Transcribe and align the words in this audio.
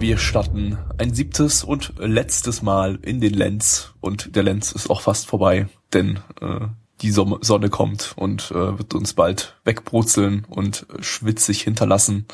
Wir 0.00 0.16
starten 0.16 0.78
ein 0.98 1.12
siebtes 1.12 1.64
und 1.64 1.92
letztes 1.98 2.62
Mal 2.62 3.00
in 3.02 3.20
den 3.20 3.34
Lenz 3.34 3.94
und 4.00 4.36
der 4.36 4.44
Lenz 4.44 4.70
ist 4.70 4.90
auch 4.90 5.00
fast 5.00 5.26
vorbei, 5.26 5.66
denn 5.92 6.20
äh, 6.40 6.68
die 7.02 7.10
Sonne 7.10 7.68
kommt 7.68 8.12
und 8.16 8.52
äh, 8.52 8.78
wird 8.78 8.94
uns 8.94 9.14
bald 9.14 9.56
wegbrutzeln 9.64 10.46
und 10.48 10.86
schwitzig 11.00 11.62
hinterlassen. 11.62 12.26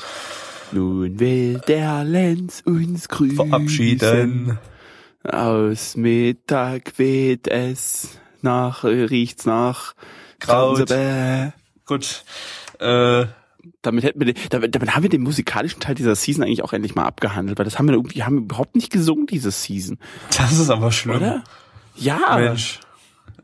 Nun 0.72 1.18
will 1.18 1.60
der 1.66 2.04
Lenz 2.04 2.62
uns 2.66 3.08
grüßen. 3.08 3.36
Verabschieden. 3.36 4.58
Aus 5.22 5.96
Mittag 5.96 6.98
weht 6.98 7.48
es 7.48 8.18
nach, 8.42 8.84
riecht's 8.84 9.46
nach 9.46 9.94
Kraut. 10.38 10.86
Kraut. 10.86 11.52
Gut. 11.86 12.24
Äh, 12.78 13.26
damit 13.86 14.04
hätten 14.04 14.20
wir 14.20 14.32
den, 14.32 14.42
damit, 14.50 14.74
damit 14.74 14.94
haben 14.94 15.02
wir 15.02 15.10
den 15.10 15.22
musikalischen 15.22 15.80
Teil 15.80 15.94
dieser 15.94 16.14
Season 16.14 16.42
eigentlich 16.42 16.62
auch 16.62 16.72
endlich 16.72 16.94
mal 16.94 17.04
abgehandelt, 17.04 17.58
weil 17.58 17.64
das 17.64 17.78
haben 17.78 17.86
wir 17.86 17.94
irgendwie 17.94 18.22
haben 18.22 18.36
wir 18.36 18.42
überhaupt 18.42 18.74
nicht 18.74 18.90
gesungen 18.90 19.26
diese 19.26 19.50
Season, 19.50 19.98
das 20.36 20.52
ist 20.52 20.70
aber 20.70 20.92
schlimm. 20.92 21.16
oder? 21.16 21.44
Ja, 21.96 22.36
Mensch. 22.36 22.80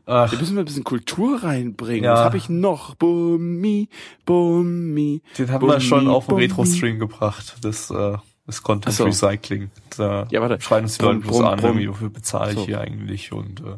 Ach, 0.05 0.31
wir 0.31 0.39
müssen 0.39 0.55
mal 0.55 0.61
ein 0.61 0.65
bisschen 0.65 0.83
Kultur 0.83 1.43
reinbringen. 1.43 2.03
Ja. 2.03 2.13
Was 2.13 2.19
habe 2.21 2.37
ich 2.37 2.49
noch? 2.49 2.95
Bummi, 2.95 3.87
Bummi. 4.25 5.21
den 5.37 5.51
haben 5.51 5.67
wir 5.67 5.79
schon 5.79 6.07
auf 6.07 6.27
den. 6.27 6.37
Retro-Stream 6.37 6.99
gebracht. 6.99 7.55
Das, 7.61 7.91
äh, 7.91 8.17
das 8.45 8.63
Content 8.63 8.95
so. 8.95 9.05
Recycling. 9.05 9.69
Da 9.97 10.27
Ja, 10.31 10.41
warte. 10.41 10.59
schreien 10.61 10.83
uns 10.83 10.97
die 10.97 11.05
Leute 11.05 11.19
bloß 11.19 11.41
an, 11.41 11.59
irgendwie, 11.59 11.89
wofür 11.89 12.09
bezahle 12.09 12.51
ich 12.51 12.57
So. 12.57 12.65
hier 12.65 12.81
eigentlich 12.81 13.31
und 13.31 13.61
äh, 13.61 13.77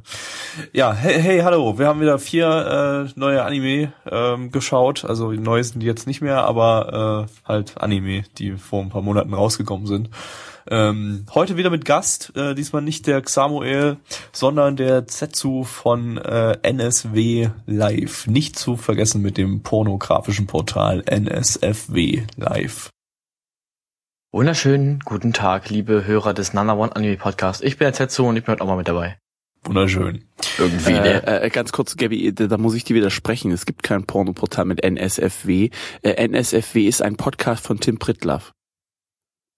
ja, 0.72 0.94
hey, 0.94 1.22
hey, 1.22 1.40
hallo, 1.42 1.78
wir 1.78 1.88
haben 1.88 2.02
wieder 2.02 2.18
vier 2.20 3.08
äh, 3.08 3.20
neue 3.20 3.44
Anime 3.44 3.94
ähm, 4.10 4.52
geschaut, 4.52 5.06
also 5.06 5.32
die 5.32 5.38
neue 5.38 5.64
sind 5.64 5.82
die 5.82 5.86
jetzt 5.88 6.08
nicht 6.08 6.22
mehr, 6.22 6.44
aber 6.46 7.28
äh, 7.28 7.48
halt 7.48 7.78
Anime, 7.78 8.24
die 8.38 8.54
vor 8.54 8.82
ein 8.82 8.90
paar 8.90 9.02
Monaten 9.02 9.34
rausgekommen 9.34 9.86
sind. 9.88 10.10
Ähm, 10.66 11.26
heute 11.34 11.58
wieder 11.58 11.70
mit 11.70 11.84
Gast, 11.84 12.32
äh, 12.38 12.56
diesmal 12.56 12.82
nicht 12.82 13.06
der 13.06 13.22
Xamuel, 13.22 13.98
sondern 14.32 14.78
der 14.78 15.08
Zetsu 15.08 15.66
von 15.66 16.18
äh, 16.18 16.58
NSW 16.62 17.50
Live. 17.66 18.28
Nicht 18.28 18.58
zu 18.58 18.78
vergessen 18.78 19.22
mit 19.22 19.38
dem 19.38 19.62
pornografischen 19.62 20.48
Portal 20.48 21.04
NSFW 21.06 22.24
Live. 22.38 22.93
Wunderschönen 24.34 25.00
guten 25.02 25.32
Tag, 25.32 25.70
liebe 25.70 26.06
Hörer 26.08 26.34
des 26.34 26.54
Nana 26.54 26.74
One 26.74 26.96
Anime 26.96 27.18
Podcast. 27.18 27.64
Ich 27.64 27.78
bin 27.78 27.86
der 27.86 27.94
Tetsu 27.94 28.28
und 28.28 28.36
ich 28.36 28.44
bin 28.44 28.54
heute 28.54 28.64
auch 28.64 28.68
mal 28.68 28.78
mit 28.78 28.88
dabei. 28.88 29.20
Wunderschön. 29.64 30.26
Irgendwie, 30.58 30.94
ne? 30.94 31.22
Äh, 31.28 31.46
äh, 31.46 31.50
ganz 31.52 31.72
kurz, 31.72 31.96
Gabby, 31.96 32.34
da, 32.34 32.48
da 32.48 32.58
muss 32.58 32.74
ich 32.74 32.84
dir 32.84 32.96
widersprechen. 32.96 33.52
Es 33.52 33.68
gibt 33.68 33.84
kein 33.84 34.08
Pornoportal 34.08 34.66
mit 34.66 34.84
NSFW. 34.84 35.70
Äh, 36.02 36.28
NSFW 36.28 36.88
ist 36.88 37.04
ein 37.04 37.16
Podcast 37.16 37.68
von 37.68 37.80
Tim 37.80 38.00
Pritlaff. 38.00 38.54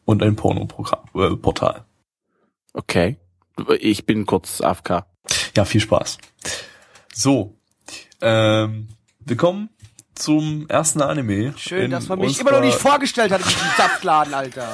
Und 0.04 0.22
ein 0.22 0.36
Pornoprogramm, 0.36 1.06
äh. 1.16 1.80
Okay. 2.74 3.16
Ich 3.80 4.06
bin 4.06 4.26
kurz 4.26 4.60
AFK. 4.60 5.06
Ja, 5.56 5.64
viel 5.64 5.80
Spaß. 5.80 6.18
So, 7.14 7.56
ähm, 8.20 8.90
willkommen 9.20 9.70
zum 10.16 10.66
ersten 10.70 11.02
Anime. 11.02 11.54
Schön, 11.58 11.92
dass 11.92 12.08
man 12.08 12.20
mich 12.20 12.40
immer 12.40 12.52
noch 12.52 12.62
nicht 12.62 12.78
vorgestellt 12.78 13.32
hat 13.32 13.42
in 13.42 13.48
diesem 13.48 13.68
Saftladen, 13.78 14.34
Alter. 14.34 14.68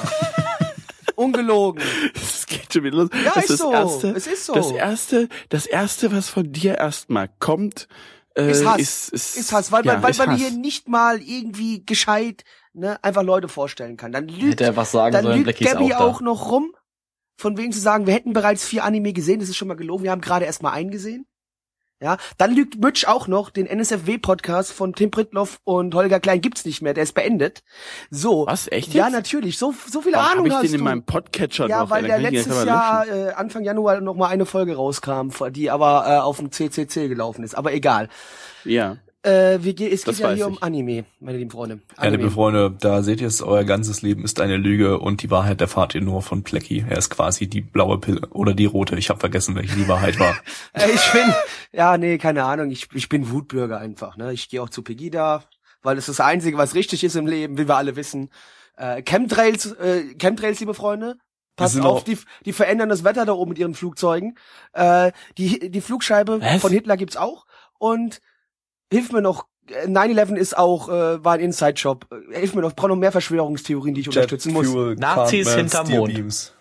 Ungelogen. 1.16 1.82
Es 2.14 2.46
geht 2.46 2.72
schon 2.72 2.84
wieder 2.84 2.96
los. 2.98 3.08
Ja, 3.24 3.32
das 3.34 3.44
ist 3.44 3.50
das 3.50 3.58
so. 3.58 3.72
Erste, 3.72 4.08
Es 4.10 4.26
ist 4.26 4.46
so. 4.46 4.54
Das 4.54 4.70
erste, 4.72 5.28
das 5.48 5.66
erste, 5.66 6.12
was 6.12 6.28
von 6.28 6.52
dir 6.52 6.76
erstmal 6.76 7.30
kommt, 7.38 7.88
äh, 8.34 8.50
Ist 8.50 8.66
Hass. 8.66 8.78
Ist, 8.80 9.08
ist, 9.10 9.36
Ist 9.36 9.52
Hass, 9.52 9.72
weil, 9.72 9.84
ja, 9.86 9.94
weil, 9.94 10.02
weil 10.02 10.10
ist 10.10 10.18
man 10.18 10.30
Hass. 10.30 10.38
hier 10.40 10.50
nicht 10.50 10.88
mal 10.88 11.20
irgendwie 11.22 11.84
gescheit 11.84 12.44
ne, 12.72 13.02
einfach 13.02 13.22
Leute 13.22 13.48
vorstellen 13.48 13.96
kann. 13.96 14.12
Dann 14.12 14.28
lügt, 14.28 14.52
Hätte 14.52 14.64
er 14.64 14.76
was 14.76 14.92
sagen 14.92 15.12
dann 15.12 15.24
sollen, 15.24 15.44
lügt 15.44 15.60
Gabby 15.60 15.94
auch 15.94 16.00
auch 16.00 16.20
noch 16.20 16.50
rum, 16.50 16.74
von 17.38 17.56
wegen 17.56 17.72
zu 17.72 17.80
sagen, 17.80 18.06
wir 18.06 18.14
hätten 18.14 18.32
bereits 18.32 18.64
vier 18.66 18.84
Anime 18.84 19.12
gesehen, 19.12 19.40
das 19.40 19.48
ist 19.48 19.56
schon 19.56 19.68
mal 19.68 19.74
gelogen, 19.74 20.04
wir 20.04 20.10
haben 20.10 20.20
gerade 20.20 20.44
erst 20.44 20.62
mal 20.62 20.72
einen 20.72 20.90
gesehen. 20.90 21.26
Ja, 22.02 22.16
dann 22.36 22.52
lügt 22.52 22.80
Mitch 22.82 23.06
auch 23.06 23.28
noch, 23.28 23.50
den 23.50 23.66
NSFW-Podcast 23.66 24.72
von 24.72 24.92
Tim 24.92 25.12
Pritloff 25.12 25.60
und 25.62 25.94
Holger 25.94 26.18
Klein 26.18 26.40
gibt's 26.40 26.64
nicht 26.64 26.82
mehr, 26.82 26.94
der 26.94 27.04
ist 27.04 27.14
beendet. 27.14 27.62
So. 28.10 28.44
Was, 28.46 28.66
echt 28.72 28.92
Ja, 28.92 29.04
jetzt? 29.04 29.12
natürlich, 29.12 29.56
so, 29.56 29.72
so 29.88 30.00
viel 30.02 30.12
Warum 30.14 30.26
Ahnung 30.26 30.38
hab 30.40 30.46
ich 30.46 30.52
hast 30.54 30.62
den 30.64 30.72
in 30.72 30.78
du. 30.78 30.84
meinem 30.84 31.04
Podcatcher 31.04 31.68
Ja, 31.68 31.82
noch? 31.82 31.90
weil 31.90 32.02
der 32.02 32.18
letztes 32.18 32.64
Jahr, 32.64 33.06
äh, 33.06 33.30
Anfang 33.34 33.62
Januar 33.62 34.00
noch 34.00 34.16
mal 34.16 34.26
eine 34.28 34.46
Folge 34.46 34.74
rauskam, 34.74 35.30
die 35.52 35.70
aber 35.70 36.04
äh, 36.08 36.16
auf 36.18 36.38
dem 36.38 36.50
CCC 36.50 37.06
gelaufen 37.08 37.44
ist. 37.44 37.54
Aber 37.54 37.72
egal. 37.72 38.08
Ja. 38.64 38.96
Äh, 39.24 39.58
wir, 39.62 39.74
ge- 39.74 39.92
es 39.92 40.02
Das 40.02 40.16
geht 40.16 40.24
ja 40.26 40.32
hier 40.32 40.46
um 40.48 40.54
ich. 40.54 40.62
Anime, 40.62 41.04
meine 41.20 41.38
lieben 41.38 41.50
Freunde. 41.52 41.80
Ja, 41.96 42.04
liebe 42.04 42.14
Anime. 42.24 42.30
Freunde, 42.32 42.76
da 42.80 43.02
seht 43.02 43.20
ihr 43.20 43.28
es, 43.28 43.40
euer 43.40 43.62
ganzes 43.62 44.02
Leben 44.02 44.24
ist 44.24 44.40
eine 44.40 44.56
Lüge 44.56 44.98
und 44.98 45.22
die 45.22 45.30
Wahrheit 45.30 45.60
erfahrt 45.60 45.94
ihr 45.94 46.00
nur 46.00 46.22
von 46.22 46.42
Plecky. 46.42 46.84
Er 46.88 46.98
ist 46.98 47.10
quasi 47.10 47.46
die 47.46 47.60
blaue 47.60 47.98
Pille 47.98 48.26
oder 48.30 48.52
die 48.52 48.64
rote. 48.64 48.96
Ich 48.96 49.10
habe 49.10 49.20
vergessen, 49.20 49.54
welche 49.54 49.76
die 49.76 49.86
Wahrheit 49.88 50.18
war. 50.18 50.34
Äh, 50.72 50.90
ich 50.90 51.12
bin, 51.12 51.32
ja, 51.72 51.96
nee, 51.98 52.18
keine 52.18 52.44
Ahnung. 52.44 52.70
Ich, 52.70 52.88
ich 52.94 53.08
bin 53.08 53.30
Wutbürger 53.30 53.78
einfach. 53.78 54.16
Ne? 54.16 54.32
Ich 54.32 54.48
gehe 54.48 54.60
auch 54.62 54.70
zu 54.70 54.82
Pegida, 54.82 55.44
weil 55.82 55.98
es 55.98 56.06
das 56.06 56.18
Einzige, 56.18 56.56
was 56.58 56.74
richtig 56.74 57.04
ist 57.04 57.14
im 57.14 57.26
Leben, 57.26 57.58
wie 57.58 57.68
wir 57.68 57.76
alle 57.76 57.94
wissen. 57.94 58.30
Äh, 58.76 59.02
Chemtrails, 59.02 59.66
äh, 59.72 60.14
Chemtrails, 60.18 60.58
liebe 60.60 60.74
Freunde. 60.74 61.16
Passt 61.54 61.74
sind 61.74 61.84
auf, 61.84 62.02
die, 62.04 62.16
die 62.46 62.52
verändern 62.54 62.88
das 62.88 63.04
Wetter 63.04 63.26
da 63.26 63.32
oben 63.32 63.50
mit 63.50 63.58
ihren 63.58 63.74
Flugzeugen. 63.74 64.36
Äh, 64.72 65.12
die, 65.36 65.70
die 65.70 65.80
Flugscheibe 65.82 66.40
Was? 66.40 66.62
von 66.62 66.72
Hitler 66.72 66.96
gibt's 66.96 67.18
auch. 67.18 67.44
Und 67.78 68.20
hilf 68.92 69.12
mir 69.12 69.22
noch, 69.22 69.46
äh, 69.68 69.88
9-11 69.88 70.36
ist 70.36 70.56
auch, 70.56 70.88
äh, 70.88 71.24
war 71.24 71.34
ein 71.34 71.40
Inside-Job. 71.40 72.06
Äh, 72.10 72.38
Hilf 72.38 72.54
mir 72.54 72.62
noch, 72.62 72.70
ich 72.70 72.76
brauche 72.76 72.88
noch 72.88 72.96
mehr 72.96 73.12
Verschwörungstheorien, 73.12 73.94
die 73.94 74.02
ich 74.02 74.08
unterstützen 74.08 74.52
muss. 74.52 74.68
Fuel, 74.68 74.96
Nazis 74.96 75.46
Cartman, 75.46 75.64
hinterm 75.64 75.88
Mond. 75.90 76.14
Beams. 76.14 76.52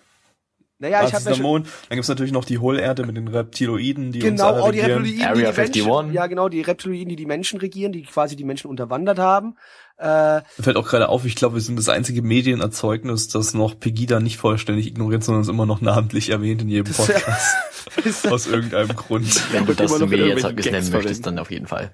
Naja, 0.79 1.03
ich 1.05 1.13
Nazis 1.13 1.27
habe 1.27 1.37
ja 1.37 1.41
Mond. 1.43 1.67
Dann 1.89 1.95
gibt's 1.97 2.09
natürlich 2.09 2.31
noch 2.31 2.43
die 2.43 2.57
Hohlerde 2.57 3.05
mit 3.05 3.15
den 3.15 3.27
Reptiloiden, 3.27 4.11
die 4.11 4.19
Genau, 4.19 4.31
uns 4.31 4.41
alle 4.41 4.63
auch 4.63 4.71
die 4.71 4.79
regieren. 4.79 5.03
Reptiloiden, 5.03 5.27
Area 5.27 5.35
die 5.35 5.41
die 5.41 5.45
51. 5.45 5.85
Menschen, 5.85 6.13
ja 6.13 6.27
genau, 6.27 6.49
die 6.49 6.61
Reptiloiden, 6.61 7.09
die 7.09 7.15
die 7.15 7.25
Menschen 7.27 7.59
regieren, 7.59 7.91
die 7.91 8.01
quasi 8.01 8.35
die 8.35 8.43
Menschen 8.43 8.67
unterwandert 8.67 9.19
haben. 9.19 9.57
Äh, 9.97 10.41
fällt 10.59 10.77
auch 10.77 10.87
gerade 10.87 11.09
auf, 11.09 11.25
ich 11.25 11.35
glaube, 11.35 11.55
wir 11.55 11.61
sind 11.61 11.77
das 11.77 11.87
einzige 11.87 12.23
Medienerzeugnis, 12.23 13.27
das 13.27 13.53
noch 13.53 13.79
Pegida 13.79 14.19
nicht 14.19 14.37
vollständig 14.37 14.87
ignoriert, 14.87 15.23
sondern 15.23 15.43
es 15.43 15.49
immer 15.49 15.67
noch 15.67 15.81
namentlich 15.81 16.31
erwähnt 16.31 16.63
in 16.63 16.69
jedem 16.69 16.91
Podcast. 16.91 18.25
aus 18.31 18.47
irgendeinem 18.47 18.95
Grund. 18.95 19.53
Wenn 19.53 19.67
du 19.67 19.75
das 19.75 19.99
mir 19.99 20.27
jetzt 20.27 20.65
nennen 20.65 20.91
möchtest, 20.91 21.27
dann 21.27 21.37
auf 21.37 21.51
jeden 21.51 21.67
Fall. 21.67 21.91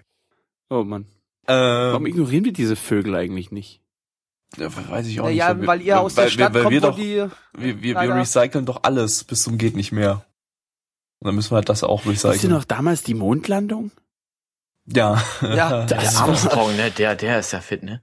Oh 0.69 0.83
Mann. 0.83 1.05
Warum 1.45 2.05
Ähm, 2.05 2.11
ignorieren 2.11 2.43
wir 2.45 2.53
diese 2.53 2.75
Vögel 2.75 3.15
eigentlich 3.15 3.51
nicht? 3.51 3.81
ja, 4.57 4.69
weiß 4.89 5.07
ich 5.07 5.19
auch 5.19 5.25
naja, 5.25 5.53
nicht. 5.53 5.67
weil 5.67 5.81
ihr 5.81 5.99
aus 5.99 6.15
der 6.15 6.25
weil, 6.25 6.31
Stadt 6.31 6.53
weil, 6.53 6.55
weil 6.55 6.63
kommt, 6.63 6.73
wir 6.73 6.81
doch, 6.81 6.95
die, 6.95 7.61
wir, 7.61 7.81
wir, 7.81 7.95
wir 8.01 8.15
recyceln 8.15 8.65
doch 8.65 8.83
alles 8.83 9.23
bis 9.23 9.43
zum 9.43 9.57
geht 9.57 9.75
nicht 9.75 9.91
mehr. 9.91 10.25
Und 11.19 11.27
dann 11.27 11.35
müssen 11.35 11.51
wir 11.51 11.55
halt 11.57 11.69
das 11.69 11.83
auch 11.83 12.05
Wisst 12.05 12.23
ihr 12.25 12.31
recyceln. 12.31 12.53
noch 12.53 12.63
damals 12.65 13.03
die 13.03 13.13
Mondlandung? 13.13 13.91
Ja. 14.85 15.21
Ja, 15.41 15.85
Der 15.89 15.99
Armstrong, 16.17 16.75
ne, 16.77 16.91
der, 16.91 17.15
der 17.15 17.39
ist 17.39 17.51
ja 17.51 17.59
fit, 17.59 17.83
ne? 17.83 18.01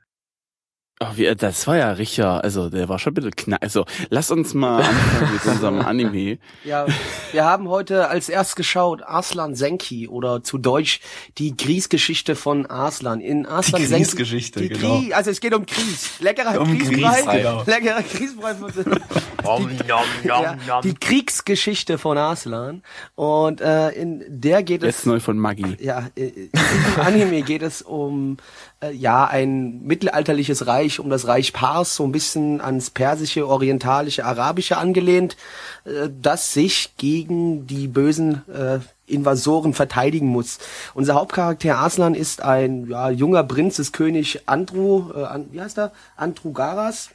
Oh, 1.01 1.07
wie, 1.17 1.35
das 1.35 1.67
war 1.67 1.77
ja 1.77 1.91
richtig, 1.91 2.25
also 2.25 2.71
der 2.71 2.89
war 2.89 3.01
schon 3.01 3.11
ein 3.11 3.15
bisschen 3.15 3.33
knack. 3.35 3.61
Also 3.63 3.85
lass 4.11 4.31
uns 4.31 4.55
mal 4.55 4.79
anfangen 4.85 5.33
mit 5.35 5.45
unserem 5.45 5.81
Anime. 5.85 6.39
ja, 6.65 6.87
wir 7.33 7.45
haben 7.45 7.69
heute 7.69 8.09
als 8.09 8.29
erst 8.29 8.55
geschaut 8.55 9.03
Arslan 9.03 9.57
Senki 9.57 10.07
oder 10.07 10.45
zu 10.45 10.57
Deutsch 10.57 11.01
die 11.39 11.57
Grießgeschichte 11.57 12.37
von 12.37 12.67
Arslan. 12.67 13.21
In 13.21 13.45
Arslan 13.45 13.81
Die 13.83 13.87
Senki. 13.89 14.05
Grießgeschichte, 14.05 14.61
die 14.61 14.69
genau. 14.69 15.01
Grie, 15.01 15.13
also 15.13 15.31
es 15.31 15.41
geht 15.41 15.53
um 15.53 15.67
Grieß. 15.67 16.21
Leckerer 16.21 16.61
Um 16.61 16.79
Grießbrei. 16.79 17.23
Grieß, 17.23 17.33
genau. 17.43 17.63
Leckerer 17.67 18.03
Grießbrei. 18.03 18.55
von- 18.55 19.01
Om, 19.43 19.71
nom, 19.89 20.05
ja, 20.25 20.57
die 20.83 20.95
Kriegsgeschichte 20.95 21.99
von 21.99 22.17
Arslan. 22.17 22.83
Und 23.17 23.61
äh, 23.61 23.91
in 23.91 24.25
der 24.29 24.63
geht 24.63 24.83
es 24.83 24.99
Jetzt 24.99 25.07
neu 25.07 25.19
von 25.21 25.37
Maggi. 25.39 25.77
ja, 25.81 26.07
äh, 26.17 26.29
in 26.29 26.51
diesem 26.53 27.01
Anime 27.05 27.43
geht 27.43 27.61
es 27.63 27.83
um 27.83 28.37
äh, 28.85 28.93
ja 28.93 29.27
ein 29.27 29.83
mittelalterliches 29.83 30.67
Reich, 30.67 31.01
um 31.01 31.11
das 31.11 31.27
Reich 31.27 31.53
Pars, 31.53 31.97
so 31.97 32.05
ein 32.05 32.13
bisschen 32.13 32.61
ans 32.61 32.91
persische, 32.91 33.47
orientalische, 33.47 34.25
arabische 34.25 34.77
angelehnt, 34.77 35.37
äh, 35.85 36.09
das 36.21 36.53
sich 36.53 36.97
gegen 36.97 37.67
die 37.67 37.89
bösen 37.89 38.43
äh, 38.49 38.81
Invasoren 39.07 39.75
verteidigen 39.75 40.29
muss. 40.29 40.59
Unser 40.95 41.15
Hauptcharakter 41.15 41.79
Aslan 41.79 42.15
ist 42.15 42.43
ein 42.43 42.89
ja, 42.89 43.11
junger 43.11 43.45
Prinz 43.45 43.77
des 43.77 43.93
König 43.93 44.43
Andru, 44.47 45.11
äh, 45.13 45.41
wie 45.51 45.61
heißt 45.61 45.79
er? 45.79 45.93
Andrugaras. 46.17 47.11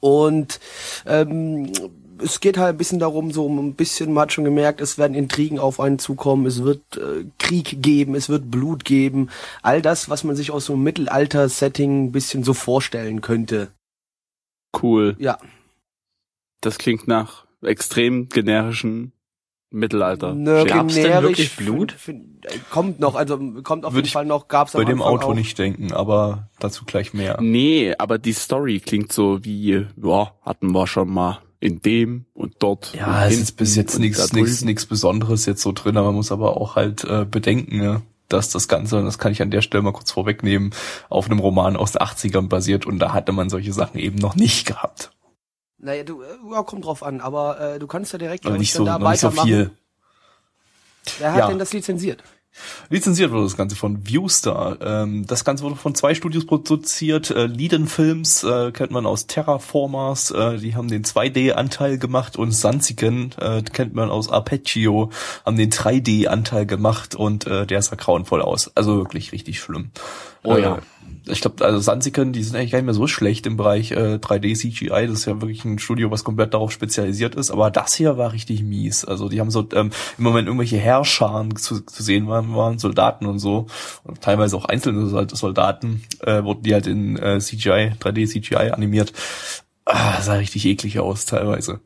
Und 0.00 0.58
ähm, 1.06 1.72
es 2.22 2.40
geht 2.40 2.58
halt 2.58 2.74
ein 2.74 2.78
bisschen 2.78 2.98
darum, 2.98 3.32
so 3.32 3.48
ein 3.48 3.74
bisschen, 3.74 4.12
man 4.12 4.22
hat 4.22 4.32
schon 4.32 4.44
gemerkt, 4.44 4.80
es 4.80 4.98
werden 4.98 5.14
Intrigen 5.14 5.58
auf 5.58 5.80
einen 5.80 5.98
zukommen, 5.98 6.46
es 6.46 6.62
wird 6.62 6.80
äh, 6.96 7.24
Krieg 7.38 7.82
geben, 7.82 8.14
es 8.14 8.28
wird 8.28 8.50
Blut 8.50 8.84
geben. 8.84 9.28
All 9.62 9.82
das, 9.82 10.08
was 10.08 10.24
man 10.24 10.36
sich 10.36 10.50
aus 10.50 10.66
so 10.66 10.74
einem 10.74 10.82
Mittelalter-Setting 10.82 12.06
ein 12.06 12.12
bisschen 12.12 12.44
so 12.44 12.54
vorstellen 12.54 13.20
könnte. 13.20 13.68
Cool. 14.82 15.16
Ja. 15.18 15.38
Das 16.60 16.78
klingt 16.78 17.08
nach 17.08 17.46
extrem 17.62 18.28
generischen 18.28 19.12
Mittelalter. 19.70 20.34
Ne, 20.34 20.64
Gab's 20.66 20.94
denn 20.94 21.04
generisch 21.04 21.22
wirklich 21.22 21.56
Blut? 21.56 21.96
äh, 22.06 22.58
kommt 22.70 23.00
noch, 23.00 23.14
also 23.14 23.38
kommt 23.62 23.84
auf 23.84 23.92
Würde 23.92 23.98
jeden 23.98 24.06
ich 24.06 24.12
Fall 24.12 24.24
noch, 24.24 24.48
gab's 24.48 24.74
am 24.74 24.80
Bei 24.80 24.84
dem 24.84 25.02
Auto 25.02 25.28
auch. 25.28 25.34
nicht 25.34 25.58
denken, 25.58 25.92
aber 25.92 26.48
dazu 26.60 26.84
gleich 26.84 27.12
mehr. 27.14 27.38
Nee, 27.40 27.94
aber 27.98 28.18
die 28.18 28.32
Story 28.32 28.80
klingt 28.80 29.12
so 29.12 29.44
wie, 29.44 29.86
ja, 30.02 30.32
hatten 30.42 30.72
wir 30.72 30.86
schon 30.86 31.10
mal 31.10 31.40
in 31.66 31.82
dem 31.82 32.26
und 32.32 32.54
dort. 32.60 32.94
Ja, 32.94 33.24
und 33.24 33.28
es 33.32 33.38
ist 33.40 33.52
bis 33.56 33.74
jetzt 33.76 33.98
nichts 33.98 34.32
nichts 34.32 34.62
nichts 34.62 34.86
Besonderes 34.86 35.46
jetzt 35.46 35.62
so 35.62 35.72
drin, 35.72 35.96
aber 35.96 36.06
man 36.08 36.14
muss 36.16 36.30
aber 36.32 36.56
auch 36.56 36.76
halt 36.76 37.02
äh, 37.04 37.24
bedenken, 37.24 37.78
ne, 37.78 38.02
dass 38.28 38.50
das 38.50 38.68
Ganze, 38.68 38.98
und 38.98 39.04
das 39.04 39.18
kann 39.18 39.32
ich 39.32 39.42
an 39.42 39.50
der 39.50 39.62
Stelle 39.62 39.82
mal 39.82 39.92
kurz 39.92 40.12
vorwegnehmen, 40.12 40.72
auf 41.08 41.26
einem 41.26 41.40
Roman 41.40 41.76
aus 41.76 41.92
den 41.92 42.02
80ern 42.02 42.48
basiert 42.48 42.86
und 42.86 42.98
da 43.00 43.12
hatte 43.12 43.32
man 43.32 43.50
solche 43.50 43.72
Sachen 43.72 43.98
eben 43.98 44.16
noch 44.16 44.36
nicht 44.36 44.66
gehabt. 44.66 45.10
Naja, 45.78 46.04
du, 46.04 46.22
äh, 46.22 46.26
ja, 46.52 46.62
kommt 46.62 46.84
drauf 46.84 47.02
an, 47.02 47.20
aber 47.20 47.60
äh, 47.60 47.78
du 47.78 47.86
kannst 47.86 48.12
ja 48.12 48.18
direkt 48.18 48.44
Also 48.44 48.52
glaub 48.52 48.58
nicht 48.60 48.68
ich, 48.70 48.74
so, 48.74 48.84
da 48.84 48.98
noch 48.98 49.10
nicht 49.10 49.20
so 49.20 49.26
weitermachen. 49.28 49.48
viel. 49.48 49.70
Wer 51.18 51.32
hat 51.32 51.38
Ja. 51.40 51.46
denn 51.48 51.58
das 51.58 51.72
lizenziert? 51.72 52.22
Lizenziert 52.88 53.30
wurde 53.30 53.44
das 53.44 53.56
Ganze 53.56 53.76
von 53.76 54.06
Viewstar. 54.06 54.78
Ähm, 54.80 55.26
das 55.26 55.44
Ganze 55.44 55.64
wurde 55.64 55.76
von 55.76 55.94
zwei 55.94 56.14
Studios 56.14 56.46
produziert. 56.46 57.30
Äh, 57.30 57.46
Leiden 57.46 57.86
Films 57.86 58.44
äh, 58.44 58.72
kennt 58.72 58.90
man 58.90 59.06
aus 59.06 59.26
Terraformers. 59.26 60.30
Äh, 60.30 60.58
die 60.58 60.74
haben 60.74 60.88
den 60.88 61.04
2D-Anteil 61.04 61.98
gemacht 61.98 62.36
und 62.36 62.52
Sanziken 62.52 63.32
äh, 63.40 63.62
kennt 63.62 63.94
man 63.94 64.10
aus 64.10 64.30
Arpeggio, 64.30 65.10
haben 65.44 65.56
den 65.56 65.70
3D-Anteil 65.70 66.66
gemacht 66.66 67.14
und 67.14 67.46
äh, 67.46 67.66
der 67.66 67.82
sah 67.82 67.96
grauenvoll 67.96 68.42
aus. 68.42 68.70
Also 68.74 68.96
wirklich 68.96 69.32
richtig 69.32 69.60
schlimm. 69.60 69.90
Oh 70.46 70.56
äh, 70.56 70.62
ja. 70.62 70.78
Ich 71.28 71.40
glaube, 71.40 71.64
also 71.64 71.80
Sanziken, 71.80 72.32
die 72.32 72.44
sind 72.44 72.54
eigentlich 72.54 72.70
gar 72.70 72.78
nicht 72.78 72.84
mehr 72.86 72.94
so 72.94 73.08
schlecht 73.08 73.46
im 73.46 73.56
Bereich 73.56 73.90
äh, 73.90 74.14
3D 74.20 74.54
CGI. 74.54 75.08
Das 75.08 75.18
ist 75.20 75.24
ja 75.24 75.40
wirklich 75.40 75.64
ein 75.64 75.80
Studio, 75.80 76.10
was 76.12 76.22
komplett 76.22 76.54
darauf 76.54 76.70
spezialisiert 76.70 77.34
ist. 77.34 77.50
Aber 77.50 77.70
das 77.72 77.94
hier 77.94 78.16
war 78.16 78.32
richtig 78.32 78.62
mies. 78.62 79.04
Also 79.04 79.28
die 79.28 79.40
haben 79.40 79.50
so 79.50 79.66
ähm, 79.74 79.90
im 80.18 80.24
Moment 80.24 80.46
irgendwelche 80.46 80.78
Herrscharen 80.78 81.56
zu, 81.56 81.80
zu 81.80 82.02
sehen 82.04 82.28
waren, 82.28 82.54
waren 82.54 82.78
Soldaten 82.78 83.26
und 83.26 83.40
so. 83.40 83.66
Und 84.04 84.20
teilweise 84.20 84.56
auch 84.56 84.66
einzelne 84.66 85.06
Sol- 85.06 85.28
Soldaten 85.30 86.04
äh, 86.20 86.44
wurden 86.44 86.62
die 86.62 86.74
halt 86.74 86.86
in 86.86 87.16
äh, 87.16 87.40
CGI, 87.40 87.94
3D 88.00 88.28
CGI 88.28 88.70
animiert. 88.70 89.12
Ah, 89.84 90.20
sah 90.20 90.34
richtig 90.34 90.64
eklig 90.64 91.00
aus 91.00 91.24
teilweise. 91.24 91.80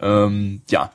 Ähm, 0.00 0.62
ja, 0.70 0.90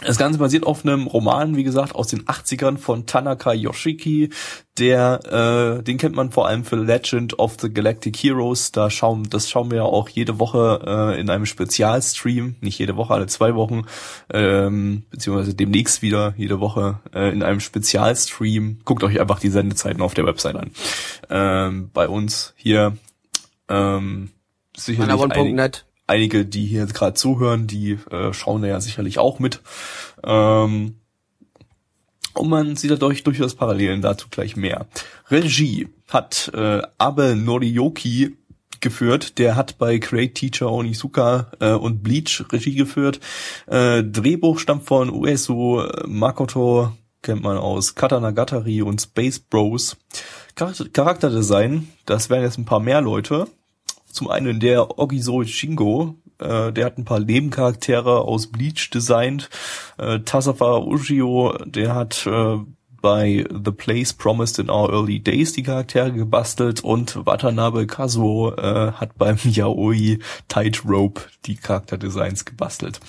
das 0.00 0.16
Ganze 0.16 0.38
basiert 0.38 0.64
auf 0.64 0.84
einem 0.84 1.06
Roman, 1.06 1.56
wie 1.56 1.64
gesagt, 1.64 1.94
aus 1.94 2.08
den 2.08 2.24
80ern 2.24 2.78
von 2.78 3.06
Tanaka 3.06 3.52
Yoshiki. 3.52 4.30
Der, 4.78 5.78
äh, 5.78 5.82
den 5.82 5.98
kennt 5.98 6.14
man 6.14 6.30
vor 6.30 6.46
allem 6.46 6.64
für 6.64 6.76
Legend 6.76 7.38
of 7.38 7.56
the 7.60 7.72
Galactic 7.72 8.16
Heroes. 8.16 8.70
Da 8.70 8.90
schauen, 8.90 9.28
das 9.28 9.50
schauen 9.50 9.70
wir 9.70 9.78
ja 9.78 9.82
auch 9.84 10.08
jede 10.08 10.38
Woche 10.38 10.80
äh, 10.86 11.20
in 11.20 11.28
einem 11.30 11.46
Spezialstream, 11.46 12.54
nicht 12.60 12.78
jede 12.78 12.96
Woche, 12.96 13.12
alle 13.12 13.26
zwei 13.26 13.56
Wochen, 13.56 13.86
ähm, 14.32 15.02
beziehungsweise 15.10 15.54
demnächst 15.54 16.00
wieder 16.00 16.34
jede 16.36 16.60
Woche 16.60 17.00
äh, 17.12 17.32
in 17.32 17.42
einem 17.42 17.60
Spezialstream. 17.60 18.78
Guckt 18.84 19.02
euch 19.02 19.20
einfach 19.20 19.40
die 19.40 19.50
Sendezeiten 19.50 20.00
auf 20.00 20.14
der 20.14 20.26
Website 20.26 20.56
an. 20.56 20.70
Ähm, 21.28 21.90
bei 21.92 22.08
uns 22.08 22.54
hier 22.56 22.96
ähm, 23.68 24.30
sicherlich. 24.76 25.87
Einige, 26.08 26.44
die 26.44 26.66
hier 26.66 26.86
gerade 26.86 27.14
zuhören, 27.14 27.66
die 27.66 27.98
äh, 28.10 28.32
schauen 28.32 28.62
da 28.62 28.68
ja 28.68 28.80
sicherlich 28.80 29.18
auch 29.18 29.38
mit. 29.38 29.60
Ähm, 30.24 30.96
und 32.34 32.48
man 32.48 32.76
sieht 32.76 32.90
dadurch 32.90 33.24
durchaus 33.24 33.54
Parallelen 33.54 34.00
dazu 34.00 34.28
gleich 34.30 34.56
mehr. 34.56 34.86
Regie 35.30 35.88
hat 36.08 36.50
äh, 36.54 36.82
Abe 36.98 37.36
Norioki 37.36 38.36
geführt. 38.80 39.38
Der 39.38 39.56
hat 39.56 39.78
bei 39.78 39.98
Great 39.98 40.34
Teacher 40.36 40.70
Onizuka 40.70 41.50
äh, 41.60 41.72
und 41.72 42.02
Bleach 42.02 42.44
Regie 42.52 42.74
geführt. 42.74 43.20
Äh, 43.66 44.04
Drehbuch 44.04 44.58
stammt 44.58 44.84
von 44.84 45.10
Uesu 45.10 45.82
Makoto, 46.06 46.92
kennt 47.22 47.42
man 47.42 47.58
aus 47.58 47.94
Katanagatari 47.94 48.82
und 48.82 49.00
Space 49.00 49.40
Bros. 49.40 49.96
Charakter 50.54 50.88
Charakterdesign, 50.88 51.88
das 52.06 52.30
wären 52.30 52.42
jetzt 52.42 52.58
ein 52.58 52.64
paar 52.64 52.80
mehr 52.80 53.00
Leute. 53.00 53.48
Zum 54.10 54.28
einen 54.28 54.60
der 54.60 54.98
Ogiso 54.98 55.44
Shingo, 55.44 56.16
äh, 56.38 56.72
der 56.72 56.86
hat 56.86 56.98
ein 56.98 57.04
paar 57.04 57.20
Nebencharaktere 57.20 58.22
aus 58.22 58.48
Bleach 58.48 58.90
designt. 58.90 59.50
Äh, 59.98 60.20
Tasafa 60.20 60.78
Ujio, 60.78 61.56
der 61.66 61.94
hat 61.94 62.26
äh, 62.26 62.58
bei 63.00 63.44
The 63.50 63.70
Place 63.70 64.12
Promised 64.12 64.58
in 64.58 64.70
Our 64.70 64.92
Early 64.92 65.20
Days 65.20 65.52
die 65.52 65.62
Charaktere 65.62 66.12
gebastelt 66.12 66.82
und 66.82 67.24
Watanabe 67.26 67.86
Kazuo 67.86 68.52
äh, 68.56 68.92
hat 68.92 69.16
beim 69.16 69.36
Yaoi 69.44 70.18
Tightrope 70.48 71.22
die 71.46 71.56
Charakterdesigns 71.56 72.44
gebastelt. 72.44 73.00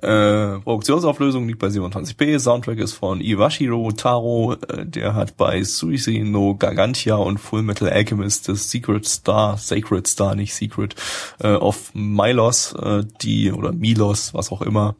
Äh, 0.00 0.58
Produktionsauflösung 0.60 1.46
liegt 1.46 1.58
bei 1.58 1.68
27p, 1.68 2.38
Soundtrack 2.38 2.78
ist 2.78 2.94
von 2.94 3.20
Iwashiro 3.20 3.92
Taro, 3.92 4.54
äh, 4.68 4.86
der 4.86 5.14
hat 5.14 5.36
bei 5.36 5.62
Suicide 5.62 6.24
no 6.24 6.54
Gargantia 6.54 7.16
und 7.16 7.38
Full 7.38 7.62
Metal 7.62 7.88
Alchemist 7.88 8.48
das 8.48 8.70
Secret 8.70 9.06
Star, 9.06 9.58
Sacred 9.58 10.06
Star, 10.06 10.34
nicht 10.34 10.54
Secret, 10.54 10.94
äh, 11.40 11.52
of 11.52 11.90
Milos, 11.94 12.74
äh, 12.74 13.04
die, 13.20 13.52
oder 13.52 13.72
Milos, 13.72 14.34
was 14.34 14.50
auch 14.50 14.62
immer, 14.62 14.96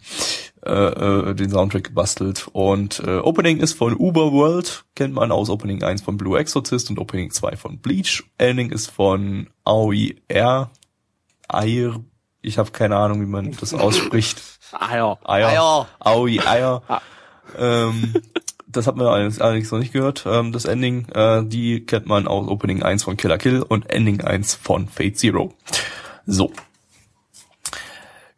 äh, 0.65 0.71
äh, 0.71 1.35
den 1.35 1.51
Soundtrack 1.51 1.85
gebastelt. 1.85 2.49
Und 2.53 3.01
äh, 3.01 3.19
Opening 3.19 3.59
ist 3.59 3.75
von 3.75 3.95
Uberworld, 3.95 4.85
kennt 4.95 5.15
man 5.15 5.33
aus 5.33 5.51
Opening 5.51 5.83
1 5.83 6.03
von 6.03 6.17
Blue 6.17 6.39
Exorcist 6.39 6.91
und 6.91 6.99
Opening 6.99 7.31
2 7.31 7.57
von 7.57 7.79
Bleach. 7.79 8.23
Ending 8.39 8.71
ist 8.71 8.91
von 8.91 9.49
Aoi 9.65 10.17
R. 10.29 10.71
Air, 11.53 12.01
ich 12.43 12.59
habe 12.59 12.71
keine 12.71 12.97
Ahnung, 12.97 13.21
wie 13.21 13.27
man 13.27 13.53
das 13.59 13.75
ausspricht. 13.75 14.43
Ah. 14.75 14.89
Eier. 14.89 15.19
Eier. 15.29 15.89
Aoi 15.99 16.41
Eier. 16.41 16.83
ähm, 17.59 18.15
das 18.67 18.87
hat 18.87 18.97
man 18.97 19.07
allerdings 19.07 19.39
allerdings 19.39 19.71
noch 19.71 19.81
nicht 19.81 19.93
gehört. 19.93 20.25
Ähm, 20.27 20.51
das 20.51 20.65
Ending, 20.65 21.11
äh, 21.11 21.45
die 21.45 21.85
kennt 21.85 22.07
man 22.07 22.27
aus 22.27 22.49
Opening 22.49 22.83
1 22.83 23.03
von 23.03 23.19
Killer 23.19 23.37
Kill 23.37 23.61
und 23.61 23.91
Ending 23.91 24.23
1 24.23 24.55
von 24.55 24.89
Fate 24.89 25.19
Zero. 25.19 25.53
So. 26.25 26.53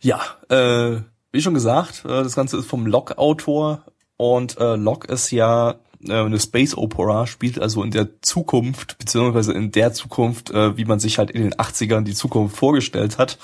Ja, 0.01 0.21
äh, 0.49 1.03
wie 1.35 1.43
schon 1.43 1.55
gesagt, 1.55 2.05
äh, 2.05 2.23
das 2.23 2.37
Ganze 2.37 2.57
ist 2.59 2.67
vom 2.67 2.87
Log-Autor 2.87 3.83
und 4.17 4.57
äh, 4.59 4.79
ist 5.13 5.33
ja 5.33 5.75
äh, 6.07 6.13
eine 6.13 6.39
Space 6.39 6.77
Opera, 6.77 7.27
spielt 7.27 7.59
also 7.59 7.83
in 7.83 7.91
der 7.91 8.23
Zukunft, 8.23 8.99
beziehungsweise 8.99 9.53
in 9.53 9.73
der 9.73 9.93
Zukunft, 9.93 10.53
äh, 10.53 10.77
wie 10.77 10.85
man 10.85 11.01
sich 11.01 11.19
halt 11.19 11.33
in 11.33 11.43
den 11.43 11.55
80ern 11.55 12.03
die 12.03 12.15
Zukunft 12.15 12.57
vorgestellt 12.57 13.19
hat, 13.19 13.39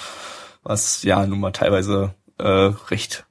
was 0.63 1.03
ja 1.03 1.27
nun 1.27 1.41
mal 1.41 1.53
teilweise 1.53 2.15
recht 2.43 3.27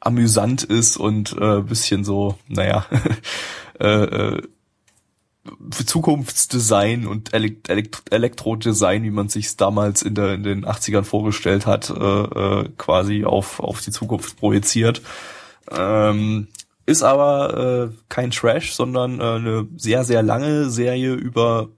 amüsant 0.00 0.62
ist 0.62 0.96
und 0.96 1.36
äh, 1.38 1.60
bisschen 1.60 2.04
so, 2.04 2.38
naja, 2.48 2.86
äh, 3.78 4.40
Zukunftsdesign 5.70 7.06
und 7.06 7.34
Elekt 7.34 7.68
Elekt 7.68 8.02
Elektrodesign, 8.10 9.02
wie 9.04 9.10
man 9.10 9.28
sich 9.28 9.56
damals 9.56 10.02
in, 10.02 10.14
der, 10.14 10.34
in 10.34 10.42
den 10.42 10.66
80ern 10.66 11.04
vorgestellt 11.04 11.66
hat, 11.66 11.90
äh, 11.90 11.94
äh, 11.94 12.68
quasi 12.76 13.24
auf, 13.24 13.60
auf 13.60 13.80
die 13.80 13.90
Zukunft 13.90 14.38
projiziert. 14.38 15.02
Ähm, 15.70 16.48
ist 16.86 17.02
aber 17.02 17.90
äh, 17.90 17.96
kein 18.08 18.30
Trash, 18.30 18.72
sondern 18.72 19.20
äh, 19.20 19.24
eine 19.24 19.68
sehr, 19.76 20.04
sehr 20.04 20.22
lange 20.22 20.70
Serie 20.70 21.14
über 21.14 21.70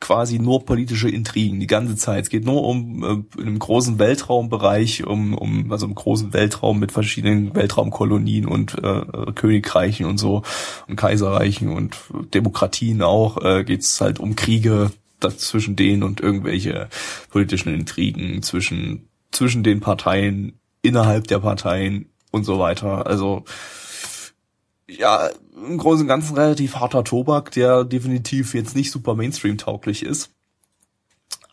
quasi 0.00 0.38
nur 0.38 0.64
politische 0.64 1.10
Intrigen 1.10 1.60
die 1.60 1.66
ganze 1.66 1.94
Zeit. 1.94 2.24
Es 2.24 2.30
geht 2.30 2.44
nur 2.44 2.64
um 2.64 3.04
äh, 3.04 3.40
in 3.40 3.46
einem 3.46 3.58
großen 3.58 3.98
Weltraumbereich, 3.98 5.06
um, 5.06 5.36
um 5.36 5.70
also 5.70 5.86
im 5.86 5.94
großen 5.94 6.32
Weltraum 6.32 6.78
mit 6.78 6.90
verschiedenen 6.90 7.54
Weltraumkolonien 7.54 8.46
und 8.46 8.76
äh, 8.82 9.32
Königreichen 9.34 10.06
und 10.06 10.18
so 10.18 10.42
und 10.88 10.96
Kaiserreichen 10.96 11.68
und 11.68 11.96
Demokratien 12.34 13.02
auch. 13.02 13.44
Äh, 13.44 13.64
geht 13.64 13.82
es 13.82 14.00
halt 14.00 14.18
um 14.18 14.36
Kriege 14.36 14.90
dazwischen 15.20 15.76
denen 15.76 16.02
und 16.02 16.20
irgendwelche 16.20 16.88
politischen 17.30 17.74
Intrigen 17.74 18.42
zwischen 18.42 19.06
zwischen 19.30 19.62
den 19.62 19.80
Parteien, 19.80 20.58
innerhalb 20.82 21.26
der 21.26 21.40
Parteien 21.40 22.08
und 22.30 22.44
so 22.44 22.58
weiter. 22.58 23.06
Also 23.06 23.44
ja, 24.88 25.30
im 25.66 25.78
Großen 25.78 26.02
und 26.02 26.08
Ganzen 26.08 26.36
relativ 26.36 26.76
harter 26.76 27.04
Tobak, 27.04 27.50
der 27.52 27.84
definitiv 27.84 28.54
jetzt 28.54 28.76
nicht 28.76 28.90
super 28.90 29.14
Mainstream-tauglich 29.14 30.04
ist. 30.04 30.30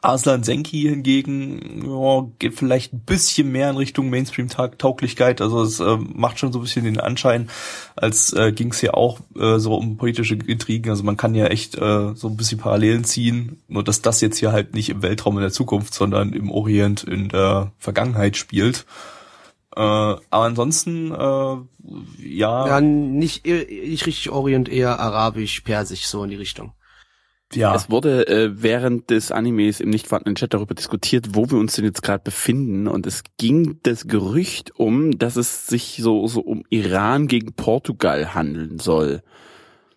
Arslan 0.01 0.43
Senki 0.43 0.83
hingegen 0.83 1.83
ja, 1.85 2.27
geht 2.37 2.53
vielleicht 2.53 2.93
ein 2.93 2.99
bisschen 2.99 3.51
mehr 3.51 3.69
in 3.69 3.77
Richtung 3.77 4.09
Mainstream-Tauglichkeit. 4.09 5.41
Also 5.41 5.63
es 5.63 5.79
äh, 5.79 5.97
macht 5.97 6.39
schon 6.39 6.53
so 6.53 6.59
ein 6.59 6.61
bisschen 6.61 6.85
den 6.85 6.99
Anschein, 6.99 7.49
als 7.95 8.31
äh, 8.33 8.51
ging 8.51 8.71
es 8.71 8.81
ja 8.81 8.93
auch 8.93 9.19
äh, 9.37 9.57
so 9.57 9.75
um 9.75 9.97
politische 9.97 10.35
Intrigen. 10.35 10.91
Also 10.91 11.03
man 11.03 11.17
kann 11.17 11.33
ja 11.33 11.47
echt 11.47 11.75
äh, 11.75 12.13
so 12.13 12.27
ein 12.27 12.37
bisschen 12.37 12.59
Parallelen 12.59 13.05
ziehen. 13.05 13.59
Nur 13.67 13.83
dass 13.83 14.01
das 14.01 14.21
jetzt 14.21 14.37
hier 14.37 14.51
halt 14.51 14.75
nicht 14.75 14.89
im 14.89 15.01
Weltraum 15.01 15.35
in 15.37 15.41
der 15.41 15.51
Zukunft, 15.51 15.93
sondern 15.93 16.31
im 16.31 16.51
Orient 16.51 17.03
in 17.03 17.29
der 17.29 17.71
Vergangenheit 17.79 18.37
spielt. 18.37 18.85
Äh, 19.77 19.79
aber 19.79 20.45
ansonsten, 20.45 21.11
äh, 21.11 21.57
ja. 22.27 22.67
Ja, 22.67 22.81
nicht, 22.81 23.45
nicht 23.45 24.07
richtig 24.07 24.31
Orient, 24.31 24.69
eher 24.69 24.99
Arabisch, 24.99 25.61
Persisch, 25.61 26.07
so 26.07 26.23
in 26.23 26.31
die 26.31 26.35
Richtung. 26.35 26.73
Ja. 27.53 27.75
Es 27.75 27.91
wurde 27.91 28.27
äh, 28.27 28.49
während 28.61 29.11
des 29.11 29.31
Animes 29.31 29.79
im 29.79 29.91
nicht 29.91 30.07
vorhandenen 30.07 30.35
Chat 30.35 30.55
darüber 30.55 30.73
diskutiert, 30.73 31.27
wo 31.33 31.49
wir 31.51 31.59
uns 31.59 31.75
denn 31.75 31.85
jetzt 31.85 32.01
gerade 32.01 32.23
befinden. 32.23 32.87
Und 32.87 33.05
es 33.05 33.21
ging 33.37 33.79
das 33.83 34.07
Gerücht 34.07 34.71
um, 34.79 35.19
dass 35.19 35.35
es 35.35 35.67
sich 35.67 35.99
so, 36.01 36.25
so 36.25 36.41
um 36.41 36.63
Iran 36.69 37.27
gegen 37.27 37.53
Portugal 37.53 38.33
handeln 38.33 38.79
soll. 38.79 39.21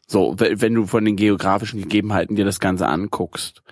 So, 0.07 0.35
wenn 0.37 0.75
du 0.75 0.87
von 0.87 1.07
den 1.07 1.17
geografischen 1.17 1.81
Gegebenheiten 1.81 2.37
dir 2.37 2.45
das 2.45 2.61
Ganze 2.61 2.87
anguckst. 2.87 3.63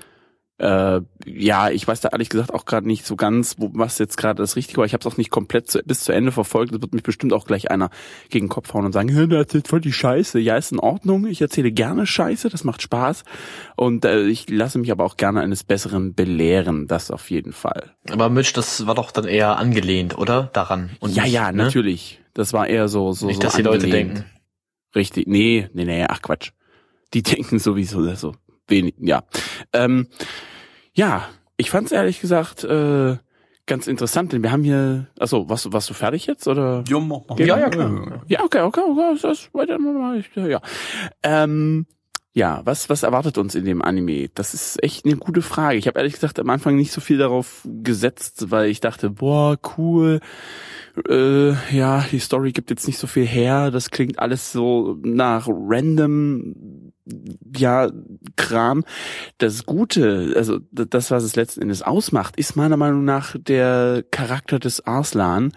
Äh, 0.58 1.02
ja, 1.24 1.70
ich 1.70 1.86
weiß 1.86 2.00
da 2.00 2.08
ehrlich 2.08 2.30
gesagt 2.30 2.52
auch 2.52 2.64
gerade 2.64 2.88
nicht 2.88 3.06
so 3.06 3.14
ganz, 3.14 3.56
wo, 3.58 3.70
was 3.74 3.98
jetzt 3.98 4.16
gerade 4.16 4.42
das 4.42 4.56
Richtige 4.56 4.78
war. 4.78 4.86
Ich 4.86 4.92
habe 4.92 5.00
es 5.00 5.12
auch 5.12 5.16
nicht 5.16 5.30
komplett 5.30 5.70
zu, 5.70 5.80
bis 5.84 6.02
zu 6.02 6.12
Ende 6.12 6.32
verfolgt. 6.32 6.74
Es 6.74 6.82
wird 6.82 6.92
mich 6.92 7.04
bestimmt 7.04 7.32
auch 7.32 7.46
gleich 7.46 7.70
einer 7.70 7.90
gegen 8.28 8.46
den 8.46 8.50
Kopf 8.50 8.74
hauen 8.74 8.84
und 8.84 8.92
sagen, 8.92 9.08
der 9.28 9.38
erzählt 9.38 9.68
voll 9.68 9.80
die 9.80 9.92
Scheiße. 9.92 10.40
Ja, 10.40 10.56
ist 10.56 10.72
in 10.72 10.80
Ordnung. 10.80 11.26
Ich 11.26 11.40
erzähle 11.40 11.70
gerne 11.70 12.06
Scheiße, 12.06 12.48
das 12.48 12.64
macht 12.64 12.82
Spaß. 12.82 13.22
Und 13.76 14.04
äh, 14.04 14.24
ich 14.26 14.50
lasse 14.50 14.78
mich 14.78 14.90
aber 14.90 15.04
auch 15.04 15.16
gerne 15.16 15.40
eines 15.42 15.62
Besseren 15.62 16.14
belehren, 16.14 16.88
das 16.88 17.12
auf 17.12 17.30
jeden 17.30 17.52
Fall. 17.52 17.92
Aber 18.10 18.28
Mitch, 18.28 18.52
das 18.52 18.84
war 18.86 18.96
doch 18.96 19.12
dann 19.12 19.26
eher 19.26 19.58
angelehnt, 19.58 20.18
oder? 20.18 20.50
Daran. 20.52 20.90
Und 20.98 21.14
ja, 21.14 21.22
nicht, 21.22 21.32
ja, 21.32 21.52
ne? 21.52 21.64
natürlich. 21.64 22.20
Das 22.34 22.52
war 22.52 22.66
eher 22.66 22.88
so, 22.88 23.12
so, 23.12 23.26
nicht, 23.26 23.36
so 23.36 23.42
dass 23.42 23.54
die 23.54 23.62
Leute 23.62 23.88
denken. 23.88 24.24
Richtig. 24.96 25.28
Nee, 25.28 25.68
nee, 25.72 25.84
nee, 25.84 26.04
ach 26.08 26.20
Quatsch. 26.20 26.50
Die 27.14 27.22
denken 27.22 27.60
sowieso 27.60 28.12
so 28.16 28.34
wenig, 28.68 28.94
ja. 28.98 29.24
Ähm, 29.72 30.08
ja, 30.94 31.28
ich 31.56 31.70
fand's 31.70 31.92
ehrlich 31.92 32.20
gesagt 32.20 32.64
äh, 32.64 33.16
ganz 33.66 33.86
interessant, 33.86 34.32
denn 34.32 34.42
wir 34.42 34.50
haben 34.50 34.64
hier, 34.64 35.06
also 35.18 35.48
warst 35.48 35.66
du, 35.66 35.72
warst 35.72 35.88
du 35.90 35.94
fertig 35.94 36.26
jetzt 36.26 36.48
oder? 36.48 36.82
Ja, 36.88 36.98
mach, 36.98 37.20
mach. 37.28 37.38
ja, 37.38 37.58
ja, 37.58 37.68
klar. 37.68 38.22
Ja, 38.26 38.42
okay, 38.42 38.62
okay, 38.62 38.80
okay, 38.80 39.18
das 39.20 39.50
weiter, 39.52 39.78
ja. 40.48 40.60
Ähm, 41.22 41.86
ja, 42.38 42.60
was, 42.64 42.88
was 42.88 43.02
erwartet 43.02 43.36
uns 43.38 43.54
in 43.54 43.64
dem 43.64 43.82
Anime? 43.82 44.28
Das 44.34 44.54
ist 44.54 44.82
echt 44.82 45.04
eine 45.04 45.16
gute 45.16 45.42
Frage. 45.42 45.76
Ich 45.76 45.88
habe 45.88 45.98
ehrlich 45.98 46.14
gesagt 46.14 46.38
am 46.38 46.50
Anfang 46.50 46.76
nicht 46.76 46.92
so 46.92 47.00
viel 47.00 47.18
darauf 47.18 47.66
gesetzt, 47.82 48.50
weil 48.50 48.70
ich 48.70 48.78
dachte, 48.78 49.10
boah, 49.10 49.58
cool. 49.76 50.20
Äh, 51.08 51.52
ja, 51.76 52.04
die 52.12 52.20
Story 52.20 52.52
gibt 52.52 52.70
jetzt 52.70 52.86
nicht 52.86 52.98
so 52.98 53.08
viel 53.08 53.26
her. 53.26 53.70
Das 53.70 53.90
klingt 53.90 54.20
alles 54.20 54.52
so 54.52 54.98
nach 55.02 55.48
random 55.48 56.87
ja, 57.56 57.90
Kram. 58.36 58.84
Das 59.38 59.66
Gute, 59.66 60.34
also 60.36 60.58
das, 60.70 61.10
was 61.10 61.24
es 61.24 61.36
letzten 61.36 61.62
Endes 61.62 61.82
ausmacht, 61.82 62.36
ist 62.36 62.56
meiner 62.56 62.76
Meinung 62.76 63.04
nach 63.04 63.36
der 63.38 64.04
Charakter 64.10 64.58
des 64.58 64.86
Arslan, 64.86 65.52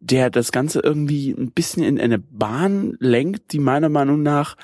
der 0.00 0.30
das 0.30 0.52
Ganze 0.52 0.80
irgendwie 0.80 1.30
ein 1.30 1.52
bisschen 1.52 1.84
in 1.84 2.00
eine 2.00 2.18
Bahn 2.18 2.96
lenkt, 3.00 3.52
die 3.52 3.58
meiner 3.58 3.88
Meinung 3.88 4.22
nach, 4.22 4.56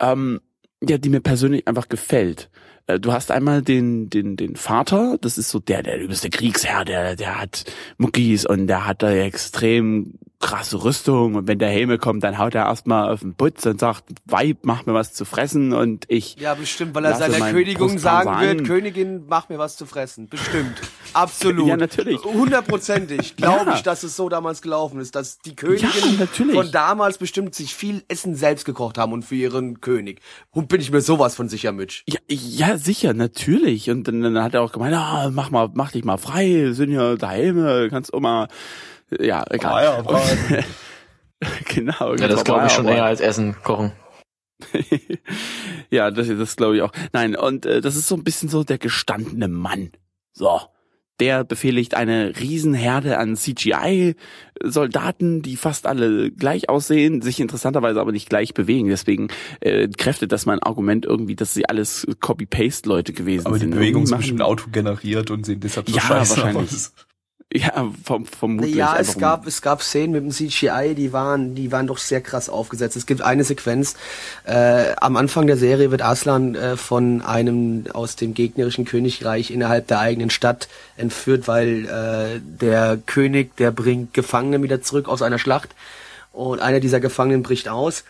ähm, 0.00 0.40
ja, 0.82 0.98
die 0.98 1.08
mir 1.08 1.20
persönlich 1.20 1.66
einfach 1.66 1.88
gefällt. 1.88 2.50
Äh, 2.86 3.00
du 3.00 3.12
hast 3.12 3.30
einmal 3.30 3.62
den, 3.62 4.10
den, 4.10 4.36
den 4.36 4.56
Vater, 4.56 5.16
das 5.20 5.38
ist 5.38 5.50
so 5.50 5.58
der, 5.58 5.82
der 5.82 6.00
übelste 6.00 6.30
Kriegsherr, 6.30 6.84
der, 6.84 7.16
der 7.16 7.40
hat 7.40 7.64
Muckis 7.98 8.46
und 8.46 8.66
der 8.66 8.86
hat 8.86 9.02
da 9.02 9.10
extrem 9.12 10.18
krasse 10.44 10.84
Rüstung 10.84 11.36
und 11.36 11.48
wenn 11.48 11.58
der 11.58 11.70
Helme 11.70 11.96
kommt, 11.96 12.22
dann 12.22 12.36
haut 12.36 12.54
er 12.54 12.66
erstmal 12.66 13.10
auf 13.10 13.20
den 13.20 13.34
Putz 13.34 13.64
und 13.64 13.80
sagt, 13.80 14.04
Weib, 14.26 14.58
mach 14.62 14.84
mir 14.84 14.92
was 14.92 15.14
zu 15.14 15.24
fressen 15.24 15.72
und 15.72 16.04
ich. 16.08 16.36
Ja, 16.38 16.54
bestimmt, 16.54 16.94
weil 16.94 17.06
er 17.06 17.16
seiner 17.16 17.50
Königin 17.50 17.98
sagen 17.98 18.40
wird, 18.40 18.66
Königin, 18.66 19.24
mach 19.26 19.48
mir 19.48 19.58
was 19.58 19.76
zu 19.76 19.86
fressen. 19.86 20.28
Bestimmt. 20.28 20.82
Absolut. 21.14 21.66
ja, 21.68 21.78
natürlich. 21.78 22.22
Hundertprozentig 22.22 23.36
glaube 23.44 23.70
ja. 23.70 23.76
ich, 23.76 23.82
dass 23.82 24.02
es 24.02 24.16
so 24.16 24.28
damals 24.28 24.60
gelaufen 24.60 25.00
ist, 25.00 25.14
dass 25.14 25.38
die 25.38 25.56
Königin 25.56 26.18
ja, 26.18 26.26
von 26.26 26.70
damals 26.70 27.16
bestimmt 27.16 27.54
sich 27.54 27.74
viel 27.74 28.04
Essen 28.08 28.34
selbst 28.34 28.66
gekocht 28.66 28.98
haben 28.98 29.14
und 29.14 29.24
für 29.24 29.36
ihren 29.36 29.80
König. 29.80 30.20
Und 30.50 30.68
bin 30.68 30.82
ich 30.82 30.90
mir 30.90 31.00
sowas 31.00 31.34
von 31.34 31.48
sicher, 31.48 31.72
Mitch. 31.72 32.02
Ja, 32.06 32.18
ja 32.28 32.76
sicher, 32.76 33.14
natürlich. 33.14 33.88
Und 33.88 34.06
dann, 34.08 34.20
dann 34.20 34.42
hat 34.42 34.52
er 34.52 34.60
auch 34.60 34.72
gemeint, 34.72 34.94
ah, 34.94 35.30
mach 35.32 35.50
mal, 35.50 35.70
mach 35.72 35.92
dich 35.92 36.04
mal 36.04 36.18
frei, 36.18 36.72
sind 36.72 36.90
ja 36.90 37.16
da 37.16 37.30
Helme, 37.30 37.88
kannst 37.90 38.12
auch 38.12 38.20
mal 38.20 38.48
ja, 39.20 39.44
egal. 39.50 39.72
Ah, 39.72 39.82
ja, 39.82 40.02
genau. 41.68 42.14
Ja, 42.14 42.28
das 42.28 42.44
glaube 42.44 42.66
ich 42.66 42.72
schon 42.72 42.88
eher 42.88 43.04
als 43.04 43.20
Essen 43.20 43.56
kochen. 43.62 43.92
ja, 45.90 46.10
das, 46.10 46.28
das 46.28 46.56
glaube 46.56 46.76
ich 46.76 46.82
auch. 46.82 46.92
Nein, 47.12 47.36
und 47.36 47.66
äh, 47.66 47.80
das 47.80 47.96
ist 47.96 48.08
so 48.08 48.14
ein 48.14 48.24
bisschen 48.24 48.48
so 48.48 48.64
der 48.64 48.78
gestandene 48.78 49.48
Mann. 49.48 49.90
So. 50.32 50.60
Der 51.20 51.44
befehligt 51.44 51.94
eine 51.94 52.32
Riesenherde 52.40 53.18
an 53.18 53.36
CGI-Soldaten, 53.36 55.42
die 55.42 55.56
fast 55.56 55.86
alle 55.86 56.32
gleich 56.32 56.68
aussehen, 56.68 57.22
sich 57.22 57.38
interessanterweise 57.38 58.00
aber 58.00 58.10
nicht 58.10 58.28
gleich 58.28 58.52
bewegen. 58.52 58.88
Deswegen 58.88 59.28
äh, 59.60 59.86
kräftet 59.88 60.32
das 60.32 60.44
mein 60.44 60.60
Argument 60.60 61.06
irgendwie, 61.06 61.36
dass 61.36 61.54
sie 61.54 61.68
alles 61.68 62.04
Copy-Paste-Leute 62.20 63.12
gewesen 63.12 63.46
aber 63.46 63.58
sind. 63.58 63.72
Aber 63.72 63.80
die 63.80 63.86
Bewegung 63.86 64.04
ist 64.04 64.16
bestimmt 64.16 64.42
autogeneriert 64.42 65.30
und 65.30 65.46
sehen 65.46 65.60
deshalb 65.60 65.88
so 65.88 65.94
ja, 65.94 66.02
scheiße 66.02 66.36
wahrscheinlich. 66.36 66.72
aus. 66.72 66.92
Ja, 67.52 67.88
vom, 68.02 68.26
vermutlich. 68.26 68.74
Ja, 68.74 68.96
es 68.98 69.16
gab, 69.16 69.46
es 69.46 69.62
gab 69.62 69.80
Szenen 69.80 70.10
mit 70.12 70.24
dem 70.24 70.30
CGI, 70.32 70.94
die 70.96 71.12
waren, 71.12 71.54
die 71.54 71.70
waren 71.70 71.86
doch 71.86 71.98
sehr 71.98 72.20
krass 72.20 72.48
aufgesetzt. 72.48 72.96
Es 72.96 73.06
gibt 73.06 73.22
eine 73.22 73.44
Sequenz, 73.44 73.94
äh, 74.44 74.92
am 74.96 75.16
Anfang 75.16 75.46
der 75.46 75.56
Serie 75.56 75.92
wird 75.92 76.02
Aslan 76.02 76.56
äh, 76.56 76.76
von 76.76 77.22
einem 77.22 77.84
aus 77.92 78.16
dem 78.16 78.34
gegnerischen 78.34 78.84
Königreich 78.84 79.52
innerhalb 79.52 79.86
der 79.86 80.00
eigenen 80.00 80.30
Stadt 80.30 80.68
entführt, 80.96 81.46
weil 81.46 81.84
äh, 81.86 82.40
der 82.40 82.98
König, 83.06 83.56
der 83.56 83.70
bringt 83.70 84.14
Gefangene 84.14 84.60
wieder 84.60 84.82
zurück 84.82 85.08
aus 85.08 85.22
einer 85.22 85.38
Schlacht 85.38 85.76
und 86.32 86.60
einer 86.60 86.80
dieser 86.80 86.98
Gefangenen 86.98 87.44
bricht 87.44 87.68
aus. 87.68 88.02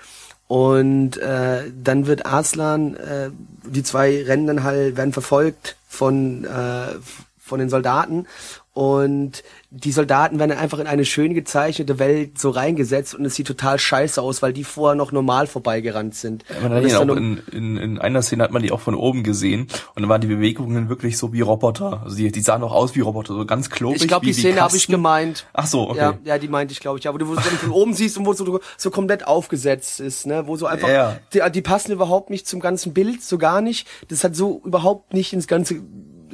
Und 0.47 1.19
äh, 1.19 1.71
dann 1.83 2.07
wird 2.07 2.25
Aslan, 2.25 2.97
äh, 2.97 3.31
die 3.65 3.83
zwei 3.83 4.23
rennen 4.23 4.47
dann 4.47 4.63
halt, 4.63 4.97
werden 4.97 5.13
verfolgt 5.13 5.77
von, 5.87 6.45
äh, 6.45 6.95
von 7.39 7.59
den 7.59 7.69
Soldaten 7.69 8.27
und 8.75 9.45
die 9.71 9.93
Soldaten 9.93 10.41
werden 10.41 10.51
einfach 10.51 10.81
in 10.81 10.89
eine 10.89 11.05
schön 11.05 11.33
gezeichnete 11.33 12.01
Welt 12.01 12.41
so 12.41 12.51
reingesetzt 12.51 13.15
und 13.15 13.25
es 13.25 13.37
sieht 13.37 13.47
total 13.47 13.79
scheiße 13.79 14.21
aus, 14.21 14.43
weil 14.43 14.53
die 14.53 14.65
vorher 14.65 14.97
noch 14.97 15.13
normal 15.13 15.47
vorbeigerannt 15.47 16.17
sind. 16.17 16.45
Ja, 16.49 16.69
man 16.69 16.73
hat 16.73 16.85
ihn 16.85 16.97
auch 16.97 17.17
in, 17.17 17.41
in, 17.53 17.77
in 17.77 17.99
einer 18.01 18.21
Szene 18.23 18.43
hat 18.43 18.51
man 18.51 18.63
die 18.63 18.73
auch 18.73 18.81
von 18.81 18.97
oben 18.97 19.23
gesehen 19.23 19.69
und 19.95 20.03
dann 20.03 20.09
waren 20.09 20.21
die 20.21 20.27
Bewegungen 20.27 20.89
wirklich 20.89 21.17
so 21.19 21.33
wie 21.33 21.41
Roboter. 21.41 22.03
Also 22.03 22.17
die, 22.17 22.33
die 22.33 22.41
sahen 22.41 22.65
auch 22.65 22.73
aus 22.73 22.97
wie 22.97 23.01
Roboter, 23.01 23.35
so 23.35 23.47
ganz 23.47 23.71
klobig. 23.71 24.03
Ich 24.03 24.09
glaube, 24.09 24.27
die 24.27 24.33
Szene 24.33 24.61
habe 24.61 24.77
ich 24.77 24.89
gemeint. 24.89 25.47
Ach 25.53 25.69
so, 25.69 25.91
okay. 25.91 25.99
Ja, 25.99 26.19
ja 26.25 26.39
die 26.39 26.49
meinte 26.49 26.73
ich, 26.73 26.81
glaube 26.81 26.99
ich. 26.99 27.05
Ja, 27.05 27.15
wo 27.15 27.19
du 27.19 27.29
wo 27.29 27.35
du 27.35 27.41
von 27.41 27.71
oben 27.71 27.95
siehst 27.95 28.19
und 28.19 28.27
wo 28.27 28.33
so, 28.33 28.59
so 28.77 28.91
komplett 28.91 29.25
aufgesetzt 29.25 30.01
ist, 30.01 30.27
ne? 30.27 30.49
Wo 30.49 30.57
so 30.57 30.67
einfach, 30.67 30.89
ja. 30.89 31.17
die, 31.33 31.41
die 31.53 31.63
passen 31.63 31.93
überhaupt 31.93 32.29
nicht 32.29 32.49
zum 32.49 32.59
ganzen 32.59 32.93
Bild, 32.93 33.23
so 33.23 33.39
gar 33.39 33.61
nicht. 33.61 33.87
Das 34.09 34.25
hat 34.25 34.35
so 34.35 34.61
überhaupt 34.65 35.15
nicht 35.15 35.33
ins 35.33 35.47
ganze 35.47 35.81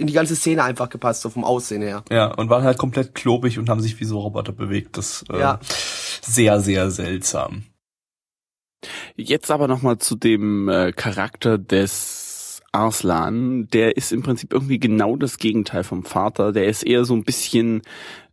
in 0.01 0.07
die 0.07 0.13
ganze 0.15 0.35
Szene 0.35 0.65
einfach 0.65 0.89
gepasst, 0.89 1.21
so 1.23 1.31
vom 1.31 1.45
Aussehen 1.45 1.83
her. 1.83 2.05
Ja, 2.11 2.33
und 2.35 2.49
waren 2.49 2.65
halt 2.65 2.79
komplett 2.79 3.15
klobig 3.15 3.59
und 3.59 3.69
haben 3.69 3.81
sich 3.81 4.01
wie 4.01 4.05
so 4.05 4.19
Roboter 4.19 4.53
bewegt. 4.53 4.97
Das 4.97 5.25
äh, 5.31 5.39
ja. 5.39 5.61
sehr, 6.23 6.61
sehr 6.61 6.91
seltsam. 6.91 7.65
Jetzt 9.15 9.51
aber 9.51 9.69
nochmal 9.69 9.99
zu 9.99 10.17
dem 10.17 10.69
äh, 10.71 10.93
Charakter 10.93 11.59
des 11.59 12.30
Arslan, 12.73 13.67
der 13.69 13.97
ist 13.97 14.13
im 14.13 14.23
Prinzip 14.23 14.53
irgendwie 14.53 14.79
genau 14.79 15.17
das 15.17 15.39
Gegenteil 15.39 15.83
vom 15.83 16.05
Vater. 16.05 16.53
Der 16.53 16.67
ist 16.67 16.85
eher 16.85 17.05
so 17.05 17.15
ein 17.15 17.25
bisschen 17.25 17.83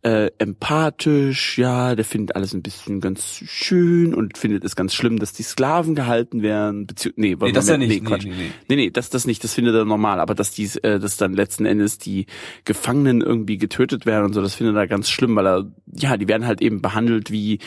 äh, 0.02 0.30
empathisch, 0.38 1.58
ja, 1.58 1.96
der 1.96 2.04
findet 2.04 2.36
alles 2.36 2.54
ein 2.54 2.62
bisschen 2.62 3.00
ganz 3.00 3.42
schön 3.46 4.14
und 4.14 4.38
findet 4.38 4.64
es 4.64 4.76
ganz 4.76 4.94
schlimm, 4.94 5.18
dass 5.18 5.32
die 5.32 5.42
Sklaven 5.42 5.96
gehalten 5.96 6.42
werden. 6.42 6.86
Bezieh 6.86 7.12
nee, 7.16 7.36
nee, 7.40 7.52
das 7.52 7.68
ja 7.68 7.76
nicht. 7.76 7.88
Nee, 7.88 8.08
Quatsch. 8.08 8.26
Nee, 8.26 8.30
nee, 8.30 8.50
nee. 8.68 8.76
nee, 8.76 8.90
das, 8.90 9.10
das 9.10 9.26
nicht, 9.26 9.42
das 9.42 9.54
findet 9.54 9.74
er 9.74 9.84
normal, 9.84 10.20
aber 10.20 10.36
dass 10.36 10.52
die, 10.52 10.70
äh, 10.82 11.00
dass 11.00 11.16
dann 11.16 11.32
letzten 11.32 11.66
Endes 11.66 11.98
die 11.98 12.26
Gefangenen 12.64 13.22
irgendwie 13.22 13.58
getötet 13.58 14.06
werden 14.06 14.26
und 14.26 14.34
so, 14.34 14.40
das 14.40 14.54
findet 14.54 14.76
er 14.76 14.86
ganz 14.86 15.10
schlimm, 15.10 15.34
weil 15.34 15.48
er, 15.48 15.66
ja, 15.96 16.16
die 16.16 16.28
werden 16.28 16.46
halt 16.46 16.62
eben 16.62 16.80
behandelt 16.80 17.32
wie 17.32 17.58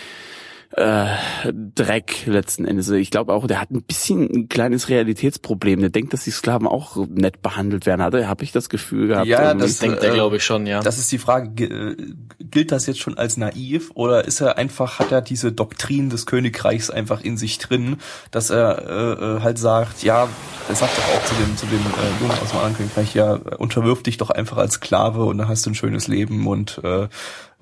äh, 0.73 1.05
Dreck 1.51 2.25
letzten 2.27 2.65
Endes. 2.65 2.89
Ich 2.89 3.11
glaube 3.11 3.33
auch, 3.33 3.45
der 3.45 3.59
hat 3.59 3.71
ein 3.71 3.83
bisschen 3.83 4.29
ein 4.29 4.49
kleines 4.49 4.87
Realitätsproblem. 4.87 5.81
Der 5.81 5.89
denkt, 5.89 6.13
dass 6.13 6.23
die 6.23 6.31
Sklaven 6.31 6.67
auch 6.67 6.95
nett 7.07 7.41
behandelt 7.41 7.85
werden. 7.85 8.01
Hatte, 8.01 8.27
habe 8.27 8.43
ich 8.43 8.51
das 8.51 8.69
Gefühl 8.69 9.07
gehabt. 9.07 9.27
Ja, 9.27 9.49
irgendwie. 9.49 9.67
das 9.67 9.79
denkt 9.79 10.03
er, 10.03 10.13
glaube 10.13 10.37
ich, 10.37 10.43
schon, 10.45 10.65
ja. 10.67 10.81
Das 10.81 10.97
ist 10.97 11.11
die 11.11 11.17
Frage, 11.17 11.65
äh, 11.65 11.95
gilt 12.39 12.71
das 12.71 12.85
jetzt 12.85 12.99
schon 12.99 13.17
als 13.17 13.37
naiv 13.37 13.91
oder 13.95 14.25
ist 14.25 14.41
er 14.41 14.57
einfach, 14.57 14.99
hat 14.99 15.11
er 15.11 15.21
diese 15.21 15.51
Doktrin 15.51 16.09
des 16.09 16.25
Königreichs 16.25 16.89
einfach 16.89 17.21
in 17.21 17.37
sich 17.37 17.57
drin, 17.57 17.97
dass 18.31 18.49
er 18.49 18.87
äh, 18.87 19.37
äh 19.37 19.41
halt 19.41 19.57
sagt, 19.57 20.03
ja, 20.03 20.29
er 20.69 20.75
sagt 20.75 20.97
doch 20.97 21.03
auch 21.03 21.25
zu 21.25 21.35
dem, 21.35 21.57
zu 21.57 21.65
dem 21.65 21.79
äh, 21.79 22.21
Jungen 22.21 22.39
aus 22.39 22.49
dem 22.49 22.57
anderen 22.57 22.77
Königreich, 22.77 23.13
ja, 23.13 23.33
unterwirf 23.57 24.03
dich 24.03 24.17
doch 24.17 24.29
einfach 24.29 24.57
als 24.57 24.75
Sklave 24.75 25.25
und 25.25 25.37
dann 25.37 25.47
hast 25.47 25.65
du 25.65 25.71
ein 25.71 25.75
schönes 25.75 26.07
Leben 26.07 26.47
und 26.47 26.79
äh, 26.83 27.07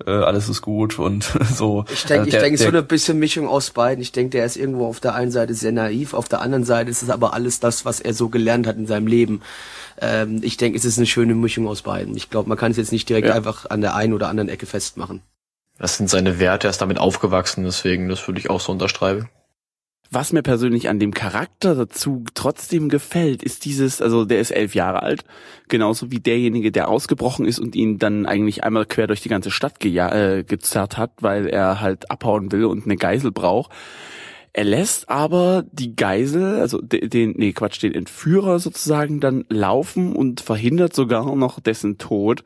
äh, 0.06 0.10
alles 0.10 0.48
ist 0.48 0.62
gut 0.62 0.98
und 0.98 1.24
so. 1.54 1.84
Ich 1.92 2.04
denke, 2.04 2.28
ich 2.28 2.36
denke, 2.36 2.58
so 2.58 2.68
eine 2.68 2.82
bisschen 2.82 3.18
Mischung 3.18 3.48
aus 3.48 3.70
beiden. 3.70 4.02
Ich 4.02 4.12
denke, 4.12 4.30
der 4.30 4.44
ist 4.44 4.56
irgendwo 4.56 4.86
auf 4.86 5.00
der 5.00 5.14
einen 5.14 5.30
Seite 5.30 5.54
sehr 5.54 5.72
naiv, 5.72 6.14
auf 6.14 6.28
der 6.28 6.40
anderen 6.40 6.64
Seite 6.64 6.90
ist 6.90 7.02
es 7.02 7.10
aber 7.10 7.34
alles 7.34 7.60
das, 7.60 7.84
was 7.84 8.00
er 8.00 8.14
so 8.14 8.28
gelernt 8.28 8.66
hat 8.66 8.76
in 8.76 8.86
seinem 8.86 9.06
Leben. 9.06 9.42
Ähm, 10.00 10.40
ich 10.42 10.56
denke, 10.56 10.78
es 10.78 10.84
ist 10.84 10.98
eine 10.98 11.06
schöne 11.06 11.34
Mischung 11.34 11.66
aus 11.68 11.82
beiden. 11.82 12.16
Ich 12.16 12.30
glaube, 12.30 12.48
man 12.48 12.58
kann 12.58 12.70
es 12.70 12.76
jetzt 12.76 12.92
nicht 12.92 13.08
direkt 13.08 13.28
ja. 13.28 13.34
einfach 13.34 13.68
an 13.68 13.80
der 13.80 13.94
einen 13.94 14.12
oder 14.12 14.28
anderen 14.28 14.48
Ecke 14.48 14.66
festmachen. 14.66 15.22
Das 15.78 15.96
sind 15.96 16.10
seine 16.10 16.38
Werte, 16.38 16.66
er 16.68 16.70
ist 16.70 16.82
damit 16.82 16.98
aufgewachsen, 16.98 17.64
deswegen, 17.64 18.08
das 18.08 18.26
würde 18.28 18.38
ich 18.38 18.50
auch 18.50 18.60
so 18.60 18.70
unterschreiben. 18.72 19.28
Was 20.12 20.32
mir 20.32 20.42
persönlich 20.42 20.88
an 20.88 20.98
dem 20.98 21.14
Charakter 21.14 21.76
dazu 21.76 22.24
trotzdem 22.34 22.88
gefällt, 22.88 23.44
ist 23.44 23.64
dieses, 23.64 24.02
also 24.02 24.24
der 24.24 24.40
ist 24.40 24.50
elf 24.50 24.74
Jahre 24.74 25.04
alt, 25.04 25.22
genauso 25.68 26.10
wie 26.10 26.18
derjenige, 26.18 26.72
der 26.72 26.88
ausgebrochen 26.88 27.46
ist 27.46 27.60
und 27.60 27.76
ihn 27.76 27.98
dann 27.98 28.26
eigentlich 28.26 28.64
einmal 28.64 28.86
quer 28.86 29.06
durch 29.06 29.20
die 29.20 29.28
ganze 29.28 29.52
Stadt 29.52 29.84
äh, 29.84 30.42
gezerrt 30.42 30.98
hat, 30.98 31.12
weil 31.20 31.46
er 31.46 31.80
halt 31.80 32.10
abhauen 32.10 32.50
will 32.50 32.64
und 32.64 32.86
eine 32.86 32.96
Geisel 32.96 33.30
braucht. 33.30 33.70
Er 34.52 34.64
lässt 34.64 35.08
aber 35.08 35.64
die 35.70 35.94
Geisel, 35.94 36.58
also 36.58 36.80
den, 36.80 37.34
nee, 37.36 37.52
Quatsch, 37.52 37.80
den 37.80 37.94
Entführer 37.94 38.58
sozusagen 38.58 39.20
dann 39.20 39.44
laufen 39.48 40.16
und 40.16 40.40
verhindert 40.40 40.92
sogar 40.92 41.36
noch 41.36 41.60
dessen 41.60 41.98
Tod. 41.98 42.42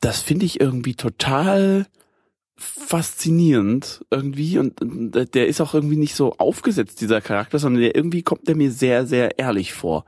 Das 0.00 0.20
finde 0.20 0.46
ich 0.46 0.60
irgendwie 0.60 0.94
total 0.94 1.86
faszinierend 2.58 4.04
irgendwie 4.10 4.58
und, 4.58 4.74
der 5.34 5.46
ist 5.46 5.60
auch 5.60 5.74
irgendwie 5.74 5.96
nicht 5.96 6.14
so 6.14 6.34
aufgesetzt, 6.38 7.00
dieser 7.00 7.20
Charakter, 7.20 7.58
sondern 7.58 7.82
der 7.82 7.94
irgendwie 7.94 8.22
kommt 8.22 8.48
der 8.48 8.56
mir 8.56 8.72
sehr, 8.72 9.06
sehr 9.06 9.38
ehrlich 9.38 9.72
vor. 9.72 10.04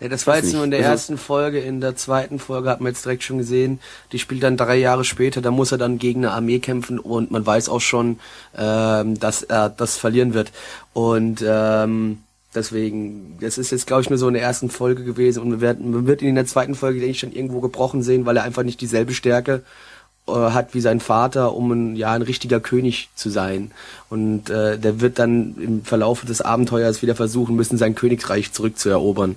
Ja, 0.00 0.08
das 0.08 0.26
war 0.26 0.36
jetzt 0.36 0.52
nur 0.52 0.64
in 0.64 0.70
der 0.70 0.80
also, 0.80 0.90
ersten 0.90 1.18
Folge, 1.18 1.60
in 1.60 1.80
der 1.80 1.96
zweiten 1.96 2.38
Folge 2.38 2.68
hat 2.68 2.80
man 2.80 2.92
jetzt 2.92 3.04
direkt 3.04 3.22
schon 3.22 3.38
gesehen, 3.38 3.78
die 4.12 4.18
spielt 4.18 4.42
dann 4.42 4.56
drei 4.56 4.76
Jahre 4.76 5.04
später, 5.04 5.40
da 5.40 5.50
muss 5.50 5.72
er 5.72 5.78
dann 5.78 5.98
gegen 5.98 6.24
eine 6.24 6.34
Armee 6.34 6.58
kämpfen 6.58 6.98
und 6.98 7.30
man 7.30 7.46
weiß 7.46 7.68
auch 7.68 7.80
schon, 7.80 8.18
ähm, 8.56 9.18
dass 9.18 9.42
er 9.42 9.70
das 9.70 9.96
verlieren 9.96 10.34
wird. 10.34 10.52
Und 10.92 11.44
ähm, 11.46 12.18
deswegen, 12.54 13.38
das 13.40 13.56
ist 13.56 13.70
jetzt 13.70 13.86
glaube 13.86 14.02
ich 14.02 14.10
nur 14.10 14.18
so 14.18 14.28
in 14.28 14.34
der 14.34 14.42
ersten 14.42 14.68
Folge 14.68 15.04
gewesen 15.04 15.40
und 15.40 15.50
man 15.50 15.60
wird, 15.60 15.80
man 15.80 16.06
wird 16.06 16.22
ihn 16.22 16.30
in 16.30 16.34
der 16.34 16.46
zweiten 16.46 16.74
Folge, 16.74 16.98
denke 16.98 17.12
ich, 17.12 17.20
schon 17.20 17.32
irgendwo 17.32 17.60
gebrochen 17.60 18.02
sehen, 18.02 18.26
weil 18.26 18.36
er 18.36 18.42
einfach 18.42 18.64
nicht 18.64 18.80
dieselbe 18.80 19.14
Stärke 19.14 19.54
äh, 19.54 19.62
hat 20.26 20.74
wie 20.74 20.80
sein 20.80 21.00
Vater, 21.00 21.54
um 21.54 21.70
ein, 21.70 21.96
ja, 21.96 22.12
ein 22.12 22.22
richtiger 22.22 22.60
König 22.60 23.10
zu 23.14 23.30
sein. 23.30 23.72
Und 24.08 24.50
äh, 24.50 24.78
der 24.78 25.00
wird 25.00 25.18
dann 25.18 25.54
im 25.58 25.84
Verlauf 25.84 26.24
des 26.24 26.40
Abenteuers 26.40 27.02
wieder 27.02 27.14
versuchen 27.14 27.56
müssen, 27.56 27.78
sein 27.78 27.94
Königreich 27.94 28.52
zurückzuerobern. 28.52 29.36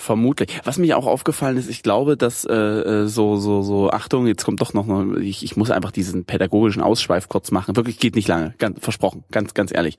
Vermutlich. 0.00 0.60
Was 0.62 0.78
mir 0.78 0.96
auch 0.96 1.08
aufgefallen 1.08 1.56
ist, 1.56 1.68
ich 1.68 1.82
glaube, 1.82 2.16
dass 2.16 2.44
äh, 2.44 2.54
äh, 2.54 3.06
so 3.08 3.34
so 3.34 3.62
so 3.62 3.90
Achtung, 3.90 4.28
jetzt 4.28 4.44
kommt 4.44 4.60
doch 4.60 4.72
noch 4.72 4.86
ich, 5.16 5.42
ich 5.42 5.56
muss 5.56 5.72
einfach 5.72 5.90
diesen 5.90 6.24
pädagogischen 6.24 6.82
Ausschweif 6.82 7.28
kurz 7.28 7.50
machen. 7.50 7.74
Wirklich 7.74 7.98
geht 7.98 8.14
nicht 8.14 8.28
lange, 8.28 8.54
ganz 8.58 8.78
versprochen, 8.78 9.24
ganz 9.32 9.54
ganz 9.54 9.74
ehrlich. 9.74 9.98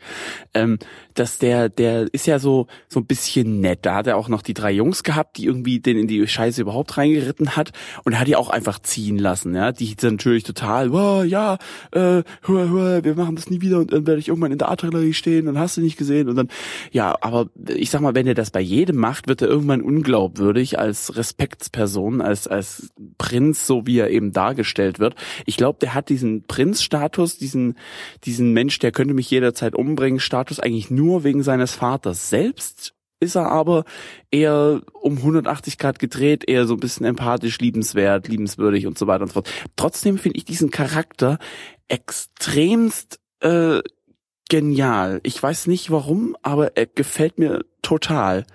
Ähm, 0.54 0.80
dass 1.16 1.38
der 1.38 1.68
der 1.68 2.08
ist 2.14 2.28
ja 2.28 2.40
so 2.40 2.68
so 2.88 3.02
ein 3.02 3.08
bisschen 3.08 3.60
nett. 3.60 3.80
Da 3.82 3.96
hat 3.96 4.08
er 4.08 4.16
auch 4.16 4.30
noch 4.30 4.42
die 4.42 4.54
drei 4.54 4.72
Jungs 4.72 5.04
gehabt, 5.04 5.36
die 5.36 5.48
irgendwie 5.48 5.82
den 5.82 5.98
in 5.98 6.08
die 6.08 6.26
Scheiße 6.26 6.62
überhaupt 6.62 6.96
reingeritten 6.98 7.58
hat 7.58 7.74
und 8.06 8.18
hat 8.18 8.28
die 8.28 8.38
auch 8.38 8.50
einfach 8.50 8.80
ziehen 8.80 9.18
lassen, 9.18 9.54
ja. 9.54 9.74
Die 9.74 9.98
sind 10.00 10.14
natürlich 10.14 10.46
total, 10.46 10.94
wow, 10.94 11.26
ja, 11.26 11.56
äh, 11.92 12.24
hör, 12.44 12.70
hör, 12.70 13.04
wir 13.04 13.16
machen 13.16 13.36
das 13.36 13.50
nie 13.50 13.60
wieder 13.60 13.80
und 13.80 13.92
dann 13.92 14.08
werde 14.08 14.22
ich 14.22 14.30
irgendwann 14.30 14.54
in 14.54 14.60
der 14.60 14.70
Artillerie 14.70 15.12
stehen, 15.12 15.48
dann 15.48 15.60
hast 15.60 15.76
du 15.76 15.82
nicht 15.82 15.98
gesehen 15.98 16.30
und 16.30 16.38
dann 16.38 16.48
ja, 16.94 17.18
aber 17.20 17.48
ich 17.68 17.90
sag 17.90 18.00
mal, 18.00 18.16
wenn 18.16 18.28
er 18.28 18.34
das 18.34 18.50
bei 18.50 18.62
jedem 18.62 18.96
macht, 18.96 19.28
wird 19.28 19.42
er 19.42 19.50
irgendwann 19.50 19.89
unglaubwürdig 19.90 20.78
als 20.78 21.18
Respektsperson, 21.18 22.22
als, 22.22 22.48
als 22.48 22.92
Prinz, 23.18 23.66
so 23.66 23.88
wie 23.88 23.98
er 23.98 24.12
eben 24.12 24.32
dargestellt 24.32 25.00
wird. 25.00 25.16
Ich 25.46 25.58
glaube, 25.58 25.80
der 25.80 25.96
hat 25.96 26.10
diesen 26.10 26.44
Prinzstatus, 26.44 27.38
diesen, 27.38 27.76
diesen 28.24 28.54
Mensch, 28.54 28.78
der 28.80 28.92
könnte 28.92 29.16
mich 29.16 29.32
jederzeit 29.32 29.76
umbringen, 29.76 30.20
Status 30.20 30.60
eigentlich 30.60 30.92
nur 30.92 31.24
wegen 31.24 31.44
seines 31.44 31.74
Vaters 31.74 32.30
selbst 32.30 32.94
ist 33.22 33.36
er 33.36 33.52
aber 33.52 33.84
eher 34.32 34.82
um 34.94 35.18
180 35.18 35.78
Grad 35.78 36.00
gedreht, 36.00 36.48
eher 36.48 36.66
so 36.66 36.76
ein 36.76 36.80
bisschen 36.80 37.06
empathisch, 37.06 37.60
liebenswert, 37.60 38.30
liebenswürdig 38.30 38.88
und 38.88 38.98
so 38.98 39.08
weiter 39.08 39.24
und 39.24 39.28
so 39.28 39.34
fort. 39.34 39.50
Trotzdem 39.76 40.18
finde 40.18 40.38
ich 40.38 40.46
diesen 40.46 40.72
Charakter 40.72 41.38
extremst 41.90 43.20
äh, 43.42 43.82
genial. 44.50 45.20
Ich 45.24 45.42
weiß 45.42 45.68
nicht 45.68 45.92
warum, 45.92 46.38
aber 46.44 46.78
er 46.78 46.86
gefällt 46.86 47.40
mir 47.40 47.66
total. 47.82 48.46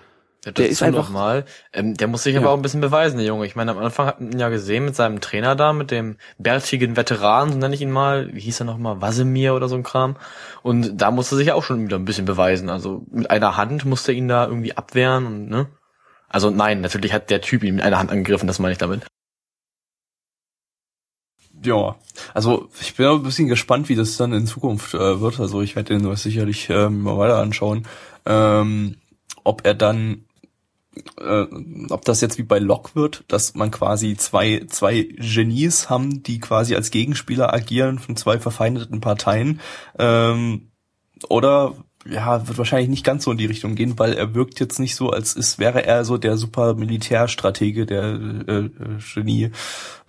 Ja, 0.44 0.52
der 0.52 0.68
ist 0.68 0.83
einfach 0.83 1.09
mal. 1.09 1.44
Ähm, 1.72 1.94
der 1.96 2.07
muss 2.07 2.22
sich 2.22 2.35
ja. 2.35 2.40
aber 2.40 2.50
auch 2.50 2.57
ein 2.57 2.62
bisschen 2.62 2.80
beweisen, 2.80 3.16
der 3.16 3.26
Junge. 3.26 3.46
Ich 3.46 3.57
meine, 3.57 3.70
am 3.70 3.78
Anfang 3.78 4.07
hat 4.07 4.20
man 4.20 4.33
ihn 4.33 4.38
ja 4.38 4.50
gesehen 4.50 4.85
mit 4.85 4.94
seinem 4.94 5.20
Trainer 5.20 5.57
da, 5.57 5.72
mit 5.72 5.90
dem 5.90 6.16
bärtigen 6.38 6.96
Veteran, 6.96 7.52
so 7.52 7.59
nenne 7.59 7.74
ich 7.74 7.80
ihn 7.80 7.90
mal. 7.90 8.28
Wie 8.35 8.40
hieß 8.40 8.61
er 8.61 8.66
nochmal? 8.66 9.00
Wasemir 9.00 9.54
oder 9.54 9.68
so 9.68 9.74
ein 9.74 9.83
Kram. 9.83 10.16
Und 10.62 10.98
da 10.98 11.11
musste 11.11 11.37
sich 11.37 11.52
auch 11.52 11.64
schon 11.64 11.85
wieder 11.85 11.96
ein 11.96 12.04
bisschen 12.04 12.26
beweisen. 12.26 12.68
Also 12.68 13.04
mit 13.11 13.30
einer 13.30 13.57
Hand 13.57 13.85
musste 13.87 14.12
er 14.12 14.18
ihn 14.18 14.28
da 14.28 14.46
irgendwie 14.46 14.76
abwehren 14.76 15.26
und, 15.26 15.48
ne? 15.48 15.66
Also 16.28 16.50
nein, 16.50 16.80
natürlich 16.80 17.12
hat 17.12 17.30
der 17.30 17.40
Typ 17.40 17.62
ihn 17.62 17.76
mit 17.76 17.85
einer 17.85 17.98
Hand 17.98 18.11
angegriffen, 18.11 18.48
das 18.48 18.59
meine 18.59 18.72
ich 18.72 18.78
damit. 18.78 19.07
Ja, 21.62 21.96
also 22.35 22.68
ich 22.80 22.94
bin 22.94 23.07
auch 23.07 23.16
ein 23.16 23.22
bisschen 23.22 23.48
gespannt, 23.48 23.88
wie 23.88 23.94
das 23.94 24.16
dann 24.16 24.33
in 24.33 24.46
Zukunft 24.46 24.92
äh, 24.94 25.20
wird. 25.20 25.40
Also 25.40 25.62
ich 25.62 25.76
werde 25.76 25.96
den 25.96 26.16
sicherlich 26.16 26.68
äh, 26.68 26.90
mal 26.90 27.16
weiter 27.16 27.38
anschauen. 27.38 27.87
Ähm, 28.26 28.96
ob 29.44 29.64
er 29.64 29.74
dann 29.74 30.24
äh, 31.18 31.46
ob 31.90 32.04
das 32.04 32.20
jetzt 32.20 32.38
wie 32.38 32.42
bei 32.42 32.59
Locke 32.59 32.94
wird, 32.94 33.24
dass 33.28 33.54
man 33.54 33.70
quasi 33.70 34.16
zwei, 34.16 34.64
zwei 34.68 35.02
Genies 35.02 35.90
haben, 35.90 36.22
die 36.22 36.40
quasi 36.40 36.74
als 36.74 36.90
Gegenspieler 36.90 37.52
agieren 37.52 37.98
von 37.98 38.16
zwei 38.16 38.38
verfeindeten 38.38 39.00
Parteien, 39.00 39.61
ähm, 39.98 40.70
oder 41.28 41.74
ja, 42.07 42.47
wird 42.47 42.59
wahrscheinlich 42.59 42.90
nicht 42.90 43.05
ganz 43.05 43.25
so 43.25 43.31
in 43.33 43.38
die 43.38 43.47
Richtung 43.47 43.75
gehen, 43.75 43.99
weil 43.99 44.12
er 44.12 44.35
wirkt 44.35 44.61
jetzt 44.61 44.79
nicht 44.79 44.95
so, 44.95 45.11
als 45.11 45.35
ist, 45.35 45.59
wäre 45.59 45.87
er 45.87 46.05
so 46.05 46.19
der 46.19 46.37
super 46.37 46.75
Militärstratege, 46.75 47.87
der 47.87 48.03
äh, 48.03 48.53
äh, 48.53 48.71
Genie, 49.14 49.51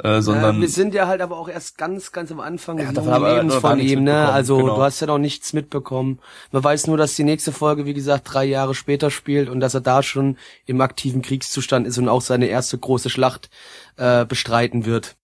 äh, 0.03 0.21
sondern. 0.21 0.57
Äh, 0.57 0.61
wir 0.61 0.69
sind 0.69 0.93
ja 0.93 1.07
halt 1.07 1.21
aber 1.21 1.37
auch 1.37 1.47
erst 1.47 1.77
ganz, 1.77 2.11
ganz 2.11 2.31
am 2.31 2.41
Anfang 2.41 2.77
des 2.77 2.87
Lebens 2.87 3.55
von 3.55 3.79
ihm, 3.79 4.03
ne? 4.03 4.27
Also 4.27 4.57
genau. 4.57 4.75
du 4.75 4.81
hast 4.81 4.99
ja 4.99 5.07
noch 5.07 5.19
nichts 5.19 5.53
mitbekommen. 5.53 6.19
Man 6.51 6.63
weiß 6.63 6.87
nur, 6.87 6.97
dass 6.97 7.15
die 7.15 7.23
nächste 7.23 7.53
Folge, 7.53 7.85
wie 7.85 7.93
gesagt, 7.93 8.33
drei 8.33 8.43
Jahre 8.43 8.75
später 8.75 9.09
spielt 9.09 9.47
und 9.49 9.61
dass 9.61 9.73
er 9.73 9.81
da 9.81 10.03
schon 10.03 10.37
im 10.65 10.81
aktiven 10.81 11.21
Kriegszustand 11.21 11.87
ist 11.87 11.97
und 11.97 12.09
auch 12.09 12.21
seine 12.21 12.47
erste 12.47 12.77
große 12.77 13.09
Schlacht 13.09 13.49
äh, 13.95 14.25
bestreiten 14.25 14.85
wird. 14.85 15.15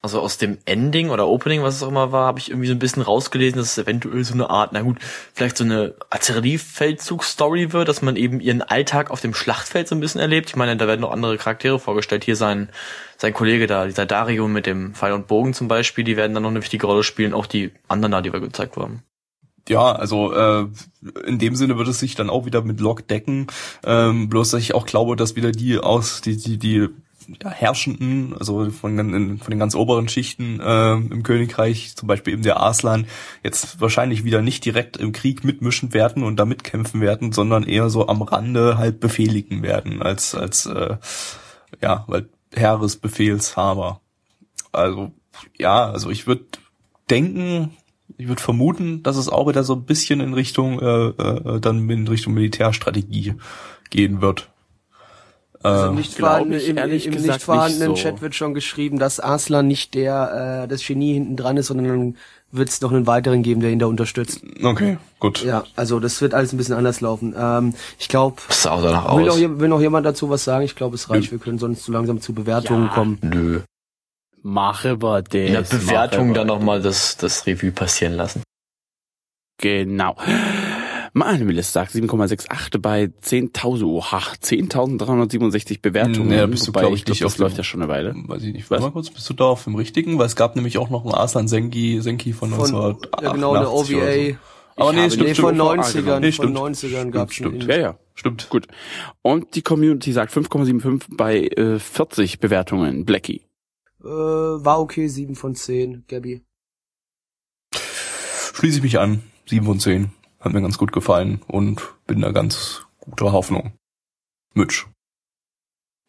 Also 0.00 0.20
aus 0.20 0.38
dem 0.38 0.58
Ending 0.64 1.10
oder 1.10 1.26
Opening, 1.26 1.64
was 1.64 1.74
es 1.74 1.82
auch 1.82 1.88
immer 1.88 2.12
war, 2.12 2.26
habe 2.26 2.38
ich 2.38 2.50
irgendwie 2.50 2.68
so 2.68 2.72
ein 2.72 2.78
bisschen 2.78 3.02
rausgelesen, 3.02 3.58
dass 3.58 3.72
es 3.72 3.84
eventuell 3.84 4.22
so 4.22 4.32
eine 4.32 4.48
Art, 4.48 4.72
na 4.72 4.82
gut, 4.82 4.98
vielleicht 5.34 5.56
so 5.56 5.64
eine 5.64 5.94
Artilleriefeldzug-Story 6.10 7.72
wird, 7.72 7.88
dass 7.88 8.00
man 8.00 8.14
eben 8.14 8.38
ihren 8.38 8.62
Alltag 8.62 9.10
auf 9.10 9.20
dem 9.20 9.34
Schlachtfeld 9.34 9.88
so 9.88 9.96
ein 9.96 10.00
bisschen 10.00 10.20
erlebt. 10.20 10.50
Ich 10.50 10.56
meine, 10.56 10.76
da 10.76 10.86
werden 10.86 11.00
noch 11.00 11.10
andere 11.10 11.36
Charaktere 11.36 11.80
vorgestellt. 11.80 12.22
Hier 12.22 12.36
sein, 12.36 12.68
sein 13.16 13.34
Kollege 13.34 13.66
da, 13.66 13.86
dieser 13.86 14.06
Dario 14.06 14.46
mit 14.46 14.66
dem 14.66 14.94
Pfeil 14.94 15.14
und 15.14 15.26
Bogen 15.26 15.52
zum 15.52 15.66
Beispiel, 15.66 16.04
die 16.04 16.16
werden 16.16 16.32
dann 16.32 16.44
noch 16.44 16.50
eine 16.50 16.62
wichtige 16.62 16.86
Rolle 16.86 17.02
spielen, 17.02 17.34
auch 17.34 17.46
die 17.46 17.72
anderen 17.88 18.12
da, 18.12 18.22
die 18.22 18.32
wir 18.32 18.40
gezeigt 18.40 18.76
haben. 18.76 19.02
Ja, 19.68 19.92
also 19.92 20.32
äh, 20.32 20.66
in 21.26 21.38
dem 21.38 21.54
Sinne 21.54 21.76
wird 21.76 21.88
es 21.88 21.98
sich 21.98 22.14
dann 22.14 22.30
auch 22.30 22.46
wieder 22.46 22.62
mit 22.62 22.80
Lok 22.80 23.06
decken. 23.06 23.48
Ähm, 23.84 24.28
bloß 24.28 24.50
dass 24.50 24.62
ich 24.62 24.74
auch 24.74 24.86
glaube, 24.86 25.16
dass 25.16 25.36
wieder 25.36 25.52
die 25.52 25.78
aus 25.78 26.20
die 26.22 26.36
die 26.36 26.56
die 26.56 26.88
ja, 27.42 27.50
Herrschenden, 27.50 28.34
also 28.38 28.70
von, 28.70 28.96
von 29.38 29.50
den 29.50 29.58
ganz 29.58 29.74
oberen 29.74 30.08
Schichten 30.08 30.60
äh, 30.60 30.92
im 30.94 31.22
Königreich, 31.22 31.94
zum 31.96 32.08
Beispiel 32.08 32.32
eben 32.32 32.42
der 32.42 32.58
Arslan, 32.58 33.06
jetzt 33.42 33.80
wahrscheinlich 33.80 34.24
wieder 34.24 34.42
nicht 34.42 34.64
direkt 34.64 34.96
im 34.96 35.12
Krieg 35.12 35.44
mitmischen 35.44 35.92
werden 35.92 36.22
und 36.22 36.36
da 36.36 36.44
mitkämpfen 36.44 37.00
werden, 37.00 37.32
sondern 37.32 37.64
eher 37.64 37.90
so 37.90 38.08
am 38.08 38.22
Rande 38.22 38.78
halt 38.78 39.00
befehligen 39.00 39.62
werden, 39.62 40.02
als, 40.02 40.34
als 40.34 40.66
äh, 40.66 40.96
ja, 41.82 42.04
weil 42.06 42.28
Heeresbefehlshaber. 42.54 44.00
Also, 44.72 45.12
ja, 45.58 45.90
also 45.90 46.10
ich 46.10 46.26
würde 46.26 46.46
denken, 47.10 47.76
ich 48.16 48.28
würde 48.28 48.42
vermuten, 48.42 49.02
dass 49.02 49.16
es 49.16 49.28
auch 49.28 49.48
wieder 49.48 49.64
so 49.64 49.74
ein 49.74 49.84
bisschen 49.84 50.20
in 50.20 50.34
Richtung 50.34 50.80
äh, 50.80 51.08
äh, 51.08 51.60
dann 51.60 51.88
in 51.88 52.08
Richtung 52.08 52.34
Militärstrategie 52.34 53.34
gehen 53.90 54.20
wird. 54.20 54.50
Also 55.62 55.88
im 55.88 55.96
nicht, 55.96 56.14
vorhanden, 56.14 56.52
im, 56.52 56.76
im 56.76 56.90
nicht 56.90 57.42
vorhandenen 57.42 57.90
nicht 57.90 58.02
so. 58.02 58.08
Chat 58.08 58.22
wird 58.22 58.34
schon 58.34 58.54
geschrieben, 58.54 58.98
dass 58.98 59.18
Arslan 59.18 59.66
nicht 59.66 59.94
der 59.94 60.62
äh, 60.64 60.68
das 60.68 60.86
Genie 60.86 61.14
hinten 61.14 61.36
dran 61.36 61.56
ist, 61.56 61.66
sondern 61.66 61.88
dann 61.88 62.16
wird 62.50 62.68
es 62.68 62.80
noch 62.80 62.92
einen 62.92 63.06
weiteren 63.06 63.42
geben, 63.42 63.60
der 63.60 63.70
ihn 63.70 63.78
da 63.78 63.86
unterstützt. 63.86 64.40
Okay, 64.62 64.98
gut. 65.18 65.44
Ja, 65.44 65.64
also 65.76 66.00
das 66.00 66.20
wird 66.20 66.32
alles 66.32 66.52
ein 66.52 66.56
bisschen 66.56 66.76
anders 66.76 67.00
laufen. 67.00 67.34
Ähm, 67.36 67.74
ich 67.98 68.08
glaube, 68.08 68.36
will, 68.48 69.24
noch, 69.24 69.36
will 69.60 69.68
noch 69.68 69.80
jemand 69.80 70.06
dazu 70.06 70.30
was 70.30 70.44
sagen? 70.44 70.64
Ich 70.64 70.76
glaube, 70.76 70.94
es 70.94 71.10
reicht. 71.10 71.32
Nö. 71.32 71.38
Wir 71.38 71.44
können 71.44 71.58
sonst 71.58 71.84
zu 71.84 71.92
langsam 71.92 72.20
zu 72.20 72.32
Bewertungen 72.32 72.86
ja, 72.86 72.94
kommen. 72.94 73.18
Nö. 73.22 73.60
Mache 74.42 75.02
wir 75.02 75.22
das. 75.22 75.32
In 75.34 75.52
der 75.52 75.62
Bewertung 75.62 76.34
dann 76.34 76.46
nochmal 76.46 76.80
das, 76.80 77.16
das 77.16 77.46
Revue 77.46 77.72
passieren 77.72 78.14
lassen. 78.14 78.42
Genau. 79.60 80.16
Meine 81.18 81.62
sagt 81.64 81.94
7,68 81.94 82.78
bei 82.78 83.10
10.000, 83.22 83.82
oha, 83.84 84.18
10.367 84.40 85.82
Bewertungen. 85.82 86.30
Ja, 86.30 86.46
bist 86.46 86.68
du, 86.68 86.70
glaube 86.70 86.94
ich, 86.94 87.04
nicht 87.06 87.24
das 87.24 87.32
auf 87.32 87.38
läuft 87.38 87.58
ja 87.58 87.64
schon 87.64 87.82
eine 87.82 87.90
Weile. 87.90 88.14
Weiß 88.14 88.44
ich 88.44 88.52
nicht, 88.52 88.70
warte 88.70 88.84
mal 88.84 88.92
kurz, 88.92 89.10
bist 89.10 89.28
du 89.28 89.34
da 89.34 89.46
auf 89.46 89.64
dem 89.64 89.74
richtigen? 89.74 90.16
Weil 90.20 90.26
es 90.26 90.36
gab 90.36 90.54
nämlich 90.54 90.78
auch 90.78 90.90
noch 90.90 91.04
einen 91.04 91.14
Arslan 91.14 91.48
Senki, 91.48 92.00
Senki 92.02 92.32
von, 92.32 92.50
von 92.50 92.66
1988 92.66 93.22
Ja, 93.22 93.32
genau, 93.32 93.54
eine 93.54 93.68
OVA. 93.68 93.84
So. 93.84 94.36
Aber 94.80 94.92
nee, 94.92 95.10
stimmt, 95.10 95.26
nee, 95.26 95.34
stimmt, 95.34 95.48
von 95.48 95.60
90ern, 95.60 96.20
nee, 96.20 96.30
stimmt, 96.30 96.56
von 96.56 96.72
90ern 96.72 97.10
gab's 97.10 97.34
stimmt. 97.34 97.64
Ja, 97.64 97.76
ja, 97.76 97.98
stimmt. 98.14 98.48
Gut. 98.48 98.68
Und 99.22 99.56
die 99.56 99.62
Community 99.62 100.12
sagt 100.12 100.32
5,75 100.32 101.16
bei 101.16 101.48
äh, 101.48 101.80
40 101.80 102.38
Bewertungen. 102.38 103.04
Blackie. 103.04 103.42
Äh, 104.04 104.06
war 104.06 104.78
okay, 104.78 105.08
7 105.08 105.34
von 105.34 105.56
10, 105.56 106.04
Gabby. 106.06 106.42
schließe 108.54 108.76
ich 108.76 108.82
mich 108.84 109.00
an. 109.00 109.24
Sieben 109.46 109.66
von 109.66 109.80
zehn. 109.80 110.12
Hat 110.40 110.52
mir 110.52 110.62
ganz 110.62 110.78
gut 110.78 110.92
gefallen 110.92 111.42
und 111.46 111.94
bin 112.06 112.20
da 112.20 112.30
ganz 112.30 112.86
guter 113.00 113.32
Hoffnung. 113.32 113.72
Mitch. 114.54 114.86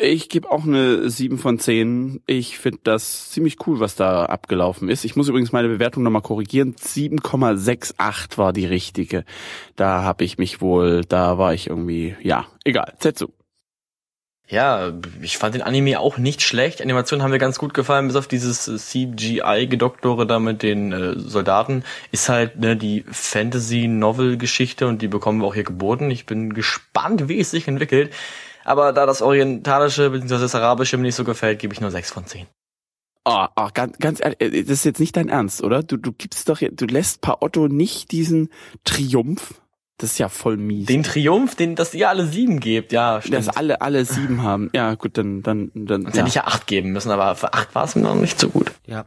Ich 0.01 0.29
gebe 0.29 0.49
auch 0.49 0.63
eine 0.63 1.09
7 1.09 1.37
von 1.37 1.59
10. 1.59 2.21
Ich 2.25 2.57
finde 2.57 2.79
das 2.83 3.31
ziemlich 3.31 3.67
cool, 3.67 3.81
was 3.81 3.95
da 3.95 4.25
abgelaufen 4.27 4.87
ist. 4.87 5.03
Ich 5.03 5.17
muss 5.17 5.27
übrigens 5.27 5.51
meine 5.51 5.67
Bewertung 5.67 6.03
nochmal 6.03 6.21
korrigieren. 6.21 6.73
7,68 6.75 8.37
war 8.37 8.53
die 8.53 8.65
richtige. 8.65 9.25
Da 9.75 10.03
habe 10.03 10.23
ich 10.23 10.37
mich 10.37 10.61
wohl, 10.61 11.01
da 11.01 11.37
war 11.37 11.53
ich 11.53 11.67
irgendwie, 11.67 12.15
ja, 12.21 12.45
egal. 12.63 12.93
Zetsu. 12.99 13.27
Ja, 14.51 14.93
ich 15.21 15.37
fand 15.37 15.53
den 15.53 15.61
Anime 15.61 15.99
auch 15.99 16.17
nicht 16.17 16.41
schlecht. 16.41 16.81
Animationen 16.81 17.21
haben 17.21 17.29
mir 17.29 17.37
ganz 17.37 17.59
gut 17.59 17.75
gefallen, 17.75 18.07
bis 18.07 18.15
auf 18.15 18.27
dieses 18.27 18.65
CGI-Gedoktore 18.65 20.25
da 20.25 20.39
mit 20.39 20.63
den 20.63 20.91
äh, 20.91 21.19
Soldaten. 21.19 21.83
Ist 22.11 22.29
halt 22.29 22.59
ne, 22.59 22.75
die 22.75 23.05
Fantasy-Novel-Geschichte 23.11 24.87
und 24.87 25.03
die 25.03 25.07
bekommen 25.07 25.41
wir 25.41 25.45
auch 25.45 25.53
hier 25.53 25.63
geboten. 25.63 26.09
Ich 26.09 26.25
bin 26.25 26.53
gespannt, 26.53 27.29
wie 27.29 27.39
es 27.39 27.51
sich 27.51 27.67
entwickelt. 27.67 28.11
Aber 28.63 28.91
da 28.91 29.05
das 29.05 29.21
Orientalische 29.21 30.09
bzw. 30.09 30.39
das 30.39 30.55
Arabische 30.55 30.97
mir 30.97 31.03
nicht 31.03 31.15
so 31.15 31.25
gefällt, 31.25 31.59
gebe 31.59 31.75
ich 31.75 31.81
nur 31.81 31.91
6 31.91 32.09
von 32.09 32.25
10. 32.25 32.47
Oh, 33.25 33.45
oh, 33.55 33.67
ganz, 33.71 33.99
ganz 33.99 34.19
ehrlich, 34.19 34.41
äh, 34.41 34.63
das 34.63 34.79
ist 34.79 34.85
jetzt 34.85 34.99
nicht 34.99 35.15
dein 35.15 35.29
Ernst, 35.29 35.61
oder? 35.61 35.83
Du, 35.83 35.95
du 35.95 36.11
gibst 36.11 36.49
doch, 36.49 36.59
du 36.59 36.85
lässt 36.85 37.21
Pa 37.21 37.37
Otto 37.41 37.67
nicht 37.67 38.11
diesen 38.11 38.49
Triumph. 38.83 39.61
Das 39.99 40.11
ist 40.11 40.17
ja 40.17 40.29
voll 40.29 40.55
mies. 40.55 40.85
Den 40.85 41.03
Triumph, 41.03 41.55
den, 41.55 41.75
dass 41.75 41.93
ihr 41.93 42.07
alle 42.07 42.25
sieben 42.25 42.61
gebt, 42.61 42.93
ja, 42.93 43.21
stimmt. 43.21 43.35
Dass 43.35 43.49
alle, 43.49 43.81
alle 43.81 44.05
sieben 44.05 44.43
haben. 44.43 44.69
Ja, 44.73 44.95
gut, 44.95 45.17
dann, 45.17 45.43
dann, 45.43 45.71
dann. 45.75 46.03
Sonst 46.03 46.15
ja. 46.15 46.19
hätte 46.21 46.29
ich 46.29 46.35
ja 46.35 46.45
acht 46.45 46.67
geben 46.67 46.91
müssen, 46.91 47.11
aber 47.11 47.35
für 47.35 47.53
acht 47.53 47.75
war 47.75 47.83
es 47.83 47.95
mir 47.95 48.03
noch 48.03 48.15
nicht 48.15 48.39
so 48.39 48.47
gut. 48.47 48.71
Ja. 48.87 49.05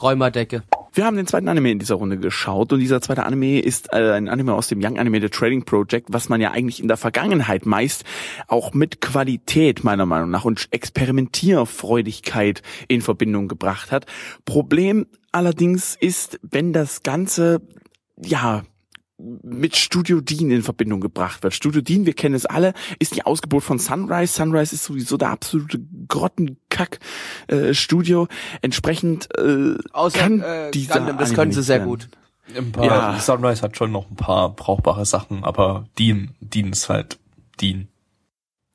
Räumerdecke. 0.00 0.62
Wir 0.94 1.04
haben 1.04 1.16
den 1.16 1.26
zweiten 1.26 1.48
Anime 1.48 1.70
in 1.70 1.78
dieser 1.78 1.96
Runde 1.96 2.16
geschaut 2.16 2.72
und 2.72 2.80
dieser 2.80 3.02
zweite 3.02 3.24
Anime 3.24 3.60
ist 3.60 3.92
äh, 3.92 4.12
ein 4.12 4.30
Anime 4.30 4.54
aus 4.54 4.68
dem 4.68 4.82
Young 4.82 4.98
Animated 4.98 5.32
Trading 5.32 5.64
Project, 5.64 6.08
was 6.10 6.30
man 6.30 6.40
ja 6.40 6.52
eigentlich 6.52 6.80
in 6.80 6.88
der 6.88 6.96
Vergangenheit 6.96 7.66
meist 7.66 8.04
auch 8.48 8.72
mit 8.72 9.02
Qualität 9.02 9.84
meiner 9.84 10.06
Meinung 10.06 10.30
nach 10.30 10.46
und 10.46 10.68
Experimentierfreudigkeit 10.70 12.62
in 12.88 13.02
Verbindung 13.02 13.46
gebracht 13.46 13.92
hat. 13.92 14.06
Problem 14.46 15.06
allerdings 15.32 15.96
ist, 16.00 16.40
wenn 16.42 16.72
das 16.72 17.02
Ganze 17.02 17.60
ja 18.16 18.62
mit 19.42 19.76
Studio 19.76 20.20
Dean 20.20 20.50
in 20.50 20.62
Verbindung 20.62 21.00
gebracht 21.00 21.42
wird. 21.42 21.54
Studio 21.54 21.80
Dean, 21.80 22.04
wir 22.06 22.14
kennen 22.14 22.34
es 22.34 22.46
alle, 22.46 22.72
ist 22.98 23.14
die 23.16 23.24
Ausgeburt 23.24 23.64
von 23.64 23.78
Sunrise. 23.78 24.32
Sunrise 24.32 24.74
ist 24.74 24.84
sowieso 24.84 25.16
der 25.16 25.30
absolute 25.30 25.80
Grottenkack-Studio. 26.08 28.24
Äh, 28.24 28.28
Entsprechend 28.62 29.28
äh, 29.38 29.74
Außer, 29.92 30.18
kann 30.18 30.40
äh, 30.40 30.70
dieser 30.70 30.98
Gundam, 30.98 31.18
das 31.18 31.34
können 31.34 31.52
sie 31.52 31.62
sehr 31.62 31.80
gut. 31.80 32.08
Ein 32.56 32.72
paar, 32.72 32.84
ja. 32.84 33.18
Sunrise 33.18 33.62
hat 33.62 33.76
schon 33.76 33.92
noch 33.92 34.10
ein 34.10 34.16
paar 34.16 34.48
brauchbare 34.50 35.06
Sachen, 35.06 35.44
aber 35.44 35.84
Dean, 35.98 36.30
Dean 36.40 36.72
ist 36.72 36.88
halt 36.88 37.18
Dean. 37.60 37.86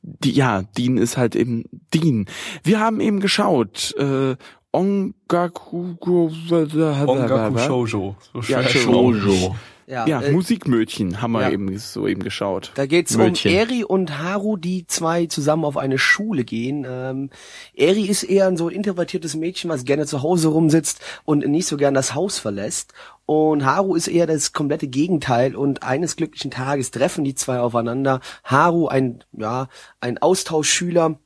Die, 0.01 0.31
ja, 0.31 0.63
Dean 0.77 0.97
ist 0.97 1.17
halt 1.17 1.35
eben 1.35 1.65
Dean. 1.93 2.25
Wir 2.63 2.79
haben 2.79 3.01
eben 3.01 3.19
geschaut, 3.19 3.93
äh, 3.97 4.37
Ongaku, 4.71 5.97
Ongaku 5.99 7.57
Shoujo. 7.57 8.15
So 8.33 8.39
ja, 8.41 8.63
Shoujo. 8.63 9.55
Ja, 9.87 10.07
ja 10.07 10.21
äh, 10.21 10.31
Musikmödchen 10.31 11.21
haben 11.21 11.33
wir 11.33 11.41
ja. 11.41 11.51
eben 11.51 11.77
so 11.77 12.07
eben 12.07 12.23
geschaut. 12.23 12.71
Da 12.75 12.85
geht's 12.87 13.15
Mödchen. 13.17 13.51
um 13.51 13.57
Eri 13.57 13.83
und 13.83 14.17
Haru, 14.17 14.57
die 14.57 14.87
zwei 14.87 15.27
zusammen 15.27 15.63
auf 15.63 15.77
eine 15.77 15.99
Schule 15.99 16.43
gehen. 16.43 16.85
Ähm, 16.89 17.29
Eri 17.75 18.05
ist 18.05 18.23
eher 18.23 18.47
ein 18.47 18.57
so 18.57 18.69
introvertiertes 18.69 19.35
Mädchen, 19.35 19.69
was 19.69 19.85
gerne 19.85 20.07
zu 20.07 20.23
Hause 20.23 20.47
rumsitzt 20.47 21.01
und 21.23 21.45
nicht 21.47 21.67
so 21.67 21.77
gern 21.77 21.93
das 21.93 22.15
Haus 22.15 22.39
verlässt. 22.39 22.93
Und 23.27 23.65
Haru 23.65 23.95
ist 23.95 24.07
eher 24.07 24.27
das 24.27 24.53
komplette 24.53 24.87
Gegenteil 24.87 25.55
und 25.55 25.83
eines 25.83 26.15
glücklichen 26.15 26.51
Tages 26.51 26.91
treffen 26.91 27.23
die 27.23 27.35
zwei 27.35 27.59
aufeinander. 27.59 28.21
Haru, 28.43 28.87
ein, 28.87 29.23
ja, 29.33 29.67
ein 29.99 30.17
Austauschschüler, 30.17 31.19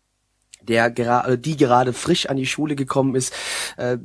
der 0.62 0.92
gerade, 0.92 1.38
die 1.38 1.58
gerade 1.58 1.94
frisch 1.94 2.28
an 2.28 2.38
die 2.38 2.46
Schule 2.46 2.76
gekommen 2.76 3.16
ist, 3.16 3.34
äh, 3.78 3.98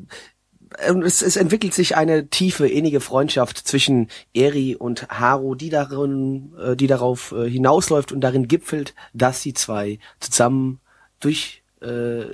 es, 0.79 1.23
es 1.23 1.37
entwickelt 1.37 1.75
sich 1.75 1.97
eine 1.97 2.29
tiefe, 2.29 2.67
innige 2.69 3.01
Freundschaft 3.01 3.59
zwischen 3.59 4.09
Eri 4.33 4.77
und 4.77 5.09
Haru, 5.09 5.55
die 5.55 5.71
darin, 5.71 6.53
äh, 6.59 6.77
die 6.77 6.87
darauf 6.87 7.33
äh, 7.33 7.49
hinausläuft 7.49 8.13
und 8.13 8.21
darin 8.21 8.49
gipfelt, 8.49 8.95
dass 9.13 9.43
sie 9.43 9.55
zwei 9.55 9.99
zusammen 10.21 10.81
durch 11.21 11.63
äh, 11.81 11.87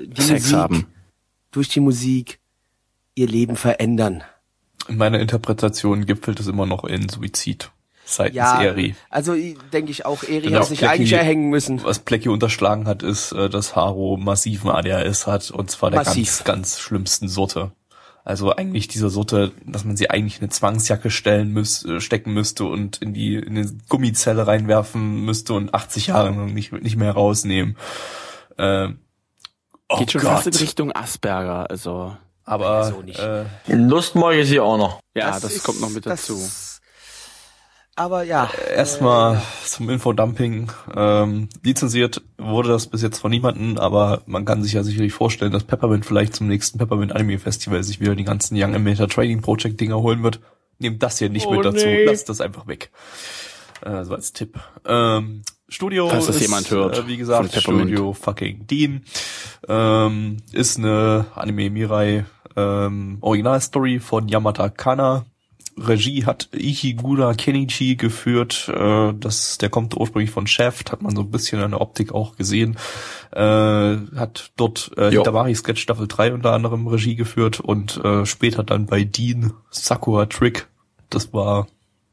die 0.06 0.22
Sex 0.22 0.44
Musik, 0.44 0.56
haben. 0.56 0.86
durch 1.50 1.68
die 1.68 1.80
Musik 1.80 2.40
ihr 3.14 3.28
Leben 3.28 3.56
verändern. 3.56 4.22
In 4.88 4.96
meiner 4.96 5.20
Interpretation 5.20 6.06
gipfelt 6.06 6.40
es 6.40 6.46
immer 6.46 6.66
noch 6.66 6.84
in 6.84 7.08
Suizid 7.08 7.70
seitens 8.04 8.36
Ja, 8.36 8.62
Eri. 8.62 8.94
also 9.08 9.34
denke 9.72 9.90
ich 9.90 10.04
auch, 10.04 10.22
Eri 10.22 10.46
Genau, 10.46 10.60
hat 10.60 10.66
sich 10.66 10.88
eigentlich 10.88 11.12
erhängen 11.12 11.50
müssen. 11.50 11.82
Was 11.84 12.00
Blackie 12.00 12.28
unterschlagen 12.28 12.86
hat, 12.86 13.02
ist, 13.02 13.32
äh, 13.32 13.48
dass 13.48 13.76
Haro 13.76 14.16
massiven 14.16 14.70
ADHS 14.70 15.26
hat 15.26 15.50
und 15.50 15.70
zwar 15.70 15.90
der 15.90 16.00
Massiv. 16.00 16.38
ganz, 16.38 16.44
ganz 16.44 16.80
schlimmsten 16.80 17.28
Sorte. 17.28 17.72
Also 18.24 18.54
eigentlich 18.54 18.86
dieser 18.86 19.08
Sorte, 19.10 19.52
dass 19.66 19.84
man 19.84 19.96
sie 19.96 20.10
eigentlich 20.10 20.36
in 20.36 20.42
eine 20.42 20.50
Zwangsjacke 20.50 21.10
stellen 21.10 21.52
müß, 21.52 21.84
äh, 21.86 22.00
stecken 22.00 22.32
müsste 22.32 22.64
und 22.64 22.98
in 22.98 23.14
die 23.14 23.36
in 23.36 23.56
eine 23.56 23.70
Gummizelle 23.88 24.46
reinwerfen 24.46 25.24
müsste 25.24 25.54
und 25.54 25.72
80 25.74 26.08
Jahre 26.08 26.30
lang 26.30 26.52
nicht, 26.52 26.70
nicht 26.72 26.96
mehr 26.96 27.12
rausnehmen. 27.12 27.76
Äh, 28.58 28.88
oh 29.88 29.96
Geht 29.98 30.12
schon 30.12 30.20
Gott. 30.20 30.30
fast 30.32 30.46
in 30.48 30.54
Richtung 30.54 30.92
Asperger, 30.94 31.68
also. 31.70 32.16
Aber 32.44 32.84
So 32.84 33.00
nicht. 33.02 33.18
äh, 33.18 33.44
Lust 33.68 34.14
mag 34.16 34.34
ich 34.34 34.48
sie 34.48 34.60
auch 34.60 34.76
noch. 34.76 35.00
Ja, 35.14 35.38
das, 35.38 35.44
ist- 35.54 35.62
kommt 35.64 35.80
noch 35.80 35.90
mit 35.90 36.04
das- 36.04 36.26
dazu. 36.26 36.38
Aber 38.00 38.22
ja. 38.22 38.48
Erstmal 38.74 39.36
äh, 39.36 39.66
zum 39.66 39.90
Infodumping. 39.90 40.72
Ähm, 40.96 41.50
lizenziert 41.62 42.22
wurde 42.38 42.70
das 42.70 42.86
bis 42.86 43.02
jetzt 43.02 43.18
von 43.18 43.30
niemanden, 43.30 43.78
aber 43.78 44.22
man 44.24 44.46
kann 44.46 44.62
sich 44.62 44.72
ja 44.72 44.82
sicherlich 44.82 45.12
vorstellen, 45.12 45.52
dass 45.52 45.64
Peppermint 45.64 46.06
vielleicht 46.06 46.34
zum 46.34 46.48
nächsten 46.48 46.78
Peppermint 46.78 47.12
Anime 47.14 47.38
Festival 47.38 47.82
sich 47.82 48.00
wieder 48.00 48.14
die 48.14 48.24
ganzen 48.24 48.56
Young 48.56 48.74
Animator 48.74 49.06
Trading 49.06 49.42
Project 49.42 49.78
Dinger 49.78 50.00
holen 50.00 50.22
wird. 50.22 50.40
Nehmt 50.78 51.02
das 51.02 51.18
hier 51.18 51.28
nicht 51.28 51.44
Oh, 51.44 51.52
mit 51.52 51.62
dazu, 51.62 51.84
nee. 51.84 52.06
lasst 52.06 52.30
das 52.30 52.40
einfach 52.40 52.66
weg. 52.66 52.90
Äh, 53.84 54.02
so 54.04 54.14
als 54.14 54.32
Tipp. 54.32 54.58
Ähm, 54.86 55.42
Studio 55.68 56.08
Falls 56.08 56.24
das 56.24 56.36
ist, 56.36 56.42
jemand 56.42 56.70
hört 56.70 57.00
äh, 57.00 57.06
wie 57.06 57.18
gesagt, 57.18 57.38
von 57.38 57.50
Peppermint. 57.50 57.90
Studio 57.90 58.14
fucking 58.14 58.66
Dean. 58.66 59.04
Ähm, 59.68 60.38
ist 60.52 60.78
eine 60.78 61.26
Anime 61.34 61.68
Mirai 61.68 62.24
ähm, 62.56 63.18
Originalstory 63.20 64.00
von 64.00 64.26
Yamata 64.26 64.70
Kana. 64.70 65.26
Regie 65.80 66.24
hat 66.26 66.48
Ichigura 66.52 67.34
Kenichi 67.34 67.96
geführt. 67.96 68.68
Äh, 68.68 69.12
das, 69.18 69.58
der 69.58 69.68
kommt 69.70 69.96
ursprünglich 69.96 70.30
von 70.30 70.46
Shaft, 70.46 70.92
hat 70.92 71.02
man 71.02 71.16
so 71.16 71.22
ein 71.22 71.30
bisschen 71.30 71.60
an 71.62 71.70
der 71.72 71.80
Optik 71.80 72.12
auch 72.12 72.36
gesehen. 72.36 72.76
Äh, 73.32 73.40
hat 73.40 74.52
dort 74.56 74.90
äh, 74.96 75.10
Jo. 75.10 75.20
Hitamari 75.20 75.54
Sketch 75.54 75.80
Staffel 75.82 76.06
3 76.08 76.34
unter 76.34 76.52
anderem 76.52 76.86
Regie 76.86 77.14
geführt 77.16 77.60
und 77.60 77.96
äh, 78.04 78.26
später 78.26 78.62
dann 78.64 78.86
bei 78.86 79.04
Dean 79.04 79.52
Sakura 79.70 80.26
Trick. 80.26 80.68
Das 81.08 81.32
war 81.32 81.66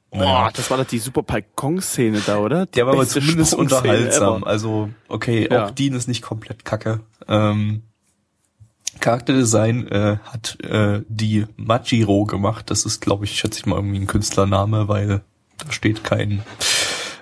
Boah, 0.10 0.50
das 0.56 0.72
war 0.72 0.78
doch 0.78 0.86
die 0.86 1.00
super 1.00 1.22
Palkon-Szene 1.22 2.22
da, 2.26 2.38
oder? 2.38 2.66
Die 2.66 2.72
der 2.72 2.86
war 2.88 2.94
aber 2.94 3.06
zumindest 3.06 3.54
unterhaltsam. 3.54 4.38
ever. 4.42 4.48
Also, 4.48 4.90
okay, 5.10 5.48
Ja. 5.52 5.66
auch 5.66 5.72
Dean 5.72 5.94
ist 5.94 6.08
nicht 6.08 6.22
komplett 6.22 6.64
kacke. 6.64 7.02
Ähm, 7.28 7.84
Charakterdesign 8.98 9.88
äh, 9.88 10.18
hat 10.24 10.60
äh, 10.64 11.02
die 11.08 11.46
Majiro 11.56 12.26
gemacht. 12.26 12.70
Das 12.70 12.86
ist, 12.86 13.02
glaube 13.02 13.26
ich, 13.26 13.38
schätze 13.38 13.60
ich 13.60 13.66
mal 13.66 13.76
irgendwie 13.76 14.00
ein 14.00 14.08
Künstlername, 14.08 14.88
weil 14.88 15.22
da 15.58 15.72
steht 15.72 16.04
kein 16.04 16.44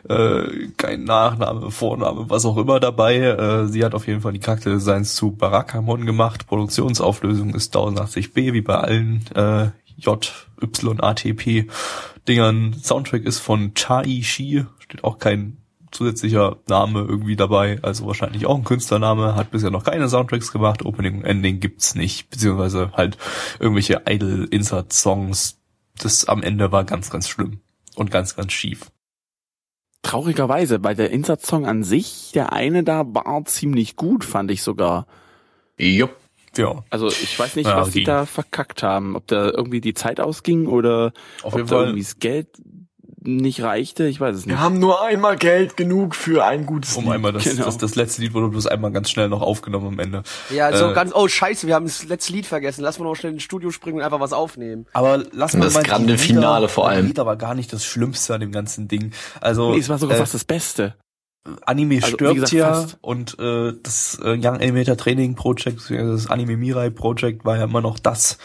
äh, 0.10 0.70
kein 0.78 1.04
Nachname, 1.04 1.72
Vorname, 1.72 2.30
was 2.30 2.46
auch 2.46 2.58
immer 2.58 2.80
dabei. 2.80 3.18
Äh, 3.18 3.68
sie 3.68 3.84
hat 3.84 3.96
auf 3.96 4.08
jeden 4.08 4.22
Fall 4.22 4.34
die 4.34 4.40
Charakterdesigns 4.40 5.16
zu 5.16 5.32
Barakamon 5.32 6.06
gemacht. 6.06 6.48
Produktionsauflösung 6.48 7.56
ist 7.56 7.76
1080p, 7.76 8.54
wie 8.54 8.62
bei 8.62 8.76
allen 8.76 9.26
äh, 9.36 9.70
JYATP 9.98 11.72
Dingern. 12.28 12.76
Soundtrack 12.82 13.24
ist 13.24 13.40
von 13.40 13.74
Chai 13.74 14.22
Shi, 14.22 14.66
steht 14.80 15.04
auch 15.04 15.18
kein 15.18 15.58
zusätzlicher 15.96 16.58
Name 16.68 17.00
irgendwie 17.02 17.36
dabei, 17.36 17.80
also 17.82 18.06
wahrscheinlich 18.06 18.46
auch 18.46 18.56
ein 18.56 18.64
Künstlername, 18.64 19.36
hat 19.36 19.52
bisher 19.52 19.72
noch 19.72 19.84
keine 19.84 20.10
Soundtracks 20.10 20.52
gemacht, 20.52 20.86
Opening 20.86 21.18
und 21.20 21.26
Ending 21.26 21.60
gibt's 21.60 21.96
nicht, 21.96 22.30
beziehungsweise 22.30 22.92
halt 22.94 23.18
irgendwelche 23.60 24.04
Idle-Insert-Songs. 24.08 25.60
Das 25.98 26.26
am 26.26 26.44
Ende 26.44 26.72
war 26.72 26.84
ganz, 26.84 27.10
ganz 27.10 27.30
schlimm 27.30 27.60
und 27.96 28.12
ganz, 28.12 28.36
ganz 28.36 28.52
schief. 28.52 28.92
Traurigerweise, 30.02 30.84
weil 30.84 30.96
der 30.96 31.10
Insatz-Song 31.10 31.66
an 31.66 31.84
sich, 31.84 32.32
der 32.36 32.54
eine 32.54 32.84
da 32.84 33.04
war 33.08 33.44
ziemlich 33.46 33.96
gut, 33.96 34.24
fand 34.24 34.52
ich 34.52 34.62
sogar. 34.62 35.08
Jupp. 35.78 36.16
Ja, 36.58 36.84
Also 36.90 37.08
ich 37.08 37.38
weiß 37.38 37.58
nicht, 37.58 37.68
Ja, 37.68 37.78
was 37.82 37.90
die 37.90 38.04
da 38.06 38.26
verkackt 38.26 38.82
haben. 38.82 39.18
Ob 39.18 39.28
da 39.28 39.50
irgendwie 39.50 39.82
die 39.82 39.94
Zeit 39.94 40.22
ausging 40.22 40.68
oder 40.68 41.12
Auf 41.44 41.54
ob 41.54 41.58
jeden 41.60 41.68
da 41.68 41.76
Fall. 41.76 41.84
irgendwie 41.86 42.04
das 42.04 42.20
Geld 42.20 42.48
nicht 43.28 43.62
reichte. 43.62 44.06
Ich 44.08 44.20
weiß 44.20 44.36
es 44.36 44.46
nicht. 44.46 44.56
Wir 44.56 44.60
haben 44.62 44.80
nur 44.80 45.04
einmal 45.04 45.36
Geld 45.38 45.78
genug 45.78 46.16
für 46.16 46.46
ein 46.46 46.66
gutes 46.66 46.96
Um 46.96 47.06
Lied. 47.06 47.14
einmal 47.14 47.34
das, 47.34 47.44
Genau. 47.44 47.66
das, 47.66 47.78
das 47.78 47.96
letzte 47.96 48.22
Lied 48.22 48.34
wurde 48.34 48.50
bloß 48.50 48.68
einmal 48.68 48.92
ganz 48.92 49.10
schnell 49.10 49.30
noch 49.30 49.42
aufgenommen 49.42 49.88
am 49.88 50.00
Ende. 50.00 50.24
Ja, 50.50 50.76
so 50.76 50.92
Äh, 50.92 50.94
ganz, 50.94 51.12
oh 51.14 51.28
scheiße, 51.28 51.68
wir 51.68 51.76
haben 51.76 51.86
das 51.86 52.04
letzte 52.06 52.34
Lied 52.34 52.46
vergessen. 52.46 52.82
Lass 52.82 53.00
mal 53.00 53.06
noch 53.06 53.16
schnell 53.16 53.34
ins 53.34 53.44
Studio 53.44 53.72
springen 53.72 53.98
und 53.98 54.04
einfach 54.04 54.20
was 54.20 54.34
aufnehmen. 54.34 54.86
Aber 54.94 55.24
lass 55.32 55.54
mal 55.56 55.66
das 55.66 55.82
grande 55.84 56.14
Lieder- 56.14 56.18
Finale 56.24 56.68
vor 56.70 56.88
allem. 56.90 57.08
Lieder 57.08 57.26
war 57.26 57.36
gar 57.36 57.56
nicht 57.56 57.72
das 57.74 57.84
Schlimmste 57.86 58.34
an 58.36 58.42
dem 58.42 58.52
ganzen 58.52 58.88
Ding. 58.88 59.12
Also 59.42 59.72
Nee, 59.74 59.80
es 59.80 59.90
war 59.90 59.98
sogar 59.98 60.16
äh, 60.18 60.20
fast 60.20 60.34
das 60.34 60.44
Beste. 60.46 60.96
Anime 61.66 61.96
Also, 61.98 62.08
wie 62.08 62.14
stirbt 62.14 62.34
gesagt, 62.36 62.52
ja 62.54 62.74
fast. 62.74 62.98
und 63.02 63.38
äh, 63.40 63.74
das 63.84 64.20
äh, 64.24 64.30
Young 64.32 64.56
Animator 64.60 64.98
Training 64.98 65.36
Project, 65.36 65.92
das 65.92 66.28
Anime 66.28 66.58
Mirai 66.58 66.90
Project 66.90 67.46
war 67.46 67.58
ja 67.58 67.66
immer 67.66 67.82
noch 67.82 68.00
das, 68.00 68.40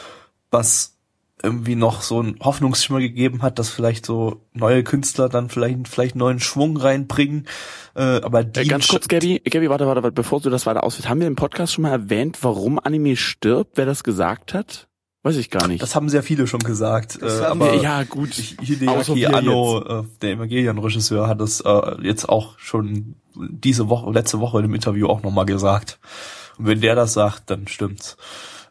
was 0.51 0.99
irgendwie 1.43 1.75
noch 1.77 2.03
so 2.03 2.21
einen 2.21 2.39
Hoffnungsschimmer 2.41 3.01
gegeben 3.01 3.43
hat, 3.43 3.59
dass 3.59 3.69
vielleicht 3.71 4.05
so 4.07 4.43
neue 4.53 4.83
Künstler 4.85 5.29
dann 5.29 5.49
vielleicht 5.49 5.89
vielleicht 5.89 6.17
neuen 6.17 6.41
Schwung 6.41 6.77
reinbringen. 6.77 7.47
Äh, 7.95 8.21
aber 8.23 8.45
die 8.45 8.61
Äh, 8.61 8.65
ganz 8.67 8.89
kurz, 8.89 9.09
Gabby, 9.09 9.41
Gabby, 9.45 9.71
warte, 9.71 9.87
warte, 9.87 10.03
warte, 10.03 10.15
bevor 10.15 10.41
du 10.41 10.51
das 10.51 10.67
weiter 10.67 10.83
ausführst, 10.85 11.09
haben 11.09 11.21
wir 11.21 11.27
im 11.27 11.37
Podcast 11.37 11.73
schon 11.75 11.83
mal 11.83 11.91
erwähnt, 11.93 12.39
warum 12.43 12.79
Anime 12.79 13.17
stirbt, 13.17 13.77
wer 13.77 13.87
das 13.87 14.05
gesagt 14.05 14.55
hat? 14.55 14.89
Weiß 15.23 15.37
ich 15.37 15.51
gar 15.51 15.69
nicht. 15.69 15.83
das 15.83 15.95
haben 15.95 16.09
sehr 16.09 16.23
viele 16.23 16.47
schon 16.47 16.61
gesagt. 16.61 17.21
Das 17.21 17.41
äh, 17.41 17.45
aber 17.45 17.73
wir- 17.75 17.83
ja, 17.83 18.05
gut. 18.05 18.31
Hideaki 18.31 19.27
Anno, 19.27 20.01
äh, 20.01 20.05
der 20.23 20.33
Evangelion-Regisseur, 20.33 21.27
hat 21.29 21.43
es 21.43 21.61
äh, 21.61 21.81
jetzt 22.03 22.27
auch 22.29 22.59
schon 22.59 23.17
diese 23.37 23.91
Woche, 23.91 24.11
letzte 24.13 24.41
Woche 24.41 24.59
in 24.59 24.65
einem 24.65 24.75
Interview 24.75 25.09
auch 25.09 25.23
nochmal 25.23 25.45
gesagt. 25.45 25.99
Und 26.57 26.67
wenn 26.67 26.81
der 26.81 26.95
das 26.95 27.13
sagt, 27.13 27.51
dann 27.51 27.69
stimmt's. 27.69 28.17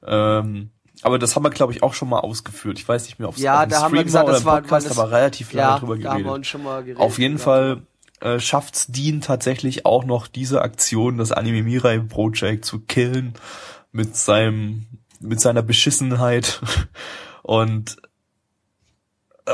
Ähm, 0.05 0.71
aber 1.01 1.17
das 1.19 1.35
haben 1.35 1.43
wir, 1.43 1.49
glaube 1.49 1.73
ich, 1.73 1.81
auch 1.83 1.93
schon 1.93 2.09
mal 2.09 2.19
ausgeführt. 2.19 2.77
Ich 2.79 2.87
weiß 2.87 3.05
nicht 3.05 3.19
mehr, 3.19 3.29
ob 3.29 3.35
es 3.35 3.41
Ja, 3.41 3.63
auf 3.63 3.69
da 3.69 3.81
haben 3.81 3.93
wir 3.93 4.03
gesagt, 4.03 4.27
das 4.27 4.45
war- 4.45 4.61
Podcast, 4.61 4.91
aber 4.91 5.11
relativ 5.11 5.53
lange 5.53 5.69
Ja, 5.69 5.79
drüber 5.79 5.97
da 5.97 6.09
haben 6.09 6.17
wir 6.17 6.23
geredet. 6.23 6.37
uns 6.37 6.47
schon 6.47 6.63
mal 6.63 6.81
geredet. 6.83 6.99
Auf 7.01 7.17
jeden 7.19 7.37
Ja. 7.37 7.43
Fall 7.43 7.81
äh, 8.21 8.39
schafft's 8.39 8.87
Dean 8.87 9.21
tatsächlich 9.21 9.85
auch 9.85 10.03
noch 10.03 10.27
diese 10.27 10.61
Aktion, 10.61 11.17
das 11.17 11.31
Anime 11.31 11.63
Mirai 11.63 11.99
Project 11.99 12.65
zu 12.65 12.79
killen 12.81 13.33
mit 13.93 14.15
seinem 14.17 14.85
mit 15.21 15.39
seiner 15.41 15.61
Beschissenheit 15.61 16.61
und 17.43 17.97
äh, 19.45 19.51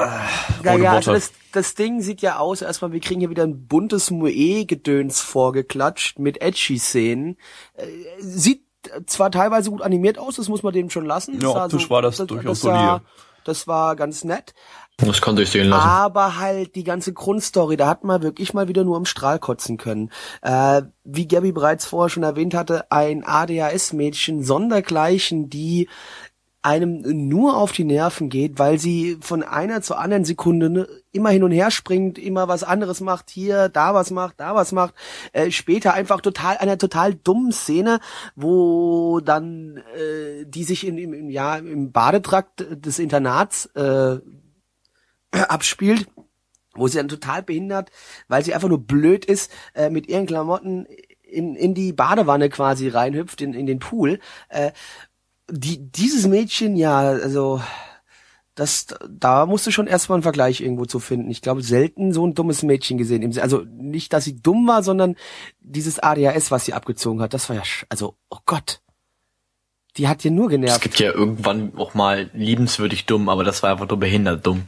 Ja, 0.64 0.74
ohne 0.74 0.84
ja, 0.84 0.92
also 0.94 1.14
das, 1.14 1.32
das 1.52 1.76
Ding 1.76 2.02
sieht 2.02 2.22
ja 2.22 2.38
aus, 2.40 2.62
erstmal, 2.62 2.92
wir 2.92 3.00
kriegen 3.00 3.20
hier 3.20 3.30
wieder 3.30 3.44
ein 3.44 3.68
buntes 3.68 4.12
Moe-Gedöns 4.12 5.22
vorgeklatscht 5.22 6.20
mit 6.20 6.42
Edgy-Szenen. 6.42 7.38
Äh, 7.76 7.86
sieht 8.20 8.65
zwar 9.06 9.32
teilweise 9.32 9.70
gut 9.70 9.82
animiert 9.82 10.18
aus, 10.18 10.36
das 10.36 10.50
muss 10.50 10.64
man 10.64 10.74
dem 10.74 10.90
schon 10.90 11.06
lassen. 11.06 11.40
Ja, 11.42 11.66
optisch 11.66 11.90
war 11.90 12.02
das 12.02 12.18
durchaus 12.18 12.62
das 12.62 12.64
war, 12.64 12.88
solide. 12.88 13.06
das 13.44 13.68
war 13.68 13.96
ganz 13.96 14.24
nett. 14.24 14.54
Das 14.98 15.20
konnte 15.20 15.42
ich 15.42 15.50
sehen 15.50 15.68
lassen. 15.68 15.88
Aber 15.88 16.38
halt 16.38 16.76
die 16.76 16.86
ganze 16.86 17.12
Grundstory, 17.12 17.76
da 17.76 17.88
hat 17.88 18.06
man 18.06 18.24
wirklich 18.24 18.54
mal 18.54 18.70
wieder 18.70 18.86
nur 18.86 18.96
im 18.96 19.06
Strahl 19.06 19.40
kotzen 19.40 19.76
können. 19.78 20.10
Äh, 20.42 20.84
wie 21.04 21.28
Gabby 21.28 21.52
bereits 21.52 21.86
vorher 21.86 22.10
schon 22.10 22.24
erwähnt 22.24 22.54
hatte, 22.54 22.92
ein 22.92 23.26
ADHS-Mädchen 23.26 24.44
sondergleichen, 24.44 25.50
die 25.50 25.90
einem 26.66 27.02
nur 27.28 27.58
auf 27.58 27.72
die 27.72 27.84
Nerven 27.84 28.30
geht, 28.30 28.58
weil 28.58 28.80
sie 28.80 29.20
von 29.22 29.44
einer 29.44 29.84
zur 29.84 30.00
anderen 30.00 30.26
Sekunde 30.26 30.72
ne, 30.72 30.88
immer 31.12 31.30
hin 31.30 31.44
und 31.44 31.52
her 31.52 31.70
springt, 31.70 32.18
immer 32.18 32.48
was 32.48 32.64
anderes 32.64 33.02
macht, 33.02 33.30
hier, 33.30 33.70
da 33.70 33.94
was 33.94 34.10
macht, 34.10 34.40
da 34.40 34.56
was 34.56 34.72
macht. 34.72 34.96
Äh, 35.32 35.52
später 35.52 35.94
einfach 35.94 36.22
total 36.22 36.58
einer 36.58 36.80
total 36.80 37.14
dummen 37.14 37.52
Szene, 37.52 38.00
wo 38.36 39.20
dann 39.20 39.78
äh, 39.96 40.46
die 40.48 40.64
sich 40.64 40.88
in, 40.88 40.98
im, 40.98 41.14
im, 41.14 41.30
ja, 41.30 41.58
im 41.58 41.92
Badetrakt 41.92 42.66
des 42.68 42.98
Internats 42.98 43.68
äh, 43.76 44.18
abspielt, 45.32 46.08
wo 46.74 46.88
sie 46.88 46.98
dann 46.98 47.10
total 47.10 47.44
behindert, 47.44 47.92
weil 48.28 48.44
sie 48.44 48.56
einfach 48.56 48.70
nur 48.70 48.84
blöd 48.84 49.24
ist, 49.24 49.52
äh, 49.76 49.92
mit 49.92 50.08
ihren 50.08 50.26
Klamotten 50.26 50.88
in, 51.22 51.56
in 51.56 51.76
die 51.76 51.94
Badewanne 51.94 52.50
quasi 52.50 52.88
reinhüpft, 52.88 53.42
in, 53.42 53.54
in 53.54 53.68
den 53.68 53.78
Pool. 53.78 54.20
Äh, 54.50 54.72
die, 55.50 55.80
dieses 55.92 56.28
Mädchen, 56.28 56.76
ja, 56.76 57.00
also 57.00 57.62
das, 58.56 58.88
da 59.10 59.46
musst 59.46 59.68
du 59.68 59.72
schon 59.72 59.86
erstmal 59.88 60.16
einen 60.18 60.24
Vergleich 60.24 60.62
irgendwo 60.62 60.86
zu 60.86 61.00
finden. 61.00 61.30
Ich 61.30 61.42
glaube, 61.42 61.62
selten 61.62 62.14
so 62.14 62.26
ein 62.26 62.34
dummes 62.36 62.64
Mädchen 62.64 62.98
gesehen. 62.98 63.38
Also 63.40 63.64
nicht, 63.70 64.14
dass 64.14 64.24
sie 64.24 64.42
dumm 64.42 64.66
war, 64.68 64.82
sondern 64.82 65.16
dieses 65.60 66.00
ADHS, 66.00 66.52
was 66.52 66.64
sie 66.66 66.74
abgezogen 66.74 67.22
hat, 67.22 67.34
das 67.34 67.50
war 67.50 67.58
ja, 67.58 67.64
sch- 67.64 67.84
also, 67.90 68.16
oh 68.30 68.38
Gott. 68.46 68.80
Die 69.98 70.08
hat 70.08 70.24
dir 70.24 70.32
nur 70.32 70.46
Es 70.48 70.52
genervt. 70.52 70.82
gibt 70.82 71.00
ja 71.00 71.12
irgendwann 71.14 71.74
auch 71.78 71.94
mal 71.94 72.30
liebenswürdig 72.34 73.06
dumm, 73.06 73.28
aber 73.30 73.44
das 73.44 73.62
war 73.64 73.72
einfach 73.72 73.88
nur 73.90 74.00
behindert 74.00 74.46
dumm. 74.46 74.64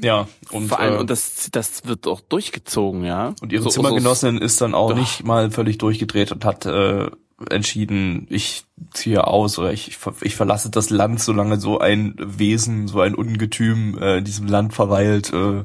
Ja, 0.00 0.26
und, 0.50 0.68
Vor 0.68 0.80
allem, 0.80 0.94
äh, 0.94 0.98
und 0.98 1.10
das, 1.10 1.48
das 1.52 1.84
wird 1.84 2.06
auch 2.06 2.20
durchgezogen, 2.20 3.04
ja. 3.04 3.34
und 3.40 3.52
ihre 3.52 3.64
So- 3.64 3.70
Zimmergenossin 3.70 4.38
ist 4.38 4.60
dann 4.60 4.74
auch 4.74 4.90
Doch. 4.90 4.96
nicht 4.96 5.24
mal 5.24 5.50
völlig 5.50 5.78
durchgedreht 5.78 6.32
und 6.32 6.44
hat 6.44 6.64
äh, 6.66 7.10
entschieden, 7.50 8.26
ich 8.30 8.64
ziehe 8.92 9.26
aus 9.26 9.58
oder 9.58 9.72
ich, 9.72 9.88
ich 9.88 9.96
ver- 9.96 10.14
ich 10.22 10.36
verlasse 10.36 10.70
das 10.70 10.90
Land, 10.90 11.20
solange 11.20 11.58
so 11.60 11.78
ein 11.78 12.14
Wesen, 12.18 12.88
so 12.88 13.00
ein 13.00 13.14
Ungetüm 13.14 13.98
äh, 13.98 14.18
in 14.18 14.24
diesem 14.24 14.46
Land 14.46 14.74
verweilt, 14.74 15.32
äh, 15.32 15.64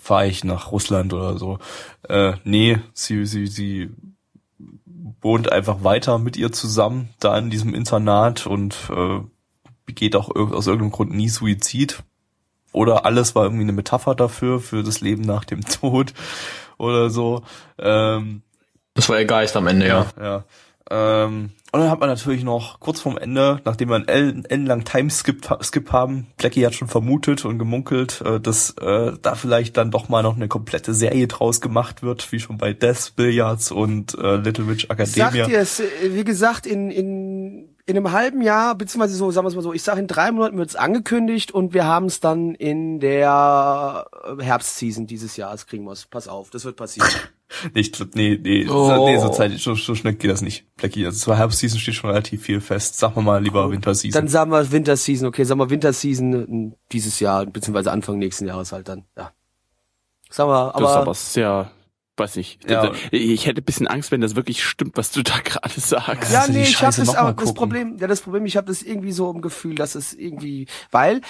fahre 0.00 0.26
ich 0.26 0.44
nach 0.44 0.72
Russland 0.72 1.12
oder 1.12 1.38
so. 1.38 1.58
Äh, 2.08 2.34
nee, 2.44 2.78
sie, 2.94 3.26
sie, 3.26 3.46
sie 3.46 3.90
wohnt 5.20 5.50
einfach 5.52 5.84
weiter 5.84 6.18
mit 6.18 6.36
ihr 6.36 6.52
zusammen, 6.52 7.08
da 7.20 7.36
in 7.38 7.50
diesem 7.50 7.74
Internat 7.74 8.46
und 8.46 8.76
äh, 8.90 9.20
begeht 9.86 10.16
auch 10.16 10.34
aus 10.34 10.66
irgendeinem 10.66 10.92
Grund 10.92 11.12
nie 11.14 11.28
Suizid. 11.28 12.02
Oder 12.72 13.04
alles 13.06 13.34
war 13.34 13.44
irgendwie 13.44 13.62
eine 13.62 13.72
Metapher 13.72 14.14
dafür, 14.14 14.58
für 14.60 14.82
das 14.82 15.00
Leben 15.00 15.22
nach 15.22 15.44
dem 15.44 15.60
Tod 15.64 16.12
oder 16.78 17.08
so. 17.10 17.42
Ähm, 17.78 18.42
Das 18.94 19.08
war 19.08 19.18
ihr 19.18 19.26
Geist 19.26 19.56
am 19.56 19.66
Ende, 19.66 19.86
ja. 19.86 20.06
ja. 20.20 20.44
Ähm, 20.90 21.50
und 21.72 21.80
dann 21.80 21.90
hat 21.90 21.98
man 21.98 22.10
natürlich 22.10 22.44
noch 22.44 22.78
kurz 22.78 23.00
vorm 23.00 23.16
Ende, 23.16 23.60
nachdem 23.64 23.88
wir 23.88 23.96
einen 23.96 24.06
ellen- 24.06 24.44
ellenlangen 24.44 24.84
Timeskip 24.84 25.48
Skip 25.62 25.90
haben, 25.92 26.26
Blackie 26.36 26.64
hat 26.66 26.74
schon 26.74 26.88
vermutet 26.88 27.44
und 27.46 27.58
gemunkelt, 27.58 28.20
äh, 28.20 28.38
dass 28.38 28.70
äh, 28.80 29.12
da 29.20 29.34
vielleicht 29.34 29.76
dann 29.76 29.90
doch 29.90 30.08
mal 30.08 30.22
noch 30.22 30.36
eine 30.36 30.46
komplette 30.46 30.92
Serie 30.92 31.26
draus 31.26 31.60
gemacht 31.62 32.02
wird, 32.02 32.30
wie 32.32 32.38
schon 32.38 32.58
bei 32.58 32.74
Death 32.74 33.14
Billiards 33.16 33.72
und 33.72 34.14
äh, 34.18 34.36
Little 34.36 34.68
Witch 34.68 34.86
Sagt 34.88 35.00
Academia. 35.00 35.48
ihr 35.48 35.58
es, 35.58 35.80
äh, 35.80 35.84
wie 36.10 36.24
gesagt, 36.24 36.66
in, 36.66 36.90
in, 36.90 37.74
in 37.86 37.96
einem 37.96 38.12
halben 38.12 38.42
Jahr, 38.42 38.74
beziehungsweise 38.74 39.16
so, 39.16 39.30
sagen 39.30 39.48
wir 39.48 39.54
mal 39.54 39.62
so, 39.62 39.72
ich 39.72 39.82
sage 39.82 40.00
in 40.00 40.06
drei 40.06 40.30
Monaten 40.32 40.58
wird 40.58 40.68
es 40.68 40.76
angekündigt 40.76 41.50
und 41.50 41.74
wir 41.74 41.86
haben 41.86 42.06
es 42.06 42.20
dann 42.20 42.54
in 42.54 43.00
der 43.00 44.06
äh, 44.38 44.42
Herbstseason 44.42 45.06
dieses 45.06 45.36
Jahres 45.38 45.66
kriegen 45.66 45.86
wir's. 45.86 46.04
Pass 46.06 46.28
auf, 46.28 46.50
das 46.50 46.64
wird 46.66 46.76
passieren. 46.76 47.08
Nicht, 47.74 48.04
nee, 48.16 48.38
nee, 48.42 48.66
Oh. 48.68 48.88
so, 48.88 49.06
nee, 49.06 49.18
so, 49.18 49.28
Zeit, 49.28 49.52
so, 49.58 49.74
so 49.74 49.94
schnell 49.94 50.14
geht 50.14 50.30
das 50.30 50.42
nicht, 50.42 50.64
Blackie. 50.76 51.06
Also 51.06 51.18
zur 51.18 51.36
Herbstseason 51.36 51.78
steht 51.78 51.94
schon 51.94 52.10
relativ 52.10 52.42
viel 52.42 52.60
fest. 52.60 52.98
Sag 52.98 53.14
mal 53.16 53.22
mal 53.22 53.42
lieber 53.42 53.70
Winterseason. 53.70 54.20
Dann 54.20 54.28
sagen 54.28 54.50
wir 54.50 54.72
Winterseason, 54.72 55.28
okay, 55.28 55.44
sagen 55.44 55.60
wir 55.60 55.70
Winterseason 55.70 56.72
äh, 56.72 56.76
dieses 56.92 57.20
Jahr, 57.20 57.46
beziehungsweise 57.46 57.92
Anfang 57.92 58.18
nächsten 58.18 58.46
Jahres 58.46 58.72
halt 58.72 58.88
dann, 58.88 59.04
ja. 59.16 59.30
Sagen 60.30 60.50
wir, 60.50 60.72
Das 60.72 60.80
ist 60.82 60.88
aber, 60.88 61.00
aber 61.02 61.14
sehr, 61.14 61.70
weiß 62.16 62.36
nicht. 62.36 62.68
Ja. 62.68 62.90
Ich 63.12 63.46
hätte 63.46 63.60
ein 63.60 63.64
bisschen 63.64 63.86
Angst, 63.86 64.10
wenn 64.10 64.20
das 64.20 64.34
wirklich 64.34 64.64
stimmt, 64.64 64.96
was 64.96 65.12
du 65.12 65.22
da 65.22 65.38
gerade 65.44 65.78
sagst. 65.80 66.32
ja, 66.32 66.46
nee, 66.48 66.62
ich 66.62 66.82
habe 66.82 66.96
das, 66.96 67.14
aber 67.14 67.34
das? 67.34 67.54
Problem, 67.54 67.98
ja, 68.00 68.08
das 68.08 68.20
Problem, 68.22 68.46
ich 68.46 68.56
habe 68.56 68.66
das 68.66 68.82
irgendwie 68.82 69.12
so 69.12 69.30
im 69.30 69.42
Gefühl, 69.42 69.74
dass 69.76 69.94
es 69.94 70.12
irgendwie, 70.12 70.66
weil 70.90 71.20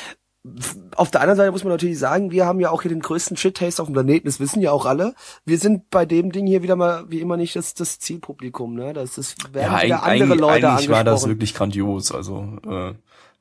auf 0.95 1.11
der 1.11 1.23
anderen 1.23 1.39
Seite 1.39 1.53
muss 1.53 1.65
man 1.65 1.73
natürlich 1.73 1.99
sagen, 1.99 2.31
wir 2.31 2.45
haben 2.45 2.61
ja 2.61 2.71
auch 2.71 2.83
hier 2.83 2.91
den 2.91 3.01
größten 3.01 3.37
Shit-Taste 3.37 3.81
auf 3.81 3.89
dem 3.89 3.95
Planeten, 3.95 4.27
das 4.27 4.41
wissen 4.41 4.61
ja 4.61 4.73
auch 4.73 4.85
alle. 4.85 5.15
Wir 5.47 5.59
sind 5.59 5.89
bei 5.89 6.05
dem 6.05 6.33
Ding 6.33 6.47
hier 6.47 6.63
wieder 6.63 6.77
mal, 6.77 7.05
wie 7.09 7.21
immer 7.21 7.39
nicht, 7.39 7.57
das, 7.57 7.73
das 7.73 7.99
Zielpublikum, 7.99 8.75
ne? 8.75 8.93
Das 8.93 9.17
ist, 9.17 9.55
werden 9.55 9.73
ja, 9.73 9.83
wieder 9.83 10.03
andere 10.03 10.35
Leute 10.35 10.69
eigentlich 10.69 10.91
war 10.91 11.03
das 11.03 11.27
wirklich 11.27 11.55
grandios. 11.55 12.13
Also 12.13 12.59
äh, 12.69 12.93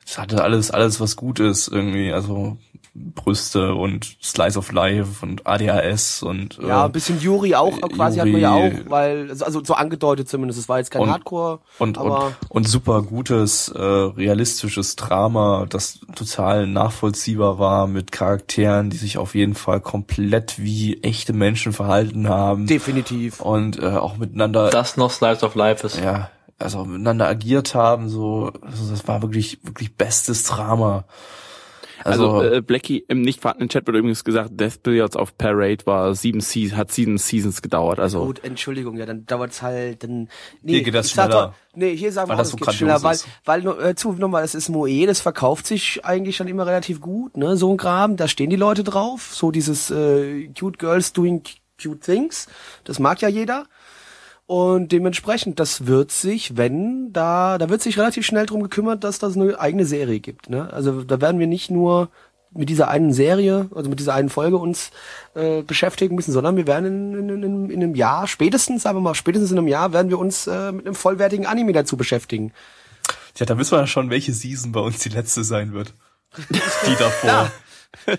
es 0.06 0.18
hatte 0.18 0.44
alles, 0.44 0.72
alles 0.72 1.02
was 1.02 1.18
gut 1.18 1.40
ist 1.42 1.68
irgendwie. 1.68 2.14
Also 2.14 2.58
Brüste 2.96 3.74
und 3.74 4.18
Slice 4.22 4.56
of 4.58 4.72
Life 4.72 5.26
und 5.26 5.48
ADHS 5.48 6.22
und 6.22 6.60
äh, 6.60 6.68
Ja, 6.68 6.86
ein 6.86 6.92
bisschen 6.92 7.20
Yuri 7.20 7.56
auch, 7.56 7.76
äh, 7.78 7.82
quasi 7.90 8.20
hat 8.20 8.28
man 8.28 8.40
ja 8.40 8.56
Yuri. 8.56 8.82
auch, 8.86 8.90
weil, 8.92 9.32
also 9.32 9.64
so 9.64 9.74
angedeutet 9.74 10.30
zumindest, 10.30 10.60
es 10.60 10.70
war 10.70 10.78
jetzt 10.78 10.92
kein 10.92 11.02
Und- 11.02 11.10
Hardcore, 11.12 11.60
und, 11.80 11.98
aber 11.98 12.28
und, 12.28 12.36
und 12.52 12.68
super 12.68 13.02
gutes, 13.02 13.70
äh, 13.70 13.82
realistisches 13.82 14.96
Drama, 14.96 15.66
das 15.68 16.02
total 16.16 16.68
nachvollziehbar 16.68 17.58
war 17.58 17.88
mit 17.88 18.12
Charakteren, 18.12 18.92
die 18.92 18.98
sich 18.98 19.18
auf 19.18 19.34
jeden 19.34 19.56
Fall 19.56 19.82
komplett 19.82 20.60
wie 20.60 21.02
echte 21.02 21.34
Menschen 21.34 21.74
verhalten 21.74 22.30
haben 22.30 22.68
definitiv. 22.68 23.42
und 23.42 23.80
äh, 23.82 23.88
auch 23.88 24.18
miteinander 24.18 24.70
Das 24.70 24.98
noch 24.98 25.10
Slice 25.10 25.44
of 25.44 25.56
Life 25.56 25.86
ist. 25.88 26.00
ja, 26.00 26.30
also 26.60 26.86
miteinander 26.86 27.28
agiert 27.28 27.74
haben, 27.74 28.08
so, 28.08 28.52
also 28.62 28.92
das 28.92 29.08
war 29.08 29.24
wirklich, 29.24 29.58
wirklich 29.64 29.96
bestes 29.96 30.44
Drama. 30.44 31.06
Also, 32.04 32.32
Also- 32.32 32.56
äh, 32.56 32.62
Blackie 32.62 33.04
im 33.08 33.22
nicht 33.22 33.42
vorhandenen 33.42 33.70
Chat 33.70 33.88
wird 33.88 33.98
übrigens 33.98 34.24
gesagt, 34.24 34.52
Death 34.60 34.84
Billiards 34.84 35.16
auf 35.16 35.38
Parade 35.38 35.86
war 35.86 36.14
sieben 36.16 36.42
Seasons, 36.42 36.78
hat 36.78 36.92
sieben 36.92 37.18
Seasons 37.18 37.62
gedauert. 37.62 38.00
Also 38.00 38.26
Gut, 38.26 38.44
Entschuldigung, 38.44 38.98
ja, 38.98 39.06
dann 39.06 39.26
dauert's 39.26 39.62
halt, 39.62 40.04
dann, 40.04 40.30
nee, 40.62 40.74
Hier 40.74 40.84
geht 40.84 40.96
das 40.96 41.12
schneller. 41.12 41.30
Doch, 41.74 41.78
nee, 41.78 41.96
hier 41.96 42.12
sagen 42.12 42.30
wir 42.30 42.36
das 42.36 42.48
es 42.48 42.52
so 42.52 42.58
geht 42.58 42.74
schneller, 42.74 43.02
weil, 43.04 43.18
weil, 43.46 43.66
äh, 43.68 43.96
zu, 43.96 44.14
nochmal, 44.14 44.42
das 44.42 44.56
ist 44.56 44.70
Moe, 44.70 45.06
das 45.06 45.20
verkauft 45.20 45.66
sich 45.68 46.04
eigentlich 46.04 46.36
schon 46.36 46.48
immer 46.48 46.66
relativ 46.66 47.02
gut, 47.02 47.38
ne, 47.38 47.58
so 47.58 47.72
ein 47.72 47.78
Kram, 47.78 48.18
da 48.18 48.28
stehen 48.28 48.50
die 48.50 48.56
Leute 48.56 48.84
drauf, 48.84 49.34
so 49.34 49.52
dieses, 49.52 49.90
äh, 49.92 50.48
cute 50.58 50.80
girls 50.80 51.14
doing 51.14 51.42
cute 51.82 52.02
things, 52.02 52.48
das 52.84 53.00
mag 53.00 53.22
ja 53.22 53.28
jeder. 53.30 53.66
Und 54.46 54.92
dementsprechend, 54.92 55.60
das 55.60 55.88
wird 55.88 56.12
sich, 56.12 56.58
wenn, 56.58 57.14
da, 57.14 57.58
da 57.58 57.70
wird 57.70 57.82
sich 57.82 57.98
relativ 57.98 58.26
schnell 58.26 58.46
drum 58.46 58.62
gekümmert, 58.62 59.04
dass 59.04 59.20
das 59.20 59.36
eine 59.36 59.60
eigene 59.60 59.86
Serie 59.86 60.20
gibt. 60.20 60.50
Ne? 60.50 60.72
Also 60.72 61.04
da 61.04 61.22
werden 61.22 61.40
wir 61.40 61.48
nicht 61.48 61.72
nur 61.72 62.10
mit 62.56 62.70
dieser 62.70 62.88
einen 62.88 63.14
Serie, 63.14 63.70
also 63.74 63.90
mit 63.90 64.00
dieser 64.00 64.14
einen 64.14 64.30
Folge 64.30 64.58
uns 64.58 64.92
äh, 65.34 65.64
beschäftigen 65.64 66.16
müssen, 66.16 66.32
sondern 66.32 66.56
wir 66.56 66.68
werden 66.68 67.14
in, 67.16 67.30
in, 67.30 67.44
in, 67.44 67.70
in 67.70 67.84
einem 67.84 67.96
Jahr, 67.96 68.28
spätestens, 68.28 68.84
sagen 68.84 68.98
wir 68.98 69.02
mal, 69.02 69.16
spätestens 69.16 69.52
in 69.52 69.58
einem 69.58 69.68
Jahr 69.68 69.94
werden 69.94 70.10
wir 70.10 70.20
uns 70.20 70.46
äh, 70.46 70.72
mit 70.72 70.86
einem 70.86 70.96
vollwertigen 70.96 71.46
Anime 71.46 71.74
dazu 71.74 71.98
beschäftigen. 71.98 72.54
Tja, 73.34 73.46
da 73.46 73.58
wissen 73.58 73.72
wir 73.72 73.80
ja 73.80 73.88
schon, 73.88 74.10
welche 74.10 74.34
Season 74.34 74.72
bei 74.72 74.82
uns 74.82 75.00
die 75.00 75.10
letzte 75.10 75.44
sein 75.44 75.74
wird. 75.74 75.94
Die 76.38 76.96
davor. 76.98 77.52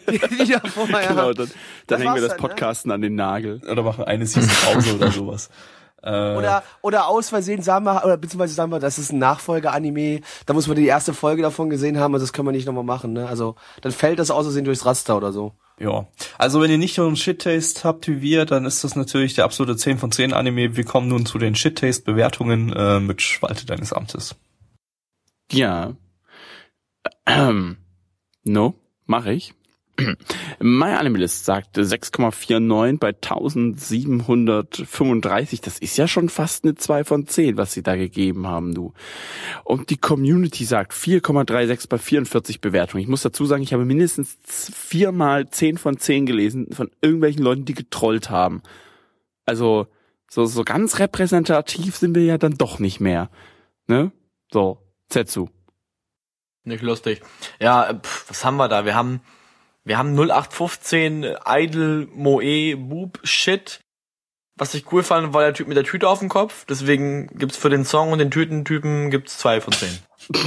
Die, 0.09 0.19
die 0.19 0.53
davor, 0.53 0.89
ja. 0.89 1.09
genau, 1.09 1.33
dann, 1.33 1.51
dann 1.89 2.01
hängen 2.01 2.15
wir 2.15 2.23
das 2.23 2.31
dann, 2.31 2.41
ne? 2.43 2.49
Podcasten 2.49 2.93
an 2.93 3.01
den 3.01 3.17
Nagel. 3.17 3.61
Oder 3.69 3.83
machen 3.83 4.05
eine 4.05 4.25
Season 4.25 4.49
Pause 4.73 4.95
oder 4.95 5.11
sowas. 5.11 5.51
Äh, 6.05 6.37
Oder, 6.37 6.63
oder 6.83 7.09
aus 7.09 7.31
Versehen 7.31 7.63
sagen 7.63 7.87
wir, 7.87 8.05
oder 8.05 8.17
beziehungsweise 8.17 8.55
sagen 8.55 8.71
wir, 8.71 8.79
das 8.79 8.99
ist 8.99 9.13
ein 9.13 9.19
Nachfolger-Anime, 9.19 10.21
da 10.45 10.53
muss 10.53 10.67
man 10.67 10.77
die 10.77 10.87
erste 10.87 11.15
Folge 11.15 11.43
davon 11.43 11.71
gesehen 11.71 11.99
haben, 11.99 12.13
also 12.15 12.25
das 12.25 12.33
können 12.33 12.49
wir 12.49 12.53
nicht 12.53 12.67
nochmal 12.67 12.85
machen, 12.85 13.15
ne? 13.15 13.27
Also, 13.27 13.57
dann 13.81 13.93
fällt 13.93 14.19
das 14.19 14.31
aus 14.31 14.45
Versehen 14.45 14.65
durchs 14.65 14.85
Raster 14.85 15.17
oder 15.17 15.33
so. 15.33 15.53
Ja, 15.81 16.07
also 16.39 16.61
wenn 16.61 16.71
ihr 16.71 16.79
nicht 16.79 16.95
so 16.95 17.07
einen 17.07 17.17
Shit-Taste 17.17 17.83
habt 17.83 18.07
wie 18.07 18.21
wir, 18.21 18.45
dann 18.45 18.65
ist 18.65 18.85
das 18.85 18.95
natürlich 18.95 19.35
der 19.35 19.45
absolute 19.45 19.77
10 19.77 19.99
von 19.99 20.13
10 20.13 20.33
Anime. 20.33 20.77
Wir 20.77 20.85
kommen 20.85 21.09
nun 21.09 21.27
zu 21.27 21.39
den 21.39 21.57
Shit-Taste-Bewertungen 21.57 22.73
äh, 22.73 23.01
mit 23.01 23.23
Spalte 23.23 23.67
deines 23.67 23.93
Amtes. 23.93 24.37
Ja. 25.51 25.95
Ähm. 27.27 27.79
No, 28.45 28.75
mache 29.07 29.33
ich. 29.33 29.55
My 30.61 30.93
Animalist 30.93 31.45
sagte 31.45 31.83
6,49 31.83 32.99
bei 32.99 33.09
1735. 33.09 35.61
Das 35.61 35.79
ist 35.79 35.97
ja 35.97 36.09
schon 36.09 36.29
fast 36.29 36.65
eine 36.65 36.75
2 36.75 37.05
von 37.05 37.27
10, 37.27 37.57
was 37.57 37.73
sie 37.73 37.83
da 37.83 37.97
gegeben 37.97 38.47
haben, 38.47 38.75
du. 38.75 38.93
Und 39.63 39.89
die 39.91 39.97
Community 39.97 40.65
sagt 40.65 40.93
4,36 40.93 41.89
bei 41.89 41.99
44 41.99 42.61
Bewertungen. 42.61 43.03
Ich 43.03 43.09
muss 43.09 43.23
dazu 43.23 43.47
sagen, 43.47 43.63
ich 43.63 43.73
habe 43.73 43.85
mindestens 43.85 44.37
viermal 44.75 45.49
10 45.49 45.79
von 45.79 45.99
10 45.99 46.27
gelesen 46.27 46.67
von 46.73 46.91
irgendwelchen 47.01 47.45
Leuten, 47.45 47.65
die 47.65 47.75
getrollt 47.75 48.31
haben. 48.31 48.63
Also, 49.47 49.87
so, 50.29 50.47
so 50.47 50.65
ganz 50.65 50.99
repräsentativ 50.99 51.97
sind 51.97 52.17
wir 52.17 52.25
ja 52.25 52.39
dann 52.39 52.55
doch 52.55 52.81
nicht 52.81 52.99
mehr. 52.99 53.31
Ne? 53.87 54.11
So, 54.53 54.79
Zetsu. 55.09 55.49
Nicht 56.65 56.83
lustig. 56.83 57.21
Ja, 57.61 57.95
pff, 57.95 58.31
was 58.31 58.45
haben 58.45 58.57
wir 58.57 58.69
da? 58.69 58.85
Wir 58.85 58.95
haben, 58.95 59.21
wir 59.85 59.99
haben 59.99 60.15
0815 60.15 61.27
Idle 61.47 62.09
Moe 62.13 62.77
Boob 62.77 63.21
Shit. 63.23 63.81
Was 64.57 64.75
ich 64.75 64.91
cool 64.93 65.03
fand, 65.03 65.35
war 65.35 65.43
der 65.43 65.55
Typ 65.55 65.67
mit 65.67 65.77
der 65.77 65.85
Tüte 65.85 66.09
auf 66.09 66.21
dem 66.21 66.29
Kopf. 66.29 66.65
Deswegen 66.67 67.27
gibt's 67.39 67.57
für 67.57 67.71
den 67.71 67.85
Song 67.85 68.13
und 68.13 68.19
den 68.19 68.31
Tütentypen 68.31 69.11
gibt's 69.11 69.39
zwei 69.39 69.61
von 69.61 69.73
zehn. 69.73 69.99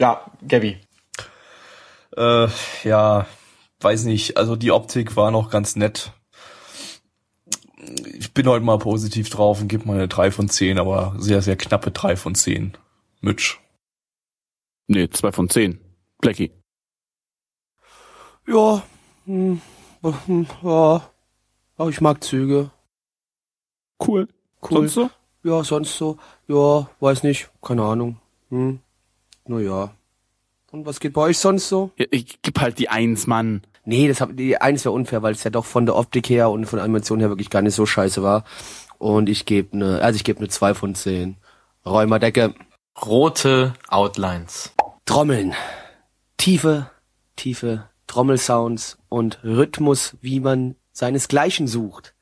ja, 0.00 0.30
Gabby. 0.46 0.78
Äh, 2.16 2.48
ja, 2.84 3.26
weiß 3.80 4.04
nicht. 4.04 4.36
Also 4.36 4.56
die 4.56 4.70
Optik 4.70 5.16
war 5.16 5.30
noch 5.30 5.50
ganz 5.50 5.76
nett. 5.76 6.12
Ich 8.04 8.32
bin 8.32 8.46
heute 8.46 8.64
mal 8.64 8.78
positiv 8.78 9.28
drauf 9.30 9.60
und 9.60 9.68
gebe 9.68 9.86
mal 9.86 9.94
eine 9.94 10.08
3 10.08 10.30
von 10.30 10.48
10, 10.48 10.78
aber 10.78 11.14
sehr, 11.18 11.42
sehr 11.42 11.56
knappe 11.56 11.90
3 11.90 12.16
von 12.16 12.34
10. 12.34 12.76
Mitch. 13.20 13.58
Nee, 14.86 15.08
zwei 15.10 15.32
von 15.32 15.48
zehn. 15.48 15.80
Blackie. 16.20 16.50
Ja, 18.48 18.82
hm, 19.26 19.60
hm, 20.02 20.46
ja, 20.62 21.02
aber 21.76 21.90
ich 21.90 22.00
mag 22.00 22.24
Züge. 22.24 22.70
Cool. 24.00 24.26
Cool. 24.62 24.88
Sonst 24.88 24.94
so? 24.94 25.10
Ja, 25.42 25.62
sonst 25.62 25.98
so, 25.98 26.16
ja, 26.46 26.88
weiß 27.00 27.24
nicht, 27.24 27.50
keine 27.60 27.82
Ahnung. 27.82 28.16
Hm, 28.48 28.80
na 29.46 29.60
ja. 29.60 29.90
Und 30.70 30.86
was 30.86 30.98
geht 30.98 31.12
bei 31.12 31.22
euch 31.22 31.38
sonst 31.38 31.68
so? 31.68 31.90
Ja, 31.96 32.06
Ich 32.10 32.40
geb 32.40 32.58
halt 32.58 32.78
die 32.78 32.88
Eins, 32.88 33.26
Mann. 33.26 33.62
Nee, 33.84 34.08
das 34.08 34.20
hab, 34.20 34.34
die 34.36 34.60
eins 34.60 34.84
wäre 34.84 34.94
unfair, 34.94 35.22
weil 35.22 35.32
es 35.32 35.44
ja 35.44 35.50
doch 35.50 35.64
von 35.64 35.86
der 35.86 35.96
Optik 35.96 36.28
her 36.28 36.50
und 36.50 36.66
von 36.66 36.76
der 36.78 36.84
Animation 36.84 37.20
her 37.20 37.30
wirklich 37.30 37.48
gar 37.48 37.62
nicht 37.62 37.74
so 37.74 37.86
scheiße 37.86 38.22
war. 38.22 38.44
Und 38.98 39.30
ich 39.30 39.46
gebe 39.46 39.76
ne, 39.76 40.00
also 40.02 40.16
ich 40.16 40.24
gebe 40.24 40.42
ne 40.42 40.48
2 40.48 40.74
von 40.74 40.94
10. 40.94 41.36
Räumerdecke, 41.86 42.54
Rote 43.02 43.72
Outlines. 43.88 44.72
Trommeln. 45.06 45.54
Tiefe, 46.36 46.90
tiefe 47.36 47.88
Trommelsounds 48.08 48.98
und 49.08 49.42
Rhythmus, 49.44 50.16
wie 50.20 50.40
man 50.40 50.74
seinesgleichen 50.92 51.68
sucht. 51.68 52.14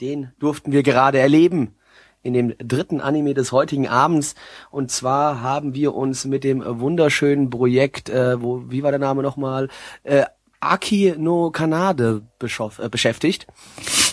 Den 0.00 0.32
durften 0.38 0.72
wir 0.72 0.82
gerade 0.82 1.18
erleben 1.18 1.74
in 2.22 2.34
dem 2.34 2.54
dritten 2.58 3.00
Anime 3.00 3.32
des 3.32 3.52
heutigen 3.52 3.88
Abends. 3.88 4.34
Und 4.70 4.90
zwar 4.90 5.40
haben 5.40 5.74
wir 5.74 5.94
uns 5.94 6.24
mit 6.24 6.44
dem 6.44 6.62
wunderschönen 6.80 7.48
Projekt, 7.48 8.10
äh, 8.10 8.42
wo, 8.42 8.64
wie 8.70 8.82
war 8.82 8.90
der 8.90 9.00
Name 9.00 9.22
nochmal? 9.22 9.68
Äh, 10.02 10.24
Aki 10.60 11.14
no 11.16 11.50
Kanade 11.50 12.22
äh, 12.40 12.88
beschäftigt. 12.88 13.46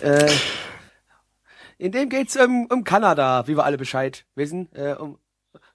Äh, 0.02 0.32
in 1.78 1.92
dem 1.92 2.10
geht's 2.10 2.38
um, 2.38 2.68
um 2.72 2.84
Kanada, 2.84 3.48
wie 3.48 3.58
wir 3.58 3.66
alle 3.66 3.78
Bescheid 3.78 4.26
wissen. 4.36 4.70
Äh, 4.74 4.94
um 4.94 5.18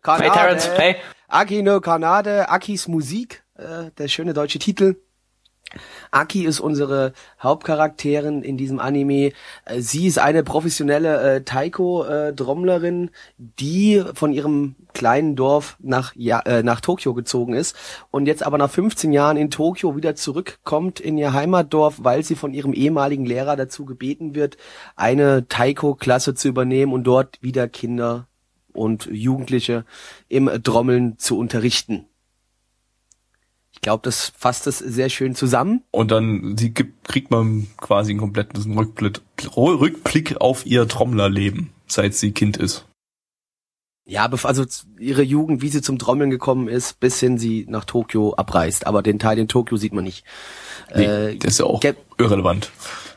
Hey, 0.02 0.30
Terrence, 0.30 0.70
hey. 0.76 0.96
Aki 1.28 1.62
no 1.62 1.80
Kanade, 1.80 2.48
Akis 2.48 2.88
Musik, 2.88 3.44
äh, 3.54 3.90
der 3.98 4.08
schöne 4.08 4.32
deutsche 4.32 4.58
Titel. 4.58 4.96
Aki 6.10 6.44
ist 6.44 6.60
unsere 6.60 7.12
Hauptcharakterin 7.42 8.42
in 8.42 8.56
diesem 8.56 8.80
Anime. 8.80 9.32
Äh, 9.64 9.80
Sie 9.80 10.06
ist 10.06 10.18
eine 10.18 10.42
professionelle 10.42 11.36
äh, 11.36 11.42
Taiko-Trommlerin, 11.42 13.10
die 13.38 14.02
von 14.14 14.32
ihrem 14.32 14.74
kleinen 14.92 15.36
Dorf 15.36 15.76
nach, 15.80 16.12
ja, 16.16 16.40
äh, 16.40 16.62
nach 16.62 16.80
Tokio 16.80 17.14
gezogen 17.14 17.54
ist 17.54 17.76
und 18.10 18.26
jetzt 18.26 18.44
aber 18.44 18.58
nach 18.58 18.70
15 18.70 19.12
Jahren 19.12 19.36
in 19.36 19.50
Tokio 19.50 19.96
wieder 19.96 20.16
zurückkommt 20.16 21.00
in 21.00 21.16
ihr 21.16 21.32
Heimatdorf, 21.32 21.98
weil 22.02 22.24
sie 22.24 22.34
von 22.34 22.52
ihrem 22.52 22.72
ehemaligen 22.72 23.24
Lehrer 23.24 23.56
dazu 23.56 23.84
gebeten 23.84 24.34
wird, 24.34 24.56
eine 24.96 25.46
Taiko-Klasse 25.48 26.34
zu 26.34 26.48
übernehmen 26.48 26.92
und 26.92 27.04
dort 27.04 27.38
wieder 27.42 27.68
Kinder 27.68 28.26
und 28.72 29.06
Jugendliche 29.06 29.84
im 30.28 30.50
Trommeln 30.62 31.18
zu 31.18 31.38
unterrichten. 31.38 32.09
Ich 33.72 33.80
glaube, 33.80 34.02
das 34.04 34.32
fasst 34.36 34.66
es 34.66 34.78
sehr 34.78 35.08
schön 35.08 35.34
zusammen. 35.34 35.84
Und 35.90 36.10
dann 36.10 36.56
sie 36.58 36.70
gibt, 36.74 37.06
kriegt 37.08 37.30
man 37.30 37.68
quasi 37.76 38.10
einen 38.10 38.20
kompletten 38.20 38.76
Rückblick, 38.78 39.20
Rückblick 39.56 40.40
auf 40.40 40.66
ihr 40.66 40.86
Trommlerleben, 40.88 41.70
seit 41.86 42.14
sie 42.14 42.32
Kind 42.32 42.56
ist. 42.56 42.84
Ja, 44.06 44.26
also 44.26 44.64
ihre 44.98 45.22
Jugend, 45.22 45.62
wie 45.62 45.68
sie 45.68 45.82
zum 45.82 45.98
Trommeln 45.98 46.30
gekommen 46.30 46.66
ist, 46.66 46.98
bis 46.98 47.20
hin 47.20 47.38
sie 47.38 47.64
nach 47.68 47.84
Tokio 47.84 48.34
abreist. 48.34 48.86
Aber 48.86 49.02
den 49.02 49.20
Teil 49.20 49.38
in 49.38 49.46
Tokio 49.46 49.76
sieht 49.76 49.92
man 49.92 50.02
nicht. 50.04 50.24
Nee, 50.94 51.04
Äh, 51.04 51.36
der 51.36 51.48
ist 51.48 51.60
ja 51.60 51.66
auch 51.66 51.80
Gab- 51.80 51.94
irrelevant. 52.18 52.72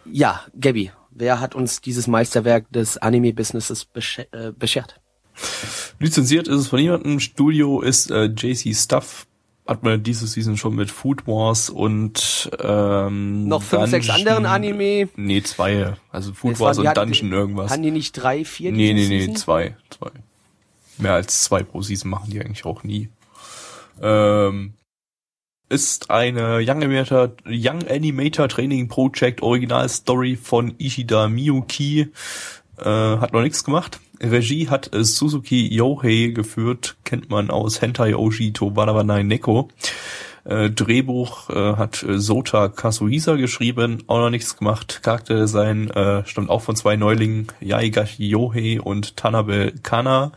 ja, 0.06 0.42
Gabby, 0.60 0.92
wer 1.10 1.40
hat 1.40 1.56
uns 1.56 1.82
dieses 1.82 2.06
Meisterwerk 2.06 2.72
des 2.72 2.98
Anime-Businesses 3.00 3.86
besche 3.86 4.32
äh, 4.34 4.52
beschert? 4.52 5.02
Lizenziert 6.00 6.48
ist 6.48 6.60
es 6.60 6.68
von 6.68 6.80
niemandem. 6.80 7.20
Studio 7.20 7.82
ist 7.82 8.12
äh, 8.12 8.26
JC 8.26 8.76
Stuff. 8.76 9.26
Hat 9.66 9.82
man 9.82 10.04
diese 10.04 10.28
Season 10.28 10.58
schon 10.58 10.76
mit 10.76 10.92
Food 10.92 11.26
Wars 11.26 11.70
und 11.70 12.52
ähm, 12.60 13.48
Noch 13.48 13.64
fünf, 13.64 13.90
sechs 13.90 14.10
anderen 14.10 14.46
Anime. 14.46 15.08
Nee, 15.16 15.42
zwei. 15.42 15.94
Also 16.12 16.34
Food 16.34 16.54
Es 16.56 16.60
Wars 16.60 16.78
waren- 16.78 16.84
und 16.86 16.90
hatten- 16.90 17.12
Dungeon 17.12 17.32
irgendwas. 17.32 17.72
Haben 17.72 17.82
die 17.84 17.92
nicht 17.92 18.12
drei, 18.14 18.44
vier? 18.44 18.74
Nee, 18.74 18.94
nee, 18.94 19.08
nee, 19.08 19.20
Season? 19.22 19.36
zwei. 19.38 19.78
zwei. 19.90 20.12
Mehr 20.98 21.14
als 21.14 21.44
zwei 21.44 21.64
pro 21.64 21.82
Season 21.82 22.12
machen 22.12 22.30
die 22.30 22.42
eigentlich 22.42 22.66
auch 22.66 22.84
nie. 22.84 23.08
Ähm, 24.02 24.74
ist 25.70 26.10
eine 26.12 26.58
Young 26.60 26.84
Animator, 26.84 27.32
Young 27.48 27.88
Animator 27.90 28.50
Training 28.50 28.90
Project 28.90 29.42
Original 29.42 29.88
Story 29.88 30.36
von 30.36 30.76
Ishida 30.78 31.30
Miyuki. 31.30 32.12
Äh, 32.78 32.86
hat 32.86 33.34
noch 33.34 33.42
nichts 33.42 33.64
gemacht. 33.64 34.00
Regie 34.22 34.70
hat 34.70 34.94
äh, 34.94 35.04
Suzuki 35.04 35.74
Yohei 35.74 36.32
geführt, 36.34 36.96
kennt 37.04 37.30
man 37.30 37.50
aus 37.50 37.82
Hentai 37.82 38.16
Oshi 38.16 38.54
Tobarabanai 38.54 39.24
Neko. 39.24 39.70
Äh, 40.46 40.72
Drehbuch 40.72 41.50
äh, 41.50 41.76
hat 41.76 42.04
äh, 42.04 42.20
Sota 42.20 42.68
Kasuhisa 42.68 43.36
geschrieben, 43.36 44.04
auch 44.08 44.20
noch 44.20 44.30
nichts 44.30 44.58
gemacht. 44.58 45.02
Charakterdesign 45.04 45.90
äh, 45.92 46.26
stammt 46.26 46.50
auch 46.50 46.62
von 46.62 46.76
zwei 46.76 46.96
Neulingen, 46.96 47.48
Yaigashi 47.62 48.28
Yohei 48.28 48.82
und 48.82 49.16
Tanabe 49.16 49.74
Kana. 49.84 50.32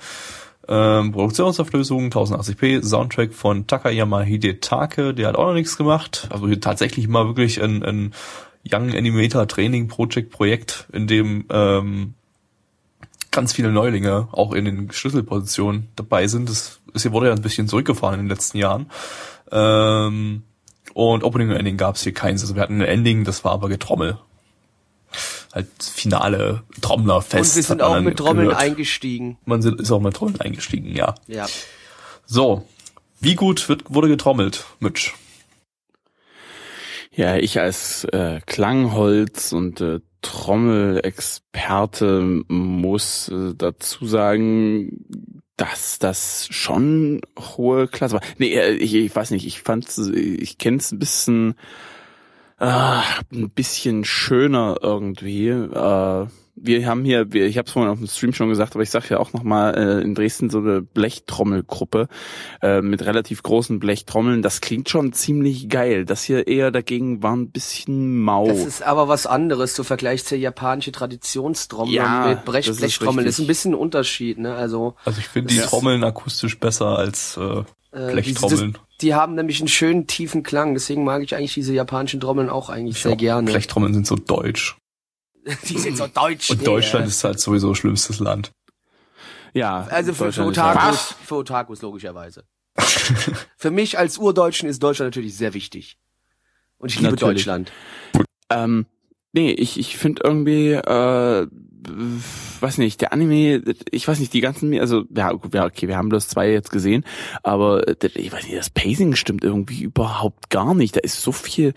Ähm, 0.69 1.13
Produktionsauflösung 1.13 2.11
1080p, 2.11 2.85
Soundtrack 2.85 3.35
von 3.35 3.67
Takayama 3.67 4.23
Hidetake, 4.23 5.15
der 5.15 5.29
hat 5.29 5.37
auch 5.37 5.47
noch 5.47 5.55
nichts 5.55 5.77
gemacht. 5.77 6.29
Also 6.31 6.53
tatsächlich 6.57 7.07
mal 7.07 7.27
wirklich 7.27 7.63
ein, 7.63 7.85
ein 7.85 8.15
Young 8.69 8.93
Animator 8.93 9.47
Training 9.47 9.87
Project 9.87 10.31
Projekt, 10.31 10.89
in 10.93 11.07
dem 11.07 11.45
ähm, 11.51 12.15
ganz 13.37 13.53
viele 13.53 13.71
Neulinge 13.71 14.29
auch 14.33 14.53
in 14.53 14.65
den 14.65 14.91
Schlüsselpositionen 14.91 15.89
dabei 15.95 16.27
sind. 16.27 16.49
Das 16.49 16.81
ist 16.93 17.03
hier 17.03 17.13
wurde 17.13 17.29
ja 17.29 17.33
ein 17.35 17.43
bisschen 17.43 17.69
zurückgefahren 17.69 18.19
in 18.19 18.27
den 18.27 18.31
letzten 18.31 18.59
Jahren. 18.59 18.91
Ähm, 19.53 20.43
und 20.95 21.23
Opening 21.25 21.51
und 21.51 21.57
Ending 21.57 21.77
gab 21.77 21.95
es 21.95 22.03
hier 22.03 22.13
keins. 22.15 22.43
Also 22.43 22.55
wir 22.57 22.63
hatten 22.63 22.81
ein 22.81 22.89
Ending, 22.89 23.23
das 23.25 23.45
war 23.45 23.53
aber 23.53 23.69
Getrommel. 23.69 24.19
Halt 25.55 25.69
Finale 25.81 26.63
Trommlerfest. 26.81 27.51
Und 27.53 27.57
wir 27.57 27.63
sind 27.63 27.83
auch 27.83 28.01
mit 28.01 28.19
Trommeln 28.19 28.49
gehört. 28.49 28.61
eingestiegen. 28.63 29.39
Man 29.45 29.63
sind- 29.63 29.81
ist 29.81 29.91
auch 29.93 30.01
mit 30.01 30.15
Trommeln 30.15 30.41
eingestiegen, 30.41 30.95
ja. 30.97 31.15
Ja. 31.29 31.47
So, 32.27 32.67
wie 33.21 33.35
gut 33.37 33.69
wird, 33.69 33.85
wurde 33.89 34.09
getrommelt, 34.09 34.65
Mitch? 34.81 35.13
Ja, 37.13 37.37
ich 37.37 37.59
als 37.61 38.05
äh, 38.05 38.41
Klangholz 38.45 39.53
und 39.53 39.81
äh, 39.81 40.01
Trommelexperte 40.27 42.21
muss 42.49 43.29
äh, 43.29 43.55
dazu 43.57 44.07
sagen, 44.07 45.07
dass 45.57 45.99
das 45.99 46.49
schon 46.51 47.21
hohe 47.39 47.89
Klasse 47.89 48.15
war. 48.15 48.23
Nee, 48.39 48.55
äh, 48.55 48.73
ich, 48.73 48.95
ich 48.95 49.15
weiß 49.15 49.31
nicht, 49.31 49.47
ich 49.47 49.63
fand's, 49.63 49.99
ich 49.99 50.59
kenn's 50.59 50.93
ein 50.93 50.99
bisschen, 50.99 51.55
äh, 52.59 53.01
ein 53.33 53.51
bisschen 53.55 54.05
schöner 54.05 54.79
irgendwie. 54.83 55.49
Äh, 55.49 56.27
wir 56.59 56.87
haben 56.87 57.05
hier, 57.05 57.33
wir, 57.33 57.47
ich 57.47 57.59
habe 57.59 57.67
es 57.67 57.73
vorhin 57.73 57.91
auf 57.93 57.99
dem 57.99 58.09
Stream 58.09 58.33
schon 58.33 58.49
gesagt, 58.49 58.75
aber 58.75 58.83
ich 58.83 58.91
sage 58.91 59.07
ja 59.11 59.19
auch 59.19 59.33
nochmal, 59.35 59.75
äh, 59.77 60.03
in 60.03 60.15
Dresden 60.15 60.49
so 60.49 60.59
eine 60.59 60.81
Blechtrommelgruppe 60.81 62.09
äh, 62.63 62.81
mit 62.81 63.05
relativ 63.05 63.43
großen 63.43 63.79
Blechtrommeln. 63.79 64.41
Das 64.41 64.61
klingt 64.63 64.89
schon 64.89 65.13
ziemlich 65.13 65.69
geil. 65.69 66.07
Das 66.07 66.23
hier 66.23 66.47
eher 66.47 66.71
dagegen 66.71 67.23
war 67.23 67.37
ein 67.37 67.51
bisschen 67.51 68.21
mau. 68.23 68.49
Das 68.49 68.65
ist 68.65 68.83
aber 68.83 69.07
was 69.07 69.27
anderes. 69.27 69.75
Du 69.75 69.83
vergleichst 69.83 70.31
ja 70.31 70.39
japanische 70.39 70.93
Traditionstrommel 70.93 71.95
Ja, 71.95 72.29
mit 72.29 72.45
Brech 72.45 72.67
das 72.67 72.77
ist 72.77 72.81
Blechtrommeln. 72.81 73.27
Das 73.27 73.35
ist 73.39 73.45
ein 73.45 73.47
bisschen 73.47 73.73
ein 73.73 73.77
Unterschied, 73.79 74.39
ne? 74.39 74.55
Also 74.55 74.97
Also 75.05 75.21
ich 75.21 75.29
finde 75.29 75.53
die. 75.55 75.61
Trommeln 75.61 76.05
akustisch 76.05 76.59
besser 76.59 76.99
als 76.99 77.37
äh, 77.37 77.65
äh, 77.93 78.13
Blechtrommeln. 78.13 78.69
Die, 78.69 78.73
das, 78.73 78.83
die 79.03 79.15
haben 79.15 79.35
nämlich 79.35 79.61
einen 79.61 79.69
schönen 79.69 80.07
tiefen 80.07 80.43
Klang. 80.43 80.75
Deswegen 80.75 81.05
mag 81.05 81.23
ich 81.23 81.35
eigentlich 81.35 81.55
diese 81.55 81.75
japanischen 81.75 82.21
Trommeln 82.21 82.49
auch 82.49 82.71
eigentlich 82.71 83.03
sehr 83.03 83.13
Ja, 83.13 83.17
gerne. 83.17 83.51
Blechtrommeln 83.51 83.93
sind 83.93 84.07
so 84.07 84.17
deutsch. 84.17 84.77
Die 85.69 85.79
sind 85.79 85.97
so 85.97 86.07
deutsch. 86.07 86.51
Und 86.51 86.67
Deutschland 86.67 87.07
ist 87.07 87.23
halt 87.23 87.39
sowieso 87.39 87.75
schlimmstes 87.75 88.19
Land. 88.19 88.53
ja, 89.55 89.87
Also 89.91 90.13
für, 90.13 90.33
für 90.33 90.45
Otakus, 90.45 91.15
für 91.25 91.37
Otakus 91.37 91.83
logischerweise. 91.83 92.45
für 93.57 93.71
mich 93.71 93.99
als 93.99 94.19
Urdeutschen 94.19 94.69
ist 94.69 94.83
Deutschland 94.83 95.15
natürlich 95.15 95.37
sehr 95.37 95.55
wichtig. 95.55 95.99
Und 96.79 96.91
ich 96.91 96.97
liebe 96.97 97.13
Natürlich. 97.13 97.45
Deutschland. 97.45 97.73
Ähm, 98.51 98.87
nee, 99.33 99.53
ich, 99.53 99.79
ich 99.79 99.97
finde 99.97 100.23
irgendwie, 100.25 100.73
äh, 100.73 101.47
weiß 102.61 102.79
nicht, 102.79 103.01
der 103.01 103.13
Anime, 103.13 103.63
ich 103.91 104.07
weiß 104.07 104.19
nicht, 104.19 104.33
die 104.33 104.41
ganzen, 104.41 104.79
also, 104.79 105.05
ja, 105.15 105.33
gut, 105.33 105.55
ja, 105.55 105.65
okay, 105.65 105.89
wir 105.89 105.97
haben 105.97 106.09
bloß 106.09 106.29
zwei 106.29 106.51
jetzt 106.51 106.71
gesehen, 106.71 107.05
aber 107.43 107.87
äh, 107.89 108.09
ich 108.15 108.33
weiß 108.33 108.45
nicht, 108.45 108.57
das 108.57 108.71
Pacing 108.71 109.15
stimmt 109.15 109.45
irgendwie 109.45 109.83
überhaupt 109.83 110.51
gar 110.51 110.75
nicht. 110.75 110.97
Da 110.97 111.01
ist 111.01 111.23
so 111.23 111.33
viel 111.33 111.73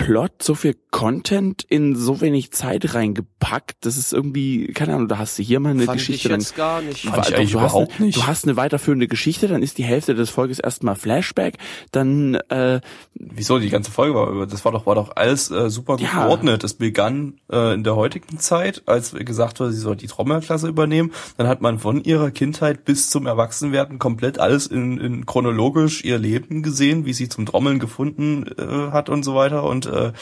Plot, 0.00 0.42
so 0.42 0.54
viel 0.54 0.74
Content 0.90 1.62
in 1.68 1.94
so 1.94 2.22
wenig 2.22 2.52
Zeit 2.52 2.94
reingepackt. 2.94 3.84
Das 3.84 3.98
ist 3.98 4.14
irgendwie, 4.14 4.68
keine 4.68 4.94
Ahnung, 4.94 5.08
da 5.08 5.18
hast 5.18 5.38
du 5.38 5.42
hier 5.42 5.60
mal 5.60 5.70
eine 5.70 5.84
Fand 5.84 5.98
Geschichte, 5.98 6.28
ich 6.28 6.32
dann 6.32 6.40
jetzt 6.40 6.56
gar 6.56 6.80
nicht. 6.80 7.04
Fand 7.04 7.26
ich 7.26 7.32
Doch, 7.32 7.38
eigentlich 7.38 7.52
du 7.52 7.60
hast 7.60 7.72
überhaupt 7.72 7.96
eine, 7.98 8.06
nicht. 8.06 8.16
Du 8.16 8.26
hast 8.26 8.44
eine 8.44 8.56
weiterführende 8.56 9.08
Geschichte, 9.08 9.46
dann 9.46 9.62
ist 9.62 9.76
die 9.76 9.84
Hälfte 9.84 10.14
des 10.14 10.30
Volkes 10.30 10.58
erstmal 10.58 10.96
Flashback, 10.96 11.58
dann 11.92 12.36
äh, 12.48 12.80
Wieso 13.14 13.58
die 13.58 13.68
ganze 13.68 13.90
Folge 13.90 14.14
war, 14.14 14.46
das 14.46 14.64
war 14.64 14.72
doch 14.72 14.86
war 14.86 14.94
doch 14.94 15.16
alles 15.16 15.50
äh, 15.50 15.68
super 15.68 15.96
gut 15.98 16.06
Ja. 16.06 16.24
geordnet. 16.24 16.64
Es 16.64 16.72
begann 16.72 17.34
äh, 17.52 17.74
in 17.74 17.84
der 17.84 17.94
heutigen 17.94 18.38
Zeit, 18.38 18.82
als 18.86 19.12
gesagt 19.12 19.60
wurde, 19.60 19.72
sie 19.72 19.80
soll 19.80 19.96
die 19.96 20.06
Trommelklasse 20.06 20.66
übernehmen. 20.66 21.12
Dann 21.36 21.46
hat 21.46 21.60
man 21.60 21.78
von 21.78 22.02
ihrer 22.02 22.30
Kindheit 22.30 22.86
bis 22.86 23.10
zum 23.10 23.26
Erwachsenwerden 23.26 23.98
komplett 23.98 24.38
alles 24.38 24.66
in, 24.66 24.98
in 24.98 25.26
chronologisch 25.26 26.02
ihr 26.04 26.18
Leben 26.18 26.62
gesehen, 26.62 27.04
wie 27.04 27.12
sie 27.12 27.28
zum 27.28 27.44
Trommeln 27.44 27.78
gefunden 27.78 28.46
äh, 28.56 28.90
hat 28.92 29.10
und 29.10 29.24
so 29.24 29.34
weiter. 29.34 29.64
Und 29.64 29.89
äh, 29.90 30.12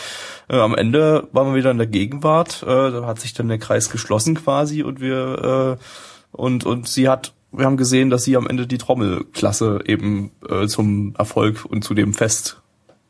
äh, 0.48 0.58
am 0.58 0.74
Ende 0.74 1.28
waren 1.32 1.48
wir 1.48 1.54
wieder 1.54 1.70
in 1.70 1.78
der 1.78 1.86
Gegenwart. 1.86 2.62
Äh, 2.62 2.66
da 2.66 3.06
hat 3.06 3.20
sich 3.20 3.34
dann 3.34 3.48
der 3.48 3.58
Kreis 3.58 3.90
geschlossen 3.90 4.34
quasi 4.34 4.82
und 4.82 5.00
wir 5.00 5.78
äh, 5.78 5.84
und 6.32 6.64
und 6.64 6.88
sie 6.88 7.08
hat 7.08 7.32
wir 7.50 7.64
haben 7.64 7.76
gesehen, 7.76 8.10
dass 8.10 8.24
sie 8.24 8.36
am 8.36 8.46
Ende 8.46 8.66
die 8.66 8.78
Trommelklasse 8.78 9.80
eben 9.86 10.30
äh, 10.48 10.66
zum 10.66 11.14
Erfolg 11.16 11.64
und 11.64 11.82
zu 11.82 11.94
dem 11.94 12.12
Fest 12.12 12.60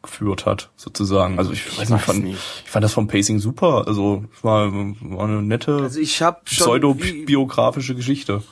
geführt 0.03 0.47
hat, 0.47 0.71
sozusagen. 0.77 1.39
Also 1.39 1.53
ich, 1.53 1.79
weiß 1.79 1.91
nicht, 1.91 2.03
fand, 2.03 2.25
nicht. 2.25 2.39
ich 2.65 2.71
fand 2.71 2.85
das 2.85 2.93
vom 2.93 3.09
Pacing 3.09 3.41
super. 3.41 3.87
Also 3.87 4.25
es 4.33 4.45
war, 4.45 4.73
war 4.73 5.25
eine 5.25 5.43
nette 5.43 5.77
Also 5.83 5.99
ich 5.99 6.23
pseudo-biografische 6.45 7.95
Geschichte. 7.95 8.43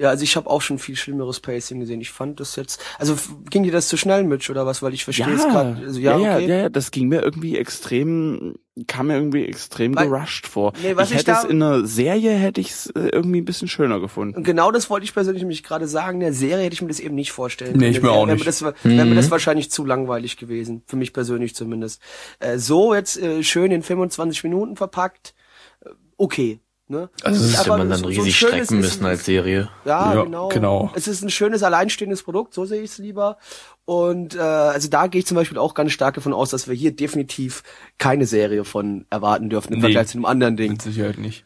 Ja, 0.00 0.08
also 0.08 0.24
ich 0.24 0.34
habe 0.36 0.48
auch 0.48 0.62
schon 0.62 0.78
viel 0.78 0.96
schlimmeres 0.96 1.40
Pacing 1.40 1.78
gesehen. 1.80 2.00
Ich 2.00 2.10
fand 2.10 2.40
das 2.40 2.56
jetzt, 2.56 2.80
also 2.98 3.16
ging 3.50 3.64
dir 3.64 3.72
das 3.72 3.88
zu 3.88 3.98
schnell, 3.98 4.24
Mitch, 4.24 4.50
oder 4.50 4.64
was? 4.64 4.82
Weil 4.82 4.94
ich 4.94 5.04
verstehe 5.04 5.34
es 5.34 5.42
gerade. 5.44 5.76
Also, 5.84 6.00
ja, 6.00 6.16
ja, 6.18 6.36
okay. 6.36 6.46
ja, 6.46 6.56
ja, 6.62 6.68
das 6.70 6.90
ging 6.90 7.08
mir 7.08 7.20
irgendwie 7.22 7.58
extrem, 7.58 8.54
kam 8.86 9.08
mir 9.08 9.16
irgendwie 9.16 9.44
extrem 9.44 9.94
Weil- 9.94 10.08
gerusht 10.08 10.46
vor. 10.46 10.72
Nee, 10.82 10.96
was 10.96 11.08
ich 11.10 11.16
ich 11.16 11.18
hätte 11.20 11.32
da- 11.32 11.38
es 11.42 11.44
in 11.44 11.62
einer 11.62 11.84
Serie 11.84 12.32
hätte 12.32 12.62
ich 12.62 12.70
es 12.70 12.86
äh, 12.86 13.10
irgendwie 13.12 13.42
ein 13.42 13.44
bisschen 13.44 13.68
schöner 13.68 14.00
gefunden. 14.00 14.36
Und 14.36 14.44
genau 14.44 14.70
das 14.72 14.88
wollte 14.88 15.04
ich 15.04 15.12
persönlich 15.12 15.42
nämlich 15.42 15.62
gerade 15.62 15.86
sagen. 15.86 16.14
In 16.16 16.20
der 16.20 16.32
Serie 16.32 16.64
hätte 16.64 16.74
ich 16.74 16.80
mir 16.80 16.88
das 16.88 17.00
eben 17.00 17.14
nicht 17.14 17.32
vorstellen 17.32 17.72
Nee, 17.72 17.78
können. 17.78 17.90
ich 17.90 17.96
In 17.98 18.02
der 18.04 18.10
mir 18.12 18.16
auch 18.16 18.24
nicht. 18.26 18.32
Wäre 18.36 18.38
mir, 18.38 18.72
das, 18.72 18.84
wäre 18.84 19.04
mir 19.06 19.14
das 19.16 19.30
wahrscheinlich 19.30 19.70
zu 19.70 19.84
langweilig 19.84 20.38
gewesen. 20.38 20.82
Für 20.86 20.96
mich 20.96 21.12
persönlich 21.12 21.54
zumindest. 21.54 22.00
Äh, 22.38 22.56
so 22.56 22.94
jetzt 22.94 23.18
äh, 23.20 23.42
schön 23.42 23.70
in 23.70 23.82
25 23.82 24.44
Minuten 24.44 24.76
verpackt. 24.76 25.34
äh, 25.84 25.90
Okay. 26.16 26.60
Ne? 26.90 27.08
Also 27.22 27.40
das 27.40 27.50
Müsste 27.52 27.70
Aber 27.70 27.78
man 27.78 27.88
dann 27.88 28.00
so- 28.00 28.06
riesig 28.06 28.36
strecken 28.36 28.80
müssen 28.80 29.06
als 29.06 29.24
Serie. 29.24 29.68
Ja, 29.84 30.12
Ja, 30.14 30.22
genau. 30.24 30.48
genau. 30.48 30.90
Es 30.94 31.06
ist 31.06 31.22
ein 31.22 31.30
schönes, 31.30 31.62
alleinstehendes 31.62 32.24
Produkt, 32.24 32.52
so 32.52 32.64
sehe 32.64 32.82
ich 32.82 32.90
es 32.90 32.98
lieber. 32.98 33.38
Und 33.84 34.34
äh, 34.34 34.40
also 34.40 34.88
da 34.88 35.06
gehe 35.06 35.20
ich 35.20 35.26
zum 35.26 35.36
Beispiel 35.36 35.56
auch 35.56 35.74
ganz 35.74 35.92
stark 35.92 36.14
davon 36.16 36.32
aus, 36.32 36.50
dass 36.50 36.66
wir 36.66 36.74
hier 36.74 36.90
definitiv 36.90 37.62
keine 37.98 38.26
Serie 38.26 38.64
von 38.64 39.06
erwarten 39.08 39.48
dürfen 39.50 39.72
im 39.72 39.78
Nee. 39.78 39.82
Vergleich 39.86 40.08
zu 40.08 40.18
einem 40.18 40.24
anderen 40.24 40.56
Ding. 40.56 40.72
Mit 40.72 40.82
Sicherheit 40.82 41.18
nicht. 41.18 41.44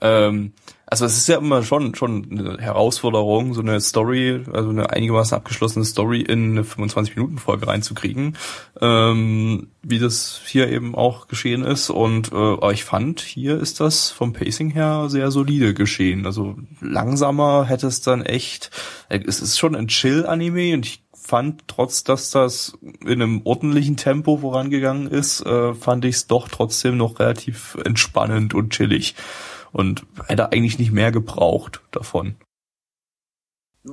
Ähm, 0.00 0.52
also 0.88 1.04
es 1.04 1.16
ist 1.16 1.26
ja 1.26 1.38
immer 1.38 1.64
schon 1.64 1.96
schon 1.96 2.28
eine 2.30 2.58
Herausforderung, 2.58 3.54
so 3.54 3.60
eine 3.60 3.80
Story, 3.80 4.44
also 4.52 4.70
eine 4.70 4.90
einigermaßen 4.90 5.36
abgeschlossene 5.36 5.84
Story 5.84 6.20
in 6.20 6.52
eine 6.52 6.62
25-Minuten-Folge 6.62 7.66
reinzukriegen, 7.66 8.36
ähm, 8.80 9.66
wie 9.82 9.98
das 9.98 10.40
hier 10.46 10.68
eben 10.70 10.94
auch 10.94 11.26
geschehen 11.26 11.64
ist. 11.64 11.90
Und 11.90 12.30
äh, 12.32 12.72
ich 12.72 12.84
fand, 12.84 13.20
hier 13.20 13.60
ist 13.60 13.80
das 13.80 14.10
vom 14.10 14.32
Pacing 14.32 14.70
her 14.70 15.06
sehr 15.08 15.32
solide 15.32 15.74
geschehen. 15.74 16.24
Also 16.24 16.56
langsamer 16.80 17.64
hätte 17.64 17.88
es 17.88 18.00
dann 18.00 18.22
echt. 18.22 18.70
äh, 19.08 19.20
Es 19.26 19.40
ist 19.40 19.58
schon 19.58 19.74
ein 19.74 19.88
Chill-Anime 19.88 20.74
und 20.74 20.86
ich 20.86 21.02
fand, 21.12 21.64
trotz 21.66 22.04
dass 22.04 22.30
das 22.30 22.78
in 23.04 23.20
einem 23.20 23.40
ordentlichen 23.42 23.96
Tempo 23.96 24.36
vorangegangen 24.36 25.08
ist, 25.08 25.44
äh, 25.44 25.74
fand 25.74 26.04
ich 26.04 26.14
es 26.14 26.26
doch 26.28 26.48
trotzdem 26.48 26.96
noch 26.96 27.18
relativ 27.18 27.76
entspannend 27.84 28.54
und 28.54 28.70
chillig. 28.70 29.16
Und 29.72 30.06
hätte 30.26 30.52
eigentlich 30.52 30.78
nicht 30.78 30.92
mehr 30.92 31.12
gebraucht 31.12 31.82
davon. 31.90 32.36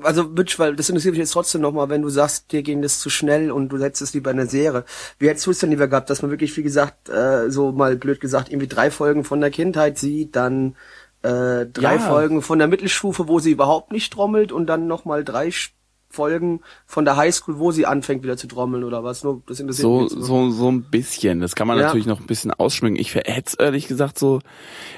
Also 0.01 0.23
Mitch, 0.23 0.57
weil 0.57 0.75
das 0.75 0.89
interessiert 0.89 1.11
mich 1.13 1.19
jetzt 1.19 1.33
trotzdem 1.33 1.61
nochmal, 1.61 1.87
wenn 1.89 2.01
du 2.01 2.09
sagst, 2.09 2.51
dir 2.51 2.63
ging 2.63 2.81
das 2.81 2.99
zu 2.99 3.11
schnell 3.11 3.51
und 3.51 3.69
du 3.69 3.77
hättest 3.79 4.01
es 4.01 4.13
lieber 4.15 4.31
in 4.31 4.37
der 4.37 4.47
Serie. 4.47 4.85
Wie 5.19 5.29
hättest 5.29 5.45
du 5.45 5.51
es 5.51 5.59
denn 5.59 5.69
lieber 5.69 5.87
gehabt, 5.87 6.09
dass 6.09 6.23
man 6.23 6.31
wirklich, 6.31 6.57
wie 6.57 6.63
gesagt, 6.63 7.09
äh, 7.09 7.51
so 7.51 7.71
mal 7.71 7.95
blöd 7.95 8.19
gesagt, 8.19 8.49
irgendwie 8.49 8.67
drei 8.67 8.89
Folgen 8.89 9.23
von 9.23 9.39
der 9.39 9.51
Kindheit 9.51 9.99
sieht, 9.99 10.35
dann 10.35 10.75
äh, 11.21 11.67
drei 11.67 11.95
Ja. 11.95 11.99
Folgen 11.99 12.41
von 12.41 12.57
der 12.57 12.67
Mittelstufe, 12.67 13.27
wo 13.27 13.37
sie 13.39 13.51
überhaupt 13.51 13.91
nicht 13.91 14.13
trommelt 14.13 14.51
und 14.51 14.65
dann 14.65 14.87
nochmal 14.87 15.23
drei 15.23 15.49
Sch- 15.49 15.71
Folgen 16.13 16.61
von 16.85 17.05
der 17.05 17.17
Highschool, 17.17 17.57
wo 17.59 17.71
sie 17.71 17.85
anfängt 17.85 18.23
wieder 18.23 18.37
zu 18.37 18.47
trommeln 18.47 18.83
oder 18.83 19.03
was? 19.03 19.23
Nur, 19.23 19.41
das 19.47 19.59
interessiert 19.59 19.81
So, 19.83 19.99
mich 20.01 20.11
so, 20.11 20.49
so 20.51 20.71
ein 20.71 20.83
bisschen. 20.83 21.39
Das 21.41 21.55
kann 21.55 21.67
man 21.67 21.77
Ja. 21.77 21.85
natürlich 21.85 22.05
noch 22.05 22.19
ein 22.19 22.27
bisschen 22.27 22.51
ausschmücken. 22.51 22.97
Ich 22.97 23.15
hätte 23.15 23.43
es 23.47 23.53
ehrlich 23.55 23.87
gesagt 23.87 24.19
so, 24.19 24.39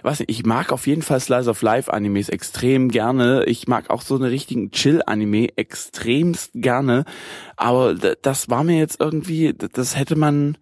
weiß 0.04 0.20
nicht, 0.20 0.30
ich 0.30 0.46
mag 0.46 0.72
auf 0.74 0.88
jeden 0.88 1.02
Fall 1.02 1.20
Slice 1.20 1.50
of 1.50 1.62
Life 1.62 1.92
Animes 1.92 2.30
extrem 2.30 2.90
gerne. 2.90 3.46
Ich 3.46 3.68
mag 3.68 3.90
auch 3.90 4.02
so 4.02 4.16
eine 4.16 4.30
richtigen 4.30 4.72
Chill-Anime 4.72 5.58
extremst 5.58 6.52
gerne. 6.54 7.06
Aber 7.56 7.96
das 7.96 8.50
war 8.50 8.64
mir 8.64 8.78
jetzt 8.78 9.00
irgendwie, 9.00 9.54
das 9.54 9.98
hätte 9.98 10.16
man, 10.18 10.58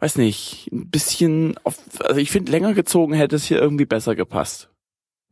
weiß 0.00 0.16
nicht, 0.16 0.68
ein 0.72 0.88
bisschen 0.90 1.54
auf, 1.64 1.76
also 2.04 2.20
ich 2.20 2.30
finde 2.30 2.52
länger 2.52 2.74
gezogen 2.74 3.14
hätte 3.14 3.36
es 3.36 3.44
hier 3.44 3.60
irgendwie 3.60 3.86
besser 3.86 4.14
gepasst. 4.14 4.68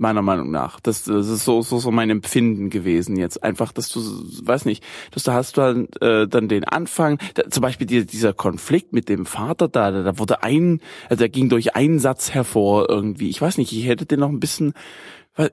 Meiner 0.01 0.23
Meinung 0.23 0.51
nach. 0.51 0.81
Das, 0.81 1.05
das 1.05 1.29
ist 1.29 1.45
so, 1.45 1.61
so, 1.61 1.79
so 1.79 1.91
mein 1.91 2.09
Empfinden 2.09 2.71
gewesen 2.71 3.19
jetzt. 3.19 3.45
Einfach, 3.45 3.71
dass 3.71 3.91
du, 3.91 4.01
weiß 4.01 4.65
nicht, 4.65 4.83
dass 5.11 5.25
du 5.25 5.33
hast 5.33 5.59
dann, 5.59 5.89
äh, 6.01 6.27
dann 6.27 6.49
den 6.49 6.65
Anfang, 6.65 7.19
da, 7.35 7.51
zum 7.51 7.61
Beispiel 7.61 7.87
die, 7.87 8.07
dieser 8.07 8.33
Konflikt 8.33 8.95
mit 8.95 9.11
dem 9.11 9.27
Vater 9.27 9.69
da, 9.69 9.91
da, 9.91 10.03
da 10.03 10.19
wurde 10.19 10.43
ein, 10.43 10.81
also 11.11 11.19
der 11.19 11.29
ging 11.29 11.51
durch 11.51 11.77
einen 11.77 11.99
Satz 11.99 12.31
hervor 12.31 12.89
irgendwie. 12.89 13.29
Ich 13.29 13.43
weiß 13.43 13.59
nicht, 13.59 13.73
ich 13.73 13.87
hätte 13.87 14.07
den 14.07 14.21
noch 14.21 14.31
ein 14.31 14.41
bisschen, 14.41 14.73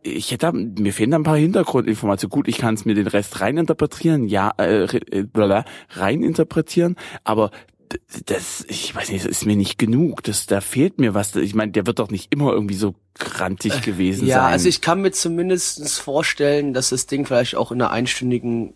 Ich 0.03 0.31
hätte, 0.31 0.53
mir 0.53 0.93
fehlen 0.93 1.11
da 1.11 1.17
ein 1.17 1.23
paar 1.23 1.35
Hintergrundinformationen. 1.35 2.31
Gut, 2.31 2.47
ich 2.47 2.57
kann 2.57 2.75
es 2.75 2.85
mir 2.85 2.95
den 2.95 3.07
Rest 3.07 3.41
reininterpretieren, 3.41 4.29
ja, 4.29 4.53
äh, 4.57 4.85
äh 4.85 5.63
reininterpretieren, 5.89 6.95
aber 7.25 7.51
das, 8.25 8.65
ich 8.67 8.93
weiß 8.93 9.09
nicht, 9.09 9.25
das 9.25 9.31
ist 9.31 9.45
mir 9.45 9.55
nicht 9.55 9.77
genug. 9.77 10.23
Das, 10.23 10.45
da 10.45 10.61
fehlt 10.61 10.99
mir 10.99 11.13
was. 11.13 11.35
Ich 11.35 11.55
meine, 11.55 11.71
der 11.71 11.85
wird 11.85 11.99
doch 11.99 12.09
nicht 12.09 12.33
immer 12.33 12.51
irgendwie 12.51 12.75
so 12.75 12.95
grantig 13.15 13.81
gewesen 13.81 14.27
ja, 14.27 14.35
sein. 14.35 14.43
Ja, 14.45 14.49
also 14.49 14.69
ich 14.69 14.81
kann 14.81 15.01
mir 15.01 15.11
zumindest 15.11 15.99
vorstellen, 15.99 16.73
dass 16.73 16.89
das 16.89 17.07
Ding 17.07 17.25
vielleicht 17.25 17.55
auch 17.55 17.71
in 17.71 17.81
einer 17.81 17.91
einstündigen 17.91 18.73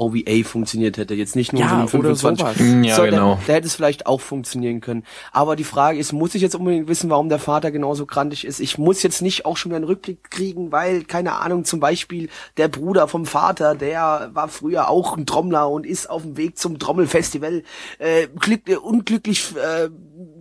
OVA 0.00 0.44
funktioniert 0.44 0.96
hätte. 0.96 1.14
Jetzt 1.14 1.36
nicht 1.36 1.52
nur 1.52 1.62
ja, 1.62 1.68
so 1.68 1.76
ein 1.76 1.88
25. 1.88 2.84
Ja, 2.84 2.96
so, 2.96 3.02
genau. 3.02 3.34
Da, 3.34 3.40
da 3.46 3.52
hätte 3.54 3.66
es 3.66 3.74
vielleicht 3.74 4.06
auch 4.06 4.20
funktionieren 4.20 4.80
können. 4.80 5.04
Aber 5.32 5.56
die 5.56 5.64
Frage 5.64 5.98
ist, 5.98 6.12
muss 6.12 6.34
ich 6.34 6.42
jetzt 6.42 6.54
unbedingt 6.54 6.88
wissen, 6.88 7.10
warum 7.10 7.28
der 7.28 7.38
Vater 7.38 7.70
genauso 7.70 8.06
grantig 8.06 8.44
ist? 8.46 8.60
Ich 8.60 8.78
muss 8.78 9.02
jetzt 9.02 9.22
nicht 9.22 9.44
auch 9.44 9.56
schon 9.56 9.70
wieder 9.70 9.76
einen 9.76 9.84
Rückblick 9.84 10.30
kriegen, 10.30 10.72
weil, 10.72 11.04
keine 11.04 11.34
Ahnung, 11.34 11.64
zum 11.64 11.80
Beispiel 11.80 12.28
der 12.56 12.68
Bruder 12.68 13.08
vom 13.08 13.26
Vater, 13.26 13.74
der 13.74 14.30
war 14.32 14.48
früher 14.48 14.88
auch 14.88 15.16
ein 15.16 15.26
Trommler 15.26 15.68
und 15.70 15.86
ist 15.86 16.08
auf 16.08 16.22
dem 16.22 16.36
Weg 16.36 16.58
zum 16.58 16.78
Trommelfestival 16.78 17.62
äh, 17.98 18.22
äh, 18.22 18.76
unglücklich 18.76 19.54
äh, 19.56 19.90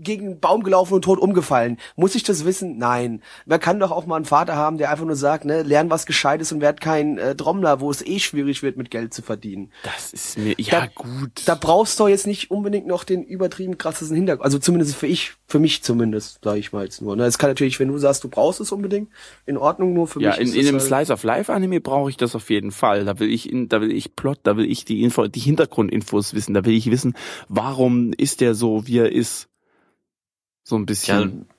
gegen 0.02 0.28
einen 0.28 0.40
Baum 0.40 0.64
gelaufen 0.64 0.94
und 0.94 1.04
tot 1.04 1.20
umgefallen. 1.20 1.78
Muss 1.96 2.16
ich 2.16 2.24
das 2.24 2.46
wissen? 2.46 2.78
Nein. 2.78 3.22
Man 3.46 3.60
kann 3.60 3.80
doch 3.80 3.92
auch 3.92 4.06
mal 4.06 4.16
einen 4.16 4.26
Vater 4.26 4.56
haben, 4.56 4.78
der 4.78 4.90
einfach 4.92 5.06
nur 5.06 5.16
sagt, 5.16 5.46
ne, 5.46 5.64
lern 5.64 5.90
was 5.90 6.06
Gescheites 6.06 6.52
und 6.52 6.62
werd 6.62 6.82
kein 6.82 7.18
äh, 7.18 7.36
Trommler, 7.36 7.82
wo 7.82 7.92
es 7.92 8.06
eh 8.06 8.20
schwierig 8.20 8.64
wird, 8.64 8.78
mit 8.78 8.92
Geld 8.92 9.14
zu 9.14 9.22
verdienen. 9.22 9.49
Das 9.84 10.14
ist 10.14 10.38
mir, 10.38 10.56
ja 10.58 10.82
da, 10.82 10.88
gut. 10.88 11.32
Da 11.46 11.56
brauchst 11.56 12.00
du 12.00 12.08
jetzt 12.08 12.28
nicht 12.28 12.52
unbedingt 12.52 12.88
noch 12.88 13.04
den 13.04 13.24
übertrieben 13.24 13.78
krassesten 13.78 14.16
Hintergrund. 14.16 14.46
Also 14.46 14.60
zumindest 14.60 14.96
für 14.96 15.08
ich, 15.08 15.34
für 15.48 15.60
mich 15.60 15.84
zumindest, 15.84 16.40
sage 16.44 16.60
ich 16.60 16.72
mal 16.72 16.84
jetzt 16.84 17.02
nur. 17.02 17.16
Ne, 17.16 17.26
es 17.26 17.38
kann 17.38 17.50
natürlich, 17.50 17.80
wenn 17.80 17.88
du 17.88 17.98
sagst, 17.98 18.24
du 18.24 18.30
brauchst 18.30 18.60
es 18.60 18.72
unbedingt, 18.72 19.10
in 19.46 19.58
Ordnung, 19.58 19.94
nur 19.94 20.08
für 20.08 20.22
ja, 20.22 20.30
mich. 20.30 20.38
Ja, 20.38 20.44
in, 20.44 20.54
in 20.54 20.68
einem 20.68 20.80
halt 20.80 20.88
Slice 20.88 21.14
of 21.14 21.24
Life 21.24 21.52
Anime 21.54 21.80
brauche 21.82 22.10
ich 22.10 22.18
das 22.18 22.36
auf 22.36 22.50
jeden 22.50 22.72
Fall. 22.72 23.06
Da 23.06 23.20
will 23.20 23.32
ich, 23.32 23.52
in, 23.52 23.70
da 23.70 23.82
will 23.82 23.92
ich 23.92 24.16
Plot, 24.16 24.40
da 24.44 24.58
will 24.58 24.70
ich 24.70 24.86
die 24.86 25.04
Info, 25.04 25.28
die 25.28 25.40
Hintergrundinfos 25.40 26.34
wissen. 26.34 26.54
Da 26.54 26.66
will 26.66 26.74
ich 26.74 26.92
wissen, 26.92 27.16
warum 27.48 28.14
ist 28.14 28.42
der 28.42 28.56
so, 28.56 28.88
wie 28.88 29.00
er 29.00 29.12
ist. 29.12 29.48
So 30.64 30.76
ein 30.76 30.86
bisschen. 30.86 31.48
Ja, 31.50 31.56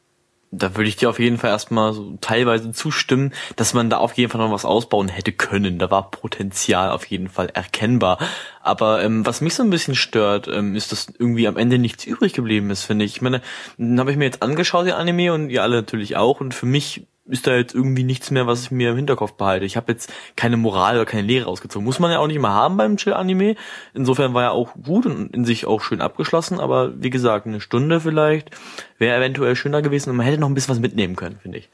da 0.52 0.74
würde 0.74 0.88
ich 0.88 0.96
dir 0.96 1.08
auf 1.08 1.20
jeden 1.20 1.38
Fall 1.38 1.50
erstmal 1.50 1.92
so 1.92 2.16
teilweise 2.20 2.72
zustimmen, 2.72 3.32
dass 3.56 3.72
man 3.72 3.88
da 3.88 3.98
auf 3.98 4.14
jeden 4.14 4.30
Fall 4.30 4.40
noch 4.40 4.50
was 4.50 4.64
ausbauen 4.64 5.08
hätte 5.08 5.32
können. 5.32 5.78
Da 5.78 5.90
war 5.90 6.10
Potenzial 6.10 6.90
auf 6.90 7.06
jeden 7.06 7.28
Fall 7.28 7.50
erkennbar. 7.50 8.18
Aber 8.60 9.02
ähm, 9.02 9.24
was 9.24 9.40
mich 9.40 9.54
so 9.54 9.62
ein 9.62 9.70
bisschen 9.70 9.94
stört, 9.94 10.48
ähm, 10.48 10.74
ist, 10.74 10.90
dass 10.90 11.08
irgendwie 11.18 11.46
am 11.46 11.56
Ende 11.56 11.78
nichts 11.78 12.04
übrig 12.04 12.32
geblieben 12.32 12.70
ist, 12.70 12.82
finde 12.82 13.04
ich. 13.04 13.16
Ich 13.16 13.22
meine, 13.22 13.42
dann 13.78 14.00
habe 14.00 14.10
ich 14.10 14.16
mir 14.16 14.24
jetzt 14.24 14.42
angeschaut, 14.42 14.86
den 14.86 14.94
Anime, 14.94 15.32
und 15.32 15.50
ihr 15.50 15.62
alle 15.62 15.76
natürlich 15.76 16.16
auch. 16.16 16.40
Und 16.40 16.52
für 16.52 16.66
mich 16.66 17.06
ist 17.30 17.46
da 17.46 17.54
jetzt 17.56 17.74
irgendwie 17.74 18.02
nichts 18.02 18.30
mehr, 18.30 18.46
was 18.46 18.62
ich 18.62 18.70
mir 18.70 18.90
im 18.90 18.96
Hinterkopf 18.96 19.32
behalte. 19.32 19.64
Ich 19.64 19.76
habe 19.76 19.92
jetzt 19.92 20.12
keine 20.36 20.56
Moral 20.56 20.96
oder 20.96 21.06
keine 21.06 21.22
Lehre 21.22 21.46
rausgezogen. 21.46 21.84
Muss 21.84 21.98
man 21.98 22.10
ja 22.10 22.18
auch 22.18 22.26
nicht 22.26 22.36
immer 22.36 22.52
haben 22.52 22.76
beim 22.76 22.96
Chill-Anime. 22.96 23.56
Insofern 23.94 24.34
war 24.34 24.42
er 24.42 24.52
auch 24.52 24.74
gut 24.74 25.06
und 25.06 25.34
in 25.34 25.44
sich 25.44 25.66
auch 25.66 25.80
schön 25.80 26.00
abgeschlossen. 26.00 26.60
Aber 26.60 27.00
wie 27.02 27.10
gesagt, 27.10 27.46
eine 27.46 27.60
Stunde 27.60 28.00
vielleicht 28.00 28.50
wäre 28.98 29.16
eventuell 29.16 29.56
schöner 29.56 29.82
gewesen 29.82 30.10
und 30.10 30.16
man 30.16 30.26
hätte 30.26 30.40
noch 30.40 30.48
ein 30.48 30.54
bisschen 30.54 30.74
was 30.74 30.80
mitnehmen 30.80 31.16
können, 31.16 31.38
finde 31.40 31.58
ich. 31.58 31.70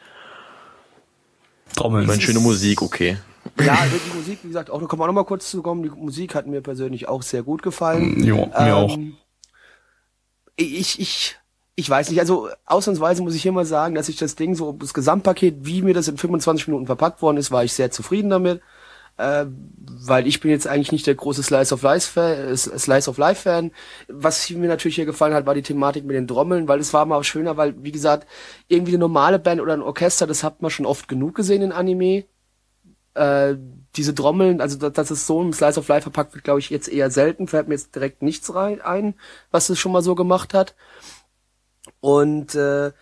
Trommeln. 1.75 2.03
Ich 2.03 2.09
meine, 2.09 2.21
schöne 2.21 2.41
Musik, 2.41 2.83
okay. 2.83 3.19
Ja, 3.61 3.75
also 3.75 3.97
die 3.97 4.17
Musik, 4.17 4.39
wie 4.43 4.49
gesagt, 4.49 4.71
auch 4.71 4.81
da 4.81 4.87
kommen 4.87 5.01
wir 5.01 5.05
auch 5.05 5.09
noch 5.09 5.15
mal 5.15 5.25
kurz 5.25 5.51
zu 5.51 5.63
kommen. 5.63 5.83
Die 5.83 5.91
Musik 5.91 6.35
hat 6.35 6.47
mir 6.47 6.61
persönlich 6.61 7.09
auch 7.09 7.23
sehr 7.23 7.43
gut 7.43 7.63
gefallen. 7.63 8.23
Jo, 8.23 8.47
mir 8.47 8.53
ähm, 8.57 8.73
auch. 8.73 8.99
Ich, 10.57 11.01
ich 11.01 11.37
ich 11.77 11.89
weiß 11.89 12.11
nicht, 12.11 12.21
also 12.21 12.49
ausnahmsweise 12.65 13.23
muss 13.23 13.35
ich 13.35 13.43
hier 13.43 13.53
mal 13.53 13.67
sagen, 13.67 13.95
dass 13.95 14.09
ich 14.09 14.17
das 14.17 14.35
Ding 14.35 14.55
so, 14.55 14.73
das 14.73 14.95
Gesamtpaket, 14.95 15.57
wie 15.61 15.83
mir 15.83 15.93
das 15.93 16.09
in 16.09 16.17
25 16.17 16.69
Minuten 16.69 16.87
verpackt 16.87 17.21
worden 17.21 17.37
ist, 17.37 17.51
war 17.51 17.65
ich 17.65 17.75
sehr 17.75 17.91
zufrieden 17.91 18.31
damit. 18.31 18.63
Äh, 19.19 19.47
weil 19.49 20.27
ich 20.27 20.41
bin 20.41 20.51
jetzt 20.51 20.67
eigentlich 20.67 20.93
nicht 20.93 21.07
der 21.07 21.15
große 21.15 21.43
Slice 21.43 21.73
of 21.73 21.83
Life 21.83 22.13
Fan, 22.13 22.49
äh, 22.49 22.57
Slice 22.57 23.09
of 23.09 23.19
Life 23.19 23.43
Fan. 23.43 23.73
Was 24.09 24.49
mir 24.51 24.69
natürlich 24.69 24.97
hier 24.97 25.07
gefallen 25.07 25.35
hat, 25.35 25.47
war 25.47 25.55
die 25.55 25.63
Thematik 25.63 26.05
mit 26.05 26.17
den 26.17 26.29
Trommeln, 26.29 26.69
weil 26.69 26.81
es 26.81 26.93
war 26.93 27.07
mal 27.07 27.23
schöner, 27.25 27.57
weil 27.57 27.83
wie 27.83 27.93
gesagt 27.93 28.27
irgendwie 28.69 28.93
eine 28.93 28.99
normale 28.99 29.39
Band 29.39 29.61
oder 29.61 29.73
ein 29.73 29.83
Orchester, 29.83 30.27
das 30.27 30.45
hat 30.45 30.61
man 30.61 30.71
schon 30.71 30.87
oft 30.87 31.09
genug 31.09 31.35
gesehen 31.35 31.63
in 31.63 31.73
Anime. 31.73 32.25
Äh, 33.15 33.57
diese 33.97 34.15
Trommeln, 34.15 34.61
also 34.61 34.91
dass 34.91 35.11
es 35.11 35.27
so 35.27 35.41
im 35.41 35.53
Slice 35.55 35.79
of 35.81 35.89
Life 35.89 36.03
verpackt 36.03 36.35
wird, 36.35 36.45
glaube 36.45 36.61
ich 36.61 36.69
jetzt 36.69 36.89
eher 36.89 37.11
selten. 37.11 37.49
Fällt 37.49 37.69
mir 37.69 37.75
jetzt 37.75 37.95
direkt 37.95 38.23
nichts 38.23 38.55
rein 38.55 38.83
ein, 38.83 39.15
was 39.51 39.71
es 39.71 39.79
schon 39.79 39.93
mal 39.93 40.03
so 40.03 40.15
gemacht 40.15 40.53
hat. 40.53 40.75
Und 42.01 42.55
äh, 42.55 42.93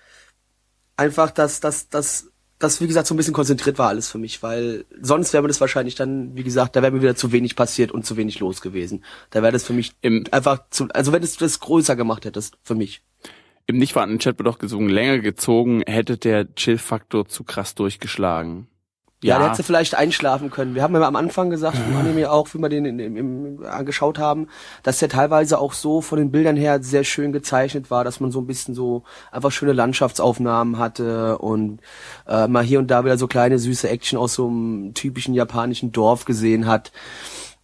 einfach, 0.96 1.30
dass 1.30 1.60
dass 1.60 1.88
dass 1.88 2.30
das, 2.58 2.80
wie 2.80 2.86
gesagt, 2.86 3.06
so 3.06 3.14
ein 3.14 3.16
bisschen 3.16 3.34
konzentriert 3.34 3.78
war 3.78 3.88
alles 3.88 4.08
für 4.08 4.18
mich, 4.18 4.42
weil 4.42 4.84
sonst 5.00 5.32
wäre 5.32 5.42
mir 5.42 5.48
das 5.48 5.60
wahrscheinlich 5.60 5.96
dann, 5.96 6.36
wie 6.36 6.44
gesagt, 6.44 6.76
da 6.76 6.82
wäre 6.82 6.92
mir 6.92 7.02
wieder 7.02 7.16
zu 7.16 7.32
wenig 7.32 7.56
passiert 7.56 7.92
und 7.92 8.06
zu 8.06 8.16
wenig 8.16 8.40
los 8.40 8.60
gewesen. 8.60 9.04
Da 9.30 9.42
wäre 9.42 9.52
das 9.52 9.64
für 9.64 9.72
mich 9.72 9.92
Im, 10.00 10.24
einfach 10.30 10.60
zu, 10.70 10.88
also 10.94 11.12
wenn 11.12 11.22
es 11.22 11.36
das 11.36 11.60
größer 11.60 11.96
gemacht 11.96 12.24
hättest, 12.24 12.56
für 12.62 12.74
mich. 12.74 13.02
Im 13.66 13.78
nicht 13.78 13.92
vorhandenen 13.92 14.20
Chat 14.20 14.38
wird 14.38 14.48
auch 14.48 14.58
gesungen, 14.58 14.88
länger 14.88 15.18
gezogen, 15.18 15.82
hätte 15.86 16.16
der 16.16 16.54
Chill-Faktor 16.54 17.26
zu 17.26 17.44
krass 17.44 17.74
durchgeschlagen. 17.74 18.68
Ja, 19.24 19.36
ja 19.36 19.38
der 19.40 19.50
hätte 19.52 19.62
vielleicht 19.62 19.94
einschlafen 19.94 20.50
können. 20.50 20.74
Wir 20.74 20.82
haben 20.82 20.94
ja 20.94 21.00
am 21.00 21.16
Anfang 21.16 21.48
gesagt, 21.48 21.78
im 21.78 21.96
Anime 21.96 22.30
auch, 22.30 22.46
wie 22.52 22.58
wir 22.58 22.68
den 22.68 22.84
in, 22.84 22.98
in, 22.98 23.16
in, 23.16 23.64
angeschaut 23.64 24.18
haben, 24.18 24.48
dass 24.82 24.98
der 24.98 25.08
teilweise 25.08 25.58
auch 25.58 25.72
so 25.72 26.02
von 26.02 26.18
den 26.18 26.30
Bildern 26.30 26.56
her 26.56 26.82
sehr 26.82 27.04
schön 27.04 27.32
gezeichnet 27.32 27.90
war, 27.90 28.04
dass 28.04 28.20
man 28.20 28.30
so 28.30 28.42
ein 28.42 28.46
bisschen 28.46 28.74
so 28.74 29.02
einfach 29.32 29.50
schöne 29.50 29.72
Landschaftsaufnahmen 29.72 30.78
hatte 30.78 31.38
und 31.38 31.80
äh, 32.28 32.46
mal 32.48 32.62
hier 32.62 32.78
und 32.78 32.90
da 32.90 33.02
wieder 33.02 33.16
so 33.16 33.26
kleine 33.26 33.58
süße 33.58 33.88
Action 33.88 34.18
aus 34.18 34.34
so 34.34 34.46
einem 34.46 34.92
typischen 34.92 35.32
japanischen 35.32 35.90
Dorf 35.90 36.26
gesehen 36.26 36.66
hat. 36.66 36.92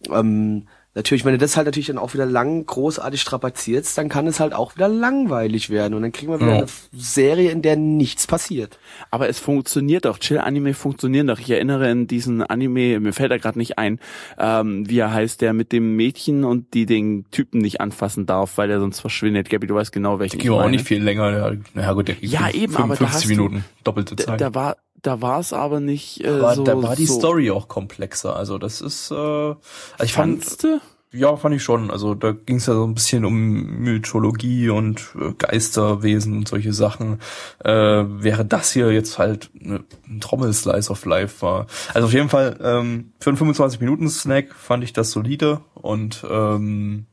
Ähm, 0.09 0.65
Natürlich, 0.93 1.23
wenn 1.23 1.31
du 1.31 1.37
das 1.37 1.55
halt 1.55 1.67
natürlich 1.67 1.87
dann 1.87 1.97
auch 1.97 2.13
wieder 2.13 2.25
lang 2.25 2.65
großartig 2.65 3.21
strapazierst, 3.21 3.97
dann 3.97 4.09
kann 4.09 4.27
es 4.27 4.41
halt 4.41 4.53
auch 4.53 4.75
wieder 4.75 4.89
langweilig 4.89 5.69
werden 5.69 5.93
und 5.93 6.01
dann 6.01 6.11
kriegen 6.11 6.33
wir 6.33 6.41
wieder 6.41 6.51
ja. 6.51 6.57
eine 6.57 6.67
Serie, 6.91 7.51
in 7.51 7.61
der 7.61 7.77
nichts 7.77 8.27
passiert. 8.27 8.77
Aber 9.09 9.29
es 9.29 9.39
funktioniert 9.39 10.03
doch, 10.03 10.19
Chill-Anime 10.19 10.73
funktionieren 10.73 11.27
doch. 11.27 11.39
Ich 11.39 11.49
erinnere 11.49 11.89
in 11.89 12.07
diesen 12.07 12.43
Anime, 12.43 12.99
mir 12.99 13.13
fällt 13.13 13.31
da 13.31 13.37
gerade 13.37 13.57
nicht 13.57 13.77
ein, 13.77 13.99
ähm, 14.37 14.89
wie 14.89 14.99
er 14.99 15.13
heißt, 15.13 15.39
der 15.39 15.53
mit 15.53 15.71
dem 15.71 15.95
Mädchen 15.95 16.43
und 16.43 16.73
die 16.73 16.85
den 16.85 17.25
Typen 17.31 17.61
nicht 17.61 17.79
anfassen 17.79 18.25
darf, 18.25 18.57
weil 18.57 18.69
er 18.69 18.81
sonst 18.81 18.99
verschwindet. 18.99 19.49
Gabi, 19.49 19.67
du 19.67 19.75
weißt 19.75 19.93
genau, 19.93 20.19
welchen 20.19 20.41
ich 20.41 20.49
meine. 20.49 20.61
auch 20.61 20.69
nicht 20.69 20.85
viel 20.85 21.01
länger. 21.01 21.55
Ja, 21.73 21.93
gut, 21.93 22.09
der 22.09 22.17
ja, 22.19 22.49
eben, 22.49 22.73
55 22.73 23.07
aber 23.07 23.19
da 23.21 23.27
Minuten, 23.27 23.65
doppelte 23.85 24.15
Zeit. 24.17 24.41
Da, 24.41 24.49
da 24.49 24.55
war 24.55 24.77
da 25.01 25.21
war 25.21 25.39
es 25.39 25.53
aber 25.53 25.79
nicht 25.79 26.23
äh, 26.23 26.27
aber 26.27 26.55
so. 26.55 26.63
Da 26.63 26.81
war 26.81 26.95
die 26.95 27.05
so 27.05 27.17
Story 27.17 27.51
auch 27.51 27.67
komplexer. 27.67 28.35
Also 28.35 28.57
das 28.57 28.81
ist. 28.81 29.11
Äh, 29.11 29.15
also 29.15 29.57
ich 30.03 30.13
Fandst 30.13 30.61
fand? 30.61 30.81
Ja, 31.13 31.35
fand 31.35 31.55
ich 31.55 31.63
schon. 31.63 31.91
Also 31.91 32.15
da 32.15 32.31
ging 32.31 32.55
es 32.55 32.67
ja 32.67 32.73
so 32.73 32.85
ein 32.85 32.93
bisschen 32.93 33.25
um 33.25 33.35
Mythologie 33.35 34.69
und 34.69 35.13
äh, 35.19 35.33
Geisterwesen 35.37 36.37
und 36.37 36.47
solche 36.47 36.71
Sachen. 36.71 37.19
Äh, 37.63 37.71
wäre 37.71 38.45
das 38.45 38.71
hier 38.71 38.91
jetzt 38.91 39.17
halt 39.17 39.49
ne, 39.53 39.83
ein 40.07 40.21
Trommel-Slice 40.21 40.89
of 40.89 41.03
Life 41.05 41.41
war. 41.41 41.67
Also 41.93 42.07
auf 42.07 42.13
jeden 42.13 42.29
Fall 42.29 42.57
ähm, 42.63 43.11
für 43.19 43.31
einen 43.31 43.37
25 43.37 43.81
Minuten 43.81 44.07
Snack 44.09 44.55
fand 44.55 44.85
ich 44.85 44.93
das 44.93 45.11
solide 45.11 45.59
und 45.73 46.25
ähm, 46.29 47.07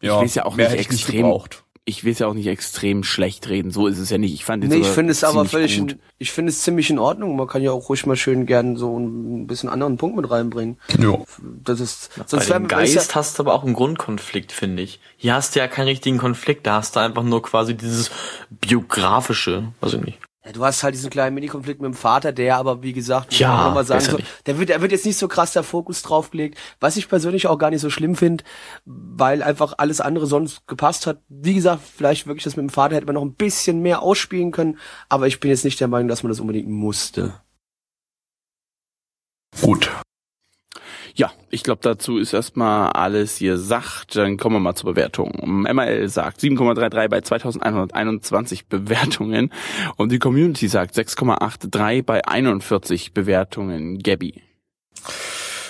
ja, 0.00 0.16
ich 0.16 0.22
weiß 0.24 0.34
ja 0.36 0.44
auch 0.46 0.56
nicht 0.56 0.72
extrem 0.72 1.16
gebraucht 1.16 1.64
ich 1.88 2.04
will 2.04 2.12
es 2.12 2.18
ja 2.18 2.26
auch 2.26 2.34
nicht 2.34 2.46
extrem 2.46 3.02
schlecht 3.02 3.48
reden, 3.48 3.70
so 3.70 3.86
ist 3.86 3.98
es 3.98 4.10
ja 4.10 4.18
nicht. 4.18 4.34
Ich 4.34 4.44
fand 4.44 4.62
nee, 4.64 4.76
ich 4.76 4.86
finde 4.86 5.10
es 5.10 5.24
aber 5.24 5.46
völlig, 5.46 5.78
gut. 5.78 5.96
ich 6.18 6.32
finde 6.32 6.50
es 6.50 6.60
ziemlich 6.60 6.90
in 6.90 6.98
Ordnung. 6.98 7.34
Man 7.34 7.46
kann 7.46 7.62
ja 7.62 7.72
auch 7.72 7.88
ruhig 7.88 8.04
mal 8.04 8.14
schön 8.14 8.44
gern 8.44 8.76
so 8.76 8.98
ein 8.98 9.46
bisschen 9.46 9.70
anderen 9.70 9.96
Punkt 9.96 10.16
mit 10.16 10.30
reinbringen. 10.30 10.76
Ja. 10.98 11.18
Das 11.64 11.80
ist, 11.80 12.10
Na, 12.16 12.24
sonst 12.26 12.48
Bei 12.50 12.58
dem 12.58 12.68
Geist 12.68 12.94
ja 12.94 13.14
hast 13.14 13.38
du 13.38 13.42
aber 13.42 13.54
auch 13.54 13.64
einen 13.64 13.72
Grundkonflikt, 13.72 14.52
finde 14.52 14.82
ich. 14.82 15.00
Hier 15.16 15.34
hast 15.34 15.56
du 15.56 15.60
ja 15.60 15.66
keinen 15.66 15.88
richtigen 15.88 16.18
Konflikt, 16.18 16.66
da 16.66 16.74
hast 16.74 16.94
du 16.94 17.00
einfach 17.00 17.22
nur 17.22 17.42
quasi 17.42 17.74
dieses 17.74 18.10
biografische, 18.50 19.72
weiß 19.80 19.94
ich 19.94 20.02
nicht. 20.02 20.18
Ja, 20.48 20.52
du 20.54 20.64
hast 20.64 20.82
halt 20.82 20.94
diesen 20.94 21.10
kleinen 21.10 21.34
Mini-Konflikt 21.34 21.82
mit 21.82 21.92
dem 21.92 21.94
Vater, 21.94 22.32
der 22.32 22.56
aber, 22.56 22.82
wie 22.82 22.94
gesagt, 22.94 23.32
muss 23.32 23.38
ja, 23.38 23.68
mal 23.68 23.84
sagen, 23.84 24.00
so, 24.00 24.18
der 24.46 24.58
wird, 24.58 24.70
der 24.70 24.80
wird 24.80 24.92
jetzt 24.92 25.04
nicht 25.04 25.18
so 25.18 25.28
krass 25.28 25.52
der 25.52 25.62
Fokus 25.62 26.00
draufgelegt, 26.00 26.56
was 26.80 26.96
ich 26.96 27.06
persönlich 27.06 27.46
auch 27.48 27.58
gar 27.58 27.68
nicht 27.68 27.82
so 27.82 27.90
schlimm 27.90 28.16
finde, 28.16 28.44
weil 28.86 29.42
einfach 29.42 29.74
alles 29.76 30.00
andere 30.00 30.26
sonst 30.26 30.66
gepasst 30.66 31.06
hat. 31.06 31.20
Wie 31.28 31.52
gesagt, 31.52 31.82
vielleicht 31.82 32.26
wirklich 32.26 32.44
das 32.44 32.56
mit 32.56 32.62
dem 32.62 32.70
Vater 32.70 32.96
hätte 32.96 33.04
man 33.04 33.16
noch 33.16 33.22
ein 33.26 33.34
bisschen 33.34 33.82
mehr 33.82 34.00
ausspielen 34.00 34.50
können, 34.50 34.78
aber 35.10 35.26
ich 35.26 35.38
bin 35.38 35.50
jetzt 35.50 35.66
nicht 35.66 35.80
der 35.80 35.88
Meinung, 35.88 36.08
dass 36.08 36.22
man 36.22 36.30
das 36.30 36.40
unbedingt 36.40 36.70
musste. 36.70 37.34
Gut. 39.60 39.90
Ja, 41.18 41.32
ich 41.50 41.64
glaube, 41.64 41.80
dazu 41.82 42.16
ist 42.16 42.32
erstmal 42.32 42.92
alles 42.92 43.40
gesagt. 43.40 44.14
Dann 44.14 44.36
kommen 44.36 44.54
wir 44.54 44.60
mal 44.60 44.76
zur 44.76 44.94
Bewertung. 44.94 45.32
MRL 45.44 46.08
sagt 46.08 46.40
7,33 46.40 47.08
bei 47.08 47.20
2121 47.20 48.66
Bewertungen 48.66 49.52
und 49.96 50.12
die 50.12 50.20
Community 50.20 50.68
sagt 50.68 50.94
6,83 50.94 52.04
bei 52.04 52.24
41 52.24 53.14
Bewertungen. 53.14 53.98
Gabby. 53.98 54.42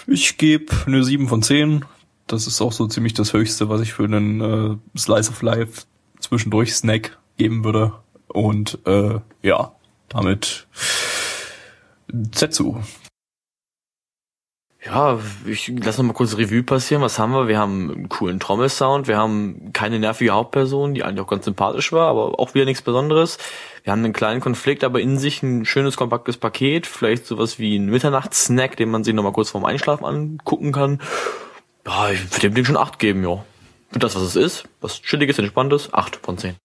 Ich 0.07 0.37
gebe 0.37 0.67
eine 0.85 1.03
7 1.03 1.29
von 1.29 1.43
10. 1.43 1.87
Das 2.27 2.47
ist 2.47 2.61
auch 2.61 2.73
so 2.73 2.87
ziemlich 2.87 3.15
das 3.15 3.33
Höchste, 3.33 3.71
was 3.71 3.81
ich 3.81 3.95
für 3.95 4.05
einen 4.05 4.43
äh, 4.43 4.99
Slice 4.99 5.31
of 5.31 5.41
Life 5.41 5.85
zwischendurch 6.21 6.75
Snack 6.75 7.17
geben 7.39 7.65
würde. 7.65 7.95
Und 8.27 8.81
äh, 8.85 9.19
ja, 9.43 9.73
damit 10.11 10.67
Zetsu. 12.33 12.83
Ja, 14.85 15.19
ich 15.45 15.73
lass 15.83 15.99
noch 15.99 16.05
mal 16.05 16.13
kurz 16.13 16.37
Revue 16.37 16.63
passieren. 16.63 17.03
Was 17.03 17.19
haben 17.19 17.33
wir? 17.33 17.49
Wir 17.49 17.59
haben 17.59 17.91
einen 17.91 18.09
coolen 18.09 18.39
Trommelsound. 18.39 19.09
Wir 19.09 19.17
haben 19.17 19.73
keine 19.73 19.99
nervige 19.99 20.31
Hauptperson, 20.31 20.95
die 20.95 21.03
eigentlich 21.03 21.21
auch 21.21 21.31
ganz 21.31 21.47
sympathisch 21.47 21.93
war, 21.93 22.09
aber 22.09 22.39
auch 22.39 22.55
wieder 22.55 22.65
nichts 22.65 22.83
Besonderes. 22.83 23.39
Wir 23.83 23.93
haben 23.93 24.05
einen 24.05 24.13
kleinen 24.13 24.41
Konflikt, 24.41 24.85
aber 24.85 25.01
in 25.01 25.19
sich 25.19 25.43
ein 25.43 25.65
schönes, 25.65 25.97
kompaktes 25.97 26.37
Paket. 26.37 26.87
Vielleicht 26.87 27.27
sowas 27.27 27.59
wie 27.59 27.77
ein 27.77 27.87
Mitternachtssnack, 27.87 28.77
den 28.77 28.91
man 28.91 29.03
sich 29.03 29.15
noch 29.15 29.25
mal 29.25 29.33
kurz 29.33 29.51
vorm 29.51 29.65
Einschlafen 29.65 30.05
angucken 30.05 30.71
kann. 30.71 31.01
Ja, 31.85 32.11
ich 32.11 32.23
würde 32.31 32.41
dem 32.41 32.55
Ding 32.55 32.65
schon 32.65 32.77
acht 32.77 33.01
geben, 33.01 33.25
ja. 33.25 33.45
Für 33.91 33.99
das, 33.99 34.15
was 34.15 34.23
es 34.23 34.37
ist, 34.37 34.69
was 34.81 35.03
chilliges, 35.03 35.39
entspanntes, 35.39 35.93
acht 35.93 36.17
von 36.17 36.39
zehn. 36.39 36.57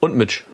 Und 0.00 0.14
Mitch. 0.14 0.44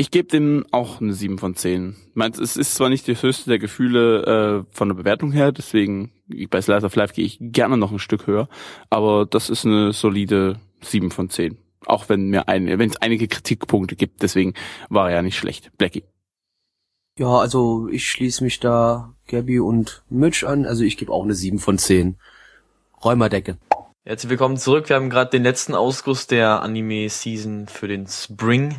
Ich 0.00 0.12
gebe 0.12 0.28
dem 0.28 0.64
auch 0.70 1.00
eine 1.00 1.12
7 1.12 1.38
von 1.38 1.56
10. 1.56 1.96
Meins, 2.14 2.38
es 2.38 2.56
ist 2.56 2.76
zwar 2.76 2.88
nicht 2.88 3.08
das 3.08 3.20
höchste 3.24 3.50
der 3.50 3.58
Gefühle 3.58 4.64
äh, 4.70 4.72
von 4.72 4.88
der 4.88 4.94
Bewertung 4.94 5.32
her, 5.32 5.50
deswegen 5.50 6.12
bei 6.50 6.62
Slice 6.62 6.86
of 6.86 6.94
Life 6.94 7.14
gehe 7.14 7.24
ich 7.24 7.38
gerne 7.40 7.76
noch 7.76 7.90
ein 7.90 7.98
Stück 7.98 8.28
höher, 8.28 8.48
aber 8.90 9.26
das 9.26 9.50
ist 9.50 9.66
eine 9.66 9.92
solide 9.92 10.60
7 10.82 11.10
von 11.10 11.30
10. 11.30 11.58
Auch 11.84 12.08
wenn 12.08 12.28
mir 12.28 12.46
ein, 12.46 12.68
wenn 12.78 12.88
es 12.88 13.02
einige 13.02 13.26
Kritikpunkte 13.26 13.96
gibt, 13.96 14.22
deswegen 14.22 14.54
war 14.88 15.08
er 15.10 15.16
ja 15.16 15.22
nicht 15.22 15.36
schlecht. 15.36 15.76
Blackie. 15.78 16.04
Ja, 17.18 17.36
also 17.36 17.88
ich 17.88 18.08
schließe 18.08 18.44
mich 18.44 18.60
da 18.60 19.14
Gabby 19.26 19.58
und 19.58 20.04
Mitch 20.08 20.46
an. 20.46 20.64
Also 20.64 20.84
ich 20.84 20.96
gebe 20.96 21.12
auch 21.12 21.24
eine 21.24 21.34
7 21.34 21.58
von 21.58 21.76
10. 21.76 22.20
Räumerdecke. 23.04 23.58
Herzlich 24.04 24.30
willkommen 24.30 24.58
zurück. 24.58 24.88
Wir 24.88 24.94
haben 24.94 25.10
gerade 25.10 25.32
den 25.32 25.42
letzten 25.42 25.74
Ausguss 25.74 26.28
der 26.28 26.62
Anime-Season 26.62 27.66
für 27.66 27.88
den 27.88 28.06
Spring 28.06 28.76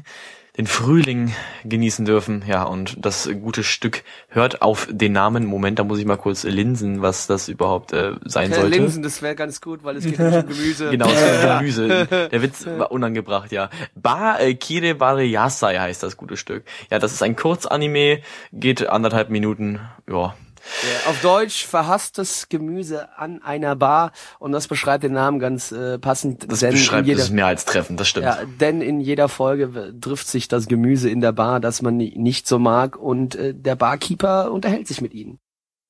den 0.60 0.68
Frühling 0.68 1.34
genießen 1.64 2.03
dürfen. 2.03 2.43
Ja, 2.45 2.64
und 2.64 2.97
das 2.99 3.30
gute 3.41 3.64
Stück 3.64 4.03
hört 4.28 4.62
auf 4.62 4.89
den 4.91 5.14
Namen. 5.14 5.45
Moment, 5.45 5.80
da 5.80 5.86
muss 5.86 5.99
ich 5.99 6.05
mal 6.05 6.18
kurz 6.18 6.43
linsen, 6.43 7.01
was 7.01 7.28
das 7.28 7.47
überhaupt 7.47 7.93
äh, 7.93 8.16
sein 8.26 8.51
sollte. 8.51 8.68
Linsen, 8.68 9.01
das 9.01 9.22
wäre 9.22 9.36
ganz 9.36 9.62
gut, 9.62 9.86
weil 9.86 9.95
es 9.95 10.03
geht 10.03 10.20
nicht 10.20 10.36
um 10.36 10.47
Gemüse. 10.47 10.89
Genau, 10.91 11.07
es 11.07 11.14
geht 11.14 11.49
um 11.49 11.60
Gemüse. 11.60 12.07
Der 12.30 12.41
Witz 12.41 12.66
war 12.66 12.91
unangebracht, 12.91 13.53
ja. 13.53 13.70
Ba 13.95 14.38
äh, 14.38 14.53
Kire 14.53 14.95
Bare 14.95 15.24
Yasai 15.24 15.78
heißt 15.78 16.03
das 16.03 16.18
gute 16.18 16.36
Stück. 16.36 16.66
Ja, 16.91 16.99
das 16.99 17.14
ist 17.14 17.24
ein 17.24 17.38
Kurzanime, 17.38 18.20
geht 18.51 18.86
anderthalb 18.86 19.30
Minuten. 19.30 19.80
Ja, 20.10 20.36
ja, 20.84 21.09
auf 21.09 21.22
Deutsch 21.22 21.65
verhasstes 21.65 22.49
Gemüse 22.49 23.17
an 23.17 23.41
einer 23.41 23.76
Bar 23.76 24.11
und 24.39 24.51
das 24.51 24.67
beschreibt 24.67 25.03
den 25.03 25.13
Namen 25.13 25.39
ganz 25.39 25.72
äh, 25.72 25.99
passend. 25.99 26.51
Das 26.51 26.61
beschreibt 26.61 27.07
jeder, 27.07 27.22
es 27.22 27.30
mehr 27.30 27.47
als 27.47 27.65
treffend, 27.65 27.99
das 27.99 28.07
stimmt. 28.07 28.26
Ja, 28.26 28.39
denn 28.59 28.82
in 28.82 28.99
jeder 28.99 29.30
Folge 29.30 29.93
trifft 29.99 30.28
sich 30.28 30.47
das 30.47 30.67
Gemüse 30.67 31.09
in 31.09 31.22
der 31.22 31.32
Bar, 31.32 31.59
das 31.59 31.82
man 31.82 31.97
nicht 31.97 32.47
so 32.47 32.59
mag 32.59 32.97
und 32.97 33.36
äh, 33.36 33.53
der 33.53 33.76
Barkeeper 33.76 34.51
unterhält 34.51 34.88
sich 34.88 35.01
mit 35.01 35.13
ihnen. 35.13 35.39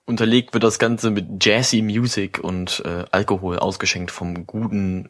Unterlegt 0.05 0.53
wird 0.53 0.63
das 0.63 0.80
Ganze 0.80 1.11
mit 1.11 1.45
Jazzy 1.45 1.84
Music 1.84 2.39
und 2.39 2.82
äh, 2.84 3.05
Alkohol 3.11 3.59
ausgeschenkt 3.59 4.09
vom 4.09 4.47
guten 4.47 5.09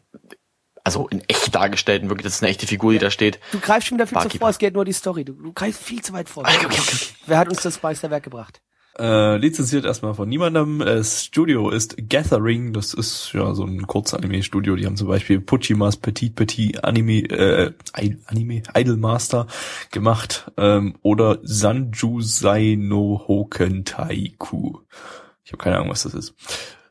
also 0.84 1.08
in 1.08 1.22
echt 1.28 1.54
dargestellten, 1.54 2.08
wirklich, 2.08 2.24
das 2.24 2.36
ist 2.36 2.42
eine 2.42 2.50
echte 2.50 2.66
Figur, 2.66 2.92
die 2.92 2.98
da 2.98 3.10
steht. 3.10 3.38
Du 3.52 3.60
greifst 3.60 3.88
schon 3.88 3.98
wieder 3.98 4.06
viel 4.06 4.14
Barkeeper. 4.14 4.32
zu 4.32 4.38
vor, 4.38 4.48
es 4.48 4.58
geht 4.58 4.74
nur 4.74 4.84
die 4.84 4.92
Story. 4.92 5.24
Du, 5.24 5.34
du 5.34 5.52
greifst 5.52 5.82
viel 5.82 6.02
zu 6.02 6.12
weit 6.12 6.28
vor. 6.28 6.44
Okay, 6.50 6.66
okay, 6.66 6.80
okay. 6.80 6.96
Wer 7.26 7.38
hat 7.38 7.48
uns 7.48 7.62
das 7.62 7.82
Meisterwerk 7.82 8.22
gebracht? 8.22 8.60
Äh, 8.98 9.36
lizenziert 9.36 9.84
erstmal 9.84 10.14
von 10.14 10.28
niemandem. 10.28 10.80
Das 10.80 11.24
Studio 11.24 11.70
ist 11.70 11.96
Gathering. 12.08 12.72
Das 12.72 12.92
ist 12.92 13.32
ja 13.32 13.54
so 13.54 13.64
ein 13.64 13.86
Kurzanime-Studio. 13.86 14.76
Die 14.76 14.84
haben 14.84 14.96
zum 14.96 15.08
Beispiel 15.08 15.40
Puchimas 15.40 15.96
Petit 15.96 16.34
Petit 16.34 16.84
Anime, 16.84 17.22
äh, 17.30 17.72
Anime 18.26 18.62
Idolmaster 18.74 19.46
gemacht 19.90 20.50
ähm, 20.56 20.96
oder 21.02 21.38
Sanjusai 21.42 22.76
no 22.78 23.24
Hoken 23.26 23.84
Taiku. 23.84 24.80
Ich 25.44 25.52
habe 25.52 25.62
keine 25.62 25.76
Ahnung, 25.76 25.90
was 25.90 26.02
das 26.02 26.14
ist. 26.14 26.34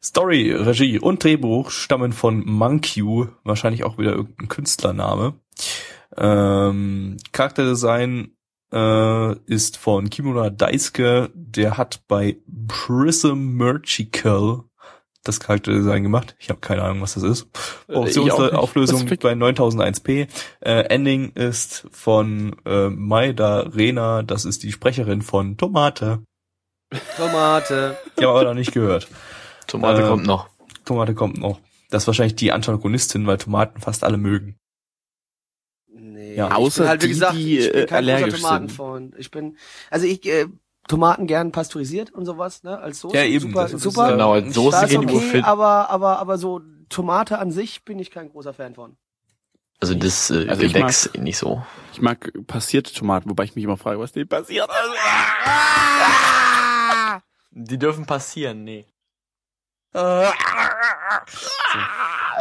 Story, 0.02 0.52
Regie 0.54 1.00
und 1.00 1.24
Drehbuch 1.24 1.72
stammen 1.72 2.14
von 2.14 2.44
Mankyu, 2.46 3.28
wahrscheinlich 3.44 3.84
auch 3.84 3.98
wieder 3.98 4.14
irgendein 4.14 4.48
Künstlername. 4.48 5.34
Ähm, 6.18 7.18
Charakterdesign 7.34 8.32
äh, 8.72 9.34
ist 9.46 9.78
von 9.78 10.10
Kimura 10.10 10.50
Daisuke. 10.50 11.30
Der 11.34 11.78
hat 11.78 12.02
bei 12.08 12.38
Prismergical 12.68 14.64
das 15.24 15.40
Charakterdesign 15.40 16.04
gemacht. 16.04 16.36
Ich 16.40 16.50
habe 16.50 16.60
keine 16.60 16.84
Ahnung, 16.84 17.02
was 17.02 17.14
das 17.14 17.24
ist. 17.24 17.48
Äh, 17.88 17.96
Optionsauflösung 17.96 19.06
bei 19.06 19.34
9001p. 19.34 20.28
Äh, 20.62 20.72
Ending 20.86 21.32
ist 21.34 21.88
von 21.92 22.56
äh, 22.66 22.90
Maida 22.90 23.60
Rena. 23.62 24.24
Das 24.24 24.46
ist 24.46 24.64
die 24.64 24.72
Sprecherin 24.72 25.22
von 25.22 25.58
Tomate. 25.58 26.24
Tomate. 27.18 27.98
Ich 28.16 28.24
habe 28.24 28.40
aber 28.40 28.44
noch 28.50 28.54
nicht 28.54 28.72
gehört. 28.72 29.08
Tomate 29.68 30.04
äh, 30.04 30.08
kommt 30.08 30.26
noch. 30.26 30.50
Tomate 30.86 31.14
kommt 31.14 31.38
noch. 31.38 31.60
Das 31.90 32.04
ist 32.04 32.08
wahrscheinlich 32.08 32.36
die 32.36 32.52
Antagonistin, 32.52 33.28
weil 33.28 33.38
Tomaten 33.38 33.82
fast 33.82 34.04
alle 34.04 34.18
mögen. 34.18 34.59
Ja, 36.36 36.56
außer 36.56 36.88
halt, 36.88 37.02
wie 37.04 37.08
die, 37.08 37.14
gesagt, 37.14 37.36
die 37.36 37.60
ich 37.60 37.72
bin 37.72 37.86
kein 37.86 37.98
allergisch 37.98 38.42
Tomatenfreund. 38.42 39.16
Ich 39.18 39.32
bin, 39.32 39.58
also 39.90 40.06
ich, 40.06 40.26
äh, 40.26 40.48
Tomaten 40.90 41.28
gern 41.28 41.52
pasteurisiert 41.52 42.12
und 42.12 42.26
sowas, 42.26 42.64
ne, 42.64 42.78
als 42.80 43.00
Soße. 43.00 43.16
Ja, 43.16 43.24
eben. 43.24 43.50
Super, 43.50 43.68
das 43.70 43.82
super. 43.82 44.12
Genau, 44.12 44.34
als 44.34 44.54
Soße 44.54 44.88
gehen 44.88 45.04
okay, 45.06 45.20
fit. 45.20 45.44
aber, 45.46 45.90
aber, 45.90 46.20
aber 46.20 46.38
so 46.38 46.62
Tomate 46.90 47.38
an 47.38 47.52
sich 47.52 47.86
bin 47.86 48.00
ich 48.00 48.12
kein 48.12 48.30
großer 48.30 48.54
Fan 48.54 48.76
von. 48.76 48.98
Also 49.80 49.94
das 49.94 50.30
äh, 50.30 50.48
also 50.50 50.62
Gewächs 50.62 51.10
mag, 51.14 51.24
nicht 51.24 51.38
so. 51.38 51.64
Ich 51.94 52.02
mag 52.02 52.34
passierte 52.48 52.92
Tomaten, 52.94 53.30
wobei 53.30 53.46
ich 53.46 53.56
mich 53.56 53.64
immer 53.64 53.78
frage, 53.78 54.00
was 54.00 54.12
denen 54.12 54.28
passiert. 54.28 54.70
Die 57.52 57.78
dürfen 57.78 58.06
passieren, 58.06 58.64
nee. 58.64 58.88
so. 59.94 60.00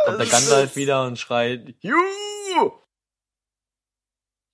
Kommt 0.06 0.20
der 0.20 0.26
Gandalf 0.26 0.74
wieder 0.74 1.04
und 1.04 1.18
schreit, 1.18 1.74
Juhu! 1.80 2.72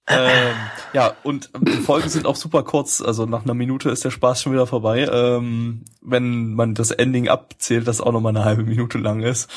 Ähm, 0.07 0.55
ja, 0.93 1.15
und 1.23 1.51
die 1.61 1.73
Folgen 1.73 2.09
sind 2.09 2.27
auch 2.27 2.37
super 2.37 2.63
kurz, 2.63 3.01
also 3.01 3.25
nach 3.25 3.45
einer 3.45 3.55
Minute 3.55 3.91
ist 3.91 4.05
der 4.05 4.11
Spaß 4.11 4.43
schon 4.43 4.53
wieder 4.53 4.67
vorbei. 4.67 5.09
Ähm, 5.11 5.85
wenn 6.03 6.55
man 6.55 6.75
das 6.75 6.91
Ending 6.91 7.29
abzählt, 7.29 7.89
das 7.89 8.01
auch 8.01 8.13
nochmal 8.13 8.37
eine 8.37 8.45
halbe 8.45 8.65
Minute 8.65 8.99
lang 8.99 9.23
ist. 9.23 9.51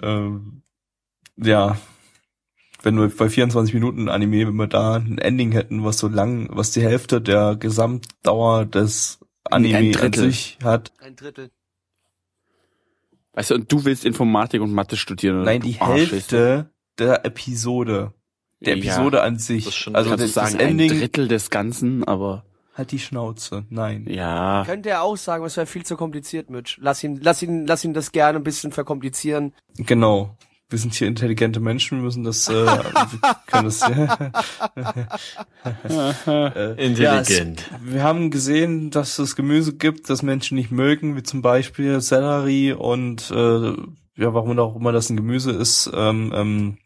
Ähm, 0.00 0.62
ja, 1.36 1.76
wenn 2.82 2.98
wir 2.98 3.08
bei 3.08 3.28
24 3.28 3.74
Minuten 3.74 4.08
Anime, 4.08 4.46
wenn 4.46 4.56
wir 4.56 4.66
da 4.66 4.96
ein 4.96 5.18
Ending 5.18 5.52
hätten, 5.52 5.84
was 5.84 5.98
so 5.98 6.08
lang, 6.08 6.48
was 6.50 6.70
die 6.70 6.82
Hälfte 6.82 7.20
der 7.20 7.56
Gesamtdauer 7.56 8.64
des 8.64 9.20
Anime 9.44 10.00
an 10.00 10.12
sich 10.12 10.58
hat. 10.62 10.92
Ein 10.98 11.16
Drittel. 11.16 11.50
Weißt 13.32 13.50
du, 13.50 13.54
und 13.54 13.70
du 13.70 13.84
willst 13.84 14.04
Informatik 14.04 14.60
und 14.60 14.72
Mathe 14.72 14.96
studieren. 14.96 15.42
Nein, 15.42 15.60
die 15.60 15.72
Hälfte 15.72 16.70
der 16.98 17.24
Episode 17.24 18.14
der 18.60 18.76
Episode 18.76 19.18
ja, 19.18 19.24
an 19.24 19.38
sich. 19.38 19.64
Das 19.64 19.94
also 19.94 20.16
das, 20.16 20.34
sagen, 20.34 20.52
das 20.52 20.62
Ending, 20.62 20.92
ein 20.92 21.00
Drittel 21.00 21.28
des 21.28 21.50
Ganzen, 21.50 22.04
aber 22.04 22.44
halt 22.74 22.92
die 22.92 22.98
Schnauze. 22.98 23.64
Nein. 23.70 24.06
Ja. 24.08 24.64
Könnte 24.66 24.90
er 24.90 25.02
auch 25.02 25.16
sagen, 25.16 25.44
es 25.44 25.56
wäre 25.56 25.66
viel 25.66 25.84
zu 25.84 25.96
kompliziert, 25.96 26.50
Mitch. 26.50 26.78
Lass 26.80 27.02
ihn, 27.02 27.20
lass 27.22 27.42
ihn, 27.42 27.66
lass 27.66 27.84
ihn 27.84 27.94
das 27.94 28.12
gerne 28.12 28.38
ein 28.38 28.44
bisschen 28.44 28.72
verkomplizieren. 28.72 29.52
Genau. 29.76 30.36
Wir 30.68 30.78
sind 30.78 30.94
hier 30.94 31.08
intelligente 31.08 31.58
Menschen, 31.58 31.98
wir 31.98 32.04
müssen 32.04 32.22
das, 32.22 32.48
äh, 32.48 32.52
können 33.46 33.64
das, 33.64 33.82
äh, 36.26 36.86
Intelligent. 36.86 36.98
Ja, 36.98 37.76
es, 37.76 37.92
wir 37.92 38.04
haben 38.04 38.30
gesehen, 38.30 38.90
dass 38.90 39.18
es 39.18 39.34
Gemüse 39.34 39.74
gibt, 39.74 40.08
das 40.08 40.22
Menschen 40.22 40.54
nicht 40.54 40.70
mögen, 40.70 41.16
wie 41.16 41.24
zum 41.24 41.42
Beispiel 41.42 42.00
Sellerie 42.00 42.72
und 42.72 43.32
äh, 43.32 43.72
ja, 44.16 44.34
warum 44.34 44.56
auch 44.60 44.76
immer 44.76 44.92
das 44.92 45.10
ein 45.10 45.16
Gemüse 45.16 45.50
ist, 45.50 45.90
ähm, 45.92 46.32
ähm, 46.36 46.78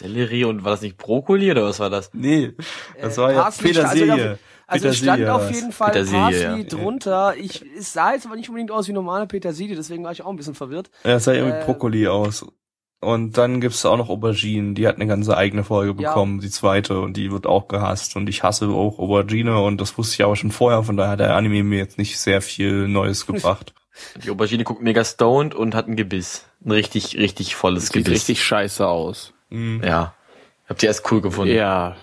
Sellerie 0.00 0.44
und 0.44 0.64
war 0.64 0.72
das 0.72 0.82
nicht 0.82 0.96
Brokkoli 0.96 1.50
oder 1.50 1.64
was 1.64 1.78
war 1.78 1.90
das? 1.90 2.10
Nee, 2.12 2.54
das 3.00 3.18
war 3.18 3.32
ja 3.32 3.42
Parsley, 3.42 3.72
Petersilie. 3.72 4.12
Also, 4.12 4.38
also 4.66 4.84
Petersilie 4.88 5.14
stand 5.14 5.28
auf 5.28 5.50
jeden 5.50 5.72
Fall 5.72 5.92
Petersilie, 5.92 6.20
Parsley 6.20 6.62
ja. 6.62 6.68
drunter. 6.68 7.34
Ich, 7.36 7.64
es 7.78 7.92
sah 7.92 8.12
jetzt 8.12 8.26
aber 8.26 8.36
nicht 8.36 8.48
unbedingt 8.48 8.70
aus 8.70 8.88
wie 8.88 8.92
normale 8.92 9.26
Petersilie, 9.26 9.76
deswegen 9.76 10.04
war 10.04 10.12
ich 10.12 10.22
auch 10.22 10.30
ein 10.30 10.36
bisschen 10.36 10.54
verwirrt. 10.54 10.90
Ja, 11.04 11.16
es 11.16 11.24
sah 11.24 11.32
irgendwie 11.32 11.58
äh, 11.58 11.64
Brokkoli 11.64 12.08
aus. 12.08 12.46
Und 13.02 13.38
dann 13.38 13.62
gibt's 13.62 13.86
auch 13.86 13.96
noch 13.96 14.10
Auberginen, 14.10 14.74
die 14.74 14.86
hat 14.86 14.96
eine 14.96 15.06
ganze 15.06 15.34
eigene 15.34 15.64
Folge 15.64 15.94
bekommen, 15.94 16.36
ja. 16.36 16.42
die 16.42 16.50
zweite, 16.50 17.00
und 17.00 17.16
die 17.16 17.32
wird 17.32 17.46
auch 17.46 17.66
gehasst. 17.66 18.14
Und 18.16 18.28
ich 18.28 18.42
hasse 18.42 18.68
auch 18.68 18.98
Aubergine 18.98 19.62
und 19.62 19.80
das 19.80 19.96
wusste 19.96 20.14
ich 20.14 20.24
aber 20.24 20.36
schon 20.36 20.50
vorher, 20.50 20.82
von 20.82 20.98
daher 20.98 21.12
hat 21.12 21.20
der 21.20 21.34
Anime 21.34 21.62
mir 21.62 21.78
jetzt 21.78 21.96
nicht 21.96 22.18
sehr 22.18 22.42
viel 22.42 22.88
Neues 22.88 23.26
gebracht. 23.26 23.74
Die 24.22 24.30
Aubergine 24.30 24.64
guckt 24.64 24.82
mega 24.82 25.04
stoned 25.04 25.54
und 25.54 25.74
hat 25.74 25.88
ein 25.88 25.96
Gebiss. 25.96 26.44
Ein 26.64 26.72
richtig, 26.72 27.16
richtig 27.16 27.56
volles 27.56 27.86
Sieht 27.86 28.04
Gebiss. 28.04 28.12
richtig 28.12 28.44
scheiße 28.44 28.86
aus. 28.86 29.32
Mhm. 29.50 29.82
Ja. 29.84 30.14
Habt 30.68 30.82
ihr 30.82 30.88
erst 30.88 31.10
cool 31.10 31.20
gefunden? 31.20 31.54
Ja. 31.54 31.96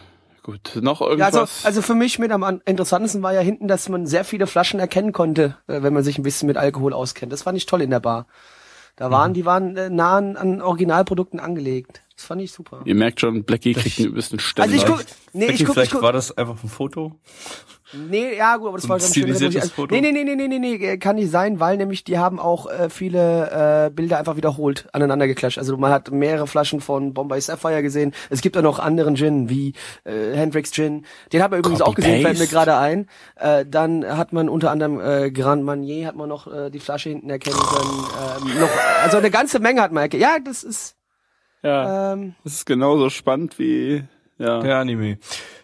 Gut, 0.43 0.77
noch 0.81 1.01
irgendwas? 1.01 1.33
Ja, 1.33 1.41
also, 1.41 1.67
also 1.67 1.81
für 1.81 1.95
mich 1.95 2.19
mit 2.19 2.31
am 2.31 2.61
interessantesten 2.63 3.21
war 3.21 3.33
ja 3.33 3.41
hinten, 3.41 3.67
dass 3.67 3.89
man 3.89 4.05
sehr 4.05 4.23
viele 4.23 4.47
Flaschen 4.47 4.79
erkennen 4.79 5.11
konnte, 5.11 5.57
äh, 5.67 5.81
wenn 5.81 5.93
man 5.93 6.03
sich 6.03 6.17
ein 6.17 6.23
bisschen 6.23 6.47
mit 6.47 6.55
Alkohol 6.55 6.93
auskennt. 6.93 7.33
Das 7.33 7.41
fand 7.41 7.57
ich 7.57 7.65
toll 7.65 7.81
in 7.81 7.89
der 7.89 7.99
Bar. 7.99 8.27
Da 8.95 9.11
waren, 9.11 9.31
mhm. 9.31 9.33
die 9.33 9.45
waren 9.45 9.75
äh, 9.75 9.89
nah 9.89 10.17
an, 10.17 10.37
an 10.37 10.61
Originalprodukten 10.61 11.41
angelegt. 11.41 12.01
Das 12.17 12.25
fand 12.25 12.41
ich 12.41 12.51
super. 12.51 12.81
Ihr 12.83 12.95
merkt 12.95 13.21
schon, 13.21 13.43
Blackie 13.43 13.73
kriegt 13.73 13.99
einen 13.99 14.07
übelsten 14.07 14.39
Stempel. 14.39 14.73
Also 14.73 14.85
ich 14.85 14.91
guck, 14.91 15.05
nee, 15.33 15.45
ich 15.45 15.51
Becky, 15.51 15.63
guck, 15.65 15.69
ich 15.69 15.73
vielleicht 15.73 15.91
guck, 15.91 16.01
war 16.01 16.13
das 16.13 16.35
einfach 16.35 16.63
ein 16.63 16.67
Foto. 16.67 17.19
Nee, 17.93 18.35
ja 18.35 18.57
gut, 18.57 18.69
aber 18.69 18.77
das 18.77 18.89
war 18.89 18.97
ein 18.97 19.01
dann 19.01 19.13
schön. 19.13 19.31
also, 19.31 19.69
Foto? 19.69 19.93
Nee, 19.93 20.01
nee, 20.01 20.11
nee, 20.11 20.23
nee, 20.23 20.35
nee, 20.35 20.47
nee, 20.47 20.59
nee, 20.59 20.97
kann 20.97 21.15
nicht 21.15 21.29
sein, 21.29 21.59
weil 21.59 21.77
nämlich 21.77 22.03
die 22.03 22.17
haben 22.17 22.39
auch 22.39 22.65
äh, 22.69 22.89
viele 22.89 23.85
äh, 23.85 23.89
Bilder 23.91 24.17
einfach 24.17 24.35
wiederholt, 24.35 24.89
aneinander 24.93 25.27
geklatscht. 25.27 25.59
Also 25.59 25.77
man 25.77 25.91
hat 25.91 26.09
mehrere 26.11 26.47
Flaschen 26.47 26.81
von 26.81 27.13
Bombay 27.13 27.39
Sapphire 27.39 27.83
gesehen. 27.83 28.13
Es 28.31 28.41
gibt 28.41 28.57
auch 28.57 28.63
noch 28.63 28.79
anderen 28.79 29.15
Gin, 29.15 29.47
wie 29.47 29.73
äh, 30.03 30.33
Hendrix 30.33 30.71
Gin. 30.71 31.05
Den 31.31 31.43
hat 31.43 31.51
man 31.51 31.59
übrigens 31.59 31.81
auch 31.83 31.93
gesehen, 31.93 32.23
fällt 32.23 32.39
mir 32.39 32.47
gerade 32.47 32.77
ein. 32.77 33.07
Äh, 33.35 33.63
dann 33.65 34.03
hat 34.05 34.33
man 34.33 34.49
unter 34.49 34.71
anderem 34.71 34.99
äh, 34.99 35.29
Grand 35.29 35.63
Marnier, 35.63 36.07
hat 36.07 36.15
man 36.15 36.27
noch 36.27 36.51
äh, 36.51 36.71
die 36.71 36.79
Flasche 36.79 37.09
hinten 37.09 37.29
erkennen 37.29 37.59
können. 37.59 38.51
Ähm, 38.51 38.59
noch, 38.59 38.69
also 39.03 39.17
eine 39.17 39.29
ganze 39.29 39.59
Menge 39.59 39.81
hat 39.81 39.91
man 39.91 40.01
erkannt. 40.01 40.23
Ja, 40.23 40.39
das 40.43 40.63
ist... 40.63 40.96
ja, 41.63 42.13
Ähm, 42.13 42.35
das 42.43 42.53
ist 42.53 42.65
genauso 42.65 43.09
spannend 43.09 43.57
wie, 43.59 44.03
ja. 44.39 44.59
Der 44.61 44.77
Anime. 44.77 45.17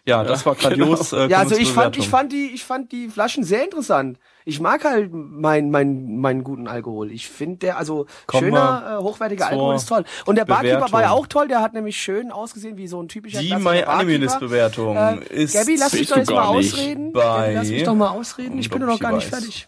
Ja, 0.05 0.23
das 0.23 0.45
war 0.47 0.55
grandios. 0.55 1.13
Äh, 1.13 1.27
Ja, 1.27 1.39
also 1.39 1.55
ich 1.55 1.71
fand, 1.71 1.95
ich 1.95 2.09
fand 2.09 2.31
die, 2.31 2.51
ich 2.55 2.63
fand 2.63 2.91
die 2.91 3.07
Flaschen 3.07 3.43
sehr 3.43 3.63
interessant. 3.63 4.17
Ich 4.45 4.59
mag 4.59 4.83
halt 4.83 5.11
mein, 5.13 5.69
mein, 5.69 6.17
meinen 6.17 6.43
guten 6.43 6.67
Alkohol. 6.67 7.11
Ich 7.11 7.29
finde 7.29 7.57
der, 7.57 7.77
also 7.77 8.07
Kommen 8.25 8.45
schöner, 8.47 8.97
äh, 8.99 9.03
hochwertiger 9.03 9.47
Alkohol 9.47 9.75
ist 9.75 9.87
toll. 9.87 10.03
Und 10.25 10.37
der 10.37 10.45
Barkeeper 10.45 10.75
Bewertung. 10.77 10.91
war 10.93 11.01
ja 11.03 11.11
auch 11.11 11.27
toll. 11.27 11.47
Der 11.47 11.61
hat 11.61 11.73
nämlich 11.73 11.97
schön 12.01 12.31
ausgesehen 12.31 12.75
wie 12.75 12.87
so 12.87 13.01
ein 13.01 13.07
typischer 13.07 13.39
Die 13.39 13.47
klassischer 13.49 13.71
My 13.71 13.81
Barkeeper. 13.83 14.39
Bewertung 14.39 14.97
Äh, 14.97 15.19
ist 15.29 15.53
Gabi, 15.53 15.75
lass 15.77 15.93
mich 15.93 16.09
doch 16.09 16.17
jetzt 16.17 16.31
mal 16.31 16.43
ausreden. 16.47 17.13
Gabi, 17.13 17.53
lass 17.53 17.69
mich 17.69 17.83
doch 17.83 17.95
mal 17.95 18.09
ausreden. 18.09 18.57
Ich 18.57 18.69
bin 18.69 18.81
doch 18.81 18.87
noch 18.87 18.99
gar 18.99 19.13
nicht 19.13 19.25
Unglaublich 19.25 19.67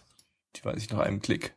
die 0.56 0.64
weiß 0.64 0.76
ich 0.82 0.90
nach 0.90 0.98
einem 0.98 1.20
Klick. 1.22 1.54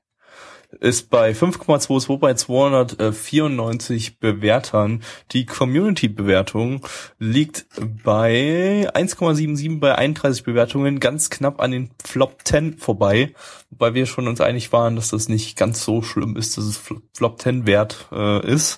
Ist 0.80 1.09
bei 1.09 1.32
5,22 1.32 2.20
bei 2.20 2.36
294 2.36 4.20
Bewertern. 4.20 5.01
Die 5.32 5.47
Community-Bewertung 5.47 6.86
liegt 7.17 7.65
bei 8.03 8.88
1,77 8.93 9.80
bei 9.80 9.95
31 9.95 10.43
Bewertungen, 10.43 10.99
ganz 10.99 11.32
knapp 11.32 11.59
an 11.59 11.72
den 11.72 11.89
Flop 12.05 12.41
10 12.43 12.78
vorbei. 12.78 13.34
Wobei 13.72 13.95
wir 13.95 14.05
schon 14.05 14.28
uns 14.28 14.41
einig 14.41 14.72
waren, 14.72 14.95
dass 14.95 15.09
das 15.09 15.28
nicht 15.28 15.57
ganz 15.57 15.84
so 15.84 16.03
schlimm 16.03 16.36
ist, 16.36 16.55
dass 16.57 16.65
es 16.65 16.78
Fl- 16.80 17.01
Flop 17.17 17.41
10 17.41 17.65
wert 17.65 18.07
äh, 18.11 18.45
ist. 18.47 18.78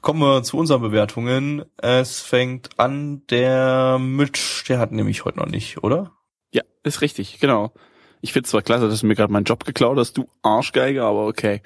Kommen 0.00 0.20
wir 0.20 0.42
zu 0.42 0.56
unseren 0.58 0.82
Bewertungen. 0.82 1.64
Es 1.76 2.20
fängt 2.20 2.70
an, 2.76 3.22
der 3.30 3.98
Mitch, 4.00 4.64
der 4.68 4.80
hat 4.80 4.90
nämlich 4.90 5.24
heute 5.24 5.38
noch 5.38 5.46
nicht, 5.46 5.84
oder? 5.84 6.12
Ja, 6.52 6.62
ist 6.82 7.02
richtig, 7.02 7.38
genau. 7.38 7.72
Ich 8.20 8.32
find's 8.32 8.50
zwar 8.50 8.62
klasse, 8.62 8.88
dass 8.88 9.00
du 9.00 9.06
mir 9.06 9.14
gerade 9.14 9.32
meinen 9.32 9.44
Job 9.44 9.64
geklaut 9.64 9.98
hast, 9.98 10.16
du 10.16 10.28
Arschgeiger, 10.42 11.04
aber 11.04 11.26
okay. 11.26 11.62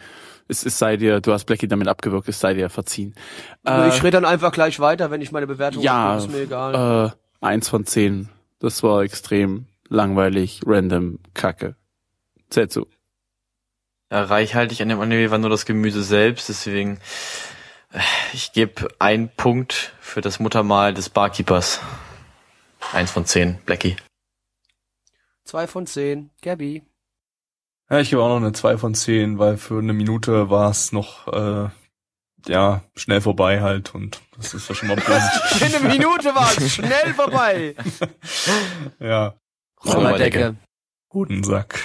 Es, 0.47 0.65
es 0.65 0.79
sei 0.79 0.97
dir, 0.97 1.21
du 1.21 1.33
hast 1.33 1.47
Blackie 1.47 1.69
damit 1.69 1.89
abgewirkt, 1.89 2.29
es 2.29 2.39
sei 2.39 2.55
dir 2.55 2.69
verziehen. 2.69 3.15
Äh, 3.67 3.89
ich 3.89 4.03
rede 4.03 4.13
dann 4.13 4.25
einfach 4.27 4.53
gleich 4.53 4.79
weiter, 4.79 5.11
wenn 5.11 5.23
ich 5.23 5.33
meine 5.33 5.47
Bewertung 5.47 5.83
ja, 5.83 6.15
abgebe, 6.15 6.33
ist 6.33 6.37
mir 6.37 6.45
egal. 6.45 7.13
äh, 7.41 7.45
eins 7.45 7.69
von 7.69 7.87
zehn. 7.87 8.29
Das 8.59 8.83
war 8.83 9.03
extrem 9.03 9.67
langweilig, 9.89 10.61
random, 10.67 11.19
kacke. 11.33 11.77
Zählt 12.51 12.73
so. 12.73 12.87
Ja, 14.13 14.23
reichhaltig 14.25 14.83
an 14.83 14.91
dem 14.91 15.01
Anime 15.01 15.31
war 15.31 15.39
nur 15.39 15.51
das 15.51 15.65
Gemüse 15.65 16.03
selbst, 16.03 16.49
deswegen 16.51 16.99
äh, 17.93 18.01
ich 18.35 18.53
gebe 18.53 18.89
einen 18.99 19.31
Punkt 19.31 19.95
für 20.01 20.21
das 20.21 20.41
Muttermal 20.41 20.93
des 20.93 21.09
Barkeepers. 21.09 21.81
Eins 22.93 23.11
von 23.11 23.25
zehn, 23.25 23.59
Blackie. 23.65 23.97
Zwei 25.45 25.67
von 25.67 25.87
zehn. 25.87 26.31
Gabi. 26.43 26.83
Ja, 27.91 28.01
ich 28.01 28.11
gebe 28.11 28.23
auch 28.23 28.29
noch 28.29 28.37
eine 28.37 28.53
2 28.53 28.79
von 28.79 28.95
10, 28.95 29.39
weil 29.39 29.59
für 29.59 29.79
eine 29.79 29.93
Minute 29.93 30.49
war 30.49 30.71
es 30.71 30.91
noch 30.93 31.29
äh, 31.29 31.69
ja 32.47 32.83
schnell 32.95 33.21
vorbei 33.21 33.61
halt 33.61 33.95
und 33.95 34.23
das 34.37 34.55
ist 34.55 34.69
ja 34.69 34.75
schon 34.75 34.89
mal 34.89 34.97
positiv. 34.97 35.61
In 35.61 35.75
einer 35.75 35.89
Minute 35.93 36.35
war 36.35 36.51
es 36.57 36.73
schnell 36.73 37.15
vorbei. 37.15 37.75
ja, 38.99 39.35
Räuberdecke. 39.85 40.57
guten 41.09 41.45
Sack. 41.45 41.79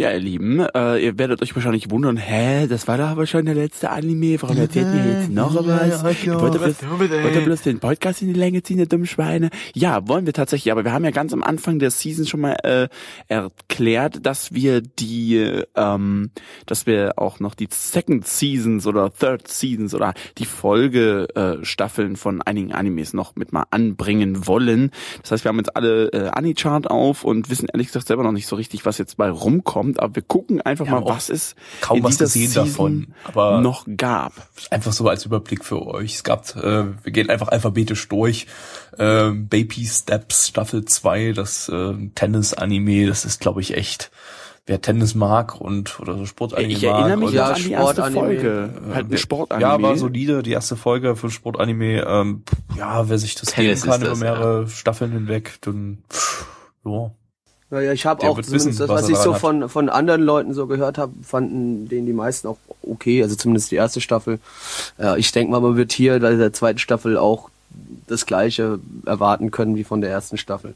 Ja, 0.00 0.12
ihr 0.12 0.20
Lieben, 0.20 0.60
äh, 0.60 1.04
ihr 1.04 1.18
werdet 1.18 1.42
euch 1.42 1.56
wahrscheinlich 1.56 1.90
wundern, 1.90 2.16
hä, 2.16 2.68
das 2.68 2.86
war 2.86 2.98
doch 2.98 3.08
aber 3.08 3.26
schon 3.26 3.46
der 3.46 3.56
letzte 3.56 3.90
Anime, 3.90 4.40
warum 4.40 4.56
erzählt 4.56 4.86
ihr 4.94 5.12
jetzt 5.12 5.28
noch 5.28 5.52
was? 5.66 6.24
Ihr 6.24 6.40
wollt 6.40 6.54
ihr 6.54 6.60
bloß, 6.60 6.76
wollt 6.88 7.34
ihr 7.34 7.40
bloß 7.40 7.62
den 7.62 7.80
Podcast 7.80 8.22
in 8.22 8.28
die 8.28 8.38
Länge 8.38 8.62
ziehen, 8.62 8.78
ihr 8.78 8.86
dummen 8.86 9.08
Schweine? 9.08 9.50
Ja, 9.74 10.06
wollen 10.06 10.24
wir 10.24 10.34
tatsächlich, 10.34 10.70
aber 10.70 10.84
wir 10.84 10.92
haben 10.92 11.04
ja 11.04 11.10
ganz 11.10 11.32
am 11.32 11.42
Anfang 11.42 11.80
der 11.80 11.90
Season 11.90 12.26
schon 12.26 12.42
mal 12.42 12.56
äh, 12.62 12.86
erklärt, 13.26 14.24
dass 14.24 14.54
wir 14.54 14.82
die, 14.82 15.64
ähm, 15.74 16.30
dass 16.66 16.86
wir 16.86 17.14
auch 17.16 17.40
noch 17.40 17.56
die 17.56 17.66
Second 17.68 18.24
Seasons 18.24 18.86
oder 18.86 19.12
Third 19.12 19.48
Seasons 19.48 19.96
oder 19.96 20.14
die 20.38 20.46
Folge 20.46 21.26
äh, 21.34 22.14
von 22.14 22.40
einigen 22.42 22.72
Animes 22.72 23.14
noch 23.14 23.34
mit 23.34 23.52
mal 23.52 23.64
anbringen 23.72 24.46
wollen. 24.46 24.92
Das 25.22 25.32
heißt, 25.32 25.44
wir 25.44 25.48
haben 25.48 25.58
jetzt 25.58 25.74
alle 25.74 26.12
äh, 26.12 26.28
Anichart 26.28 26.88
auf 26.88 27.24
und 27.24 27.50
wissen 27.50 27.66
ehrlich 27.72 27.88
gesagt 27.88 28.06
selber 28.06 28.22
noch 28.22 28.30
nicht 28.30 28.46
so 28.46 28.54
richtig, 28.54 28.86
was 28.86 28.98
jetzt 28.98 29.16
bei 29.16 29.28
rumkommt, 29.28 29.87
aber 29.96 30.14
wir 30.16 30.22
gucken 30.22 30.60
einfach 30.60 30.86
Wir 30.86 30.92
mal, 30.92 31.04
was 31.04 31.28
es 31.28 31.54
kaum 31.80 31.98
in 31.98 32.02
was 32.04 32.12
dieser 32.18 32.24
gesehen 32.26 32.48
Season 32.48 32.66
davon, 32.66 33.06
aber- 33.24 33.60
noch 33.60 33.86
gab. 33.96 34.32
Einfach 34.70 34.92
so 34.92 35.08
als 35.08 35.24
Überblick 35.24 35.64
für 35.64 35.86
euch. 35.86 36.16
Es 36.16 36.24
gab, 36.24 36.54
äh, 36.56 36.84
wir 37.02 37.12
gehen 37.12 37.30
einfach 37.30 37.48
alphabetisch 37.48 38.08
durch. 38.08 38.46
Ähm, 38.98 39.48
Baby 39.48 39.86
Steps 39.86 40.48
Staffel 40.48 40.84
2, 40.84 41.32
das 41.32 41.68
äh, 41.68 41.94
Tennis-Anime, 42.14 43.06
das 43.06 43.24
ist 43.24 43.40
glaube 43.40 43.60
ich 43.60 43.76
echt, 43.76 44.10
wer 44.66 44.80
Tennis 44.80 45.14
mag 45.14 45.60
und 45.60 45.98
oder 46.00 46.16
so 46.18 46.26
Sportanime 46.26 46.72
Ich 46.72 46.82
mag. 46.82 46.98
erinnere 47.00 47.16
mich 47.18 47.30
Ja, 47.32 47.46
an 47.48 47.54
die 47.54 47.70
erste 47.70 47.94
Sportanime. 47.94 48.20
Folge. 48.20 48.70
Halt 48.92 49.10
ein 49.12 49.18
Sportanime. 49.18 49.62
Ja, 49.70 49.80
war 49.82 49.96
solide, 49.96 50.42
die 50.42 50.52
erste 50.52 50.76
Folge 50.76 51.16
für 51.16 51.30
Sportanime. 51.30 52.04
Ähm, 52.06 52.42
ja, 52.76 53.08
wer 53.08 53.18
sich 53.18 53.34
das 53.36 53.50
Tennis 53.50 53.82
geben 53.82 53.92
kann 53.92 54.02
über 54.02 54.16
mehrere 54.16 54.68
Staffeln 54.68 55.12
hinweg, 55.12 55.58
dann 55.62 55.98
pff, 56.12 56.46
ja. 56.84 57.10
Naja, 57.70 57.92
ich 57.92 58.06
habe 58.06 58.22
auch 58.22 58.40
zumindest 58.40 58.52
wissen, 58.52 58.78
das, 58.78 58.88
was 58.88 59.02
was 59.02 59.08
ich 59.10 59.16
so 59.16 59.34
von, 59.34 59.68
von 59.68 59.88
anderen 59.90 60.22
Leuten 60.22 60.54
so 60.54 60.66
gehört 60.66 60.96
habe, 60.96 61.12
fanden 61.22 61.86
den 61.88 62.06
die 62.06 62.14
meisten 62.14 62.48
auch 62.48 62.56
okay, 62.82 63.22
also 63.22 63.36
zumindest 63.36 63.70
die 63.70 63.76
erste 63.76 64.00
Staffel. 64.00 64.38
Ja, 64.96 65.16
ich 65.16 65.30
denke 65.32 65.50
mal, 65.52 65.60
man 65.60 65.76
wird 65.76 65.92
hier 65.92 66.18
bei 66.20 66.34
der 66.34 66.52
zweiten 66.54 66.78
Staffel 66.78 67.18
auch 67.18 67.50
das 68.06 68.24
gleiche 68.24 68.78
erwarten 69.04 69.50
können 69.50 69.76
wie 69.76 69.84
von 69.84 70.00
der 70.00 70.10
ersten 70.10 70.38
Staffel. 70.38 70.74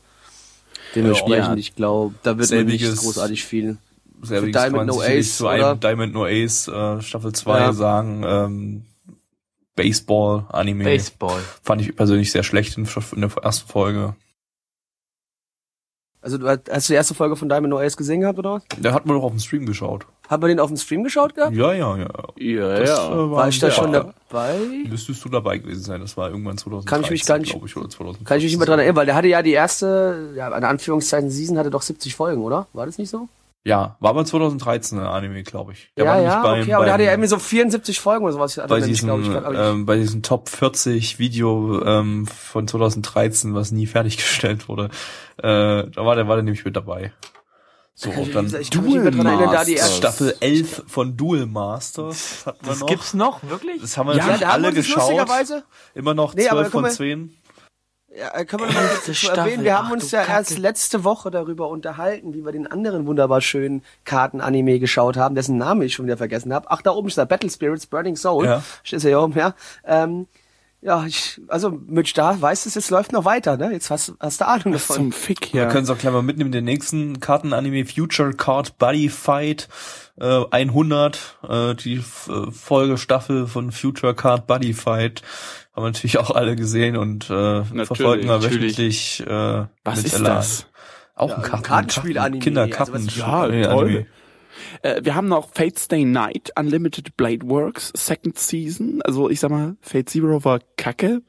Dementsprechend, 0.94 1.48
Ja. 1.48 1.54
ich 1.56 1.74
glaube, 1.74 2.14
da 2.22 2.36
wird 2.36 2.50
man 2.50 2.66
nicht 2.66 2.96
großartig 2.96 3.44
viel. 3.44 3.78
Selbiges 4.22 4.62
Diamond 4.62 4.86
No 4.86 5.00
Ace, 5.00 5.38
zu 5.38 5.48
einem? 5.48 5.80
Diamond 5.80 6.12
No 6.12 6.26
Ace 6.26 6.68
äh, 6.68 7.00
Staffel 7.00 7.32
2 7.32 7.58
Ja. 7.58 7.72
sagen. 7.72 8.22
Ähm, 8.26 8.82
Baseball 9.74 10.44
Anime 10.50 10.84
Baseball. 10.84 11.40
fand 11.62 11.80
ich 11.80 11.96
persönlich 11.96 12.30
sehr 12.30 12.42
schlecht 12.42 12.76
in, 12.76 12.86
in 13.14 13.20
der 13.22 13.30
ersten 13.42 13.68
Folge. 13.68 14.14
Also 16.22 16.38
du 16.38 16.48
hast 16.48 16.60
hast 16.70 16.88
du 16.88 16.92
die 16.92 16.96
erste 16.96 17.14
Folge 17.14 17.34
von 17.36 17.48
Diamond 17.48 17.70
No 17.70 17.78
Ace 17.78 17.96
gesehen 17.96 18.20
gehabt, 18.20 18.38
oder 18.38 18.52
was? 18.54 18.62
Der 18.78 18.94
hat 18.94 19.06
man 19.06 19.16
doch 19.16 19.24
auf 19.24 19.32
dem 19.32 19.40
Stream 19.40 19.66
geschaut. 19.66 20.06
Hat 20.28 20.40
man 20.40 20.48
den 20.48 20.60
auf 20.60 20.68
dem 20.68 20.76
Stream 20.76 21.02
geschaut 21.02 21.34
gehabt? 21.34 21.54
Ja, 21.54 21.72
ja, 21.74 21.96
ja. 21.98 22.08
Ja, 22.38 22.78
Das, 22.78 22.88
ja. 22.88 23.12
äh, 23.12 23.30
War 23.32 23.48
ich 23.48 23.58
da 23.58 23.66
ja, 23.66 23.72
schon 23.72 23.92
dabei? 23.92 24.56
Müsstest 24.88 25.24
du 25.24 25.28
dabei 25.28 25.58
gewesen 25.58 25.82
sein. 25.82 26.00
Das 26.00 26.16
war 26.16 26.30
irgendwann 26.30 26.56
2013, 26.56 26.88
Kann 26.88 27.04
ich 27.04 27.10
mich 27.10 27.26
gar 27.26 27.38
nicht- 27.38 27.50
glaube 27.50 27.66
ich, 27.66 27.76
oder 27.76 27.88
2014. 27.90 28.24
Kann 28.24 28.38
ich 28.38 28.44
mich 28.44 28.52
nicht 28.52 28.58
mehr 28.58 28.66
dran 28.66 28.78
erinnern, 28.78 28.96
weil 28.96 29.06
der 29.06 29.14
hatte 29.16 29.26
ja 29.28 29.42
die 29.42 29.50
erste, 29.52 30.30
ja, 30.36 30.56
in 30.56 30.64
Anführungszeichen 30.64 31.28
Season 31.28 31.58
hatte 31.58 31.70
doch 31.70 31.82
70 31.82 32.14
Folgen, 32.14 32.42
oder? 32.42 32.66
War 32.72 32.86
das 32.86 32.98
nicht 32.98 33.10
so? 33.10 33.28
Ja, 33.64 33.96
war 34.00 34.10
aber 34.10 34.24
2013 34.24 34.98
ein 34.98 35.06
Anime, 35.06 35.44
glaube 35.44 35.72
ich. 35.72 35.92
Der 35.96 36.04
ja, 36.04 36.10
war 36.10 36.20
ja, 36.20 36.42
beim, 36.42 36.62
okay, 36.62 36.74
aber 36.74 36.84
der 36.84 36.94
hatte 36.94 37.04
ja 37.04 37.12
irgendwie 37.12 37.28
so 37.28 37.38
74 37.38 38.00
Folgen 38.00 38.24
oder 38.24 38.32
sowas. 38.32 38.60
bei 38.68 38.80
diesen, 38.80 39.06
glaube 39.06 39.22
ich, 39.22 39.28
ich. 39.28 39.60
ähm, 39.60 39.86
bei 39.86 39.96
diesem 39.96 40.22
Top 40.22 40.48
40 40.48 41.20
Video 41.20 41.80
ähm, 41.84 42.26
von 42.26 42.66
2013, 42.66 43.54
was 43.54 43.70
nie 43.70 43.86
fertiggestellt 43.86 44.68
wurde, 44.68 44.86
äh, 45.38 45.42
da 45.44 45.90
war 45.96 46.16
der, 46.16 46.26
war 46.26 46.34
der 46.36 46.42
nämlich 46.42 46.64
mit 46.64 46.74
dabei. 46.74 47.12
So, 47.94 48.10
und 48.10 48.34
dann 48.34 48.46
ich 48.46 48.70
die 49.64 49.74
Masters. 49.74 49.90
erste. 49.90 49.96
Staffel 49.96 50.36
11 50.40 50.82
von 50.88 51.16
Duel 51.16 51.46
Masters 51.46 52.46
wir 52.46 52.54
Das 52.70 52.80
noch. 52.80 52.86
gibt's 52.88 53.14
noch, 53.14 53.42
wirklich? 53.44 53.80
Das 53.80 53.96
haben 53.96 54.08
wir 54.08 54.14
Ja, 54.16 54.22
natürlich 54.24 54.40
da 54.40 54.48
alle 54.48 54.72
geschaut. 54.72 55.28
Immer 55.94 56.14
noch 56.14 56.34
Nee, 56.34 56.42
12 56.46 56.52
aber 56.52 56.62
guck 56.64 56.72
von 56.72 56.82
mal, 56.82 56.90
10. 56.90 57.36
ja, 58.16 58.34
äh, 58.34 58.44
können 58.44 58.62
wir 58.62 58.66
noch 58.66 58.74
mal 58.74 58.88
kurz 58.88 59.24
erwähnen, 59.24 59.64
wir 59.64 59.78
haben 59.78 59.88
ach 59.88 59.92
uns 59.92 60.10
ja 60.10 60.20
Kacke. 60.20 60.32
erst 60.32 60.58
letzte 60.58 61.04
Woche 61.04 61.30
darüber 61.30 61.68
unterhalten, 61.68 62.34
wie 62.34 62.44
wir 62.44 62.52
den 62.52 62.66
anderen 62.66 63.06
wunderbar 63.06 63.40
schönen 63.40 63.82
Karten-Anime 64.04 64.78
geschaut 64.78 65.16
haben, 65.16 65.34
dessen 65.34 65.56
Namen 65.56 65.82
ich 65.82 65.94
schon 65.94 66.06
wieder 66.06 66.16
vergessen 66.16 66.52
habe. 66.52 66.70
Ach, 66.70 66.82
da 66.82 66.92
oben 66.92 67.08
ist 67.08 67.18
der 67.18 67.24
Battle 67.24 67.50
Spirits 67.50 67.86
Burning 67.86 68.16
Soul. 68.16 68.46
Ja. 68.46 68.62
Steht 68.82 69.02
ja 69.02 69.08
hier 69.08 69.20
oben, 69.20 69.34
ja. 69.34 69.54
Ähm, 69.86 70.26
ja, 70.84 71.06
ich, 71.06 71.40
also 71.46 71.70
Mitch, 71.70 72.12
da 72.14 72.40
weißt 72.40 72.64
du, 72.64 72.68
es 72.68 72.74
jetzt 72.74 72.90
läuft 72.90 73.12
noch 73.12 73.24
weiter, 73.24 73.56
ne? 73.56 73.70
Jetzt 73.72 73.88
hast, 73.88 74.14
hast 74.18 74.40
du 74.40 74.48
Ahnung 74.48 74.74
Was 74.74 74.88
davon. 74.88 74.96
zum 74.96 75.12
Fick, 75.12 75.52
Wir 75.54 75.62
ja. 75.62 75.68
können 75.68 75.84
es 75.84 75.90
auch 75.90 75.98
gleich 75.98 76.12
mal 76.12 76.22
mitnehmen, 76.22 76.50
den 76.50 76.64
nächsten 76.64 77.20
Kartenanime 77.20 77.86
Future 77.86 78.32
Card 78.34 78.78
Buddy 78.78 79.08
Fight 79.08 79.68
äh, 80.20 80.44
100, 80.50 81.38
äh, 81.48 81.74
die 81.76 81.98
F 81.98 82.28
äh, 82.28 82.50
Folgestaffel 82.50 83.46
von 83.46 83.70
Future 83.70 84.14
Card 84.14 84.48
Buddy 84.48 84.74
Fight 84.74 85.22
haben 85.74 85.84
wir 85.84 85.88
natürlich 85.88 86.18
auch 86.18 86.30
alle 86.30 86.56
gesehen 86.56 86.96
und 86.96 87.30
äh, 87.30 87.64
verfolgen 87.84 88.28
wir 88.28 88.38
natürlich. 88.38 88.78
wöchentlich 88.78 89.24
äh, 89.26 89.66
Was 89.84 89.96
mit 89.98 90.06
ist 90.06 90.14
Elan. 90.14 90.24
das? 90.36 90.66
Auch 91.14 91.30
Ja, 91.30 91.36
ein 91.36 91.42
ein 91.42 91.48
Karten 91.50 91.62
Kartenspiel-Anime, 91.64 92.42
Kinder 92.42 92.62
also 92.62 92.74
Ja, 93.20 93.46
toll. 93.46 93.84
Anime. 93.84 94.06
Äh, 94.82 95.00
wir 95.04 95.14
haben 95.14 95.28
noch 95.28 95.50
Fate 95.52 95.78
Stay 95.78 96.04
Night, 96.04 96.50
Unlimited 96.58 97.16
Blade 97.16 97.48
Works, 97.48 97.92
Second 97.94 98.38
Season. 98.38 99.00
Also 99.02 99.30
ich 99.30 99.40
sag 99.40 99.50
mal, 99.50 99.76
Fate 99.80 100.08
Zero 100.08 100.44
war 100.44 100.60
kacke. 100.76 101.22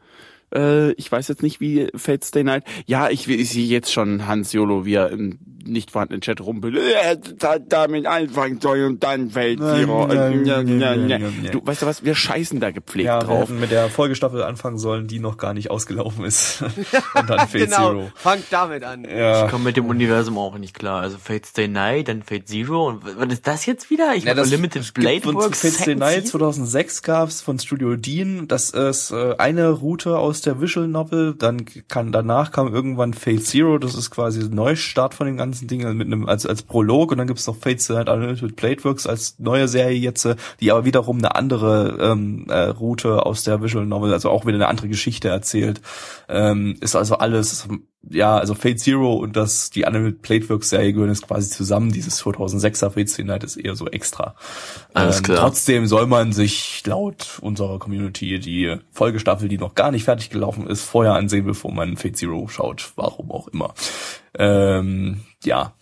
Äh, 0.54 0.92
ich 0.94 1.12
weiß 1.12 1.28
jetzt 1.30 1.44
nicht, 1.44 1.60
wie 1.62 1.88
Fate 1.96 2.24
Stay 2.24 2.44
Night. 2.44 2.64
Ja, 2.86 3.10
ich, 3.10 3.28
ich 3.28 3.50
sehe 3.50 3.66
jetzt 3.66 3.92
schon 3.92 4.28
Hans 4.28 4.54
Jolo, 4.54 4.86
wie 4.86 4.96
er 4.96 5.10
im 5.10 5.40
nicht 5.66 5.92
vorhandenen 5.92 6.22
Chat 6.22 6.42
rumpelt. 6.42 6.78
Äh, 6.78 7.18
da, 7.38 7.60
damit 7.60 8.06
anfangen 8.06 8.60
soll 8.62 8.84
und 8.86 9.04
dann 9.04 9.30
Fate 9.32 9.60
Zero. 9.60 10.08
Du 10.08 11.62
weißt 11.66 11.82
du 11.82 11.86
was, 11.86 12.04
wir 12.04 12.16
scheißen 12.16 12.60
da 12.60 12.72
gepflegt 12.72 13.08
Ja, 13.08 13.22
wir 13.22 13.26
drauf. 13.28 13.42
hätten 13.44 13.60
mit 13.60 13.72
der 13.72 13.90
Folgestaffel 13.90 14.44
anfangen 14.44 14.78
sollen, 14.78 15.08
die 15.08 15.20
noch 15.20 15.38
gar 15.38 15.54
nicht 15.54 15.72
ausgelaufen 15.72 16.26
ist. 16.26 16.62
Und 17.16 17.30
dann 17.30 17.40
Fate 17.48 17.52
genau, 17.66 17.90
Zero. 17.90 18.12
fangt 18.16 18.46
damit 18.52 18.84
an. 18.84 19.04
Ja. 19.06 19.46
Ich 19.46 19.52
komme 19.52 19.66
mit 19.66 19.78
dem 19.78 19.86
Universum 19.88 20.38
auch 20.38 20.58
nicht 20.58 20.74
klar. 20.74 21.02
Also 21.02 21.18
Fate 21.18 21.46
Stay 21.46 21.68
Night, 21.68 22.08
dann 22.08 22.24
Fate 22.24 22.48
Zero 22.48 22.88
und 22.90 23.04
was 23.18 23.32
ist 23.34 23.48
das 23.48 23.66
jetzt 23.66 23.90
wieder? 23.90 24.14
Ich 24.16 24.24
Ja, 24.24 24.34
das 24.34 24.50
Limited 24.50 24.94
Blade 24.94 25.22
von 25.22 25.36
Works. 25.36 25.62
Fate 25.62 25.74
Stay 25.74 25.96
Night 25.96 26.24
Season? 26.26 26.40
2006 26.40 27.02
gab's 27.04 27.42
von 27.42 27.60
Studio 27.60 27.96
Dean. 27.96 28.48
Das 28.48 28.70
ist 28.72 29.12
äh, 29.12 29.36
eine 29.38 29.70
Route 29.70 30.18
aus 30.18 30.42
der 30.42 30.60
Visual 30.62 30.88
Novel. 30.88 31.36
Dann 31.38 31.66
kann 31.88 32.12
danach 32.12 32.52
kam 32.52 32.74
irgendwann 32.74 33.14
Fate 33.14 33.44
Zero. 33.46 33.78
Das 33.78 33.96
ist 33.96 34.12
quasi 34.12 34.42
ein 34.42 34.50
Neustart 34.52 35.14
von 35.14 35.28
dem 35.28 35.38
ganzen 35.38 35.53
Ding 35.62 35.86
also 35.86 35.96
mit 35.96 36.08
einem 36.08 36.28
als 36.28 36.46
als 36.46 36.64
Prolog. 36.64 37.12
Und 37.12 37.18
dann 37.18 37.28
gibt's 37.28 37.48
noch 37.48 37.56
Fate 37.56 37.82
Stay 37.82 37.94
Night 37.94 38.10
Unlimited 38.10 38.56
Blade 38.56 38.84
Works 38.84 39.08
als 39.08 39.40
neue 39.40 39.68
Serie 39.68 39.98
jetzt, 39.98 40.26
äh, 40.26 40.36
die 40.60 40.72
aber 40.72 40.86
wiederum 40.86 41.18
eine 41.18 41.36
andere 41.36 41.98
ähm, 42.00 42.46
äh, 42.50 42.66
Route 42.66 43.26
aus 43.26 43.44
der 43.44 43.62
Visual 43.62 43.86
Novel, 43.86 44.14
also 44.14 44.30
auch 44.30 44.46
wieder 44.46 44.56
eine 44.56 44.68
andere 44.68 44.88
Geschichte 44.88 45.30
erzählt. 45.30 45.82
Ähm, 46.30 46.78
ist 46.82 46.96
also 46.96 47.16
alles 47.16 47.68
ja, 48.10 48.38
also 48.38 48.54
Fate 48.54 48.80
Zero 48.80 49.14
und 49.14 49.36
das, 49.36 49.70
die 49.70 49.86
Unlimited 49.86 50.22
Blade 50.22 50.50
Works 50.50 50.70
Serie 50.70 50.92
gehören 50.94 51.10
jetzt 51.10 51.26
quasi 51.26 51.50
zusammen. 51.50 51.92
Dieses 51.92 52.22
2006er 52.22 52.90
Fate 52.90 53.10
Stay 53.10 53.24
Night 53.24 53.44
ist 53.44 53.56
eher 53.56 53.76
so 53.76 53.88
extra. 53.88 54.36
Alles 54.94 55.18
Ähm, 55.18 55.24
klar. 55.24 55.38
Trotzdem 55.40 55.88
soll 55.88 56.06
man 56.06 56.34
sich 56.34 56.86
laut 56.86 57.40
unserer 57.42 57.80
Community 57.80 58.40
die 58.40 58.76
Folgestaffel, 58.92 59.48
die 59.48 59.58
noch 59.58 59.76
gar 59.76 59.92
nicht 59.92 60.04
fertig 60.04 60.30
gelaufen 60.30 60.68
ist, 60.68 60.84
vorher 60.84 61.14
ansehen, 61.14 61.46
bevor 61.46 61.72
man 61.72 61.96
Fate 61.96 62.18
Zero 62.18 62.48
schaut. 62.50 62.92
Warum 62.96 63.32
auch 63.32 63.48
immer. 63.48 63.74
Ähm, 64.38 65.22
ja. 65.46 65.74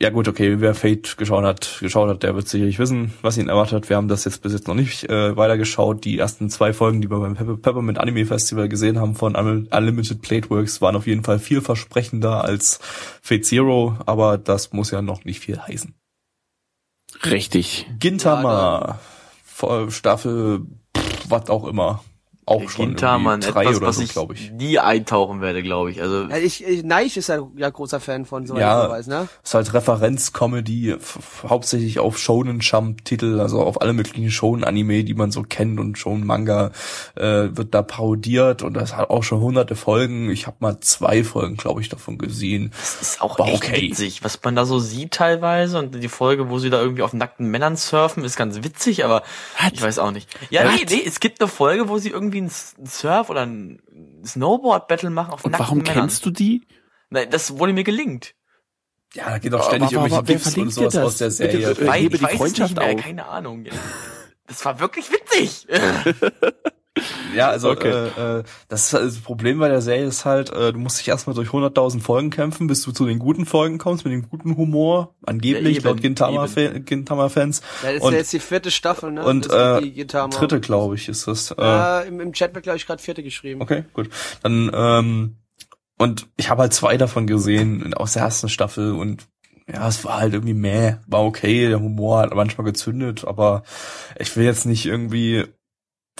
Ja 0.00 0.10
gut, 0.10 0.28
okay, 0.28 0.60
wer 0.60 0.76
Fate 0.76 1.16
geschaut 1.16 1.44
hat, 1.44 1.78
geschaut 1.80 2.08
hat, 2.08 2.22
der 2.22 2.36
wird 2.36 2.46
sicherlich 2.46 2.78
wissen, 2.78 3.14
was 3.20 3.36
ihn 3.36 3.48
erwartet. 3.48 3.88
Wir 3.88 3.96
haben 3.96 4.06
das 4.06 4.24
jetzt 4.24 4.42
bis 4.42 4.52
jetzt 4.52 4.68
noch 4.68 4.76
nicht 4.76 5.10
äh, 5.10 5.36
weitergeschaut. 5.36 6.04
Die 6.04 6.16
ersten 6.18 6.50
zwei 6.50 6.72
Folgen, 6.72 7.00
die 7.00 7.10
wir 7.10 7.18
beim 7.18 7.34
Pepper 7.34 7.56
Peppermint 7.56 7.98
Anime 7.98 8.24
Festival 8.24 8.68
gesehen 8.68 9.00
haben 9.00 9.16
von 9.16 9.34
Un- 9.34 9.66
Unlimited 9.72 10.22
Plate 10.22 10.50
Works, 10.50 10.80
waren 10.80 10.94
auf 10.94 11.08
jeden 11.08 11.24
Fall 11.24 11.40
vielversprechender 11.40 12.44
als 12.44 12.78
Fate 13.22 13.44
Zero, 13.44 13.96
aber 14.06 14.38
das 14.38 14.72
muss 14.72 14.92
ja 14.92 15.02
noch 15.02 15.24
nicht 15.24 15.40
viel 15.40 15.58
heißen. 15.58 15.94
Richtig. 17.24 17.86
Gintama, 17.98 19.00
Staffel, 19.88 20.60
pff, 20.96 21.30
was 21.30 21.50
auch 21.50 21.66
immer. 21.66 22.04
Auch 22.48 22.68
schon 22.70 22.86
Gintama, 22.88 23.32
irgendwie 23.32 23.50
drei 23.52 23.62
etwas, 23.62 23.76
oder 23.76 23.86
was 23.88 23.96
so, 23.96 24.02
ich 24.02 24.12
glaube 24.12 24.34
ich. 24.34 24.50
nie 24.52 24.78
eintauchen 24.78 25.40
werde, 25.40 25.62
glaube 25.62 25.90
ich. 25.90 26.00
Also 26.00 26.24
Ja, 26.24 26.36
ich, 26.38 26.64
ich, 26.66 26.82
Neich 26.82 27.16
ist 27.16 27.28
ja, 27.28 27.46
ja 27.56 27.68
großer 27.70 28.00
Fan 28.00 28.24
von 28.24 28.46
so 28.46 28.56
Ja. 28.58 28.84
sowas, 28.84 29.06
ne? 29.06 29.28
Ist 29.44 29.54
halt 29.54 29.72
Referenz-Comedy, 29.74 30.96
hauptsächlich 31.46 31.98
auf 31.98 32.18
Shonen 32.18 32.60
Jump 32.60 33.04
Titel, 33.04 33.40
also 33.40 33.60
auf 33.62 33.80
alle 33.80 33.92
möglichen 33.92 34.30
Shonen 34.30 34.64
Anime, 34.64 35.04
die 35.04 35.14
man 35.14 35.30
so 35.30 35.42
kennt 35.42 35.78
und 35.78 35.98
Shonen 35.98 36.26
Manga 36.26 36.70
äh, 37.16 37.48
wird 37.56 37.74
da 37.74 37.82
parodiert 37.82 38.62
und 38.62 38.74
das 38.74 38.96
hat 38.96 39.10
auch 39.10 39.22
schon 39.22 39.40
hunderte 39.40 39.76
Folgen. 39.76 40.30
Ich 40.30 40.46
habe 40.46 40.56
mal 40.60 40.80
zwei 40.80 41.24
Folgen, 41.24 41.56
glaube 41.56 41.80
ich, 41.80 41.88
davon 41.88 42.18
gesehen. 42.18 42.70
Das 42.78 43.00
ist 43.00 43.20
auch 43.20 43.38
War 43.38 43.48
echt 43.48 43.56
okay. 43.64 43.82
witzig, 43.82 44.24
was 44.24 44.40
man 44.42 44.56
da 44.56 44.64
so 44.64 44.78
sieht 44.78 45.12
teilweise 45.12 45.78
und 45.78 46.02
die 46.02 46.08
Folge, 46.08 46.48
wo 46.50 46.58
sie 46.58 46.70
da 46.70 46.80
irgendwie 46.80 47.02
auf 47.02 47.12
nackten 47.12 47.46
Männern 47.50 47.76
surfen, 47.76 48.24
ist 48.24 48.36
ganz 48.36 48.62
witzig, 48.62 49.04
aber 49.04 49.22
ich 49.72 49.82
weiß 49.82 49.98
auch 49.98 50.10
nicht. 50.10 50.28
Ja, 50.50 50.64
nee, 50.64 50.80
What? 50.80 50.90
nee, 50.90 51.02
es 51.06 51.20
gibt 51.20 51.40
eine 51.40 51.48
Folge, 51.48 51.88
wo 51.88 51.98
sie 51.98 52.10
irgendwie 52.10 52.37
ein 52.40 52.46
S- 52.46 52.74
ein 52.78 52.86
Surf- 52.86 53.30
oder 53.30 53.42
ein 53.46 53.80
Snowboard-Battle 54.24 55.10
machen 55.10 55.32
auf 55.32 55.44
Und 55.44 55.52
nackten 55.52 55.66
warum 55.66 55.78
Männern. 55.78 55.94
kennst 55.94 56.24
du 56.26 56.30
die? 56.30 56.66
Nein, 57.10 57.28
das 57.30 57.58
wurde 57.58 57.72
mir 57.72 57.84
gelingt. 57.84 58.34
Ja, 59.14 59.30
da 59.30 59.38
geht 59.38 59.54
auch 59.54 59.66
ständig 59.66 59.96
Aber- 59.96 60.06
aber 60.06 60.14
irgendwelche 60.16 60.42
GIFs 60.44 60.56
und 60.58 60.70
sowas 60.70 60.96
aus 60.96 61.16
der 61.18 61.26
Bitte, 61.26 61.36
Serie. 61.36 61.70
äh, 61.70 61.86
Weil, 61.86 62.00
hebe 62.02 62.14
ich 62.16 62.20
die 62.20 62.24
weiß 62.26 62.32
es 62.32 62.38
Freundschaft 62.38 62.70
nicht 62.74 62.82
mehr, 62.86 62.94
auf. 62.94 63.00
keine 63.02 63.26
Ahnung. 63.26 63.64
Das 64.46 64.64
war 64.64 64.80
wirklich 64.80 65.10
witzig. 65.10 65.66
Ja, 67.34 67.48
also 67.50 67.70
Okay. 67.70 68.08
äh, 68.16 68.38
äh, 68.38 68.42
das, 68.68 68.92
halt 68.92 69.04
das 69.06 69.16
Problem 69.20 69.58
bei 69.58 69.68
der 69.68 69.80
Serie 69.82 70.06
ist 70.06 70.24
halt, 70.24 70.50
äh, 70.50 70.72
du 70.72 70.78
musst 70.78 70.98
dich 71.00 71.08
erstmal 71.08 71.34
durch 71.34 71.48
100.000 71.50 72.00
Folgen 72.00 72.30
kämpfen, 72.30 72.66
bis 72.66 72.82
du 72.82 72.92
zu 72.92 73.06
den 73.06 73.18
guten 73.18 73.46
Folgen 73.46 73.78
kommst, 73.78 74.04
mit 74.04 74.12
dem 74.12 74.28
guten 74.28 74.56
Humor, 74.56 75.14
angeblich, 75.26 75.76
Ja, 75.76 75.80
eben, 75.80 75.88
laut 75.88 76.00
Gintama-Fan- 76.00 76.84
Gintama-Fans. 76.84 77.62
Das 77.82 77.92
ist 77.94 78.02
Und- 78.02 78.12
ja 78.12 78.18
jetzt 78.18 78.32
die 78.32 78.38
vierte 78.40 78.70
Staffel, 78.70 79.12
ne? 79.12 79.24
Und 79.24 79.50
äh, 79.52 79.80
die 79.82 79.92
Gintama. 79.92 80.34
dritte, 80.34 80.60
glaube 80.60 80.94
ich, 80.94 81.08
ist 81.08 81.26
das. 81.26 81.50
Äh, 81.52 81.62
Ja, 81.62 82.00
im, 82.00 82.20
im 82.20 82.32
Chat 82.32 82.54
wird, 82.54 82.64
glaube 82.64 82.76
ich, 82.78 82.86
gerade 82.86 83.02
vierte 83.02 83.22
geschrieben. 83.22 83.60
Okay, 83.62 83.84
gut. 83.92 84.08
Dann, 84.42 84.70
ähm, 84.74 85.36
und 85.98 86.26
ich 86.36 86.48
habe 86.50 86.62
halt 86.62 86.72
zwei 86.74 86.96
davon 86.96 87.26
gesehen 87.26 87.92
aus 87.94 88.12
der 88.14 88.22
ersten 88.22 88.48
Staffel 88.48 88.92
und 88.92 89.26
ja, 89.70 89.86
es 89.86 90.02
war 90.04 90.20
halt 90.20 90.32
irgendwie 90.32 90.54
meh, 90.54 90.94
war 91.06 91.24
okay, 91.24 91.68
der 91.68 91.80
Humor 91.80 92.20
hat 92.20 92.34
manchmal 92.34 92.64
gezündet, 92.64 93.26
aber 93.26 93.64
ich 94.18 94.34
will 94.34 94.44
jetzt 94.44 94.64
nicht 94.64 94.86
irgendwie 94.86 95.44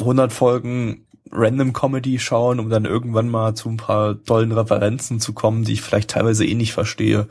100 0.01 0.33
Folgen 0.33 1.07
Random 1.31 1.73
Comedy 1.73 2.19
schauen, 2.19 2.59
um 2.59 2.71
dann 2.71 2.85
irgendwann 2.85 3.29
mal 3.29 3.55
zu 3.55 3.69
ein 3.69 3.77
paar 3.77 4.23
tollen 4.25 4.53
Referenzen 4.53 5.21
zu 5.21 5.33
kommen, 5.35 5.65
die 5.65 5.75
ich 5.75 5.83
vielleicht 5.83 6.11
teilweise 6.11 6.45
eh 6.47 6.55
nicht 6.55 6.73
verstehe. 6.73 7.29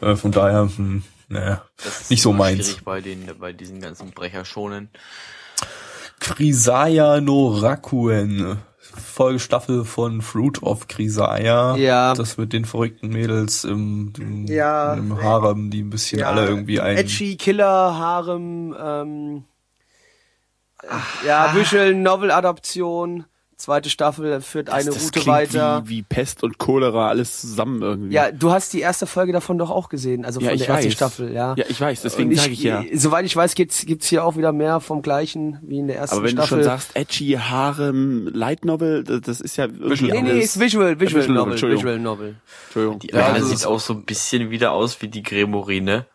Äh, 0.00 0.16
von 0.16 0.32
daher, 0.32 0.68
hm, 0.74 1.02
naja. 1.28 1.62
Nicht 2.08 2.22
so 2.22 2.32
meins. 2.32 2.66
Schwierig 2.66 2.84
bei 2.84 3.00
den, 3.00 3.30
bei 3.38 3.52
diesen 3.52 3.80
ganzen 3.80 4.10
Brecherschonen. 4.10 4.90
Krisaya 6.18 7.20
no 7.20 7.48
Rakuen. 7.48 8.58
Folgestaffel 8.80 9.84
von 9.84 10.20
Fruit 10.20 10.62
of 10.62 10.88
Krisaya. 10.88 11.76
Ja. 11.76 12.14
Das 12.14 12.36
mit 12.36 12.52
den 12.52 12.64
verrückten 12.64 13.08
Mädels 13.08 13.64
im, 13.64 14.12
im, 14.18 14.46
Ja. 14.46 14.94
im 14.94 15.22
Harem, 15.22 15.70
die 15.70 15.82
ein 15.82 15.90
bisschen 15.90 16.20
Ja, 16.20 16.30
alle 16.30 16.46
irgendwie 16.46 16.80
ein... 16.80 16.96
Edgy, 16.96 17.36
Killer, 17.36 17.96
Harem, 17.96 18.74
ähm, 18.78 19.44
ja, 21.26 21.54
Visual 21.54 21.94
Novel 21.94 22.30
Adaption, 22.30 23.24
zweite 23.56 23.90
Staffel 23.90 24.40
führt 24.40 24.70
eine 24.70 24.86
das 24.86 25.04
Route 25.04 25.26
weiter. 25.26 25.82
Wie, 25.84 25.98
wie 25.98 26.02
Pest 26.02 26.42
und 26.42 26.58
Cholera, 26.58 27.08
alles 27.08 27.40
zusammen 27.40 27.82
irgendwie. 27.82 28.14
Ja, 28.14 28.32
du 28.32 28.50
hast 28.50 28.72
die 28.72 28.80
erste 28.80 29.06
Folge 29.06 29.32
davon 29.32 29.58
doch 29.58 29.70
auch 29.70 29.88
gesehen, 29.88 30.24
also 30.24 30.40
Ja, 30.40 30.48
von 30.48 30.54
ich 30.54 30.62
der 30.62 30.70
ersten 30.70 30.86
weiß. 30.86 30.92
Staffel, 30.94 31.32
ja. 31.32 31.54
Ja, 31.56 31.64
ich 31.68 31.80
weiß, 31.80 32.02
deswegen 32.02 32.34
sage 32.34 32.50
ich 32.50 32.62
ja. 32.62 32.82
Soweit 32.94 33.26
ich 33.26 33.36
weiß, 33.36 33.54
gibt's, 33.54 33.84
gibt's 33.84 34.06
hier 34.06 34.24
auch 34.24 34.36
wieder 34.36 34.52
mehr 34.52 34.80
vom 34.80 35.02
gleichen 35.02 35.58
wie 35.62 35.78
in 35.78 35.86
der 35.88 35.96
ersten 35.96 36.16
Aber 36.16 36.24
wenn 36.24 36.32
Staffel. 36.32 36.58
du 36.58 36.64
schon 36.64 36.70
sagst, 36.70 36.90
edgy 36.94 37.38
Harem, 37.38 38.28
Light 38.32 38.64
Novel, 38.64 39.04
das, 39.04 39.40
ist 39.40 39.56
ja 39.56 39.66
irgendwie 39.66 40.10
nee, 40.10 40.22
nee, 40.22 40.40
ist 40.40 40.58
Visual, 40.58 40.98
Visual, 40.98 41.22
Visual 41.22 41.36
Novel, 41.36 41.52
Entschuldigung. 41.52 41.84
Visual 41.84 41.98
Novel. 41.98 42.36
Entschuldigung. 42.66 42.98
Die 43.00 43.08
Ja, 43.08 43.26
eine 43.26 43.34
also 43.34 43.46
sieht 43.46 43.66
auch 43.66 43.80
so 43.80 43.92
ein 43.94 44.04
bisschen 44.04 44.50
wieder 44.50 44.72
aus 44.72 45.02
wie 45.02 45.08
die 45.08 45.22
Gremory, 45.22 45.80
ne? 45.80 46.06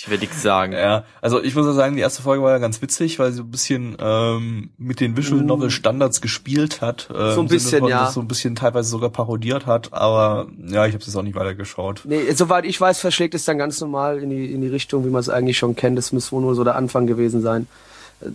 Ich 0.00 0.08
will 0.08 0.18
nichts 0.18 0.42
sagen. 0.42 0.74
Ja, 0.74 1.02
also 1.20 1.42
ich 1.42 1.56
muss 1.56 1.66
ja 1.66 1.72
sagen, 1.72 1.96
die 1.96 2.02
erste 2.02 2.22
Folge 2.22 2.44
war 2.44 2.52
ja 2.52 2.58
ganz 2.58 2.80
witzig, 2.80 3.18
weil 3.18 3.32
sie 3.32 3.38
so 3.38 3.42
ein 3.42 3.50
bisschen 3.50 3.96
ähm, 3.98 4.70
mit 4.78 5.00
den 5.00 5.16
Visual 5.16 5.42
Novel 5.42 5.70
Standards 5.72 6.20
gespielt 6.20 6.80
hat. 6.80 7.08
Äh, 7.12 7.32
Mm. 7.32 7.34
So 7.34 7.40
ein 7.40 7.48
bisschen, 7.48 7.80
von, 7.80 7.88
ja. 7.90 8.08
So 8.08 8.20
ein 8.20 8.28
bisschen 8.28 8.54
teilweise 8.54 8.88
sogar 8.90 9.10
parodiert 9.10 9.66
hat, 9.66 9.92
aber 9.92 10.46
ja, 10.68 10.86
ich 10.86 10.94
habe 10.94 11.02
es 11.04 11.16
auch 11.16 11.22
nicht 11.22 11.34
weitergeschaut. 11.34 12.02
Nee, 12.04 12.30
soweit 12.32 12.64
ich 12.64 12.80
weiß, 12.80 13.00
verschlägt 13.00 13.34
es 13.34 13.44
dann 13.44 13.58
ganz 13.58 13.80
normal 13.80 14.18
in 14.20 14.30
die, 14.30 14.52
in 14.52 14.60
die 14.60 14.68
Richtung, 14.68 15.04
wie 15.04 15.10
man 15.10 15.18
es 15.20 15.28
eigentlich 15.28 15.58
schon 15.58 15.74
kennt. 15.74 15.98
Das 15.98 16.12
muss 16.12 16.30
wohl 16.30 16.42
nur 16.42 16.54
so 16.54 16.62
der 16.62 16.76
Anfang 16.76 17.08
gewesen 17.08 17.42
sein. 17.42 17.66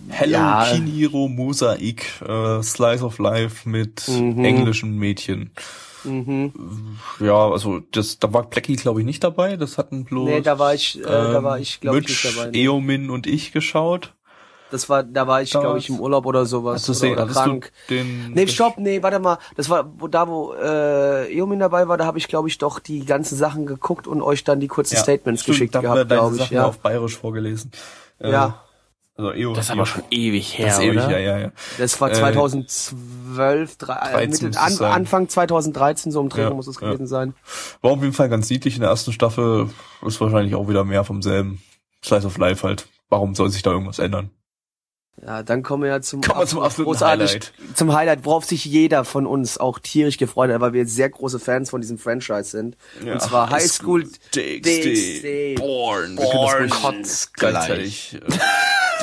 Hello 0.08 0.32
Ja. 0.32 0.66
Kiniro 0.70 1.28
Mosaik, 1.28 2.04
äh, 2.26 2.62
Slice 2.62 3.02
of 3.04 3.18
Life 3.18 3.66
mit 3.66 4.06
Mhm. 4.08 4.44
englischen 4.44 4.98
Mädchen. 4.98 5.50
Mhm. 6.04 6.52
Ja, 7.20 7.50
also 7.50 7.80
das, 7.90 8.18
da 8.18 8.32
war 8.32 8.44
Blackie 8.44 8.76
glaube 8.76 9.00
ich 9.00 9.06
nicht 9.06 9.24
dabei. 9.24 9.56
Das 9.56 9.78
hatten 9.78 10.04
bloß 10.04 10.24
Nee, 10.28 10.40
da 10.40 10.58
war 10.58 10.74
ich, 10.74 10.98
äh, 10.98 11.02
da 11.02 11.42
war 11.42 11.58
ich, 11.58 11.80
glaube 11.80 11.98
ich, 12.00 12.08
nicht 12.08 12.24
dabei. 12.24 12.50
ne? 12.50 12.56
Eomin 12.58 13.10
und 13.10 13.26
ich 13.26 13.52
geschaut. 13.52 14.14
Das 14.70 14.88
war, 14.88 15.04
da 15.04 15.28
war 15.28 15.40
ich, 15.40 15.50
glaube 15.52 15.78
ich, 15.78 15.88
im 15.88 16.00
Urlaub 16.00 16.26
oder 16.26 16.46
sowas. 16.46 16.88
Hast 16.88 17.00
du, 17.02 17.12
oder, 17.12 17.24
oder 17.24 17.32
krank. 17.32 17.70
du 17.86 17.94
den? 17.94 18.32
Nee, 18.32 18.48
stopp, 18.48 18.76
nee, 18.78 19.02
warte 19.04 19.20
mal. 19.20 19.38
Das 19.56 19.68
war 19.70 19.88
wo, 20.00 20.08
da, 20.08 20.26
wo 20.26 20.52
äh, 20.54 21.32
Eomin 21.32 21.60
dabei 21.60 21.86
war, 21.86 21.96
da 21.96 22.06
habe 22.06 22.18
ich, 22.18 22.26
glaube 22.26 22.48
ich, 22.48 22.58
doch 22.58 22.80
die 22.80 23.04
ganzen 23.04 23.36
Sachen 23.36 23.66
geguckt 23.66 24.08
und 24.08 24.20
euch 24.20 24.42
dann 24.42 24.58
die 24.58 24.66
kurzen 24.66 24.94
Ja, 24.96 25.02
Statements 25.02 25.42
stimmt, 25.42 25.58
geschickt 25.58 25.80
gehabt, 25.80 26.08
glaube 26.08 26.34
ich. 26.36 26.42
Sachen 26.42 26.54
Ja. 26.56 26.66
auf 26.66 26.78
Bayerisch 26.80 27.16
vorgelesen. 27.16 27.70
Äh, 28.18 28.32
ja, 28.32 28.64
Also 29.16 29.32
EO, 29.32 29.54
Das 29.54 29.66
ist 29.66 29.70
aber 29.70 29.86
schon 29.86 30.02
ewig 30.10 30.58
her, 30.58 30.66
das 30.66 30.78
ist 30.78 30.84
ewig, 30.84 30.98
oder? 31.04 31.10
ja, 31.12 31.18
ja, 31.18 31.38
ja. 31.38 31.52
das 31.78 32.00
war 32.00 32.10
Äh, 32.10 32.14
2012, 32.14 33.76
drei, 33.76 33.94
äh, 33.94 34.12
13 34.26 34.48
Mitte, 34.48 34.58
muss 34.60 34.80
an. 34.80 34.92
Anfang 34.92 35.28
2013, 35.28 36.10
so 36.10 36.20
im 36.20 36.28
Dreh 36.28 36.42
Ja, 36.42 36.50
muss 36.50 36.66
es 36.66 36.80
ja. 36.80 36.88
gewesen 36.88 37.06
sein. 37.06 37.34
War 37.80 37.92
auf 37.92 38.00
jeden 38.00 38.12
Fall 38.12 38.28
ganz 38.28 38.50
niedlich 38.50 38.74
in 38.74 38.80
der 38.80 38.90
ersten 38.90 39.12
Staffel. 39.12 39.70
Ist 40.04 40.20
wahrscheinlich 40.20 40.54
auch 40.56 40.68
wieder 40.68 40.82
mehr 40.84 41.04
vom 41.04 41.22
selben. 41.22 41.62
Slice 42.04 42.26
of 42.26 42.38
Life 42.38 42.66
halt. 42.66 42.86
Warum 43.08 43.34
soll 43.36 43.50
sich 43.50 43.62
da 43.62 43.70
irgendwas 43.70 43.98
ändern? 44.00 44.30
Ja, 45.24 45.44
dann 45.44 45.62
kommen 45.62 45.84
wir 45.84 45.90
ja 45.90 46.00
zum, 46.02 46.20
Kommen 46.20 46.40
wir 46.40 46.46
zum 46.46 46.58
absoluten 46.60 46.90
großartig- 46.92 47.28
Highlight. 47.30 47.52
Zum 47.74 47.94
Highlight, 47.94 48.24
worauf 48.24 48.44
sich 48.44 48.64
jeder 48.64 49.04
von 49.04 49.26
uns 49.26 49.58
auch 49.58 49.78
tierisch 49.78 50.18
gefreut 50.18 50.50
hat, 50.50 50.60
weil 50.60 50.72
wir 50.72 50.86
sehr 50.88 51.08
große 51.08 51.38
Fans 51.38 51.70
von 51.70 51.80
diesem 51.80 51.98
Franchise 51.98 52.50
sind. 52.50 52.76
Und 53.00 53.22
zwar 53.22 53.48
High 53.48 53.70
School 53.70 54.08
DxD. 54.34 55.54
Born. 55.54 56.18
Wir 56.18 56.66
können 56.68 57.02
das 57.02 57.32
gleichzeitig. 57.32 58.18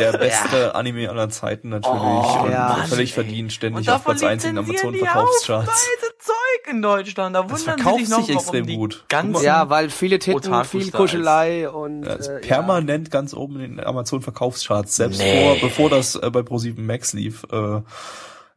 Der 0.02 0.18
beste 0.18 0.76
Anime 0.76 1.10
aller 1.10 1.30
Zeiten 1.30 1.70
natürlich. 1.70 2.02
Oh, 2.02 2.44
und 2.44 2.52
ja. 2.52 2.86
völlig 2.88 3.14
verdient, 3.14 3.54
ständig 3.54 3.90
auf 3.90 4.04
Platz 4.04 4.24
1 4.24 4.44
in 4.46 4.56
den 4.56 4.64
Amazon-Verkaufscharts. 4.66 5.88
Zeug 6.22 6.72
in 6.72 6.82
Deutschland. 6.82 7.36
Da 7.36 7.42
Das 7.44 7.52
wundern 7.52 7.78
verkauft 7.80 8.00
sie 8.00 8.06
sich 8.06 8.18
noch, 8.18 8.26
sich 8.26 8.36
extrem 8.36 8.68
die 8.68 8.76
gut. 8.76 9.06
Ganz. 9.10 9.42
Ja, 9.42 9.70
weil 9.70 9.90
viele 9.90 10.20
Titten, 10.20 10.38
Otakus 10.38 10.68
viel 10.68 10.92
Kuschelei 10.92 11.70
und 11.70 12.04
Ja, 12.04 12.14
ist 12.14 12.28
äh, 12.28 12.40
permanent 12.42 13.10
ganz 13.10 13.34
oben 13.34 13.60
in 13.60 13.78
den 13.78 13.86
Amazon-Verkaufscharts, 13.86 14.96
selbst 14.96 15.20
Nee. 15.20 15.44
vor, 15.44 15.58
bevor 15.60 15.90
das 15.90 16.16
äh, 16.16 16.30
bei 16.30 16.42
Pro7 16.42 16.80
Max 16.80 17.14
lief. 17.14 17.44
Äh, 17.52 17.82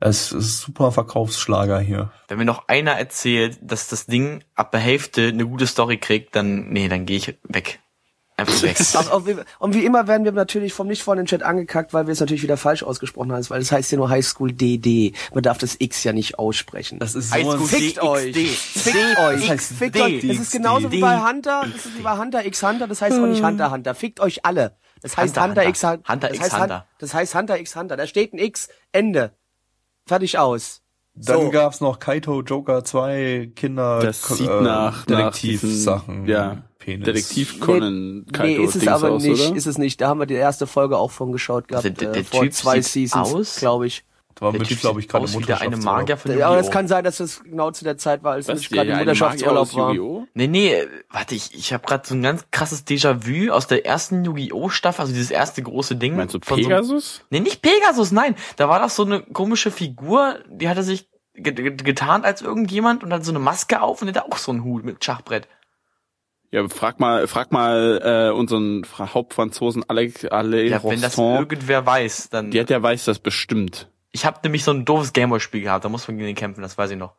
es 0.00 0.32
ist 0.32 0.60
super 0.60 0.92
Verkaufsschlager 0.92 1.80
hier. 1.80 2.10
Wenn 2.28 2.38
mir 2.38 2.44
noch 2.44 2.68
einer 2.68 2.92
erzählt, 2.92 3.58
dass 3.62 3.88
das 3.88 4.04
Ding 4.06 4.44
ab 4.54 4.70
der 4.70 4.80
Hälfte 4.80 5.28
eine 5.28 5.46
gute 5.46 5.66
Story 5.66 5.96
kriegt, 5.96 6.36
dann, 6.36 6.68
nee, 6.68 6.88
dann 6.88 7.06
gehe 7.06 7.16
ich 7.16 7.38
weg. 7.44 7.80
Einfach 8.36 8.62
weg. 8.62 8.76
Und 9.60 9.74
wie- 9.74 9.84
immer 9.84 10.08
werden 10.08 10.24
wir 10.24 10.32
natürlich 10.32 10.72
vom 10.72 10.88
nicht 10.88 11.02
vorhandenen 11.02 11.26
Chat 11.28 11.42
angekackt, 11.42 11.92
weil 11.92 12.06
wir 12.06 12.12
es 12.12 12.20
natürlich 12.20 12.42
wieder 12.42 12.56
falsch 12.56 12.82
ausgesprochen 12.82 13.32
haben, 13.32 13.48
weil 13.48 13.60
es 13.60 13.70
heißt 13.70 13.92
ja 13.92 13.98
nur 13.98 14.08
High 14.08 14.26
School 14.26 14.52
DD. 14.52 15.12
Man 15.32 15.42
darf 15.44 15.58
das 15.58 15.76
X 15.78 16.02
ja 16.02 16.12
nicht 16.12 16.38
aussprechen. 16.38 16.98
Das 16.98 17.14
ist 17.14 17.32
High 17.32 17.44
so 17.44 17.50
ein 17.52 17.56
School 17.58 17.68
Fickt 17.68 18.02
euch. 18.02 18.34
Fickt 18.58 19.18
euch. 19.18 19.48
heißt 19.50 19.72
Fickt 19.74 20.00
euch. 20.00 20.26
Das 20.26 20.38
ist 20.38 20.52
genauso 20.52 20.90
wie 20.90 21.00
bei 21.00 21.20
Hunter. 21.20 21.62
Das 21.72 21.86
ist 21.86 21.96
wie 21.96 22.02
bei 22.02 22.18
Hunter 22.18 22.44
x 22.44 22.62
Hunter. 22.62 22.88
Das 22.88 23.00
heißt 23.02 23.18
auch 23.18 23.26
nicht 23.26 23.42
Hunter 23.42 23.70
Hunter. 23.70 23.94
Fickt 23.94 24.18
euch 24.20 24.44
alle. 24.44 24.76
Das 25.00 25.16
heißt 25.16 25.40
Hunter, 25.40 25.66
x 25.68 25.84
Hunter. 25.84 26.12
Hunter 26.12 26.28
das 26.28 26.36
x 26.38 26.58
Hunter. 26.58 26.86
Das 26.98 27.14
heißt 27.14 27.34
Hunter 27.34 27.58
x 27.60 27.76
Hunter. 27.76 27.96
Da 27.96 28.06
steht 28.06 28.32
ein 28.32 28.38
X. 28.38 28.68
Ende. 28.90 29.32
Fertig 30.06 30.38
aus. 30.38 30.80
Dann 31.16 31.42
So. 31.42 31.50
gab's 31.50 31.80
noch 31.80 32.00
Kaito 32.00 32.42
Joker 32.42 32.82
2 32.84 33.52
Kinder 33.54 34.00
Das 34.00 34.28
äh, 34.30 34.34
sieht 34.34 34.46
nach 34.48 35.04
Detektivsachen. 35.06 36.16
nach 36.18 36.24
diesen, 36.24 36.26
ja, 36.28 36.64
Penis. 36.78 37.04
Detektiv 37.06 37.60
Conan 37.60 38.18
Nee, 38.18 38.32
Kaito 38.32 38.62
ist 38.62 38.74
es 38.74 38.80
Dings 38.80 38.92
aber 38.92 39.10
aus, 39.12 39.22
nicht. 39.22 39.40
oder? 39.48 39.56
Ist 39.56 39.66
es 39.66 39.78
nicht. 39.78 40.00
Da 40.00 40.08
haben 40.08 40.18
wir 40.18 40.26
die 40.26 40.34
erste 40.34 40.66
Folge 40.66 40.98
auch 40.98 41.12
von 41.12 41.30
geschaut 41.30 41.68
gehabt. 41.68 41.84
Also 41.84 41.96
der- 41.96 42.10
äh, 42.10 42.12
der 42.14 42.24
vor 42.24 42.42
Typ 42.42 42.52
zwei 42.52 42.80
sieht 42.80 43.10
Seasons, 43.10 43.32
aus- 43.32 43.56
glaube 43.56 43.86
ich. 43.86 44.04
Da 44.36 44.46
war 44.46 44.52
Der 44.52 44.60
mit, 44.60 44.68
Typ 44.68 44.80
glaube 44.80 44.98
ich, 45.00 45.08
gerade 45.08 45.26
der 45.46 45.60
eine. 45.60 45.76
Magier 45.76 46.16
von 46.16 46.36
Ja, 46.36 46.48
aber 46.48 46.56
Yu-Gi-Oh! 46.56 46.70
kann 46.72 46.88
sein, 46.88 47.04
dass 47.04 47.18
das 47.18 47.44
genau 47.44 47.70
zu 47.70 47.84
der 47.84 47.96
Zeit 47.98 48.24
war, 48.24 48.32
als 48.32 48.48
Was, 48.48 48.60
ich 48.60 48.68
der, 48.68 48.78
gerade 48.84 48.90
im 48.92 48.98
Mutterschaftsurlaub 48.98 49.74
war. 49.74 49.92
Yu-Gi-Oh? 49.94 50.26
Nee, 50.34 50.46
nee, 50.48 50.76
warte, 51.10 51.34
ich, 51.36 51.54
ich 51.54 51.72
habe 51.72 51.86
gerade 51.86 52.06
so 52.06 52.14
ein 52.14 52.22
ganz 52.22 52.44
krasses 52.50 52.84
Déjà-vu 52.86 53.52
aus 53.52 53.66
der 53.68 53.86
ersten 53.86 54.24
Yu-Gi-Oh! 54.24 54.68
Staffel, 54.70 55.02
also 55.02 55.12
dieses 55.12 55.30
erste 55.30 55.62
große 55.62 55.96
Ding. 55.96 56.16
Meinst 56.16 56.34
du 56.34 56.40
von 56.42 56.56
so- 56.60 56.68
Pegasus? 56.68 57.24
Nee, 57.30 57.40
nicht 57.40 57.62
Pegasus, 57.62 58.10
nein. 58.12 58.34
Da 58.56 58.68
war 58.68 58.80
doch 58.80 58.90
so 58.90 59.04
eine 59.04 59.20
komische 59.22 59.70
Figur, 59.70 60.40
die 60.50 60.68
hatte 60.68 60.82
sich 60.82 61.08
ge- 61.34 61.52
ge- 61.52 61.76
getarnt 61.76 62.24
als 62.24 62.42
irgendjemand 62.42 63.04
und 63.04 63.12
hatte 63.12 63.24
so 63.24 63.30
eine 63.32 63.38
Maske 63.38 63.80
auf 63.82 64.02
und 64.02 64.08
hatte 64.08 64.24
auch 64.24 64.38
so 64.38 64.50
einen 64.50 64.64
Hut 64.64 64.84
mit 64.84 65.04
Schachbrett. 65.04 65.46
Ja, 66.50 66.68
frag 66.68 67.00
mal, 67.00 67.26
frag 67.26 67.50
mal 67.50 68.00
äh, 68.30 68.32
unseren 68.36 68.84
Fra 68.84 69.12
Hauptfranzosen 69.12 69.84
Alex 69.88 70.24
Ale 70.24 70.62
Ja, 70.64 70.82
wenn 70.84 71.00
das 71.00 71.18
irgendwer 71.18 71.84
weiß, 71.84 72.30
dann. 72.30 72.52
Der, 72.52 72.62
der 72.64 72.80
weiß 72.82 73.04
das 73.06 73.18
bestimmt. 73.18 73.88
Ich 74.14 74.24
habe 74.24 74.38
nämlich 74.44 74.62
so 74.62 74.70
ein 74.70 74.84
doofes 74.84 75.12
Gameboy-Spiel 75.12 75.62
gehabt, 75.62 75.84
da 75.84 75.88
muss 75.88 76.06
man 76.06 76.16
gegen 76.16 76.28
den 76.28 76.36
kämpfen, 76.36 76.62
das 76.62 76.78
weiß 76.78 76.92
ich 76.92 76.96
noch. 76.96 77.14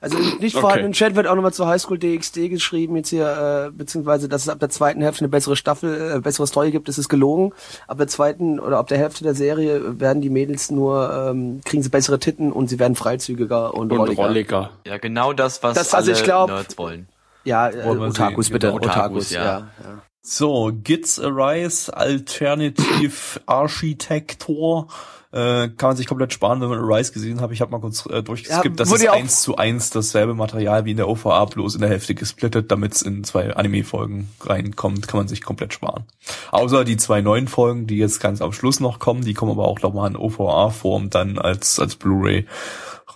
Also 0.00 0.16
im 0.18 0.38
nicht 0.38 0.56
Okay. 0.56 0.62
vorhandenen 0.62 0.92
Chat 0.94 1.14
wird 1.14 1.26
auch 1.28 1.34
nochmal 1.36 1.52
zu 1.52 1.66
Highschool 1.68 1.96
DxD 1.98 2.48
geschrieben, 2.48 2.96
jetzt 2.96 3.10
hier, 3.10 3.68
äh, 3.68 3.70
beziehungsweise, 3.70 4.28
dass 4.28 4.42
es 4.42 4.48
ab 4.48 4.58
der 4.58 4.68
zweiten 4.70 5.00
Hälfte 5.00 5.20
eine 5.20 5.28
bessere 5.28 5.54
Staffel, 5.54 6.16
äh, 6.16 6.20
bessere 6.20 6.46
Story 6.48 6.70
gibt, 6.72 6.88
das 6.88 6.98
ist 6.98 7.08
gelogen. 7.08 7.52
Ab 7.86 7.98
der 7.98 8.08
zweiten 8.08 8.58
oder 8.58 8.78
ab 8.78 8.88
der 8.88 8.98
Hälfte 8.98 9.22
der 9.22 9.34
Serie 9.34 10.00
werden 10.00 10.22
die 10.22 10.30
Mädels 10.30 10.70
nur, 10.72 11.12
ähm, 11.30 11.60
kriegen 11.64 11.82
sie 11.84 11.88
bessere 11.90 12.18
Titten 12.18 12.50
und 12.50 12.68
sie 12.68 12.78
werden 12.80 12.96
freizügiger 12.96 13.74
und, 13.74 13.92
Und 13.92 13.98
rolliger. 13.98 14.22
Rolliger. 14.24 14.70
Ja, 14.86 14.98
genau 14.98 15.32
das, 15.34 15.62
was 15.62 15.74
Das- 15.76 15.94
also 15.94 16.10
alle 16.10 16.18
ich 16.18 16.24
glaub- 16.24 16.48
Nerds 16.50 16.76
wollen. 16.78 17.06
Ja, 17.44 17.68
äh, 17.68 17.84
Otakus 17.86 18.46
sehen, 18.46 18.52
bitte, 18.54 18.66
genau. 18.68 18.76
Otakus, 18.78 18.96
Otakus, 18.96 19.30
ja. 19.30 19.44
ja. 19.44 19.58
ja. 19.58 19.98
So, 20.22 20.70
Gits 20.82 21.20
Arise, 21.20 21.94
Alternative 21.96 23.40
Architektor. 23.46 24.88
Äh, 25.32 25.68
kann 25.68 25.90
man 25.90 25.96
sich 25.96 26.08
komplett 26.08 26.32
sparen, 26.32 26.60
wenn 26.60 26.68
man 26.68 26.80
Arise 26.80 27.12
gesehen 27.12 27.40
hat. 27.40 27.52
Ich 27.52 27.60
habe 27.60 27.70
mal 27.70 27.80
kurz 27.80 28.04
äh, 28.06 28.20
durchgeskippt. 28.20 28.80
Ja, 28.80 28.84
das 28.84 28.90
ist 28.90 29.08
eins 29.08 29.42
zu 29.42 29.56
eins 29.56 29.90
dasselbe 29.90 30.34
Material 30.34 30.84
wie 30.84 30.90
in 30.90 30.96
der 30.96 31.08
OVA, 31.08 31.44
bloß 31.44 31.76
in 31.76 31.82
der 31.82 31.90
Hälfte 31.90 32.16
gesplittet, 32.16 32.72
damit 32.72 32.94
es 32.94 33.02
in 33.02 33.22
zwei 33.22 33.54
Anime-Folgen 33.54 34.28
reinkommt, 34.40 35.06
kann 35.06 35.18
man 35.18 35.28
sich 35.28 35.42
komplett 35.42 35.72
sparen. 35.72 36.04
Außer 36.50 36.84
die 36.84 36.96
zwei 36.96 37.20
neuen 37.20 37.46
Folgen, 37.46 37.86
die 37.86 37.96
jetzt 37.96 38.18
ganz 38.18 38.42
am 38.42 38.52
Schluss 38.52 38.80
noch 38.80 38.98
kommen, 38.98 39.24
die 39.24 39.34
kommen 39.34 39.52
aber 39.52 39.68
auch 39.68 39.80
nochmal 39.82 40.10
in 40.10 40.16
OVA-Form 40.16 41.10
dann 41.10 41.38
als, 41.38 41.78
als 41.78 41.94
Blu-ray 41.94 42.46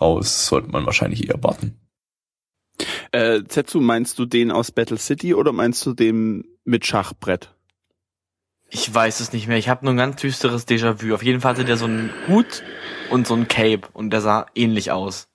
raus. 0.01 0.47
Sollte 0.47 0.71
man 0.71 0.87
wahrscheinlich 0.87 1.29
eher 1.29 1.43
warten. 1.43 1.81
Äh, 3.11 3.43
Zetsu, 3.49 3.81
meinst 3.81 4.21
du 4.21 4.27
den 4.27 4.53
aus 4.53 4.71
Battle 4.71 4.99
City 4.99 5.35
oder 5.35 5.53
meinst 5.53 5.85
du 5.85 5.95
den 5.95 6.45
mit 6.65 6.87
Schachbrett? 6.87 7.54
Ich 8.75 8.93
weiß 8.93 9.21
es 9.21 9.33
nicht 9.33 9.47
mehr. 9.47 9.57
Ich 9.57 9.69
habe 9.69 9.85
nur 9.85 9.95
ein 9.95 9.97
ganz 9.97 10.21
düsteres 10.21 10.67
Déjà-vu. 10.67 11.15
Auf 11.15 11.23
jeden 11.23 11.41
Fall 11.41 11.53
hatte 11.53 11.65
der 11.65 11.77
so 11.77 11.85
einen 11.85 12.11
Hut 12.27 12.65
und 13.09 13.25
so 13.25 13.35
ein 13.35 13.47
Cape 13.47 13.83
und 13.93 14.11
der 14.11 14.21
sah 14.21 14.47
ähnlich 14.57 14.91
aus. 14.91 15.29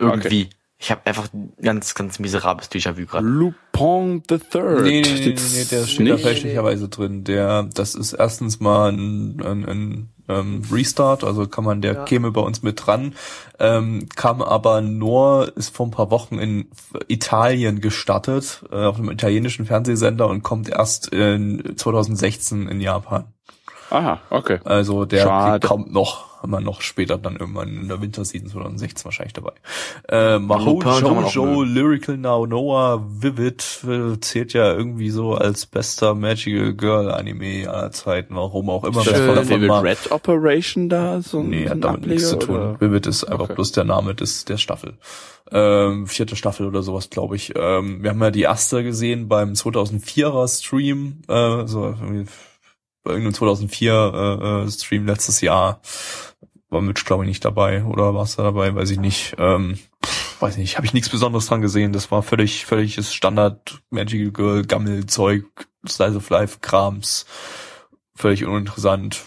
Irgendwie. 0.00 0.50
Ich 0.78 0.90
habe 0.90 1.02
einfach 1.04 1.32
ein 1.32 1.52
ganz, 1.62 1.94
ganz 1.94 2.18
miserables 2.18 2.72
Déjà-vu 2.72 3.06
gerade. 3.06 3.24
Lupin 3.24 4.24
the 4.28 4.38
Third. 4.38 4.82
Nee, 4.82 5.00
nee, 5.00 5.14
nee, 5.14 5.26
nee, 5.26 5.34
nee 5.34 5.64
der 5.70 5.86
steht 5.86 6.08
da 6.08 6.14
nicht? 6.14 6.24
fälschlicherweise 6.24 6.88
drin. 6.88 7.22
Der, 7.22 7.68
das 7.72 7.94
ist 7.94 8.14
erstens 8.14 8.58
mal 8.58 8.90
ein, 8.90 9.40
ein, 9.40 9.64
ein 9.64 10.08
ähm, 10.32 10.62
Restart, 10.70 11.24
also 11.24 11.46
kann 11.46 11.64
man, 11.64 11.82
der 11.82 11.94
Ja. 11.94 12.04
käme 12.04 12.30
bei 12.30 12.40
uns 12.40 12.62
mit 12.62 12.84
dran, 12.86 13.14
ähm, 13.58 14.08
kam 14.16 14.42
aber 14.42 14.80
nur, 14.80 15.52
ist 15.56 15.74
vor 15.74 15.86
ein 15.86 15.90
paar 15.90 16.10
Wochen 16.10 16.38
in 16.38 16.68
Italien 17.08 17.80
gestartet, 17.80 18.64
äh, 18.70 18.84
auf 18.84 18.98
einem 18.98 19.10
italienischen 19.10 19.66
Fernsehsender 19.66 20.28
und 20.28 20.42
kommt 20.42 20.68
erst 20.68 21.08
in 21.08 21.74
2016 21.76 22.68
in 22.68 22.80
Japan. 22.80 23.24
Aha, 23.92 24.20
okay. 24.30 24.58
Also 24.64 25.04
der 25.04 25.22
Schade. 25.22 25.66
kommt 25.68 25.92
noch, 25.92 26.42
wir 26.46 26.60
noch 26.60 26.80
später 26.80 27.18
dann 27.18 27.36
irgendwann 27.36 27.68
in 27.68 27.88
der 27.88 28.00
Winterseason 28.00 28.48
2016 28.48 29.04
wahrscheinlich 29.04 29.34
dabei. 29.34 29.52
Äh, 30.08 30.38
Mahou 30.38 30.80
mögen. 30.82 31.74
Lyrical 31.74 32.16
Now 32.16 32.46
Noah, 32.46 33.04
Vivid 33.06 33.62
äh, 33.86 34.18
zählt 34.20 34.54
ja 34.54 34.72
irgendwie 34.72 35.10
so 35.10 35.34
als 35.34 35.66
bester 35.66 36.14
Magical 36.14 36.72
Girl 36.72 37.10
Anime 37.10 37.68
aller 37.68 37.90
Zeiten, 37.90 38.34
warum 38.34 38.70
auch 38.70 38.84
immer. 38.84 39.00
Ist 39.00 39.10
das 39.12 39.48
Vivid. 39.50 39.70
Red 39.70 40.10
Operation 40.10 40.88
da? 40.88 41.20
So 41.20 41.42
Nee, 41.42 41.68
hat 41.68 41.84
damit 41.84 42.06
nichts 42.06 42.30
zu 42.30 42.36
Ableger, 42.36 42.46
tun. 42.46 42.56
oder? 42.70 42.80
Vivid 42.80 43.06
ist 43.06 43.24
einfach 43.24 43.44
Okay. 43.44 43.54
bloß 43.54 43.72
der 43.72 43.84
Name 43.84 44.14
des 44.14 44.46
der 44.46 44.56
Staffel. 44.56 44.94
Ähm, 45.50 46.06
vierte 46.06 46.34
Staffel 46.34 46.66
oder 46.66 46.82
sowas, 46.82 47.10
glaube 47.10 47.36
ich. 47.36 47.52
Ähm, 47.56 48.02
wir 48.02 48.08
haben 48.10 48.22
ja 48.22 48.30
die 48.30 48.40
erste 48.42 48.82
gesehen 48.82 49.28
beim 49.28 49.52
2004er 49.52 50.48
Stream, 50.48 51.18
äh, 51.28 51.66
so 51.66 51.84
irgendwie 52.00 52.24
bei 53.02 53.10
irgendeinem 53.10 53.34
2004 53.34 53.92
äh, 53.92 54.64
äh, 54.64 54.70
Stream 54.70 55.06
letztes 55.06 55.40
Jahr. 55.40 55.80
War 56.70 56.80
Mitch, 56.80 57.04
glaube 57.04 57.24
ich, 57.24 57.28
nicht 57.28 57.44
dabei. 57.44 57.84
Oder 57.84 58.14
warst 58.14 58.38
du 58.38 58.42
dabei? 58.42 58.74
Weiß 58.74 58.90
ich 58.90 58.98
nicht. 58.98 59.34
Ähm, 59.38 59.78
weiß 60.40 60.56
nicht, 60.56 60.76
habe 60.76 60.86
ich 60.86 60.94
nichts 60.94 61.10
Besonderes 61.10 61.46
dran 61.46 61.60
gesehen. 61.60 61.92
Das 61.92 62.10
war 62.10 62.22
völlig, 62.22 62.64
völliges 62.64 63.12
Standard 63.12 63.82
Magical 63.90 64.30
Girl, 64.30 64.64
Gammelzeug, 64.64 65.44
Slice 65.86 66.16
of 66.16 66.30
Life, 66.30 66.58
Krams. 66.60 67.26
Völlig 68.14 68.44
uninteressant. 68.44 69.24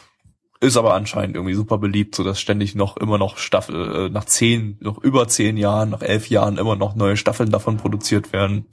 Ist 0.61 0.77
aber 0.77 0.93
anscheinend 0.93 1.35
irgendwie 1.35 1.53
super 1.53 1.77
beliebt, 1.77 2.15
so 2.15 2.23
dass 2.23 2.39
ständig 2.39 2.75
noch 2.75 2.97
immer 2.97 3.17
noch 3.17 3.37
Staffel, 3.37 4.07
äh, 4.07 4.09
nach 4.09 4.25
zehn, 4.25 4.77
noch 4.79 4.97
über 4.97 5.27
zehn 5.27 5.57
Jahren, 5.57 5.89
nach 5.89 6.01
elf 6.01 6.29
Jahren 6.29 6.57
immer 6.57 6.75
noch 6.75 6.95
neue 6.95 7.17
Staffeln 7.17 7.51
davon 7.51 7.77
produziert 7.77 8.33
werden. 8.33 8.65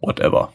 Whatever. 0.00 0.52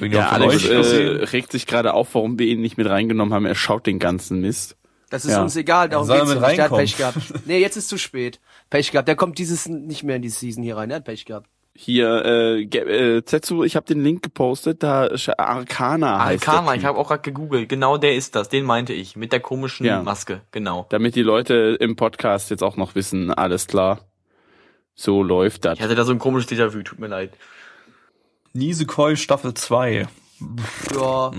Ja, 0.00 0.30
Alex 0.30 0.66
äh, 0.68 0.76
regt 0.76 1.52
sich 1.52 1.66
gerade 1.66 1.94
auf, 1.94 2.14
warum 2.14 2.38
wir 2.38 2.46
ihn 2.46 2.60
nicht 2.60 2.76
mit 2.76 2.88
reingenommen 2.88 3.32
haben. 3.34 3.46
Er 3.46 3.54
schaut 3.54 3.86
den 3.86 3.98
ganzen 3.98 4.40
Mist. 4.40 4.76
Das 5.10 5.24
ist 5.24 5.32
Ja. 5.32 5.42
uns 5.42 5.54
egal, 5.54 5.88
darum 5.88 6.08
er 6.10 6.20
geht's 6.20 6.34
nicht. 6.34 6.58
Der 6.58 6.64
hat? 6.64 6.76
Pech 6.76 6.96
gehabt. 6.96 7.18
Nee, 7.46 7.60
jetzt 7.60 7.76
ist 7.76 7.88
zu 7.88 7.98
spät. 7.98 8.40
Pech 8.70 8.90
gehabt. 8.90 9.06
Der 9.06 9.16
kommt 9.16 9.38
dieses 9.38 9.68
nicht 9.68 10.02
mehr 10.02 10.16
in 10.16 10.22
die 10.22 10.28
Season 10.28 10.62
hier 10.62 10.76
rein. 10.76 10.88
Der 10.88 10.96
hat 10.96 11.04
Pech 11.04 11.24
gehabt. 11.24 11.48
Hier, 11.76 12.24
äh, 12.24 12.62
äh 12.62 13.24
Zetsu, 13.24 13.64
ich 13.64 13.74
habe 13.74 13.84
den 13.86 14.00
Link 14.00 14.22
gepostet, 14.22 14.84
da 14.84 15.08
Arcana 15.38 16.24
heißt 16.24 16.48
Arcana, 16.48 16.76
ich 16.76 16.84
habe 16.84 16.98
auch 16.98 17.08
gerade 17.08 17.22
gegoogelt. 17.22 17.68
Genau 17.68 17.98
der 17.98 18.14
ist 18.14 18.36
das, 18.36 18.48
den 18.48 18.64
meinte 18.64 18.92
ich. 18.92 19.16
Mit 19.16 19.32
der 19.32 19.40
komischen 19.40 19.84
Ja. 19.84 20.00
Maske, 20.00 20.42
genau. 20.52 20.86
Damit 20.90 21.16
die 21.16 21.22
Leute 21.22 21.76
im 21.80 21.96
Podcast 21.96 22.50
jetzt 22.50 22.62
auch 22.62 22.76
noch 22.76 22.94
wissen, 22.94 23.32
alles 23.32 23.66
klar. 23.66 24.00
So 24.94 25.24
läuft 25.24 25.64
das. 25.64 25.78
Ich 25.78 25.84
hatte 25.84 25.96
da 25.96 26.04
so 26.04 26.12
ein 26.12 26.20
komisches 26.20 26.50
Déjà-vu, 26.50 26.82
tut 26.82 27.00
mir 27.00 27.08
leid. 27.08 27.32
Nisekoi 28.54 29.16
Staffel 29.16 29.52
2. 29.54 30.06
ja, 30.94 31.30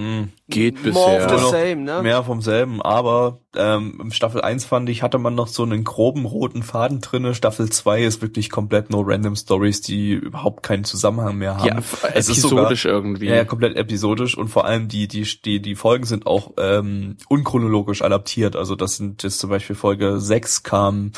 Geht 0.50 0.84
more 0.94 1.18
bisher. 1.20 1.26
of 1.26 1.30
the 1.30 1.42
Nur 1.42 1.52
same, 1.52 1.76
ne? 1.78 2.02
Mehr 2.02 2.24
vom 2.24 2.42
selben, 2.42 2.82
aber 2.82 3.40
ähm, 3.56 4.00
im 4.02 4.12
Staffel 4.12 4.42
1 4.42 4.66
fand 4.66 4.90
ich, 4.90 5.04
hatte 5.04 5.18
man 5.18 5.36
noch 5.36 5.48
so 5.48 5.64
einen 5.64 5.84
groben 5.84 6.26
roten 6.26 6.64
Faden 6.64 7.02
drinne. 7.02 7.36
Staffel 7.36 7.70
2 7.70 8.04
ist 8.04 8.22
wirklich 8.22 8.50
komplett 8.50 8.90
no 8.90 9.02
random 9.02 9.36
Stories, 9.36 9.82
die 9.82 10.12
überhaupt 10.14 10.64
keinen 10.64 10.86
Zusammenhang 10.86 11.38
mehr 11.38 11.58
haben. 11.58 11.66
Ja, 11.68 12.10
Es 12.14 12.30
ist 12.30 12.42
sogar- 12.42 12.60
episodisch 12.66 12.86
irgendwie. 12.86 13.28
Ja, 13.28 13.36
ja, 13.36 13.46
komplett 13.46 13.76
episodisch 13.76 14.38
und 14.38 14.48
vor 14.48 14.66
allem 14.66 14.88
die, 14.88 15.08
die, 15.08 15.24
die, 15.44 15.62
die 15.62 15.76
Folgen 15.76 16.06
sind 16.06 16.26
auch 16.26 16.52
ähm, 16.58 17.18
unchronologisch 17.30 18.02
adaptiert. 18.02 18.56
Also 18.56 18.76
das 18.76 18.96
sind 18.98 19.24
jetzt 19.24 19.40
zum 19.40 19.50
Beispiel 19.50 19.76
Folge 19.76 20.20
6 20.20 20.64
kam 20.64 21.12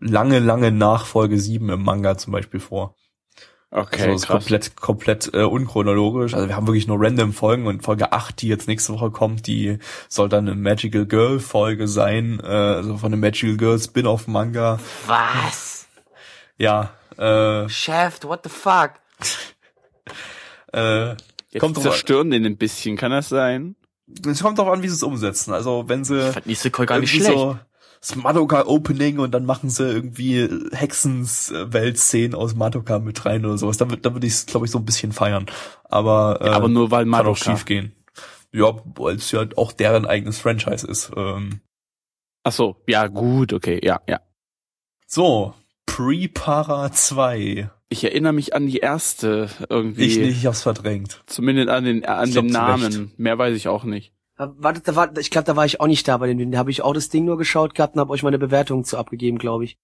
lange, 0.00 0.38
lange 0.40 0.70
nach 0.72 1.06
Folge 1.06 1.38
7 1.38 1.68
im 1.70 1.82
Manga 1.82 2.16
zum 2.18 2.32
Beispiel 2.32 2.60
vor. 2.60 2.94
Okay, 3.72 4.10
also 4.10 4.26
krass. 4.26 4.26
komplett, 4.26 4.76
komplett 4.76 5.30
äh, 5.32 5.44
unchronologisch. 5.44 6.34
Also 6.34 6.48
wir 6.48 6.56
haben 6.56 6.66
wirklich 6.66 6.88
nur 6.88 7.00
random 7.00 7.32
Folgen 7.32 7.66
und 7.68 7.82
Folge 7.84 8.12
8, 8.12 8.42
die 8.42 8.48
jetzt 8.48 8.66
nächste 8.66 8.92
Woche 8.92 9.12
kommt, 9.12 9.46
die 9.46 9.78
soll 10.08 10.28
dann 10.28 10.48
eine 10.48 10.56
Magical 10.56 11.06
Girl 11.06 11.38
Folge 11.38 11.86
sein, 11.86 12.40
äh, 12.42 12.46
also 12.46 12.96
von 12.96 13.12
einem 13.12 13.20
Magical 13.20 13.56
Girl 13.56 13.78
Spin-off 13.78 14.26
Manga. 14.26 14.80
Was? 15.06 15.86
Ja, 16.58 16.90
äh, 17.16 17.68
Chef, 17.68 18.24
what 18.24 18.40
the 18.42 18.50
fuck? 18.50 18.94
äh, 20.72 21.10
Jetzt 21.52 21.60
kommt 21.60 21.80
zerstören 21.80 22.30
den 22.30 22.46
ein 22.46 22.56
bisschen, 22.56 22.96
kann 22.96 23.12
das 23.12 23.28
sein? 23.28 23.76
es 24.26 24.42
kommt 24.42 24.58
darauf 24.58 24.72
an, 24.72 24.82
wie 24.82 24.88
sie 24.88 24.94
es 24.94 25.02
umsetzen. 25.02 25.52
Also 25.52 25.84
wenn 25.88 26.04
sie 26.04 26.32
Fand 26.32 26.46
Nisekoi 26.46 26.86
gar 26.86 26.98
nicht 26.98 27.10
schlecht. 27.10 27.26
so 27.30 27.58
das 28.00 28.16
Madoka 28.16 28.64
Opening 28.66 29.18
und 29.18 29.32
dann 29.32 29.44
machen 29.44 29.68
sie 29.70 29.84
irgendwie 29.86 30.48
Hexens 30.72 31.50
äh, 31.50 31.72
Weltszenen 31.72 32.34
aus 32.34 32.54
Madoka 32.54 32.98
mit 32.98 33.24
rein 33.26 33.44
oder 33.44 33.58
sowas. 33.58 33.76
Da, 33.76 33.84
würd- 33.86 34.00
da 34.00 34.14
würde 34.14 34.26
ich 34.26 34.32
es, 34.32 34.46
glaube 34.46 34.66
ich, 34.66 34.72
so 34.72 34.78
ein 34.78 34.84
bisschen 34.86 35.12
feiern. 35.12 35.46
Aber, 35.84 36.38
äh, 36.40 36.48
aber 36.48 36.68
nur 36.68 36.90
weil 36.90 37.04
kann 37.04 37.14
auch 37.14 37.18
Madoka. 37.18 37.36
schief 37.44 37.64
gehen. 37.66 37.92
Ja, 38.52 38.74
weil 38.96 39.16
es 39.16 39.30
ja 39.30 39.44
auch 39.56 39.72
deren 39.72 40.06
eigenes 40.06 40.40
Franchise 40.40 40.86
ist. 40.86 41.12
Ähm, 41.16 41.60
Ach 42.42 42.52
so, 42.52 42.76
ja 42.88 43.06
gut, 43.06 43.52
okay, 43.52 43.78
ja, 43.84 44.00
ja. 44.08 44.20
so, 45.06 45.54
Pre-Para 45.86 46.90
2. 46.90 47.70
Ich 47.90 48.04
erinnere 48.04 48.32
mich 48.32 48.54
an 48.54 48.66
die 48.66 48.78
erste 48.78 49.50
irgendwie. 49.68 50.04
Ich 50.04 50.16
nicht, 50.18 50.38
ich 50.38 50.46
hab's 50.46 50.62
verdrängt. 50.62 51.22
Zumindest 51.26 51.68
an 51.68 51.84
den 51.84 52.04
an 52.06 52.28
Ich 52.28 52.34
den 52.34 52.46
Namen. 52.46 52.84
Recht. 52.84 53.18
Mehr 53.18 53.36
weiß 53.36 53.54
ich 53.56 53.68
auch 53.68 53.84
nicht. 53.84 54.12
Da- 54.40 54.54
Warte, 54.56 54.80
da 54.80 54.96
war, 54.96 55.14
ich 55.18 55.30
glaube, 55.30 55.44
da 55.44 55.54
war 55.54 55.66
ich 55.66 55.80
auch 55.80 55.86
nicht 55.86 56.08
da 56.08 56.16
bei 56.16 56.32
dem. 56.32 56.50
Da 56.50 56.56
habe 56.56 56.70
ich 56.70 56.80
auch 56.80 56.94
das 56.94 57.10
Ding 57.10 57.26
nur 57.26 57.36
geschaut 57.36 57.74
gehabt 57.74 57.94
und 57.94 58.00
habe 58.00 58.10
euch 58.10 58.22
meine 58.22 58.38
Bewertung 58.38 58.84
zu 58.84 58.96
abgegeben, 58.96 59.36
glaube 59.36 59.64
ich. 59.64 59.76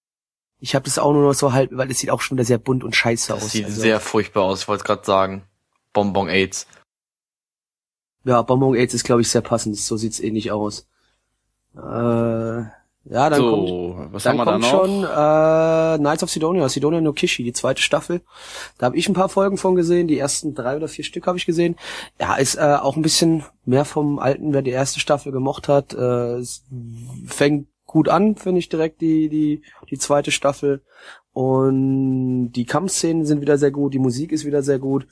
Ich 0.59 0.73
habe 0.73 0.83
das 0.85 0.97
auch 0.97 1.13
nur 1.13 1.21
noch 1.27 1.35
so 1.35 1.53
halb, 1.53 1.69
weil 1.73 1.91
es 1.91 1.99
sieht 1.99 2.09
auch 2.09 2.21
schon 2.21 2.37
wieder 2.37 2.45
sehr 2.45 2.57
bunt 2.57 2.83
und 2.83 2.95
scheiße 2.95 3.33
Das 3.33 3.43
aus. 3.43 3.51
sieht 3.51 3.65
also, 3.65 3.79
sehr 3.79 3.99
furchtbar 3.99 4.45
aus, 4.45 4.61
ich 4.63 4.67
wollte 4.67 4.83
gerade 4.83 5.05
sagen. 5.05 5.43
Bonbon 5.93 6.27
AIDS. 6.27 6.65
ja, 8.23 8.41
Bonbon 8.41 8.75
AIDS 8.75 8.95
ist, 8.95 9.03
glaube 9.03 9.21
ich, 9.21 9.29
sehr 9.29 9.41
passend. 9.41 9.77
So 9.77 9.95
sieht's 9.95 10.19
ähnlich 10.19 10.51
aus. 10.51 10.87
Äh, 11.75 12.63
ja, 13.09 13.29
dann 13.29 13.41
kommt, 13.41 13.67
so, 13.69 14.07
was 14.11 14.23
dann 14.23 14.31
haben 14.31 14.37
wir 14.37 14.45
da 14.45 14.51
kommt 14.51 14.63
noch? 14.63 14.69
schon 14.69 15.03
äh, 15.03 15.97
Knights 15.97 16.23
of 16.23 16.29
Sidonia, 16.29 16.67
Sidonia 16.67 16.99
no 16.99 17.13
Kishi, 17.13 17.43
die 17.43 17.53
zweite 17.53 17.81
Staffel. 17.81 18.21
Da 18.77 18.87
habe 18.87 18.97
ich 18.97 19.07
ein 19.07 19.13
paar 19.13 19.29
Folgen 19.29 19.57
von 19.57 19.75
gesehen. 19.75 20.07
Die 20.07 20.17
ersten 20.17 20.53
drei 20.53 20.75
oder 20.75 20.87
vier 20.87 21.05
Stück 21.05 21.25
habe 21.25 21.37
ich 21.37 21.45
gesehen. 21.45 21.77
Ja, 22.19 22.35
ist 22.35 22.55
äh, 22.55 22.77
auch 22.81 22.97
ein 22.97 23.01
bisschen 23.01 23.43
mehr 23.65 23.85
vom 23.85 24.19
alten, 24.19 24.53
wer 24.53 24.61
die 24.61 24.71
erste 24.71 24.99
Staffel 24.99 25.31
gemocht 25.31 25.69
hat. 25.69 25.93
Äh, 25.93 26.37
es 26.37 26.65
fängt 27.25 27.67
gut 27.85 28.09
an, 28.09 28.35
finde 28.35 28.59
ich 28.59 28.67
direkt 28.67 28.99
die 28.99 29.29
die 29.29 29.61
die 29.89 29.97
zweite 29.97 30.31
Staffel. 30.31 30.81
Und 31.31 32.51
die 32.53 32.65
Kampfszenen 32.65 33.25
sind 33.25 33.41
wieder 33.41 33.57
sehr 33.57 33.71
gut, 33.71 33.93
die 33.93 33.99
Musik 33.99 34.31
ist 34.31 34.43
wieder 34.43 34.63
sehr 34.63 34.79
gut. 34.79 35.07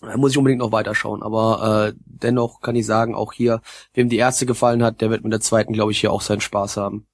Da 0.00 0.16
muss 0.16 0.32
ich 0.32 0.38
unbedingt 0.38 0.60
noch 0.60 0.72
weiterschauen. 0.72 1.22
Aber 1.22 1.88
äh, 1.88 1.98
dennoch 2.04 2.60
kann 2.60 2.76
ich 2.76 2.86
sagen, 2.86 3.14
auch 3.14 3.32
hier, 3.32 3.60
wem 3.94 4.08
die 4.08 4.16
erste 4.16 4.46
gefallen 4.46 4.82
hat, 4.82 5.00
der 5.00 5.10
wird 5.10 5.22
mit 5.24 5.32
der 5.32 5.40
zweiten, 5.40 5.72
glaube 5.72 5.92
ich, 5.92 6.00
hier 6.00 6.12
auch 6.12 6.22
seinen 6.22 6.40
Spaß 6.40 6.76
haben. 6.76 7.06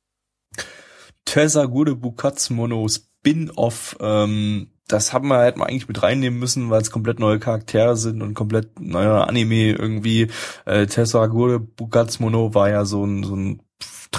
Tesagure 1.24 1.96
Bukatsumono 1.96 2.86
Spin-Off, 2.88 3.96
ähm, 4.00 4.70
das 4.88 5.12
haben 5.12 5.28
wir 5.28 5.38
halt 5.38 5.56
mal 5.56 5.66
eigentlich 5.66 5.88
mit 5.88 6.02
reinnehmen 6.02 6.38
müssen, 6.38 6.70
weil 6.70 6.80
es 6.80 6.92
komplett 6.92 7.18
neue 7.18 7.40
Charaktere 7.40 7.96
sind 7.96 8.22
und 8.22 8.34
komplett 8.34 8.78
neuer 8.80 9.26
Anime 9.26 9.72
irgendwie. 9.72 10.28
Äh, 10.64 10.86
Tesagure 10.86 11.58
Bukatsumono 11.58 12.54
war 12.54 12.70
ja 12.70 12.84
so 12.84 13.04
ein, 13.04 13.24
so 13.24 13.34
ein 13.34 13.60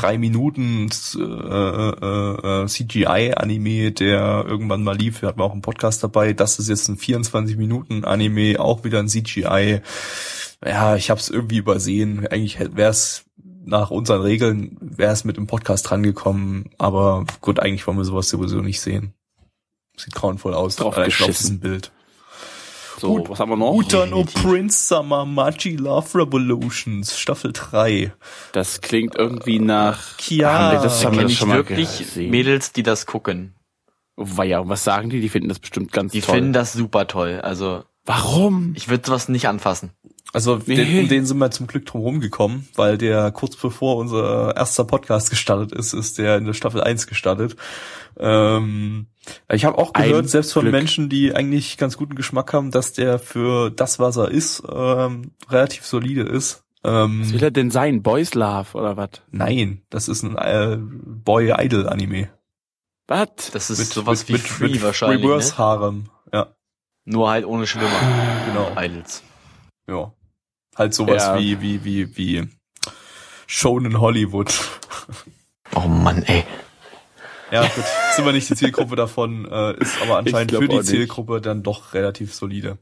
drei 0.01 0.17
Minuten 0.17 0.89
äh, 1.15 1.21
äh, 1.21 2.63
äh, 2.63 2.67
CGI-Anime, 2.67 3.91
der 3.91 4.45
irgendwann 4.47 4.83
mal 4.83 4.95
lief. 4.95 5.21
Wir 5.21 5.29
hatten 5.29 5.41
auch 5.41 5.51
einen 5.51 5.61
Podcast 5.61 6.03
dabei. 6.03 6.33
Das 6.33 6.59
ist 6.59 6.69
jetzt 6.69 6.87
ein 6.87 6.97
24 6.97 7.57
Minuten 7.57 8.05
Anime, 8.05 8.59
auch 8.59 8.83
wieder 8.83 8.99
ein 8.99 9.07
CGI. 9.07 9.81
Ja, 10.63 10.95
ich 10.95 11.09
habe 11.09 11.19
es 11.19 11.29
irgendwie 11.29 11.57
übersehen. 11.57 12.27
Eigentlich 12.27 12.59
wäre 12.59 12.91
es 12.91 13.25
nach 13.65 13.91
unseren 13.91 14.21
Regeln 14.21 14.77
wäre 14.79 15.11
es 15.11 15.23
mit 15.23 15.37
dem 15.37 15.47
Podcast 15.47 15.89
drangekommen, 15.89 16.69
aber 16.77 17.25
gut, 17.41 17.59
eigentlich 17.59 17.85
wollen 17.85 17.97
wir 17.97 18.05
sowas 18.05 18.29
sowieso 18.29 18.61
nicht 18.61 18.79
sehen. 18.79 19.13
Sieht 19.97 20.15
grauenvoll 20.15 20.53
aus. 20.53 20.77
Drauf 20.77 20.95
geschissen. 20.95 21.33
diesem 21.33 21.59
Bild. 21.59 21.91
So, 22.99 23.23
was 23.29 23.39
haben 23.39 23.51
wir 23.51 23.57
noch? 23.57 23.73
Utano 23.73 24.23
Prince 24.23 24.87
Summer 24.87 25.25
Machi 25.25 25.75
Love 25.75 26.17
Revolutions, 26.19 27.17
Staffel 27.19 27.51
3. 27.53 28.11
Das 28.53 28.81
klingt 28.81 29.15
irgendwie 29.15 29.59
nach. 29.59 30.17
Ja, 30.29 30.71
wir 30.71 30.79
das, 30.79 31.01
Da 31.01 31.05
haben 31.07 31.13
wir 31.13 31.17
kenne 31.19 31.23
das 31.23 31.31
ich 31.33 31.37
schon 31.37 31.49
mal 31.49 31.57
wirklich 31.57 31.97
gesehen? 31.99 32.31
Mädels, 32.31 32.71
die 32.71 32.83
das 32.83 33.05
gucken. 33.05 33.53
Ja, 34.43 34.59
und 34.59 34.69
was 34.69 34.83
sagen 34.83 35.11
die? 35.11 35.21
Die 35.21 35.29
finden 35.29 35.47
das 35.49 35.59
bestimmt 35.59 35.91
ganz 35.91 36.11
Die 36.11 36.21
toll. 36.21 36.35
finden 36.35 36.53
das 36.53 36.73
super 36.73 37.05
toll. 37.07 37.39
Also 37.43 37.83
Warum? 38.05 38.73
ich 38.75 38.89
würde 38.89 39.03
sowas 39.05 39.29
nicht 39.29 39.47
anfassen. 39.47 39.91
Also 40.33 40.59
Nee. 40.65 40.75
den, 40.75 40.99
um 41.03 41.07
den 41.07 41.25
sind 41.25 41.37
wir 41.37 41.51
zum 41.51 41.67
Glück 41.67 41.85
drum 41.85 42.01
rumgekommen, 42.01 42.67
weil 42.75 42.97
der 42.97 43.31
kurz 43.31 43.55
bevor 43.55 43.97
unser 43.97 44.55
erster 44.57 44.85
Podcast 44.85 45.29
gestartet 45.29 45.71
ist, 45.71 45.93
ist 45.93 46.17
der 46.17 46.37
in 46.37 46.45
der 46.45 46.53
Staffel 46.53 46.81
1 46.81 47.05
gestartet. 47.07 47.55
Ähm, 48.19 49.05
ich 49.51 49.65
habe 49.65 49.77
auch 49.77 49.93
Ein 49.93 50.09
gehört, 50.09 50.29
selbst 50.29 50.53
von 50.53 50.63
Glück. 50.63 50.71
Menschen, 50.73 51.09
die 51.09 51.33
eigentlich 51.35 51.77
ganz 51.77 51.97
guten 51.97 52.15
Geschmack 52.15 52.53
haben, 52.53 52.71
dass 52.71 52.93
der 52.93 53.19
für 53.19 53.69
das, 53.71 53.99
was 53.99 54.17
er 54.17 54.29
ist, 54.29 54.63
ähm, 54.71 55.31
relativ 55.49 55.85
solide 55.85 56.21
ist. 56.23 56.63
Ähm, 56.83 57.21
Was 57.23 57.33
will 57.33 57.43
er 57.43 57.51
denn 57.51 57.71
sein? 57.71 58.01
Boys 58.03 58.33
Love 58.35 58.77
oder 58.77 58.95
was? 58.97 59.09
nein, 59.31 59.81
das 59.89 60.07
ist 60.07 60.23
ein 60.23 60.37
äh, 60.37 60.77
Boy 60.79 61.51
Idol 61.57 61.87
Anime. 61.89 62.29
Was? 63.07 63.51
Das 63.51 63.69
ist 63.69 63.93
sowas 63.93 64.27
wie 64.27 64.37
Free 64.37 64.81
wahrscheinlich. 64.81 65.23
Reverse 65.23 65.51
Ne? 65.51 65.57
Harem. 65.57 66.09
Ja, 66.33 66.47
Nur 67.05 67.29
halt 67.29 67.45
ohne 67.45 67.65
Schwimmer. 67.67 67.89
genau. 68.45 68.71
Idols. 68.79 69.23
Ja. 69.89 70.13
Halt 70.75 70.93
sowas 70.93 71.23
Ja. 71.25 71.39
wie 71.39 71.61
wie 71.61 71.83
wie 71.83 72.15
wie 72.17 72.47
Shonen 73.47 73.99
Hollywood. 73.99 74.53
Oh 75.73 75.87
Mann, 75.87 76.23
ey. 76.23 76.43
Ja, 77.51 77.61
gut, 77.63 77.83
sind 78.17 78.25
wir 78.25 78.33
nicht 78.33 78.49
die 78.49 78.55
Zielgruppe 78.55 78.95
davon, 78.97 79.45
äh, 79.49 79.73
ist 79.79 80.01
aber 80.01 80.17
anscheinend 80.17 80.51
für 80.51 80.67
die 80.67 80.75
nicht. 80.75 80.87
Zielgruppe 80.87 81.39
dann 81.39 81.63
doch 81.63 81.93
relativ 81.93 82.33
solide. 82.33 82.77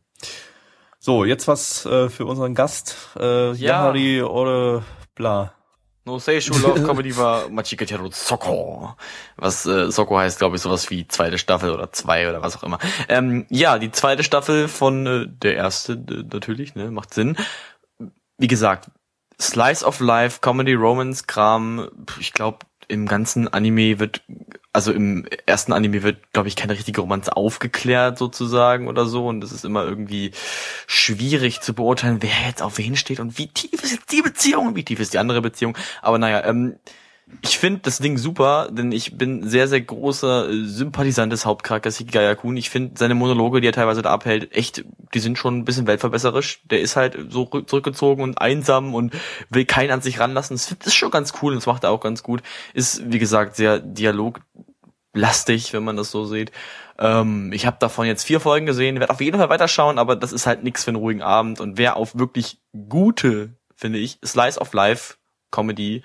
So, 0.99 1.23
jetzt 1.23 1.47
was 1.47 1.85
äh, 1.85 2.09
für 2.09 2.25
unseren 2.25 2.55
Gast, 2.55 2.95
äh, 3.19 3.51
Ja. 3.51 3.53
Yahari 3.53 4.23
oder 4.23 4.83
bla. 5.13 5.53
No 6.07 6.19
Seishu 6.19 6.53
Love 6.53 6.83
Comedy 6.83 7.17
war 7.17 7.49
Machikateru 7.49 8.09
Soko. 8.11 8.93
Was 9.37 9.65
äh, 9.65 9.91
Soko 9.91 10.17
heißt, 10.19 10.37
glaube 10.37 10.55
ich, 10.55 10.61
sowas 10.61 10.89
wie 10.91 11.07
zweite 11.07 11.37
Staffel 11.39 11.71
oder 11.71 11.91
zwei 11.93 12.29
oder 12.29 12.43
was 12.43 12.55
auch 12.57 12.63
immer. 12.63 12.77
Ähm, 13.09 13.47
ja, 13.49 13.79
die 13.79 13.91
zweite 13.91 14.23
Staffel 14.23 14.67
von 14.67 15.07
äh, 15.07 15.25
der 15.27 15.55
erste 15.55 15.93
äh, 15.93 16.23
natürlich, 16.31 16.75
ne, 16.75 16.91
macht 16.91 17.13
Sinn. 17.13 17.37
Wie 18.37 18.47
gesagt, 18.47 18.91
Slice 19.41 19.83
of 19.83 19.99
Life, 19.99 20.41
Comedy, 20.41 20.73
Romance, 20.75 21.25
Kram, 21.25 21.89
ich 22.19 22.33
glaube, 22.33 22.59
im 22.87 23.07
ganzen 23.07 23.47
Anime 23.47 23.99
wird, 23.99 24.21
also 24.75 24.91
im 24.91 25.25
ersten 25.45 25.73
Anime 25.73 26.03
wird, 26.03 26.33
glaube 26.33 26.49
ich, 26.49 26.55
keine 26.55 26.73
richtige 26.73 27.01
Romanze 27.01 27.35
aufgeklärt 27.35 28.17
sozusagen 28.17 28.87
oder 28.87 29.05
so. 29.05 29.25
Und 29.27 29.43
es 29.43 29.51
ist 29.51 29.65
immer 29.65 29.85
irgendwie 29.85 30.31
schwierig 30.85 31.61
zu 31.61 31.73
beurteilen, 31.73 32.17
wer 32.19 32.47
jetzt 32.47 32.61
auf 32.61 32.77
wen 32.77 32.95
steht 32.95 33.19
und 33.19 33.37
wie 33.37 33.47
tief 33.47 33.81
ist 33.81 33.93
jetzt 33.93 34.11
die 34.11 34.21
Beziehung 34.21 34.67
und 34.67 34.75
wie 34.75 34.83
tief 34.83 34.99
ist 34.99 35.13
die 35.13 35.17
andere 35.17 35.41
Beziehung. 35.41 35.77
Aber 36.01 36.17
naja, 36.19 36.43
ähm, 36.45 36.75
ich 37.41 37.57
finde 37.57 37.79
das 37.81 37.97
Ding 37.97 38.19
super, 38.19 38.69
denn 38.71 38.91
ich 38.91 39.17
bin 39.17 39.49
sehr, 39.49 39.67
sehr 39.67 39.81
großer 39.81 40.47
Sympathisant 40.65 41.33
des 41.33 41.43
Hauptcharakters 41.43 41.97
Hikigaya 41.97 42.35
Kun. 42.35 42.55
Ich 42.55 42.69
finde 42.69 42.91
seine 42.97 43.15
Monologe, 43.15 43.61
die 43.61 43.67
er 43.67 43.73
teilweise 43.73 44.03
da 44.03 44.11
abhält, 44.11 44.55
echt, 44.55 44.85
die 45.13 45.19
sind 45.19 45.37
schon 45.37 45.57
ein 45.57 45.65
bisschen 45.65 45.87
weltverbesserisch. 45.87 46.61
Der 46.69 46.81
ist 46.81 46.95
halt 46.95 47.17
so 47.29 47.43
rück- 47.43 47.65
zurückgezogen 47.67 48.21
und 48.21 48.39
einsam 48.39 48.93
und 48.93 49.15
will 49.49 49.65
keinen 49.65 49.89
an 49.89 50.01
sich 50.01 50.19
ranlassen. 50.19 50.55
Das 50.55 50.71
ist 50.85 50.93
schon 50.93 51.09
ganz 51.09 51.33
cool 51.41 51.53
und 51.53 51.57
das 51.57 51.65
macht 51.65 51.83
er 51.83 51.89
auch 51.89 51.99
ganz 51.99 52.21
gut. 52.21 52.43
Ist, 52.75 53.11
wie 53.11 53.19
gesagt, 53.19 53.55
sehr 53.55 53.79
dialoglastig, 55.15 55.73
wenn 55.73 55.83
man 55.83 55.97
das 55.97 56.11
so 56.11 56.25
sieht. 56.25 56.51
Ähm, 56.99 57.51
ich 57.53 57.65
habe 57.65 57.77
davon 57.79 58.05
jetzt 58.05 58.23
vier 58.23 58.39
Folgen 58.39 58.65
gesehen, 58.65 58.99
werde 58.99 59.13
auf 59.13 59.21
jeden 59.21 59.37
Fall 59.37 59.49
weiterschauen, 59.49 59.97
aber 59.97 60.15
das 60.15 60.31
ist 60.31 60.45
halt 60.45 60.63
nichts 60.63 60.83
für 60.83 60.91
einen 60.91 60.97
ruhigen 60.97 61.21
Abend. 61.21 61.59
Und 61.59 61.77
wer 61.77 61.97
auf 61.97 62.15
wirklich 62.17 62.59
gute, 62.89 63.55
finde 63.75 63.99
ich, 63.99 64.19
Slice 64.23 64.59
of 64.59 64.73
Life 64.73 65.15
Comedy 65.51 66.03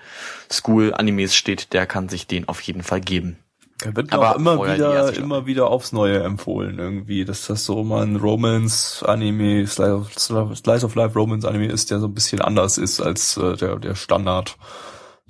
School 0.51 0.95
Animes 0.95 1.35
steht, 1.35 1.73
der 1.73 1.87
kann 1.87 2.09
sich 2.09 2.27
den 2.27 2.49
auf 2.49 2.61
jeden 2.63 2.83
Fall 2.83 3.01
geben. 3.01 3.39
Er 3.83 3.97
wird 3.97 4.13
Aber 4.13 4.33
auch 4.33 4.37
immer 4.37 4.63
wieder, 4.63 5.15
immer 5.15 5.47
wieder 5.47 5.69
aufs 5.71 5.93
Neue 5.93 6.23
empfohlen 6.23 6.79
irgendwie, 6.79 7.25
dass 7.25 7.47
das 7.47 7.65
so 7.65 7.83
mal 7.83 8.03
ein 8.03 8.17
Romance-Anime, 8.17 9.67
Slice 9.67 9.95
of, 9.95 10.13
Slice 10.59 10.85
of 10.85 10.95
Life 10.95 11.19
Romance-Anime 11.19 11.69
ist, 11.69 11.91
der 11.91 11.99
so 11.99 12.07
ein 12.07 12.13
bisschen 12.13 12.43
anders 12.43 12.77
ist 12.77 13.01
als 13.01 13.39
äh, 13.39 13.57
der, 13.57 13.77
der 13.77 13.95
Standard. 13.95 14.59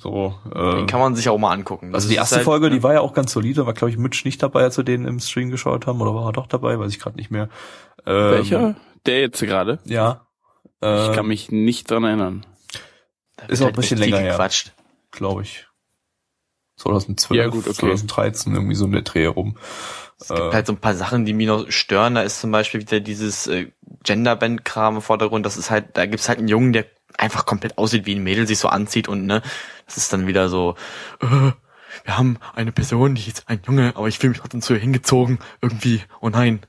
So, 0.03 0.35
äh, 0.55 0.77
Den 0.77 0.87
kann 0.87 0.99
man 0.99 1.15
sich 1.15 1.29
auch 1.29 1.37
mal 1.37 1.53
angucken. 1.53 1.93
Das 1.93 2.05
also 2.05 2.09
die 2.09 2.15
erste 2.17 2.37
halt, 2.37 2.45
Folge, 2.47 2.67
ne? 2.71 2.77
die 2.77 2.83
war 2.83 2.95
ja 2.95 3.01
auch 3.03 3.13
ganz 3.13 3.33
solide, 3.33 3.67
war 3.67 3.75
glaube 3.75 3.91
ich 3.91 3.99
Mitch 3.99 4.23
nicht 4.25 4.43
dabei, 4.43 4.63
als 4.63 4.79
wir 4.79 4.85
den 4.85 5.05
im 5.05 5.21
Stream 5.21 5.51
geschaut 5.51 5.87
haben, 5.87 6.01
oder 6.01 6.15
war 6.15 6.27
er 6.27 6.33
doch 6.33 6.47
dabei, 6.47 6.79
weiß 6.79 6.91
ich 6.91 6.99
gerade 6.99 7.17
nicht 7.17 7.31
mehr. 7.31 7.51
Ähm, 8.07 8.31
Welcher? 8.31 8.77
Der 9.05 9.21
jetzt 9.21 9.41
gerade? 9.41 9.79
Ja. 9.85 10.27
Ich 10.83 10.89
Äh, 10.89 11.15
kann 11.15 11.27
mich 11.27 11.53
nicht 11.53 11.91
dran 11.91 12.05
erinnern. 12.05 12.47
Da 13.37 13.45
ist 13.47 13.61
auch 13.61 13.67
halt 13.67 13.75
ein 13.75 13.81
bisschen 13.81 13.99
echt 13.99 14.05
viel 14.07 14.15
länger 14.15 14.25
her. 14.25 14.33
gequatscht. 14.33 14.73
glaube 15.11 15.43
ich. 15.43 15.67
2012, 16.77 17.39
Ja, 17.39 17.49
gut, 17.49 17.67
okay. 17.67 17.75
2013, 17.75 18.55
irgendwie 18.55 18.75
so 18.75 18.87
in 18.87 18.93
der 18.93 19.03
Dreh 19.03 19.27
rum. 19.27 19.59
Es 20.19 20.29
gibt 20.29 20.41
Äh, 20.41 20.53
halt 20.53 20.67
so 20.67 20.73
ein 20.73 20.79
paar 20.81 20.95
Sachen, 20.95 21.27
die 21.27 21.35
mich 21.35 21.47
noch 21.47 21.71
stören. 21.71 22.15
Da 22.15 22.23
ist 22.23 22.41
zum 22.41 22.51
Beispiel 22.51 22.81
wieder 22.81 23.01
dieses 23.01 23.47
äh, 23.49 23.71
Genderband-Kram 24.05 24.97
im 24.97 25.03
Vordergrund. 25.03 25.45
Das 25.45 25.59
ist 25.59 25.71
halt, 25.71 25.97
da 25.99 26.07
gibt's 26.07 26.29
halt 26.31 26.39
einen 26.39 26.49
Jungen, 26.49 26.73
der 26.73 26.87
einfach 27.21 27.47
komplett 27.47 27.79
aussieht 27.79 28.07
wie 28.07 28.15
ein 28.15 28.23
Mädel, 28.23 28.47
sich 28.47 28.59
so 28.59 28.69
anzieht 28.69 29.09
und 29.09 29.27
ne, 29.27 29.43
das 29.87 29.97
ist 29.97 30.13
dann 30.13 30.27
wieder 30.27 30.49
so, 30.49 30.75
äh, 31.21 31.53
wir 32.05 32.19
haben 32.19 32.39
eine 32.55 32.73
Person, 32.73 33.15
die 33.15 33.29
ist 33.29 33.45
ein 33.49 33.61
Junge, 33.67 33.93
aber 33.97 34.09
ich 34.09 34.19
fühle 34.19 34.31
mich 34.31 34.41
trotzdem 34.41 34.63
zu 34.63 34.75
ihr 34.75 34.81
hingezogen, 34.81 35.39
irgendwie, 35.61 36.03
oh 36.21 36.29
nein. 36.29 36.61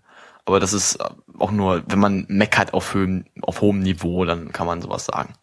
Aber 0.45 0.59
das 0.59 0.73
ist 0.73 0.95
äh, 0.95 1.05
auch 1.37 1.51
nur, 1.51 1.83
wenn 1.87 1.99
man 1.99 2.25
meckert 2.27 2.73
auf, 2.73 2.95
hohem, 2.95 3.25
auf 3.41 3.61
hohem 3.61 3.79
Niveau, 3.79 4.25
dann 4.25 4.51
kann 4.51 4.65
man 4.67 4.81
sowas 4.81 5.05
sagen. 5.05 5.35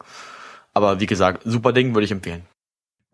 Aber 0.75 1.01
wie 1.01 1.07
gesagt, 1.07 1.43
super 1.45 1.73
Ding, 1.73 1.95
würde 1.95 2.05
ich 2.05 2.11
empfehlen. 2.11 2.43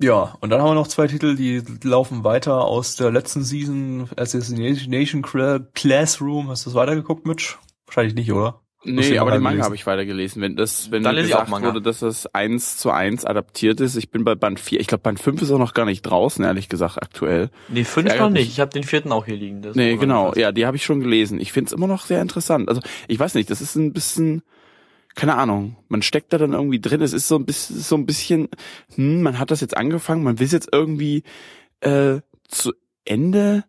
Ja, 0.01 0.37
und 0.41 0.51
dann 0.51 0.61
haben 0.61 0.71
wir 0.71 0.75
noch 0.75 0.89
zwei 0.89 1.07
Titel, 1.07 1.37
die 1.37 1.63
laufen 1.85 2.25
weiter 2.25 2.65
aus 2.65 2.97
der 2.97 3.13
letzten 3.13 3.45
Season, 3.45 4.09
Assassination 4.17 5.23
Cla- 5.23 5.65
Classroom. 5.75 6.49
Hast 6.49 6.67
du 6.67 6.71
das 6.71 6.75
weitergeguckt, 6.75 7.27
Mitch? 7.27 7.59
Wahrscheinlich 7.87 8.15
nicht, 8.15 8.33
oder? 8.33 8.64
Nee, 8.85 9.19
aber 9.19 9.31
den 9.31 9.43
Manga 9.43 9.65
habe 9.65 9.75
ich 9.75 9.87
weitergelesen. 9.87 10.43
Wenn 10.43 10.57
das, 10.57 10.91
wenn 10.91 11.03
Da 11.03 11.11
mir 11.11 11.17
lese 11.17 11.29
ich 11.29 11.35
auch 11.35 11.41
gesagt 11.41 11.51
Manga. 11.51 11.69
wurde, 11.69 11.83
dass 11.83 12.01
das 12.01 12.27
eins 12.35 12.77
zu 12.77 12.91
eins 12.91 13.25
adaptiert 13.25 13.81
ist, 13.81 13.97
ich 13.97 14.11
bin 14.11 14.25
bei 14.25 14.35
Band 14.35 14.61
4, 14.61 14.81
ich 14.81 14.87
glaube 14.87 15.03
Band 15.03 15.19
5 15.21 15.43
ist 15.43 15.51
auch 15.51 15.59
noch 15.59 15.75
gar 15.75 15.87
nicht 15.87 16.03
draußen, 16.03 16.45
ehrlich 16.45 16.69
gesagt, 16.69 16.99
aktuell. 17.03 17.51
Nee, 17.69 17.85
fünf 17.85 18.09
Ärgert 18.09 18.21
noch 18.23 18.31
mich. 18.31 18.41
nicht. 18.43 18.53
Ich 18.53 18.61
habe 18.61 18.71
den 18.71 18.85
vierten 18.85 19.11
auch 19.13 19.25
hier 19.27 19.37
liegen. 19.37 19.63
Das 19.63 19.75
Nee, 19.75 19.97
genau. 19.97 20.35
Ja, 20.35 20.53
die 20.53 20.67
habe 20.67 20.77
ich 20.77 20.85
schon 20.85 21.01
gelesen. 21.01 21.41
Ich 21.41 21.53
find's 21.53 21.73
immer 21.73 21.87
noch 21.87 22.05
sehr 22.05 22.21
interessant. 22.21 22.69
Also, 22.69 22.81
ich 23.09 23.19
weiß 23.19 23.35
nicht, 23.35 23.51
das 23.51 23.61
ist 23.61 23.75
ein 23.77 23.93
bisschen, 23.93 24.43
keine 25.15 25.37
Ahnung, 25.37 25.77
man 25.89 26.03
steckt 26.03 26.33
da 26.33 26.39
dann 26.39 26.53
irgendwie 26.53 26.81
drin. 26.81 27.01
Es 27.01 27.13
ist 27.13 27.29
so 27.29 27.37
ein 27.37 27.47
bisschen, 27.47 27.79
so 27.79 27.97
ein 27.97 28.05
bisschen, 28.07 28.49
hm, 28.97 29.23
man 29.23 29.39
hat 29.39 29.51
das 29.51 29.61
jetzt 29.61 29.77
angefangen, 29.77 30.23
man 30.23 30.39
will 30.39 30.47
es 30.47 30.53
jetzt 30.53 30.69
irgendwie 30.73 31.23
äh, 31.81 32.17
zu 32.49 32.73
Ende 33.05 33.65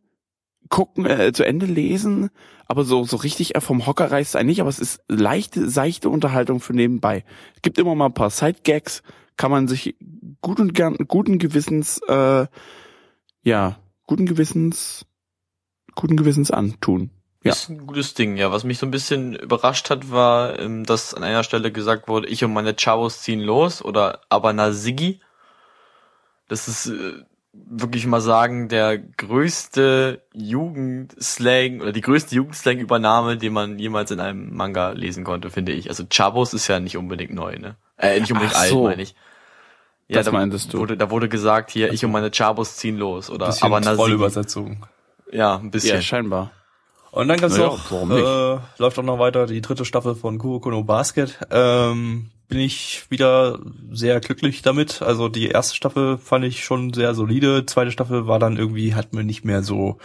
gucken, 0.69 1.05
äh, 1.05 1.31
zu 1.31 1.45
Ende 1.45 1.67
lesen, 1.67 2.29
aber 2.67 2.83
so 2.83 3.03
so 3.03 3.17
richtig 3.17 3.53
vom 3.59 3.85
Hocker 3.85 4.11
reißt 4.11 4.35
es 4.35 4.43
nicht, 4.43 4.61
aber 4.61 4.69
es 4.69 4.79
ist 4.79 5.01
leichte, 5.07 5.69
seichte 5.69 6.09
Unterhaltung 6.09 6.59
für 6.59 6.73
nebenbei. 6.73 7.23
Es 7.55 7.61
gibt 7.61 7.77
immer 7.77 7.95
mal 7.95 8.07
ein 8.07 8.13
paar 8.13 8.29
Side-Gags, 8.29 9.03
kann 9.37 9.51
man 9.51 9.67
sich 9.67 9.95
gut 10.41 10.59
und 10.59 10.73
gern, 10.73 10.95
guten 11.07 11.39
Gewissens, 11.39 11.99
äh, 12.07 12.47
ja, 13.43 13.77
guten 14.07 14.25
Gewissens, 14.25 15.05
guten 15.95 16.17
Gewissens 16.17 16.51
antun. 16.51 17.11
Ja. 17.43 17.51
Ist 17.51 17.69
ein 17.69 17.85
gutes 17.85 18.15
Ding, 18.15 18.37
ja. 18.37 18.51
Was 18.51 18.63
mich 18.63 18.79
so 18.79 18.87
ein 18.87 18.91
bisschen 18.91 19.35
überrascht 19.35 19.91
hat, 19.91 20.09
war, 20.09 20.57
ähm, 20.57 20.83
dass 20.83 21.13
an 21.13 21.23
einer 21.23 21.43
Stelle 21.43 21.71
gesagt 21.71 22.07
wurde, 22.07 22.27
ich 22.27 22.43
und 22.43 22.53
meine 22.53 22.75
Chavos 22.75 23.21
ziehen 23.21 23.39
los 23.39 23.85
oder 23.85 24.21
aber 24.29 24.51
na 24.51 24.71
Siggi. 24.71 25.21
Das 26.47 26.67
ist 26.67 26.87
äh, 26.87 27.23
wirklich 27.67 28.05
mal 28.05 28.21
sagen, 28.21 28.67
der 28.69 28.97
größte 28.97 30.21
Jugendslang 30.33 31.81
oder 31.81 31.91
die 31.91 32.01
größte 32.01 32.35
Jugendslang-Übernahme, 32.35 33.37
die 33.37 33.49
man 33.49 33.79
jemals 33.79 34.11
in 34.11 34.19
einem 34.19 34.55
Manga 34.55 34.91
lesen 34.91 35.23
konnte, 35.23 35.49
finde 35.49 35.71
ich. 35.71 35.89
Also 35.89 36.03
Chavos 36.11 36.53
ist 36.53 36.67
ja 36.67 36.79
nicht 36.79 36.97
unbedingt 36.97 37.33
neu, 37.33 37.57
ne? 37.57 37.75
Äh, 37.97 38.19
nicht 38.19 38.31
unbedingt 38.31 38.55
Ach 38.55 38.61
alt, 38.61 38.69
so. 38.69 38.83
meine 38.83 39.01
ich. 39.01 39.15
Ja, 40.07 40.17
Das 40.17 40.25
da 40.25 40.31
meintest 40.31 40.73
du. 40.73 40.79
Wurde, 40.79 40.97
da 40.97 41.09
wurde 41.09 41.29
gesagt, 41.29 41.71
hier, 41.71 41.91
ich 41.91 42.05
und 42.05 42.11
meine 42.11 42.31
Chavos 42.31 42.75
ziehen 42.77 42.97
los 42.97 43.29
oder 43.29 43.47
Bisschen 43.47 43.73
aber. 43.73 43.81
Trollübersetzung. 43.81 44.85
Ja, 45.31 45.57
ein 45.57 45.71
bisschen. 45.71 45.95
Ja, 45.95 46.01
scheinbar. 46.01 46.51
Und 47.15 47.29
dann 47.29 47.39
gab's 47.39 47.57
Naja, 47.57 47.67
noch, 47.67 48.11
äh, 48.11 48.59
läuft 48.77 48.99
auch 48.99 49.03
noch 49.03 49.19
weiter 49.19 49.45
die 49.47 49.61
dritte 49.61 49.85
Staffel 49.85 50.15
von 50.15 50.37
Kuroko 50.37 50.69
no 50.69 50.83
Basket. 50.83 51.39
Ähm, 51.49 52.29
bin 52.47 52.59
ich 52.59 53.05
wieder 53.09 53.59
sehr 53.91 54.19
glücklich 54.19 54.61
damit. 54.61 55.01
Also 55.01 55.29
die 55.29 55.47
erste 55.47 55.75
Staffel 55.75 56.17
fand 56.17 56.43
ich 56.43 56.63
schon 56.65 56.93
sehr 56.93 57.15
solide. 57.15 57.65
Zweite 57.65 57.91
Staffel 57.91 58.27
war 58.27 58.37
dann 58.37 58.57
irgendwie, 58.57 58.93
hat 58.95 59.13
mir 59.13 59.23
nicht 59.23 59.45
mehr 59.45 59.63
so 59.63 59.97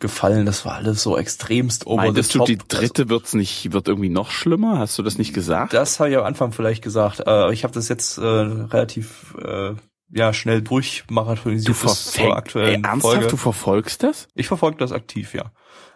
gefallen. 0.00 0.44
Das 0.44 0.64
war 0.66 0.74
alles 0.74 1.02
so 1.02 1.16
extremst 1.16 1.86
over 1.86 1.96
Meintest 1.96 2.32
the 2.32 2.32
du, 2.34 2.38
top. 2.40 2.46
die 2.46 2.58
dritte 2.58 3.08
wird's 3.08 3.32
nicht, 3.34 3.72
wird 3.72 3.88
irgendwie 3.88 4.10
noch 4.10 4.30
schlimmer? 4.30 4.78
Hast 4.78 4.98
du 4.98 5.02
das 5.02 5.18
nicht 5.18 5.32
gesagt? 5.32 5.72
Das 5.72 5.98
habe 5.98 6.10
ich 6.10 6.16
am 6.18 6.24
Anfang 6.24 6.52
vielleicht 6.52 6.82
gesagt. 6.82 7.22
Äh, 7.26 7.52
ich 7.52 7.64
habe 7.64 7.72
das 7.74 7.88
jetzt 7.88 8.18
äh, 8.18 8.22
relativ 8.22 9.34
äh, 9.42 9.72
ja 10.12 10.32
schnell 10.32 10.62
durchmarathonisiert 10.62 11.68
Du 11.68 11.74
verfolgst, 11.74 12.20
aktuellen 12.20 12.84
ernsthaft, 12.84 13.14
Folge. 13.14 13.28
du 13.28 13.36
verfolgst 13.36 14.02
das? 14.02 14.28
Ich 14.34 14.46
verfolge 14.48 14.76
das 14.78 14.92
aktiv, 14.92 15.34
ja. 15.34 15.52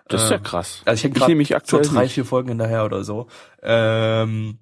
Das 0.08 0.24
ist 0.24 0.30
ja 0.30 0.36
Ähm, 0.36 0.42
krass. 0.42 0.82
Also 0.84 0.96
ich 0.96 1.04
hänge 1.04 1.42
Ich 1.42 1.48
gerade 1.48 1.64
so 1.66 1.76
aktuell 1.78 1.82
drei, 1.82 2.02
nicht. 2.04 2.14
vier 2.14 2.24
Folgen 2.24 2.48
hinterher 2.48 2.84
oder 2.84 3.04
so. 3.04 3.26
Ähm, 3.62 4.58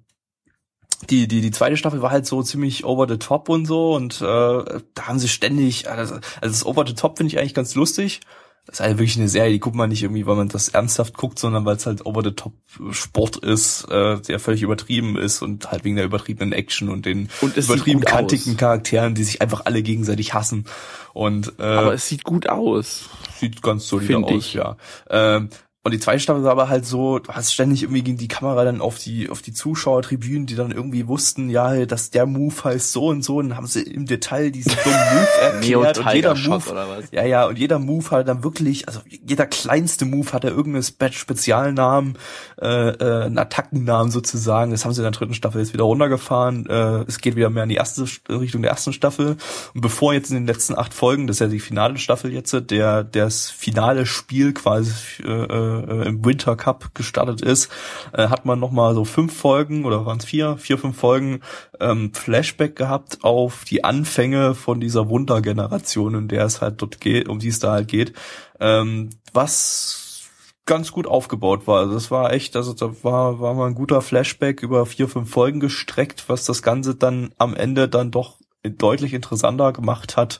die, 1.09 1.27
die, 1.27 1.41
die 1.41 1.51
zweite 1.51 1.75
Staffel 1.77 2.01
war 2.01 2.11
halt 2.11 2.25
so 2.25 2.41
ziemlich 2.43 2.85
over 2.85 3.07
the 3.07 3.17
top 3.17 3.49
und 3.49 3.65
so 3.65 3.93
und 3.93 4.21
äh, 4.21 4.23
da 4.25 5.07
haben 5.07 5.19
sie 5.19 5.27
ständig, 5.27 5.89
also, 5.89 6.15
also 6.15 6.21
das 6.41 6.65
over 6.65 6.85
the 6.87 6.93
top 6.93 7.17
finde 7.17 7.33
ich 7.33 7.39
eigentlich 7.39 7.53
ganz 7.53 7.75
lustig. 7.75 8.21
Das 8.65 8.75
ist 8.75 8.85
halt 8.85 8.97
wirklich 8.97 9.17
eine 9.17 9.27
Serie, 9.27 9.51
die 9.51 9.59
guckt 9.59 9.75
man 9.75 9.89
nicht 9.89 10.03
irgendwie, 10.03 10.25
weil 10.25 10.37
man 10.37 10.47
das 10.47 10.69
ernsthaft 10.69 11.15
guckt, 11.17 11.37
sondern 11.37 11.65
weil 11.65 11.75
es 11.75 11.85
halt 11.85 12.05
over 12.05 12.23
the 12.23 12.31
top 12.31 12.53
Sport 12.91 13.35
ist, 13.35 13.83
äh, 13.91 14.21
der 14.21 14.39
völlig 14.39 14.61
übertrieben 14.61 15.17
ist 15.17 15.41
und 15.41 15.69
halt 15.69 15.83
wegen 15.83 15.97
der 15.97 16.05
übertriebenen 16.05 16.53
Action 16.53 16.87
und 16.87 17.05
den 17.05 17.29
Und 17.41 17.57
übertrieben 17.57 17.99
kantigen 17.99 18.51
aus. 18.53 18.57
Charakteren, 18.57 19.15
die 19.15 19.25
sich 19.25 19.41
einfach 19.41 19.65
alle 19.65 19.83
gegenseitig 19.83 20.33
hassen. 20.33 20.63
Und 21.11 21.51
äh, 21.59 21.63
Aber 21.63 21.93
es 21.93 22.07
sieht 22.07 22.23
gut 22.23 22.47
aus. 22.47 23.09
Sieht 23.43 23.61
ganz 23.61 23.87
solide 23.89 24.13
Find 24.13 24.25
aus, 24.25 24.33
ich. 24.33 24.53
ja. 24.53 24.77
Ähm, 25.09 25.49
und 25.85 25.91
die 25.91 25.99
zweite 25.99 26.21
Staffel 26.21 26.43
war 26.43 26.51
aber 26.51 26.69
halt 26.69 26.85
so, 26.85 27.19
du 27.19 27.33
hast 27.33 27.53
ständig 27.53 27.83
irgendwie 27.83 28.03
gegen 28.03 28.17
die 28.17 28.29
Kamera 28.29 28.63
dann 28.63 28.79
auf 28.79 28.99
die, 28.99 29.29
auf 29.29 29.41
die 29.41 29.51
Zuschauertribünen, 29.51 30.45
die 30.45 30.55
dann 30.55 30.71
irgendwie 30.71 31.09
wussten, 31.09 31.49
ja, 31.49 31.85
dass 31.85 32.09
der 32.09 32.25
Move 32.25 32.55
heißt 32.63 32.93
so 32.93 33.07
und 33.07 33.21
so, 33.21 33.37
und 33.37 33.49
dann 33.49 33.57
haben 33.57 33.67
sie 33.67 33.81
im 33.81 34.05
Detail 34.05 34.49
diesen 34.49 34.71
dummen 34.81 34.97
Move 35.13 35.27
erklärt 35.41 35.97
und 35.97 36.13
jeder 36.13 36.35
Move, 36.35 36.71
oder 36.71 36.87
was? 36.89 37.11
ja, 37.11 37.25
ja, 37.25 37.45
und 37.45 37.59
jeder 37.59 37.79
Move 37.79 38.11
hat 38.11 38.29
dann 38.29 38.45
wirklich, 38.45 38.87
also 38.87 39.01
jeder 39.09 39.45
kleinste 39.45 40.05
Move 40.05 40.31
hat 40.31 40.45
er 40.45 40.51
irgendeinen 40.51 40.83
Spe 40.83 41.11
Spezialnamen, 41.11 42.17
äh, 42.61 42.89
äh, 42.89 43.25
einen 43.25 43.37
Attackennamen 43.37 44.09
sozusagen. 44.09 44.71
Das 44.71 44.85
haben 44.85 44.93
sie 44.93 45.01
in 45.01 45.03
der 45.03 45.11
dritten 45.11 45.33
Staffel 45.33 45.59
jetzt 45.59 45.73
wieder 45.73 45.83
runtergefahren. 45.83 46.65
Äh, 46.65 47.03
es 47.07 47.19
geht 47.19 47.35
wieder 47.35 47.49
mehr 47.49 47.63
in 47.63 47.69
die 47.69 47.75
erste 47.75 48.05
Richtung 48.29 48.61
der 48.61 48.71
ersten 48.71 48.93
Staffel. 48.93 49.35
Und 49.73 49.81
bevor 49.81 50.13
jetzt 50.13 50.29
in 50.29 50.37
den 50.37 50.47
letzten 50.47 50.77
acht 50.77 50.93
Folgen, 50.93 51.27
das 51.27 51.37
ist 51.37 51.39
ja 51.41 51.47
die 51.47 51.59
finale 51.59 51.97
Staffel 51.97 52.31
jetzt, 52.31 52.55
der 52.71 53.03
das 53.03 53.49
finale 53.49 54.05
Spiel 54.05 54.53
quasi 54.53 54.93
äh, 55.23 55.72
äh, 55.81 56.07
im 56.07 56.23
Winter 56.25 56.55
Cup 56.55 56.93
gestartet 56.93 57.41
ist, 57.41 57.71
äh, 58.13 58.27
hat 58.27 58.45
man 58.45 58.59
noch 58.59 58.71
mal 58.71 58.93
so 58.93 59.05
fünf 59.05 59.35
Folgen 59.35 59.85
oder 59.85 60.05
waren 60.05 60.19
es 60.19 60.25
vier, 60.25 60.57
vier 60.57 60.77
fünf 60.77 60.97
Folgen 60.97 61.41
ähm, 61.79 62.13
Flashback 62.13 62.75
gehabt 62.75 63.19
auf 63.23 63.63
die 63.65 63.83
Anfänge 63.83 64.55
von 64.55 64.79
dieser 64.79 65.09
Wundergeneration, 65.09 66.15
in 66.15 66.27
der 66.27 66.45
es 66.45 66.61
halt 66.61 66.81
dort 66.81 67.01
geht, 67.01 67.29
um 67.29 67.39
die 67.39 67.49
es 67.49 67.59
da 67.59 67.73
halt 67.73 67.87
geht, 67.87 68.13
ähm, 68.59 69.09
was 69.33 70.29
ganz 70.65 70.91
gut 70.91 71.07
aufgebaut 71.07 71.67
war. 71.67 71.79
Also 71.79 71.93
das 71.93 72.11
war 72.11 72.31
echt, 72.31 72.55
also 72.55 72.73
da 72.73 72.91
war, 73.03 73.39
war 73.39 73.53
mal 73.53 73.67
ein 73.67 73.75
guter 73.75 74.01
Flashback 74.01 74.63
über 74.63 74.85
vier, 74.85 75.07
fünf 75.07 75.29
Folgen 75.29 75.59
gestreckt, 75.59 76.25
was 76.27 76.45
das 76.45 76.61
Ganze 76.61 76.95
dann 76.95 77.33
am 77.37 77.55
Ende 77.55 77.89
dann 77.89 78.11
doch 78.11 78.37
deutlich 78.63 79.13
interessanter 79.13 79.73
gemacht 79.73 80.15
hat. 80.15 80.39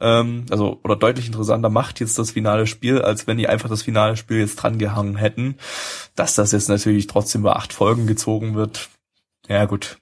Ähm, 0.00 0.46
also, 0.50 0.80
oder 0.84 0.96
deutlich 0.96 1.26
interessanter 1.26 1.68
macht 1.68 2.00
jetzt 2.00 2.18
das 2.18 2.32
finale 2.32 2.66
Spiel, 2.66 3.02
als 3.02 3.26
wenn 3.26 3.38
die 3.38 3.48
einfach 3.48 3.68
das 3.68 3.82
finale 3.82 4.16
Spiel 4.16 4.38
jetzt 4.38 4.56
dran 4.56 4.78
gehangen 4.78 5.16
hätten. 5.16 5.56
Dass 6.14 6.34
das 6.34 6.52
jetzt 6.52 6.68
natürlich 6.68 7.06
trotzdem 7.06 7.42
über 7.42 7.56
acht 7.56 7.72
Folgen 7.72 8.06
gezogen 8.06 8.54
wird, 8.54 8.88
ja 9.48 9.64
gut, 9.64 9.98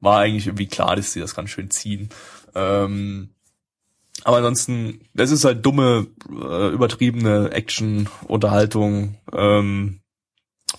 war 0.00 0.20
eigentlich 0.20 0.46
irgendwie 0.46 0.66
klar, 0.66 0.96
dass 0.96 1.12
sie 1.12 1.20
das 1.20 1.34
ganz 1.34 1.50
schön 1.50 1.70
ziehen. 1.70 2.08
Ähm, 2.54 3.30
aber 4.24 4.38
ansonsten, 4.38 5.00
das 5.14 5.30
ist 5.30 5.44
halt 5.44 5.64
dumme, 5.64 6.06
äh, 6.30 6.68
übertriebene 6.70 7.50
Action, 7.52 8.08
Unterhaltung 8.26 9.18
ähm, 9.32 10.00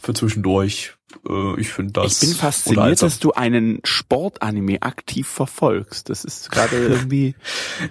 für 0.01 0.13
zwischendurch. 0.13 0.93
Äh, 1.27 1.59
ich 1.59 1.69
finde 1.69 1.93
das. 1.93 2.21
ich 2.21 2.29
bin 2.29 2.37
fasziniert, 2.37 2.77
unterhaltsam. 2.77 3.07
dass 3.09 3.19
du 3.19 3.31
einen 3.33 3.79
Sportanime 3.83 4.81
aktiv 4.81 5.27
verfolgst. 5.27 6.09
Das 6.09 6.23
ist 6.25 6.51
gerade 6.51 6.75
irgendwie, 6.87 7.35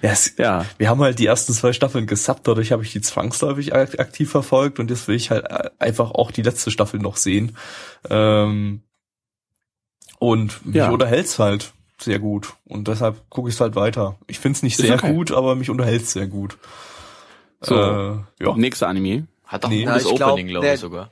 Ja, 0.01 0.11
es, 0.11 0.33
ja. 0.37 0.65
wir 0.77 0.89
haben 0.89 1.01
halt 1.01 1.19
die 1.19 1.25
ersten 1.25 1.53
zwei 1.53 1.73
Staffeln 1.73 2.05
gesubbt, 2.07 2.47
dadurch 2.47 2.71
habe 2.71 2.83
ich 2.83 2.91
die 2.91 3.01
zwangsläufig 3.01 3.73
ak- 3.73 3.99
aktiv 3.99 4.29
verfolgt 4.29 4.79
und 4.79 4.89
jetzt 4.91 5.07
will 5.07 5.15
ich 5.15 5.31
halt 5.31 5.45
äh, 5.49 5.69
einfach 5.79 6.11
auch 6.11 6.31
die 6.31 6.43
letzte 6.43 6.69
Staffel 6.71 6.99
noch 6.99 7.17
sehen. 7.17 7.57
Ähm, 8.09 8.81
und 10.19 10.65
mich 10.65 10.75
Ja. 10.75 10.89
unterhält's 10.89 11.37
halt 11.39 11.73
sehr 11.99 12.19
gut 12.19 12.53
und 12.65 12.87
deshalb 12.87 13.27
gucke 13.29 13.49
ich 13.49 13.55
es 13.55 13.61
halt 13.61 13.75
weiter. 13.75 14.17
Ich 14.27 14.39
find's 14.39 14.61
nicht 14.63 14.79
Ist 14.79 14.85
sehr 14.85 14.95
okay. 14.95 15.13
gut, 15.13 15.31
aber 15.31 15.55
mich 15.55 15.69
unterhält's 15.69 16.11
sehr 16.11 16.27
gut. 16.27 16.57
So. 17.61 17.75
Äh, 17.75 18.17
ja. 18.43 18.55
Nächster 18.55 18.87
Anime. 18.87 19.27
Hat 19.45 19.63
doch 19.63 19.69
Nee. 19.69 19.87
ein 19.87 19.93
gutes 19.93 20.05
Opening, 20.21 20.47
glaube 20.47 20.67
ich 20.73 20.79
sogar. 20.79 21.11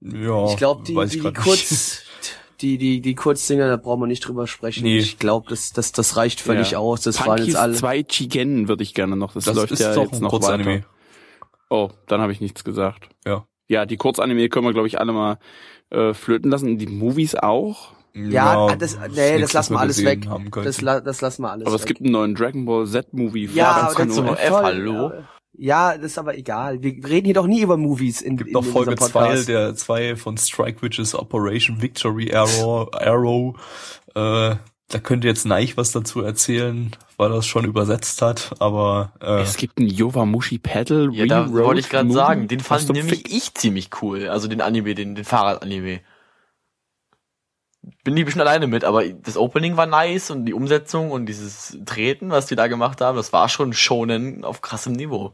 Ja 0.00 0.46
Ich 0.50 0.56
glaube, 0.56 0.82
die, 0.84 0.94
die, 0.94 1.06
die 1.08 1.20
nicht. 1.20 1.36
Kurz, 1.36 2.02
die, 2.60 2.78
die, 2.78 3.00
die 3.00 3.14
Kurzdinger, 3.14 3.68
da 3.68 3.76
brauchen 3.76 4.00
wir 4.02 4.06
nicht 4.06 4.26
drüber 4.26 4.46
sprechen. 4.46 4.84
Nee. 4.84 4.98
Ich 4.98 5.18
glaube, 5.18 5.48
das, 5.48 5.72
das, 5.72 5.92
das 5.92 6.16
reicht 6.16 6.40
völlig 6.40 6.72
Ja. 6.72 6.78
aus. 6.78 7.02
Das 7.02 7.18
waren 7.20 7.36
Punkies 7.36 7.46
jetzt 7.48 7.56
alle. 7.56 7.74
2 7.74 8.02
Chigen 8.04 8.68
würde 8.68 8.82
ich 8.82 8.94
gerne 8.94 9.16
noch. 9.16 9.32
Das, 9.34 9.44
Das 9.44 9.54
läuft 9.56 9.72
ist 9.72 9.80
ja 9.80 9.94
doch 9.94 10.02
jetzt 10.04 10.14
ein 10.14 10.22
noch 10.22 10.32
weiter. 10.32 10.38
Kurzanime. 10.56 10.84
Oh, 11.70 11.90
dann 12.06 12.20
habe 12.20 12.32
ich 12.32 12.40
nichts 12.40 12.62
gesagt. 12.64 13.08
Ja. 13.26 13.46
Ja, 13.68 13.84
die 13.86 13.96
Kurzanime 13.96 14.48
können 14.48 14.66
wir, 14.66 14.72
glaube 14.72 14.86
ich, 14.88 15.00
alle 15.00 15.12
mal 15.12 15.38
äh, 15.90 16.14
flöten 16.14 16.50
lassen. 16.50 16.78
Die 16.78 16.86
Movies 16.86 17.34
auch. 17.34 17.92
Ja, 18.14 18.74
das, 18.76 18.92
ist 18.94 19.00
nee, 19.14 19.32
nichts, 19.34 19.40
das 19.40 19.52
lassen 19.52 19.74
wir 19.74 19.80
alles 19.80 20.02
weg. 20.02 20.26
Das, 20.64 20.80
la- 20.80 21.00
das 21.00 21.20
lassen 21.20 21.42
wir 21.42 21.50
alles 21.50 21.66
Aber 21.66 21.74
weg. 21.74 21.80
es 21.80 21.86
gibt 21.86 22.00
einen 22.00 22.12
neuen 22.12 22.34
Dragon 22.34 22.64
Ball 22.64 22.86
Z-Movie. 22.86 23.50
ja, 23.52 23.92
das 23.94 23.98
F, 23.98 24.24
voll- 24.24 24.36
hallo? 24.64 25.10
Ja, 25.10 25.28
das 25.96 26.12
ist 26.12 26.18
aber 26.18 26.36
egal. 26.36 26.82
Wir 26.82 26.92
reden 27.08 27.26
hier 27.26 27.34
doch 27.34 27.46
nie 27.46 27.62
über 27.62 27.76
Movies 27.76 28.20
in, 28.20 28.36
gibt 28.36 28.48
in, 28.48 28.54
noch 28.54 28.64
in 28.64 28.72
Folge 28.72 28.90
unserem 28.92 29.10
2 29.10 29.20
Podcast. 29.20 29.48
der 29.48 29.74
zwei 29.74 30.16
von 30.16 30.36
Strike 30.36 30.82
Witches 30.82 31.14
Operation 31.14 31.80
Victory 31.80 32.34
Arrow 32.34 32.88
Arrow 32.92 33.56
äh, 34.14 34.56
da 34.88 34.98
könnte 35.00 35.26
jetzt 35.26 35.46
Neich 35.46 35.76
was 35.76 35.90
dazu 35.90 36.22
erzählen, 36.22 36.92
weil 37.16 37.32
er 37.32 37.38
es 37.38 37.46
schon 37.46 37.64
übersetzt 37.64 38.22
hat, 38.22 38.52
aber 38.60 39.12
äh, 39.20 39.42
Es 39.42 39.56
gibt 39.56 39.78
einen 39.78 39.88
Yowamushi 39.88 40.58
Paddle 40.58 41.10
Ja, 41.12 41.26
da 41.26 41.52
wollte 41.52 41.80
ich 41.80 41.88
gerade 41.88 42.12
sagen, 42.12 42.46
den 42.46 42.60
fand 42.60 42.88
nämlich 42.90 43.22
Fick? 43.22 43.32
ich 43.32 43.52
ziemlich 43.54 43.90
cool. 44.00 44.28
Also 44.28 44.46
den 44.46 44.60
Anime, 44.60 44.94
den, 44.94 45.16
den 45.16 45.24
Fahrrad-Anime. 45.24 46.00
Bin 48.04 48.16
ich 48.16 48.24
bestimmt 48.24 48.46
alleine 48.46 48.66
mit, 48.68 48.84
aber 48.84 49.08
das 49.08 49.36
Opening 49.36 49.76
war 49.76 49.86
nice 49.86 50.30
und 50.30 50.44
die 50.44 50.54
Umsetzung 50.54 51.10
und 51.10 51.26
dieses 51.26 51.78
Treten, 51.84 52.30
was 52.30 52.46
die 52.46 52.56
da 52.56 52.68
gemacht 52.68 53.00
haben, 53.00 53.16
das 53.16 53.32
war 53.32 53.48
schon 53.48 53.72
Shonen 53.72 54.44
auf 54.44 54.60
krassem 54.60 54.92
Niveau. 54.92 55.32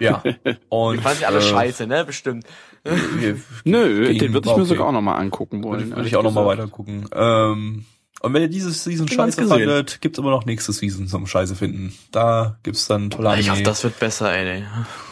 Ja. 0.00 0.22
Und 0.68 0.96
Die 0.96 1.02
fanden 1.02 1.18
sie 1.18 1.26
alle 1.26 1.38
äh, 1.38 1.42
scheiße, 1.42 1.86
ne? 1.86 2.04
Bestimmt. 2.04 2.46
Nö, 3.64 4.14
den 4.14 4.32
würde 4.34 4.48
ich 4.48 4.56
mir 4.56 4.62
okay. 4.62 4.64
sogar 4.64 4.88
auch 4.88 4.92
nochmal 4.92 5.20
angucken 5.20 5.62
wollen. 5.64 5.94
Würde, 5.94 6.06
ich 6.08 6.16
auch 6.16 6.22
noch 6.22 6.32
mal 6.32 6.42
gesagt. 6.42 6.58
weiter 6.58 6.70
gucken. 6.70 7.08
Ähm, 7.14 7.84
und 8.20 8.32
wenn 8.32 8.42
ihr 8.42 8.48
dieses 8.48 8.82
Season 8.84 9.06
scheiße 9.06 9.46
fandet, 9.46 10.00
gibt's 10.00 10.18
immer 10.18 10.30
noch 10.30 10.46
nächstes 10.46 10.78
Season 10.78 11.06
zum 11.08 11.26
Scheiße 11.26 11.56
finden. 11.56 11.94
Da 12.10 12.56
gibt's 12.62 12.86
dann 12.86 13.10
tolle 13.10 13.28
Anime. 13.28 13.42
Ich 13.42 13.50
hoffe, 13.50 13.62
das 13.62 13.84
wird 13.84 13.98
besser, 13.98 14.32
ey. 14.32 14.60
ey. 14.60 14.64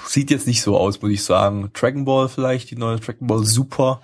Sieht 0.06 0.30
jetzt 0.30 0.46
nicht 0.46 0.62
so 0.62 0.78
aus, 0.78 1.00
muss 1.02 1.10
ich 1.10 1.22
sagen. 1.22 1.70
Dragon 1.74 2.04
Ball 2.06 2.28
vielleicht, 2.28 2.70
die 2.70 2.76
neue 2.76 2.98
Dragon 2.98 3.26
Ball 3.26 3.44
Super. 3.44 4.00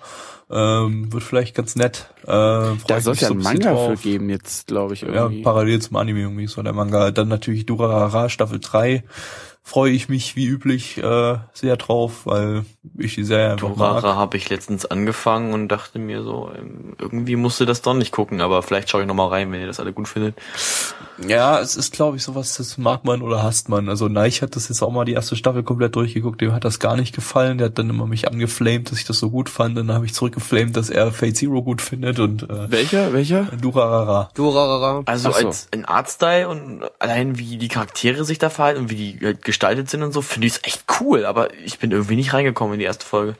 Ähm, 0.51 1.13
wird 1.13 1.23
vielleicht 1.23 1.55
ganz 1.55 1.75
nett. 1.75 2.09
Äh, 2.23 2.27
Da 2.27 3.01
soll 3.01 3.13
es 3.13 3.21
ja 3.21 3.27
so 3.27 3.35
einen 3.35 3.43
Manga 3.43 3.69
für 3.69 3.89
drauf. 3.91 4.01
geben 4.01 4.29
jetzt, 4.29 4.67
glaube 4.67 4.95
ich, 4.95 5.01
Ja, 5.01 5.07
irgendwie. 5.09 5.43
parallel 5.43 5.79
zum 5.79 5.95
Anime 5.97 6.21
irgendwie 6.21 6.47
so 6.47 6.61
der 6.63 6.73
Manga. 6.73 7.11
Dann 7.11 7.27
natürlich 7.27 7.67
Durarara 7.67 8.29
Staffel 8.29 8.59
3. 8.59 9.03
Freue 9.69 9.91
ich 9.91 10.09
mich 10.09 10.35
wie 10.35 10.47
üblich 10.47 10.97
äh, 10.97 11.37
sehr 11.53 11.77
drauf, 11.77 12.25
weil 12.25 12.65
ich 12.97 13.15
die 13.15 13.23
Serie 13.23 13.51
einfach. 13.53 13.69
Durara 13.69 14.15
habe 14.15 14.37
ich 14.37 14.49
letztens 14.49 14.85
angefangen 14.85 15.53
und 15.53 15.67
dachte 15.67 15.99
mir 15.99 16.23
so, 16.23 16.51
ähm, 16.57 16.95
irgendwie 16.99 17.35
musste 17.35 17.65
das 17.65 17.81
doch 17.81 17.93
nicht 17.93 18.11
gucken, 18.11 18.41
aber 18.41 18.61
vielleicht 18.61 18.89
schaue 18.89 19.01
ich 19.01 19.07
noch 19.07 19.15
mal 19.15 19.27
rein, 19.27 19.51
wenn 19.51 19.61
ihr 19.61 19.67
das 19.67 19.79
alle 19.79 19.93
gut 19.93 20.07
findet. 20.07 20.35
Ja, 21.27 21.59
es 21.59 21.75
ist, 21.75 21.93
glaube 21.93 22.17
ich, 22.17 22.23
sowas, 22.23 22.55
das 22.55 22.77
mag 22.77 23.03
man 23.03 23.21
oder 23.21 23.43
hasst 23.43 23.67
man. 23.69 23.89
Also 23.89 24.07
Neich 24.07 24.41
hat 24.41 24.55
das 24.55 24.69
jetzt 24.69 24.81
auch 24.81 24.91
mal 24.91 25.05
die 25.05 25.13
erste 25.13 25.35
Staffel 25.35 25.63
komplett 25.63 25.95
durchgeguckt, 25.95 26.39
dem 26.41 26.53
hat 26.53 26.63
das 26.63 26.79
gar 26.79 26.95
nicht 26.95 27.13
gefallen. 27.13 27.57
Der 27.57 27.67
hat 27.67 27.77
dann 27.77 27.89
immer 27.89 28.07
mich 28.07 28.27
angeflamed, 28.27 28.91
dass 28.91 28.99
ich 28.99 29.05
das 29.05 29.19
so 29.19 29.29
gut 29.29 29.49
fand. 29.49 29.77
Dann 29.77 29.91
habe 29.91 30.05
ich 30.05 30.13
zurückgeflamed, 30.13 30.75
dass 30.77 30.89
er 30.89 31.11
Fate 31.11 31.35
Zero 31.35 31.61
gut 31.61 31.81
findet 31.81 32.19
und 32.19 32.43
äh, 32.43 32.71
Welcher? 32.71 33.13
Welcher? 33.13 33.45
Durarara. 33.59 34.29
Durarara. 34.33 35.01
Also 35.05 35.31
so. 35.31 35.47
als 35.47 35.67
in 35.71 35.85
Artstyle 35.85 36.47
und 36.47 36.83
allein 36.99 37.37
wie 37.37 37.57
die 37.57 37.67
Charaktere 37.67 38.23
sich 38.23 38.39
da 38.39 38.49
verhalten 38.49 38.81
und 38.81 38.89
wie 38.89 38.95
die 38.95 39.25
halt 39.25 39.43
gestaltet 39.43 39.89
sind 39.89 40.03
und 40.03 40.13
so, 40.13 40.21
finde 40.21 40.47
ich 40.47 40.53
es 40.53 40.63
echt 40.63 40.85
cool, 40.99 41.25
aber 41.25 41.53
ich 41.65 41.79
bin 41.79 41.91
irgendwie 41.91 42.15
nicht 42.15 42.33
reingekommen 42.33 42.78
in 42.79 42.83
die 42.83 42.85
erste 42.85 43.05
Folge. 43.05 43.35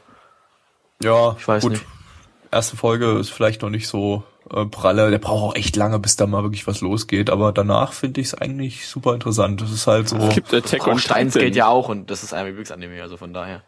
Ja, 1.01 1.35
Ich 1.39 1.47
weiß 1.47 1.63
gut. 1.63 1.71
nicht. 1.73 1.85
Erste 2.51 2.75
Folge 2.75 3.17
ist 3.19 3.29
vielleicht 3.29 3.61
noch 3.61 3.69
nicht 3.69 3.87
so 3.87 4.23
äh, 4.51 4.65
pralle. 4.65 5.11
Der 5.11 5.19
braucht 5.19 5.43
auch 5.43 5.55
echt 5.55 5.75
lange, 5.75 5.97
bis 5.99 6.15
da 6.17 6.27
mal 6.27 6.43
wirklich 6.43 6.67
was 6.67 6.81
losgeht. 6.81 7.29
Aber 7.29 7.53
danach 7.53 7.93
finde 7.93 8.19
ich 8.21 8.27
es 8.27 8.33
eigentlich 8.33 8.87
super 8.87 9.13
interessant. 9.13 9.61
Das 9.61 9.71
ist 9.71 9.87
halt 9.87 10.09
so. 10.09 10.17
Es 10.17 10.35
gibt 10.35 10.53
Attack 10.53 10.87
on 10.87 10.95
Auch 10.95 10.99
Steins 10.99 11.33
Titan. 11.33 11.47
Gate 11.47 11.55
ja 11.55 11.67
auch 11.67 11.87
und 11.87 12.09
das 12.11 12.23
ist 12.23 12.33
ein 12.33 12.45
Lieblingsanime, 12.47 13.01
also 13.01 13.15
von 13.17 13.33
daher. 13.33 13.61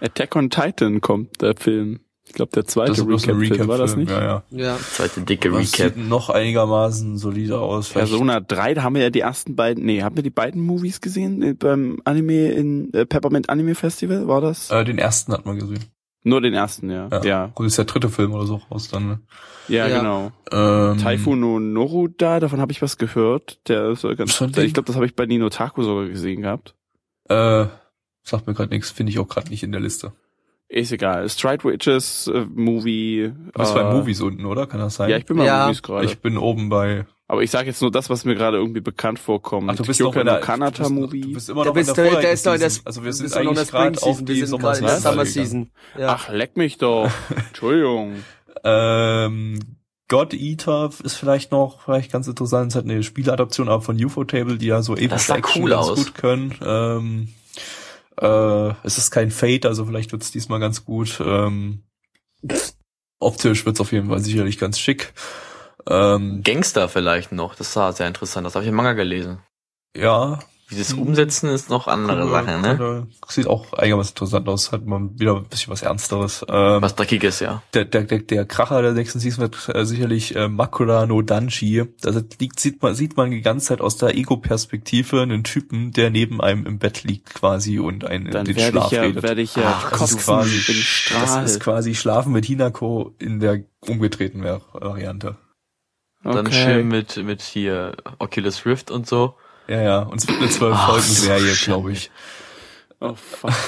Attack 0.00 0.34
on 0.34 0.50
Titan 0.50 1.00
kommt, 1.00 1.40
der 1.42 1.54
Film. 1.56 2.00
Ich 2.26 2.32
glaube, 2.32 2.52
der 2.52 2.64
zweite 2.64 3.06
Recap-Film, 3.06 3.68
war 3.68 3.78
das 3.78 3.96
nicht? 3.96 4.10
Ja, 4.10 4.22
ja. 4.22 4.42
Ja. 4.50 4.78
Zweite 4.78 5.20
dicke 5.20 5.50
Das 5.50 5.58
Recap. 5.58 5.94
sieht 5.94 6.08
noch 6.08 6.30
einigermaßen 6.30 7.18
solide 7.18 7.58
aus. 7.60 7.88
Vielleicht- 7.88 8.08
Persona 8.10 8.40
3, 8.40 8.74
da 8.74 8.82
haben 8.82 8.94
wir 8.94 9.02
ja 9.02 9.10
die 9.10 9.20
ersten 9.20 9.54
beiden, 9.56 9.84
nee, 9.84 10.02
haben 10.02 10.16
wir 10.16 10.22
die 10.22 10.30
beiden 10.30 10.60
Movies 10.62 11.00
gesehen 11.00 11.42
äh, 11.42 11.52
beim 11.54 12.00
Anime 12.04 12.50
in 12.52 12.92
äh, 12.94 13.04
Peppermint 13.04 13.50
Anime 13.50 13.74
Festival, 13.74 14.26
war 14.26 14.40
das? 14.40 14.70
Äh, 14.70 14.84
den 14.84 14.98
ersten 14.98 15.32
hat 15.32 15.44
man 15.44 15.58
gesehen. 15.58 15.84
Nur 16.26 16.40
den 16.40 16.54
ersten, 16.54 16.88
ja. 16.90 17.08
Ja. 17.12 17.22
Ja, 17.24 17.46
Gut, 17.54 17.66
ist 17.66 17.76
der 17.76 17.84
dritte 17.84 18.08
Film 18.08 18.32
oder 18.32 18.46
so 18.46 18.56
raus 18.70 18.88
dann. 18.88 19.06
Ne? 19.06 19.20
ja, 19.68 19.86
Ja. 19.86 19.98
genau. 19.98 20.32
Ähm, 20.50 20.96
Taifu 20.98 21.36
no 21.36 21.60
Noruda, 21.60 22.40
davon 22.40 22.58
habe 22.62 22.72
ich 22.72 22.80
was 22.80 22.96
gehört. 22.96 23.58
Der 23.68 23.90
ist 23.90 24.02
ganz, 24.16 24.38
Ding? 24.38 24.64
ich 24.64 24.72
glaube, 24.72 24.86
das 24.86 24.96
habe 24.96 25.04
ich 25.04 25.14
bei 25.14 25.26
Nino 25.26 25.50
Taku 25.50 25.82
sogar 25.82 26.06
gesehen 26.06 26.40
gehabt. 26.40 26.74
Äh, 27.28 27.66
sagt 28.22 28.46
mir 28.46 28.54
gerade 28.54 28.70
nichts, 28.74 28.90
finde 28.90 29.10
ich 29.10 29.18
auch 29.18 29.28
gerade 29.28 29.50
nicht 29.50 29.62
in 29.62 29.72
der 29.72 29.82
Liste. 29.82 30.12
Ist 30.68 30.92
egal. 30.92 31.28
Stride 31.28 31.62
Witches 31.64 32.26
äh, 32.26 32.46
Movie. 32.52 33.32
Du 33.52 33.58
bist 33.58 33.72
äh, 33.72 33.74
bei 33.74 33.92
Movies 33.92 34.20
unten, 34.20 34.44
oder? 34.46 34.66
Kann 34.66 34.80
das 34.80 34.96
sein? 34.96 35.10
Ja, 35.10 35.16
ich 35.16 35.26
bin 35.26 35.36
bei 35.36 35.44
Ja. 35.44 35.66
Movies 35.66 35.82
gerade. 35.82 36.06
Ich 36.06 36.18
bin 36.18 36.36
oben 36.38 36.68
bei. 36.68 37.06
Aber 37.26 37.42
ich 37.42 37.50
sage 37.50 37.66
jetzt 37.68 37.80
nur 37.80 37.90
das, 37.90 38.10
was 38.10 38.24
mir 38.24 38.34
gerade 38.34 38.56
irgendwie 38.58 38.80
bekannt 38.80 39.18
vorkommt. 39.18 39.70
Ach, 39.70 39.76
du 39.76 39.84
bist 39.84 39.98
Kyoka 40.00 40.24
noch 40.24 40.32
der 40.32 40.40
Kanata 40.40 40.84
du 40.84 40.88
bist, 40.88 40.90
Movie. 40.92 41.20
Du 41.22 41.32
bist 41.32 41.48
immer 41.48 41.62
Da 41.64 41.68
noch 41.70 41.74
bist 41.74 41.88
in 41.90 41.94
du, 41.94 42.02
der 42.02 42.04
da 42.04 42.10
vorherigen 42.10 42.34
ist 42.34 42.46
noch 42.46 42.56
der, 42.58 42.70
Season. 42.70 42.86
Also 42.86 43.04
wir 43.04 43.12
sind 43.12 43.30
du 43.34 43.34
noch 43.34 43.40
in 43.40 43.54
der 43.54 43.62
eigentlich 43.62 43.70
gerade 43.70 44.02
auf 44.02 44.24
die 44.24 44.34
Wir 44.34 44.46
sind 44.46 44.60
gerade 44.60 44.78
in 44.78 44.84
der 44.84 44.96
Sommer 44.96 45.12
Summer 45.12 45.26
Season. 45.26 45.70
Ja. 45.98 46.08
Ach, 46.08 46.28
leck 46.30 46.56
mich 46.56 46.78
doch. 46.78 47.10
Entschuldigung. 47.48 48.16
Ähm, 48.64 49.58
God 50.08 50.34
Eater 50.34 50.90
ist 51.02 51.14
vielleicht 51.14 51.50
noch 51.50 51.82
vielleicht 51.82 52.12
ganz 52.12 52.26
interessant. 52.28 52.72
Es 52.72 52.76
hat 52.76 52.84
eine 52.84 53.02
Spieleadaption 53.02 53.68
aber 53.68 53.82
von 53.82 54.02
UFO 54.02 54.24
Table, 54.24 54.58
die 54.58 54.66
ja 54.66 54.82
so 54.82 54.94
epische 54.96 55.34
Action 55.34 55.62
cool 55.62 55.70
ganz 55.70 55.86
aus. 55.88 55.96
gut 55.96 56.14
können. 56.14 56.54
Ähm, 56.64 57.28
äh, 58.20 58.74
es 58.82 58.98
ist 58.98 59.10
kein 59.10 59.30
Fate, 59.30 59.66
also 59.66 59.84
vielleicht 59.86 60.12
wird 60.12 60.22
es 60.22 60.30
diesmal 60.30 60.60
ganz 60.60 60.84
gut. 60.84 61.20
Ähm, 61.24 61.84
optisch 63.20 63.64
wird 63.66 63.76
es 63.76 63.80
auf 63.80 63.92
jeden 63.92 64.08
Fall 64.08 64.20
sicherlich 64.20 64.58
ganz 64.58 64.78
schick. 64.78 65.12
Ähm, 65.88 66.42
Gangster 66.42 66.88
vielleicht 66.88 67.32
noch, 67.32 67.54
das 67.54 67.74
war 67.76 67.92
sehr 67.92 68.08
interessant, 68.08 68.46
das 68.46 68.54
habe 68.54 68.64
ich 68.64 68.70
im 68.70 68.74
Manga 68.74 68.92
gelesen. 68.92 69.40
ja, 69.96 70.38
Wie 70.68 70.76
sie 70.76 70.80
es 70.80 70.94
umsetzen, 70.94 71.50
ist 71.50 71.68
noch 71.68 71.88
andere 71.88 72.22
Coole- 72.22 72.30
Sache, 72.30 72.58
ne? 72.58 72.76
coole- 72.78 73.06
Sieht 73.28 73.46
auch 73.46 73.74
einigermaßen 73.74 74.12
interessant 74.12 74.48
aus, 74.48 74.72
hat 74.72 74.86
man 74.86 75.18
wieder 75.18 75.36
ein 75.36 75.44
bisschen 75.44 75.70
was 75.72 75.82
Ernsteres. 75.82 76.44
Ähm, 76.48 76.80
Was 76.80 76.94
Dreckiges, 76.94 77.40
ja. 77.40 77.62
der, 77.74 77.84
der, 77.84 78.04
der, 78.04 78.20
der 78.20 78.46
Kracher 78.46 78.80
der 78.80 78.92
nächsten 78.92 79.18
Season 79.20 79.42
wird 79.42 79.68
äh, 79.74 79.84
sicherlich 79.84 80.34
äh, 80.36 80.48
Makura 80.48 81.04
no 81.06 81.20
Danshi. 81.20 81.84
Das 82.00 82.16
liegt, 82.40 82.60
sieht 82.60 82.82
man, 82.82 82.94
sieht 82.94 83.16
man 83.18 83.30
die 83.30 83.42
ganze 83.42 83.66
Zeit 83.66 83.80
aus 83.82 83.98
der 83.98 84.16
Ego-Perspektive 84.16 85.20
einen 85.20 85.44
Typen, 85.44 85.92
der 85.92 86.08
neben 86.10 86.40
einem 86.40 86.64
im 86.64 86.78
Bett 86.78 87.04
liegt 87.04 87.34
quasi 87.34 87.78
und 87.78 88.04
einen 88.06 88.30
Dann 88.30 88.46
in 88.46 88.54
den 88.54 88.56
werde 88.56 88.70
Schlaf 88.72 88.86
ich 88.86 88.92
ja, 88.92 89.02
redet. 89.02 89.22
werde 89.22 89.42
ich 89.42 89.56
ja 89.56 89.62
Ach, 89.66 89.90
das 89.90 90.12
ist 90.12 90.24
quasi- 90.24 90.84
das 91.12 91.44
ist 91.50 91.60
quasi 91.60 91.94
Schlafen 91.94 92.32
mit 92.32 92.46
Hinako 92.46 93.14
in 93.18 93.38
der 93.38 93.64
umgedrehten 93.80 94.42
Var- 94.42 94.62
Variante. 94.72 95.36
Dann 96.22 96.46
Okay. 96.46 96.54
schön 96.54 96.88
mit, 96.88 97.18
mit 97.18 97.42
hier 97.42 97.96
Oculus 98.18 98.64
Rift 98.64 98.90
und 98.90 99.06
so. 99.06 99.34
Ja, 99.68 99.82
ja. 99.82 99.98
Und 100.00 100.18
es 100.20 100.28
wird 100.28 100.38
eine 100.38 100.48
zwölf 100.50 100.78
Folgen 100.78 101.02
so 101.02 101.22
Serie, 101.24 101.54
schön. 101.54 101.72
glaube 101.72 101.92
ich. 101.92 102.10
Oh 103.00 103.14
fuck. 103.14 103.50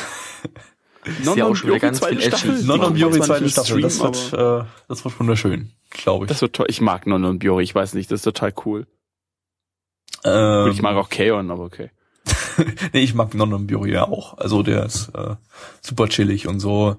Ist 1.07 1.37
ja 1.37 1.79
ganz 1.79 2.05
viel 2.05 2.21
Action. 2.21 2.67
Non 2.67 2.81
Non 2.81 2.97
zwar 3.13 3.23
zweite 3.23 3.49
Staffel. 3.49 3.81
Das 3.81 4.01
wird, 4.01 4.33
äh, 4.33 4.65
das 4.89 5.05
wird 5.05 5.21
wunderschön, 5.21 5.71
glaube 5.91 6.25
ich. 6.25 6.29
Das 6.29 6.43
wird 6.43 6.55
toll. 6.55 6.67
Ich 6.69 6.81
mag 6.81 7.07
Non 7.07 7.25
und 7.25 7.39
Biori, 7.39 7.63
ich 7.63 7.75
weiß 7.75 7.95
nicht, 7.95 8.11
das 8.11 8.21
ist 8.21 8.25
total 8.25 8.53
cool. 8.65 8.87
ähm, 10.25 10.65
Gut, 10.65 10.75
ich 10.75 10.83
mag 10.83 10.97
auch 10.97 11.09
Kaon, 11.09 11.51
aber 11.53 11.63
okay. 11.63 11.91
nee, 12.93 13.03
ich 13.05 13.15
mag 13.15 13.35
Non 13.35 13.53
und 13.55 13.69
Biori 13.69 13.93
ja 13.93 14.09
auch. 14.09 14.37
Also 14.39 14.65
der 14.65 14.85
ist 14.85 15.11
äh, 15.15 15.37
super 15.81 16.09
chillig 16.09 16.49
und 16.49 16.59
so. 16.59 16.97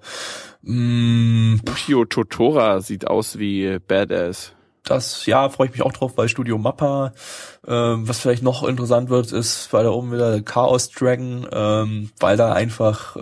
Mm, 0.61 1.55
Ushio 1.69 2.05
Totora 2.05 2.79
sieht 2.79 3.07
aus 3.07 3.37
wie 3.39 3.77
Badass. 3.79 4.53
Das, 4.89 5.25
ja, 5.25 5.49
freue 5.49 5.67
ich 5.67 5.73
mich 5.73 5.81
auch 5.81 5.91
drauf, 5.91 6.13
weil 6.15 6.29
Studio 6.29 6.57
Mappa, 6.57 7.13
ähm, 7.67 8.07
was 8.07 8.19
vielleicht 8.19 8.43
noch 8.43 8.63
interessant 8.63 9.09
wird, 9.09 9.31
ist, 9.31 9.71
weil 9.71 9.83
da 9.83 9.89
oben 9.91 10.11
wieder 10.11 10.31
der 10.31 10.41
Chaos 10.41 10.89
Dragon, 10.89 11.47
ähm, 11.51 12.11
weil 12.19 12.37
da 12.37 12.53
einfach 12.53 13.15
äh, 13.15 13.19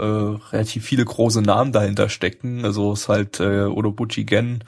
relativ 0.52 0.86
viele 0.86 1.06
große 1.06 1.42
Namen 1.42 1.72
dahinter 1.72 2.10
stecken. 2.10 2.64
Also 2.66 2.94
ist 2.94 3.10
halt 3.10 3.40
äh, 3.40 3.66
Odobuchi 3.66 4.24
Gen 4.24 4.64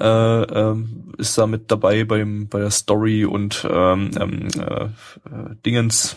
äh, 0.00 0.42
ähm, 0.42 1.12
ist 1.18 1.36
da 1.36 1.46
mit 1.46 1.70
dabei 1.70 2.04
beim 2.04 2.48
bei 2.48 2.60
der 2.60 2.70
Story 2.70 3.24
und 3.24 3.66
ähm, 3.70 4.10
ähm, 4.18 4.48
äh, 4.58 4.84
äh, 4.84 4.88
Dingens 5.64 6.16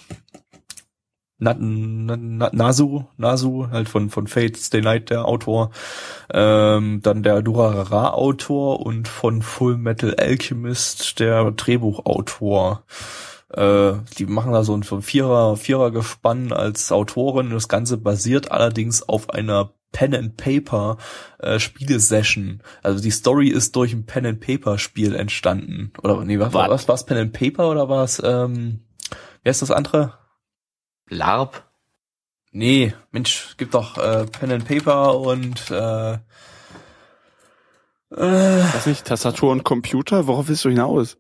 Na, 1.38 1.54
Na, 1.58 2.16
Na, 2.18 2.50
Nasu, 2.54 3.04
Nasu, 3.18 3.68
halt 3.70 3.90
von, 3.90 4.10
von 4.10 4.28
Fate 4.28 4.58
Stay 4.58 4.82
Night, 4.82 5.10
der 5.10 5.26
Autor, 5.26 5.72
ähm, 6.34 7.02
dann 7.02 7.24
der 7.24 7.42
Durarara-Autor 7.42 8.86
und 8.86 9.08
von 9.08 9.42
Full 9.42 9.78
Metal 9.78 10.16
Alchemist, 10.16 11.20
der 11.20 11.52
Drehbuchautor. 11.52 12.84
Äh, 13.54 13.94
die 14.18 14.26
machen 14.26 14.54
da 14.54 14.64
so 14.64 14.76
ein 14.76 14.84
Vierer, 14.84 15.58
Vierer 15.58 15.92
Gespann 15.92 16.52
als 16.52 16.92
Autorin. 16.92 17.52
Das 17.52 17.68
Ganze 17.68 17.98
basiert 17.98 18.52
allerdings 18.52 19.08
auf 19.08 19.30
einer 19.30 19.72
Pen 19.92 20.14
and 20.14 20.38
Paper 20.38 20.98
äh, 21.40 21.58
Spielesession. 21.58 22.62
Also 22.84 23.02
die 23.02 23.12
Story 23.12 23.48
ist 23.48 23.76
durch 23.78 23.94
ein 23.94 24.06
Pen 24.06 24.26
and 24.26 24.40
Paper 24.42 24.78
Spiel 24.78 25.16
entstanden. 25.16 25.94
Oder 26.04 26.26
nee, 26.26 26.38
was 26.38 26.54
war 26.54 26.70
was 26.70 26.88
war's 26.88 27.06
Pen 27.06 27.18
and 27.18 27.34
Paper 27.34 27.70
oder 27.70 27.88
war 27.88 28.04
es 28.04 28.22
ähm, 28.24 28.82
wer 29.44 29.52
ist 29.52 29.62
das 29.62 29.72
andere? 29.72 30.18
LARP? 31.10 31.64
Nee, 32.52 32.94
Mensch, 33.12 33.56
gibt 33.58 33.74
doch 33.74 33.98
äh, 33.98 34.26
Pen 34.26 34.52
and 34.52 34.66
Paper 34.68 35.20
und 35.20 35.70
äh, 35.72 36.14
äh, 36.14 36.18
Was 38.74 38.86
nicht, 38.86 39.06
Tastatur 39.06 39.52
und 39.52 39.64
Computer? 39.64 40.28
Worauf 40.28 40.48
willst 40.48 40.64
du 40.66 40.70
hinaus? 40.70 41.18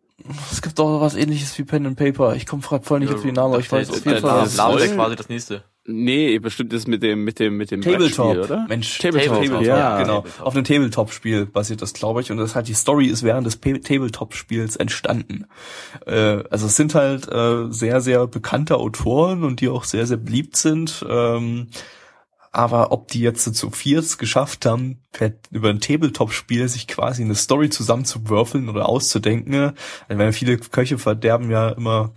es 0.51 0.61
gibt 0.61 0.79
doch 0.79 1.01
was 1.01 1.15
ähnliches 1.15 1.57
wie 1.57 1.63
Pen 1.65 1.85
and 1.85 1.97
Paper. 1.97 2.35
Ich 2.35 2.45
komme 2.45 2.61
gerade 2.61 2.85
voll 2.85 3.01
nicht 3.01 3.13
auf 3.13 3.21
die 3.21 3.33
Namen, 3.33 3.53
aber 3.53 3.59
ich 3.61 3.71
weiß 3.71 3.89
auf 3.89 4.05
jeden 4.05 4.21
Fall. 4.21 4.41
das- 4.43 4.55
LARP 4.55 4.77
wäre 4.79 4.95
quasi 4.95 5.15
das 5.17 5.29
nächste. 5.29 5.63
Nee, 5.87 6.39
bestimmt 6.39 6.73
ist 6.73 6.87
mit 6.87 7.03
dem, 7.03 7.23
mit 7.23 7.39
dem, 7.39 7.57
mit 7.57 7.69
dem 7.69 7.81
Tabletop, 7.81 8.33
Brettspiel, 8.33 8.43
oder? 8.43 8.65
Mensch, 8.67 8.97
Tabletop, 8.97 9.35
Tabletop, 9.35 9.61
ja. 9.61 10.01
genau. 10.01 10.21
Tabletop. 10.21 10.45
Auf 10.45 10.55
einem 10.55 10.63
Tabletop-Spiel 10.63 11.45
basiert 11.45 11.83
das, 11.83 11.93
glaube 11.93 12.21
ich, 12.21 12.31
und 12.31 12.37
das 12.37 12.55
halt 12.55 12.67
die 12.67 12.73
Story 12.73 13.05
ist 13.05 13.21
während 13.21 13.45
des 13.45 13.59
Tabletop-Spiels 13.59 14.77
entstanden. 14.77 15.45
Äh, 16.07 16.43
also 16.49 16.65
es 16.65 16.75
sind 16.75 16.95
halt 16.95 17.31
äh, 17.31 17.71
sehr, 17.71 18.01
sehr 18.01 18.25
bekannte 18.25 18.77
Autoren 18.77 19.43
und 19.43 19.61
die 19.61 19.69
auch 19.69 19.83
sehr, 19.83 20.07
sehr 20.07 20.17
beliebt 20.17 20.55
sind. 20.55 21.05
Ähm, 21.07 21.67
aber 22.55 22.91
ob 22.91 23.09
die 23.09 23.19
jetzt 23.19 23.43
zu 23.53 23.69
viert 23.69 24.17
geschafft 24.17 24.65
haben, 24.65 24.99
per, 25.11 25.33
über 25.51 25.69
ein 25.69 25.79
Tabletop-Spiel 25.79 26.67
sich 26.69 26.87
quasi 26.87 27.23
eine 27.23 27.35
Story 27.35 27.69
zusammenzuwürfeln 27.69 28.69
oder 28.69 28.87
auszudenken, 28.87 29.55
also 29.55 30.19
weil 30.19 30.33
viele 30.33 30.57
Köche 30.57 30.97
verderben 30.97 31.51
ja 31.51 31.69
immer 31.69 32.11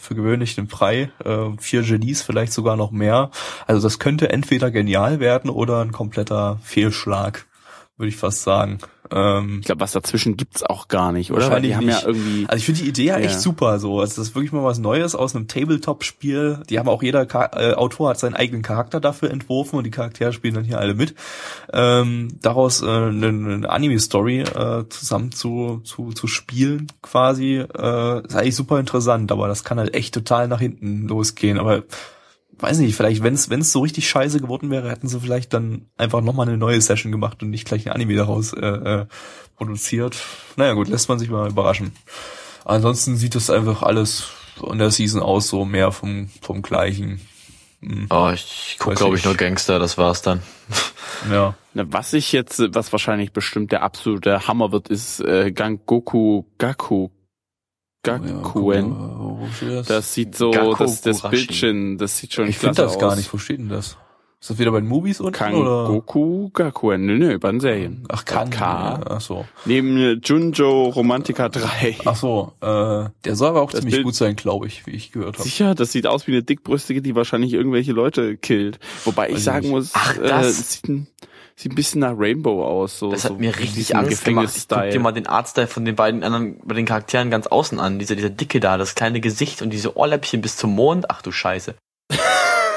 für 0.00 0.14
gewöhnlich 0.14 0.56
den 0.56 0.66
Brei, 0.66 1.10
äh, 1.24 1.50
vier 1.58 1.82
Genies 1.82 2.22
vielleicht 2.22 2.52
sogar 2.52 2.76
noch 2.76 2.90
mehr. 2.90 3.30
Also 3.66 3.82
das 3.82 3.98
könnte 3.98 4.30
entweder 4.30 4.70
genial 4.70 5.20
werden 5.20 5.50
oder 5.50 5.80
ein 5.80 5.92
kompletter 5.92 6.58
Fehlschlag, 6.62 7.46
würde 7.96 8.08
ich 8.08 8.16
fast 8.16 8.42
sagen. 8.42 8.78
Ähm, 9.10 9.58
Ich 9.60 9.66
glaube, 9.66 9.80
was 9.80 9.92
dazwischen 9.92 10.36
gibt's 10.36 10.62
auch 10.62 10.88
gar 10.88 11.12
nicht, 11.12 11.30
oder? 11.30 11.42
Weil 11.42 11.46
Wahrscheinlich 11.48 11.70
die 11.72 11.76
haben 11.76 11.86
nicht. 11.86 12.02
ja 12.02 12.08
irgendwie. 12.08 12.44
Also 12.48 12.56
ich 12.56 12.64
finde 12.64 12.82
die 12.82 12.88
Idee 12.88 13.04
ja 13.04 13.16
echt 13.18 13.34
Ja. 13.34 13.38
super 13.40 13.78
so. 13.78 14.00
Also 14.00 14.16
das 14.16 14.28
ist 14.28 14.34
wirklich 14.34 14.52
mal 14.52 14.64
was 14.64 14.78
Neues 14.78 15.14
aus 15.14 15.34
einem 15.36 15.46
Tabletop-Spiel. 15.48 16.62
Die 16.70 16.78
haben 16.78 16.88
auch 16.88 17.02
jeder 17.02 17.26
Char 17.30 17.50
äh, 17.60 17.74
Autor 17.74 18.10
hat 18.10 18.18
seinen 18.18 18.34
eigenen 18.34 18.62
Charakter 18.62 19.00
dafür 19.00 19.30
entworfen 19.30 19.76
und 19.76 19.84
die 19.84 19.90
Charaktere 19.90 20.32
spielen 20.32 20.54
dann 20.54 20.64
hier 20.64 20.78
alle 20.78 20.94
mit. 20.94 21.14
Ähm, 21.72 22.38
daraus 22.40 22.82
äh, 22.82 22.86
eine, 22.86 23.26
eine 23.28 23.68
Anime-Story 23.68 24.40
äh, 24.40 24.84
zusammen 24.88 25.32
zu, 25.32 25.80
zu, 25.84 26.12
zu 26.12 26.26
spielen 26.26 26.86
quasi 27.02 27.56
äh, 27.56 28.26
ist 28.26 28.36
eigentlich 28.36 28.56
super 28.56 28.80
interessant, 28.80 29.30
aber 29.32 29.48
das 29.48 29.64
kann 29.64 29.78
halt 29.78 29.94
echt 29.94 30.14
total 30.14 30.48
nach 30.48 30.60
hinten 30.60 31.06
losgehen. 31.08 31.58
Aber 31.58 31.82
weiß 32.58 32.78
nicht, 32.78 32.94
vielleicht, 32.96 33.22
wenn 33.22 33.34
es 33.34 33.50
wenn 33.50 33.60
es 33.60 33.72
so 33.72 33.80
richtig 33.80 34.08
scheiße 34.08 34.40
geworden 34.40 34.70
wäre, 34.70 34.90
hätten 34.90 35.08
sie 35.08 35.20
vielleicht 35.20 35.52
dann 35.54 35.86
einfach 35.96 36.20
nochmal 36.20 36.48
eine 36.48 36.56
neue 36.56 36.80
Session 36.80 37.12
gemacht 37.12 37.42
und 37.42 37.50
nicht 37.50 37.66
gleich 37.66 37.86
ein 37.86 37.92
Anime 37.92 38.14
daraus 38.16 38.52
äh, 38.52 38.64
äh, 38.66 39.06
produziert. 39.56 40.16
Naja 40.56 40.72
gut, 40.74 40.88
lässt 40.88 41.08
man 41.08 41.18
sich 41.18 41.30
mal 41.30 41.48
überraschen. 41.50 41.92
Ansonsten 42.64 43.16
sieht 43.16 43.34
das 43.34 43.50
einfach 43.50 43.82
alles 43.82 44.28
in 44.70 44.78
der 44.78 44.90
Season 44.90 45.20
aus, 45.22 45.48
so 45.48 45.64
mehr 45.64 45.92
vom, 45.92 46.28
vom 46.40 46.62
gleichen. 46.62 47.20
Hm, 47.80 48.06
Oh, 48.10 48.30
ich 48.32 48.76
guck 48.78 48.92
Weiß 48.92 48.98
glaube 48.98 49.16
ich. 49.16 49.24
nur 49.24 49.34
Gangster, 49.34 49.78
das 49.78 49.98
war's 49.98 50.22
dann. 50.22 50.42
ja. 51.30 51.54
Na, 51.74 51.84
was 51.88 52.12
ich 52.12 52.32
jetzt, 52.32 52.62
was 52.74 52.92
wahrscheinlich 52.92 53.32
bestimmt 53.32 53.72
der 53.72 53.82
absolute 53.82 54.46
Hammer 54.46 54.72
wird, 54.72 54.88
ist 54.88 55.20
äh, 55.20 55.50
Gangoku 55.52 56.44
Gaku. 56.58 57.08
Gakuen. 58.04 58.94
Ja, 59.68 59.82
das? 59.82 60.14
Sieht 60.14 60.36
so, 60.36 60.52
das, 60.52 61.00
das. 61.00 61.22
Bildchen, 61.22 61.98
das 61.98 62.18
sieht 62.18 62.32
schon 62.34 62.46
ich 62.48 62.58
finde 62.58 62.74
klasse 62.76 62.92
das 62.94 62.98
gar 63.00 63.10
aus. 63.12 63.16
nicht. 63.16 63.32
Wo 63.32 63.38
steht 63.38 63.58
denn 63.58 63.68
das? 63.68 63.96
Ist 64.40 64.50
das 64.50 64.58
wieder 64.58 64.72
bei 64.72 64.80
den 64.80 64.88
Movies 64.90 65.20
unten? 65.20 65.34
oder? 65.54 65.84
Kangoku 65.86 66.50
Gakuen. 66.50 67.06
Nö, 67.06 67.16
nö, 67.18 67.38
bei 67.38 67.50
den 67.50 67.60
Serien. 67.60 68.04
Ach, 68.10 68.26
kann. 68.26 68.50
K. 68.50 69.00
Ach 69.08 69.20
so. 69.22 69.46
Neben 69.64 69.96
äh, 69.96 70.12
Junjo 70.22 70.84
Romantica 70.90 71.48
3. 71.48 71.96
Ach 72.04 72.14
so, 72.14 72.52
äh, 72.60 73.08
der 73.24 73.36
soll 73.36 73.48
aber 73.48 73.62
auch 73.62 73.70
Das 73.70 73.80
ziemlich 73.80 73.94
Bild- 73.94 74.04
gut 74.04 74.14
sein, 74.14 74.36
glaube 74.36 74.66
ich, 74.66 74.86
wie 74.86 74.90
ich 74.90 75.12
gehört 75.12 75.36
habe. 75.36 75.42
Sicher, 75.42 75.74
das 75.74 75.92
sieht 75.92 76.06
aus 76.06 76.26
wie 76.26 76.32
eine 76.32 76.42
dickbrüstige, 76.42 77.00
die 77.00 77.14
wahrscheinlich 77.14 77.54
irgendwelche 77.54 77.92
Leute 77.92 78.36
killt. 78.36 78.78
Wobei 79.06 79.28
ich 79.30 79.36
Weiß 79.36 79.44
sagen 79.44 79.64
ich 79.64 79.70
muss, 79.70 79.90
Ach, 79.94 80.18
äh, 80.18 80.28
das- 80.28 80.58
es 80.58 80.82
sieht, 81.56 81.72
ein, 81.72 81.74
bisschen 81.74 82.00
nach 82.00 82.14
Rainbow 82.16 82.64
aus. 82.64 82.98
So, 82.98 83.10
Das 83.10 83.22
so 83.22 83.30
hat 83.30 83.40
mir 83.40 83.50
mit 83.50 83.58
richtig 83.58 83.94
Angst 83.96 84.24
gemacht. 84.24 84.56
Ich 84.56 84.68
guck 84.68 84.90
dir 84.90 85.00
mal 85.00 85.12
den 85.12 85.26
Artstyle 85.26 85.66
von 85.66 85.84
den 85.84 85.96
beiden 85.96 86.22
anderen, 86.22 86.58
bei 86.64 86.74
den 86.74 86.86
Charakteren 86.86 87.30
ganz 87.30 87.46
außen 87.46 87.78
an. 87.78 87.98
Dieser, 87.98 88.16
dieser 88.16 88.30
Dicke 88.30 88.60
da, 88.60 88.76
das 88.76 88.94
kleine 88.94 89.20
Gesicht 89.20 89.62
und 89.62 89.70
diese 89.70 89.96
Ohrläppchen 89.96 90.40
bis 90.40 90.56
zum 90.56 90.74
Mond. 90.74 91.10
Ach 91.10 91.22
du 91.22 91.32
Scheiße. 91.32 91.74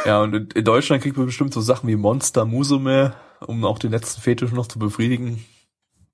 Ja, 0.06 0.22
und 0.22 0.56
in, 0.56 0.64
Deutschland 0.64 1.04
kriegt 1.04 1.18
man 1.18 1.26
bestimmt 1.26 1.54
so 1.54 1.60
Sachen 1.60 1.90
wie 1.90 1.98
Monster 1.98 2.46
Musume, 2.46 3.14
um 3.46 3.66
auch 3.66 3.78
den 3.78 3.92
letzten 3.92 4.22
Fetisch 4.22 4.54
noch 4.54 4.68
zu 4.68 4.80
befriedigen. 4.80 5.44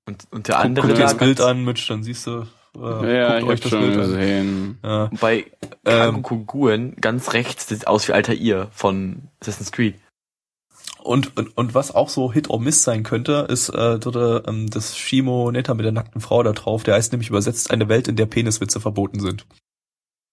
Und, 0.06 0.26
und 0.32 0.48
der 0.48 0.56
Guck, 0.56 0.64
andere 0.64 0.86
guck 0.88 0.96
dir 0.96 1.02
da, 1.02 1.08
das 1.08 1.16
Bild 1.16 1.40
an, 1.40 1.64
Mitch, 1.64 1.86
dann 1.86 2.02
siehst 2.02 2.26
du, 2.26 2.44
äh, 2.76 3.16
ja, 3.16 3.38
guckt 3.38 3.42
ich 3.42 3.48
euch 3.48 3.60
das 3.60 3.70
schon 3.70 3.80
Bild 3.82 3.94
an. 3.94 4.00
gesehen. 4.00 4.78
Ja. 4.82 5.10
bei 5.20 5.46
Ähm, 5.84 6.22
Kagukuguen 6.24 6.96
ganz 7.00 7.32
rechts 7.34 7.68
sieht 7.68 7.86
aus 7.86 8.08
wie 8.08 8.12
Altair 8.12 8.68
von 8.72 9.28
Assassin's 9.40 9.70
Creed. 9.70 9.94
Und, 11.04 11.36
und, 11.36 11.54
und 11.56 11.74
was 11.74 11.94
auch 11.94 12.08
so 12.08 12.32
Hit 12.32 12.48
or 12.48 12.58
Miss 12.58 12.82
sein 12.82 13.02
könnte, 13.02 13.46
ist 13.50 13.68
äh, 13.68 13.98
dort, 13.98 14.16
äh, 14.16 14.48
ähm, 14.48 14.70
das 14.70 14.96
Shimo 14.96 15.52
Netta 15.52 15.74
mit 15.74 15.84
der 15.84 15.92
nackten 15.92 16.22
Frau 16.22 16.42
da 16.42 16.52
drauf. 16.52 16.82
Der 16.82 16.94
heißt 16.94 17.12
nämlich 17.12 17.28
übersetzt 17.28 17.70
eine 17.70 17.90
Welt, 17.90 18.08
in 18.08 18.16
der 18.16 18.24
Peniswitze 18.24 18.80
verboten 18.80 19.20
sind. 19.20 19.46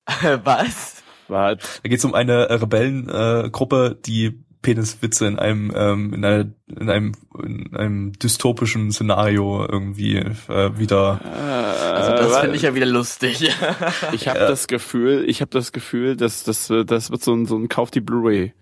Was? 0.43 1.03
War 1.27 1.57
Da 1.57 1.63
geht 1.83 1.99
es 1.99 2.05
um 2.05 2.13
eine 2.13 2.47
äh, 2.49 2.53
Rebellengruppe, 2.53 3.45
äh, 3.45 3.49
Gruppe, 3.49 3.99
die 4.05 4.43
Peniswitze 4.61 5.27
in 5.27 5.39
einem 5.39 5.73
ähm, 5.75 6.13
in, 6.13 6.23
einer, 6.23 6.51
in 6.67 6.89
einem 6.89 7.11
in 7.43 7.75
einem 7.75 8.13
dystopischen 8.13 8.91
Szenario 8.91 9.67
irgendwie 9.67 10.17
äh, 10.17 10.77
wieder 10.77 11.19
Also 11.23 12.11
das 12.11 12.39
finde 12.41 12.55
ich 12.55 12.61
ja 12.61 12.75
wieder 12.75 12.85
lustig. 12.85 13.51
Ich 14.13 14.27
habe 14.27 14.39
das 14.39 14.67
Gefühl, 14.67 15.25
ich 15.27 15.41
habe 15.41 15.49
das 15.49 15.71
Gefühl, 15.71 16.15
dass 16.15 16.43
das 16.43 16.71
das 16.85 17.09
wird 17.09 17.23
so 17.23 17.33
ein 17.33 17.45
so 17.45 17.57
ein 17.57 17.69
Kauf 17.69 17.89
die 17.89 18.01
Blu-ray 18.01 18.53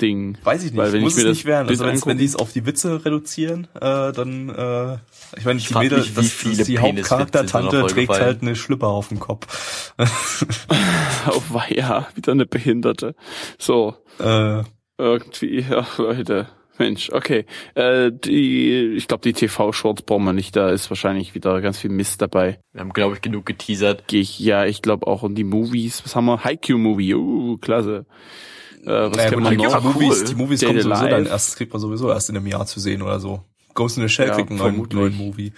Ding. 0.00 0.38
Weiß 0.44 0.62
ich 0.64 0.72
nicht, 0.72 0.78
Weil 0.78 0.92
wenn 0.92 1.02
muss 1.02 1.16
ich 1.16 1.24
mir 1.24 1.30
es 1.30 1.30
das 1.30 1.36
nicht 1.38 1.44
werden. 1.46 1.68
Also 1.68 1.84
wenn 1.84 1.96
angucke- 1.96 2.14
die 2.16 2.24
es 2.24 2.36
auf 2.36 2.52
die 2.52 2.66
Witze 2.66 3.04
reduzieren, 3.04 3.66
äh, 3.74 4.12
dann, 4.12 4.48
äh, 4.50 4.98
ich 5.38 5.44
meine, 5.44 5.58
die 5.60 5.66
frag 5.66 5.82
Mädel, 5.84 5.98
mich, 6.00 6.10
wie 6.12 6.14
das, 6.22 6.32
viele 6.32 6.56
das, 6.56 6.66
die 6.66 6.78
Hauptcharaktertante 6.78 7.86
trägt 7.86 8.06
Folge 8.08 8.24
halt 8.24 8.42
eine 8.42 8.56
Schlüpper 8.56 8.88
auf 8.88 9.08
dem 9.08 9.20
Kopf. 9.20 9.94
Oh 11.28 11.42
weia, 11.50 12.06
wieder 12.14 12.32
eine 12.32 12.46
Behinderte. 12.46 13.14
So, 13.58 13.94
äh, 14.20 14.62
irgendwie, 14.98 15.64
ach 15.70 15.98
Leute. 15.98 16.48
Mensch, 16.78 17.10
okay. 17.10 17.46
Äh, 17.74 18.12
die, 18.12 18.94
ich 18.96 19.08
glaube, 19.08 19.22
die 19.22 19.32
TV-Shorts 19.32 20.02
brauchen 20.02 20.24
wir 20.24 20.34
nicht. 20.34 20.54
Da 20.56 20.68
ist 20.70 20.90
wahrscheinlich 20.90 21.34
wieder 21.34 21.60
ganz 21.62 21.78
viel 21.78 21.90
Mist 21.90 22.20
dabei. 22.20 22.60
Wir 22.72 22.82
haben, 22.82 22.92
glaube 22.92 23.14
ich, 23.14 23.22
genug 23.22 23.46
geteasert. 23.46 24.06
Gehe 24.08 24.20
ich, 24.20 24.38
ja, 24.38 24.66
ich 24.66 24.82
glaube 24.82 25.06
auch. 25.06 25.22
Und 25.22 25.36
die 25.36 25.44
Movies, 25.44 26.04
was 26.04 26.14
haben 26.14 26.26
wir? 26.26 26.44
Haikyuu-Movie, 26.44 27.14
uh, 27.14 27.56
klasse. 27.56 28.04
Äh, 28.84 28.86
was 29.10 29.16
naja, 29.16 29.30
kennt 29.30 29.42
man 29.42 29.50
die, 29.58 29.64
noch? 29.64 29.82
Movies, 29.82 30.24
die 30.24 30.34
Movies 30.34 30.60
Day 30.60 30.68
kommen 30.68 30.80
sowieso 30.82 31.08
dann 31.08 31.20
Life. 31.22 31.30
erst, 31.32 31.48
das 31.48 31.56
kriegt 31.56 31.72
man 31.72 31.80
sowieso 31.80 32.10
erst 32.10 32.30
in 32.30 32.36
einem 32.36 32.46
Jahr 32.46 32.66
zu 32.66 32.80
sehen 32.80 33.02
oder 33.02 33.20
so. 33.20 33.42
Ghost 33.74 33.96
in 33.98 34.02
the 34.04 34.08
Shell 34.08 34.28
Ja, 34.28 34.34
kriegt 34.34 34.50
einen 34.50 34.58
neuen, 34.58 34.88
neuen 34.92 35.16
Movie. 35.16 35.52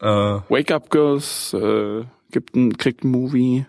Äh, 0.00 0.06
Wake 0.06 0.70
Up 0.72 0.90
Girls 0.90 1.52
äh, 1.54 2.04
gibt 2.30 2.54
ein, 2.56 2.76
kriegt 2.78 3.04
ein 3.04 3.10
Movie. 3.10 3.66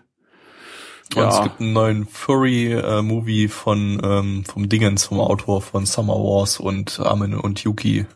Und 1.14 1.28
es 1.28 1.36
Ja, 1.36 1.42
gibt 1.42 1.60
einen 1.60 1.74
neuen 1.74 2.06
Furry-Movie 2.06 3.48
von 3.48 4.00
ähm, 4.02 4.44
vom 4.46 4.68
Dingens, 4.68 5.04
vom 5.04 5.20
Autor 5.20 5.60
von 5.60 5.84
Summer 5.84 6.14
Wars 6.14 6.58
und 6.58 7.00
Armin 7.00 7.34
und 7.34 7.62
Yuki. 7.64 8.06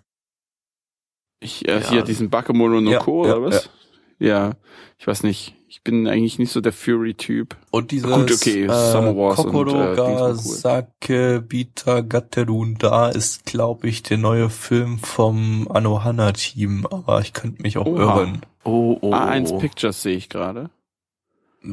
ich, 1.40 1.68
äh, 1.68 1.80
Ja. 1.80 1.90
hier 1.90 2.02
diesen 2.02 2.30
Bakemono 2.30 2.80
no 2.80 2.90
Ja, 2.92 2.98
Ko, 3.00 3.26
ja, 3.26 3.34
oder 3.36 3.42
was? 3.42 3.70
Ja. 4.18 4.52
ich 4.98 5.06
weiß 5.06 5.24
nicht. 5.24 5.55
Ich 5.68 5.82
bin 5.82 6.06
eigentlich 6.06 6.38
nicht 6.38 6.52
so 6.52 6.60
der 6.60 6.72
Fury-Typ. 6.72 7.56
Und 7.70 7.90
dieses 7.90 8.10
Gut, 8.10 8.30
okay, 8.30 8.66
äh, 8.66 8.92
Summer 8.92 9.16
Wars 9.16 9.40
und, 9.40 9.46
Kokoro 9.46 9.82
äh, 9.82 9.88
cool. 9.88 9.96
ga 9.96 10.34
Sake 10.34 11.40
Bita 11.40 12.02
Gatterun 12.02 12.76
da 12.78 13.08
ist, 13.08 13.46
glaube 13.46 13.88
ich, 13.88 14.04
der 14.04 14.18
neue 14.18 14.48
Film 14.48 14.98
vom 14.98 15.66
Anohana-Team, 15.68 16.86
aber 16.86 17.20
ich 17.20 17.32
könnte 17.32 17.62
mich 17.62 17.78
auch 17.78 17.86
Oha. 17.86 18.00
irren. 18.00 18.42
Oh, 18.64 18.96
oh, 19.00 19.12
A1 19.12 19.50
oh. 19.50 19.58
Pictures 19.58 20.02
sehe 20.02 20.16
ich 20.16 20.28
gerade. 20.28 20.70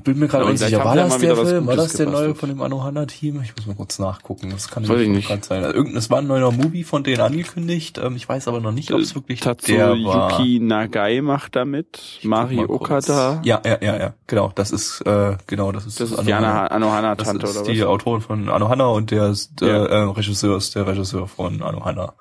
Bin 0.01 0.17
mir 0.17 0.27
gerade 0.27 0.45
unsicher, 0.45 0.83
war 0.83 0.95
das 0.95 1.17
der 1.19 1.35
Film? 1.35 1.67
War 1.67 1.75
das 1.75 1.93
der 1.93 2.07
neue 2.07 2.33
von 2.35 2.49
dem 2.49 2.61
Anohana-Team? 2.61 3.41
Ich 3.43 3.55
muss 3.55 3.67
mal 3.67 3.75
kurz 3.75 3.99
nachgucken, 3.99 4.49
das 4.49 4.67
kann 4.69 4.87
Weiß 4.87 4.99
ich 5.01 5.07
nicht 5.07 5.27
bekannt 5.27 5.45
sein. 5.45 5.63
Also, 5.63 5.75
irgendein, 5.75 5.97
es 5.99 6.09
war 6.09 6.17
ein 6.19 6.27
neuer 6.27 6.51
Movie 6.51 6.83
von 6.83 7.03
denen 7.03 7.21
angekündigt, 7.21 7.99
ähm, 8.03 8.15
ich 8.15 8.27
weiß 8.27 8.47
aber 8.47 8.59
noch 8.59 8.71
nicht, 8.71 8.91
ob 8.91 8.99
es 8.99 9.13
wirklich 9.13 9.39
der 9.41 9.49
war. 9.49 10.29
Tatsuyuki 10.29 10.59
Nagai 10.61 11.21
macht 11.21 11.55
damit. 11.55 12.19
Mari 12.23 12.55
mal 12.55 12.67
kurz. 12.67 13.09
Okada. 13.09 13.41
Ja, 13.43 13.61
ja, 13.65 13.77
ja, 13.81 13.97
ja, 13.97 14.13
genau, 14.27 14.51
das 14.55 14.71
ist, 14.71 15.01
äh, 15.01 15.37
genau, 15.47 15.71
das 15.71 15.85
ist 15.85 15.99
Das 15.99 16.11
ist 16.11 16.19
die 16.25 16.33
Anohana- 16.33 16.63
Das 16.67 16.71
Anohana-Tante, 16.71 17.45
ist 17.45 17.57
oder 17.57 17.71
die 17.71 17.81
was? 17.81 17.87
Autorin 17.87 18.21
von 18.21 18.49
Anohana 18.49 18.85
und 18.87 19.11
der, 19.11 19.29
ist, 19.29 19.61
der 19.61 19.67
Ja. 19.67 19.85
äh, 19.85 19.95
Regisseur 20.09 20.57
ist 20.57 20.73
der 20.75 20.87
Regisseur 20.87 21.27
von 21.27 21.61
Anohana. 21.61 22.13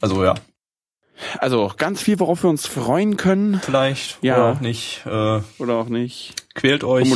Also 0.00 0.22
ja, 0.24 0.34
Also 1.38 1.72
ganz 1.76 2.02
viel, 2.02 2.20
worauf 2.20 2.42
wir 2.42 2.50
uns 2.50 2.66
freuen 2.66 3.16
können. 3.16 3.60
vielleicht 3.64 4.18
Ja. 4.22 4.36
oder 4.36 4.52
auch 4.52 4.60
nicht. 4.60 5.02
Äh, 5.06 5.40
Oder 5.58 5.74
auch 5.76 5.88
nicht. 5.88 6.34
Quält 6.56 6.82
euch 6.82 7.08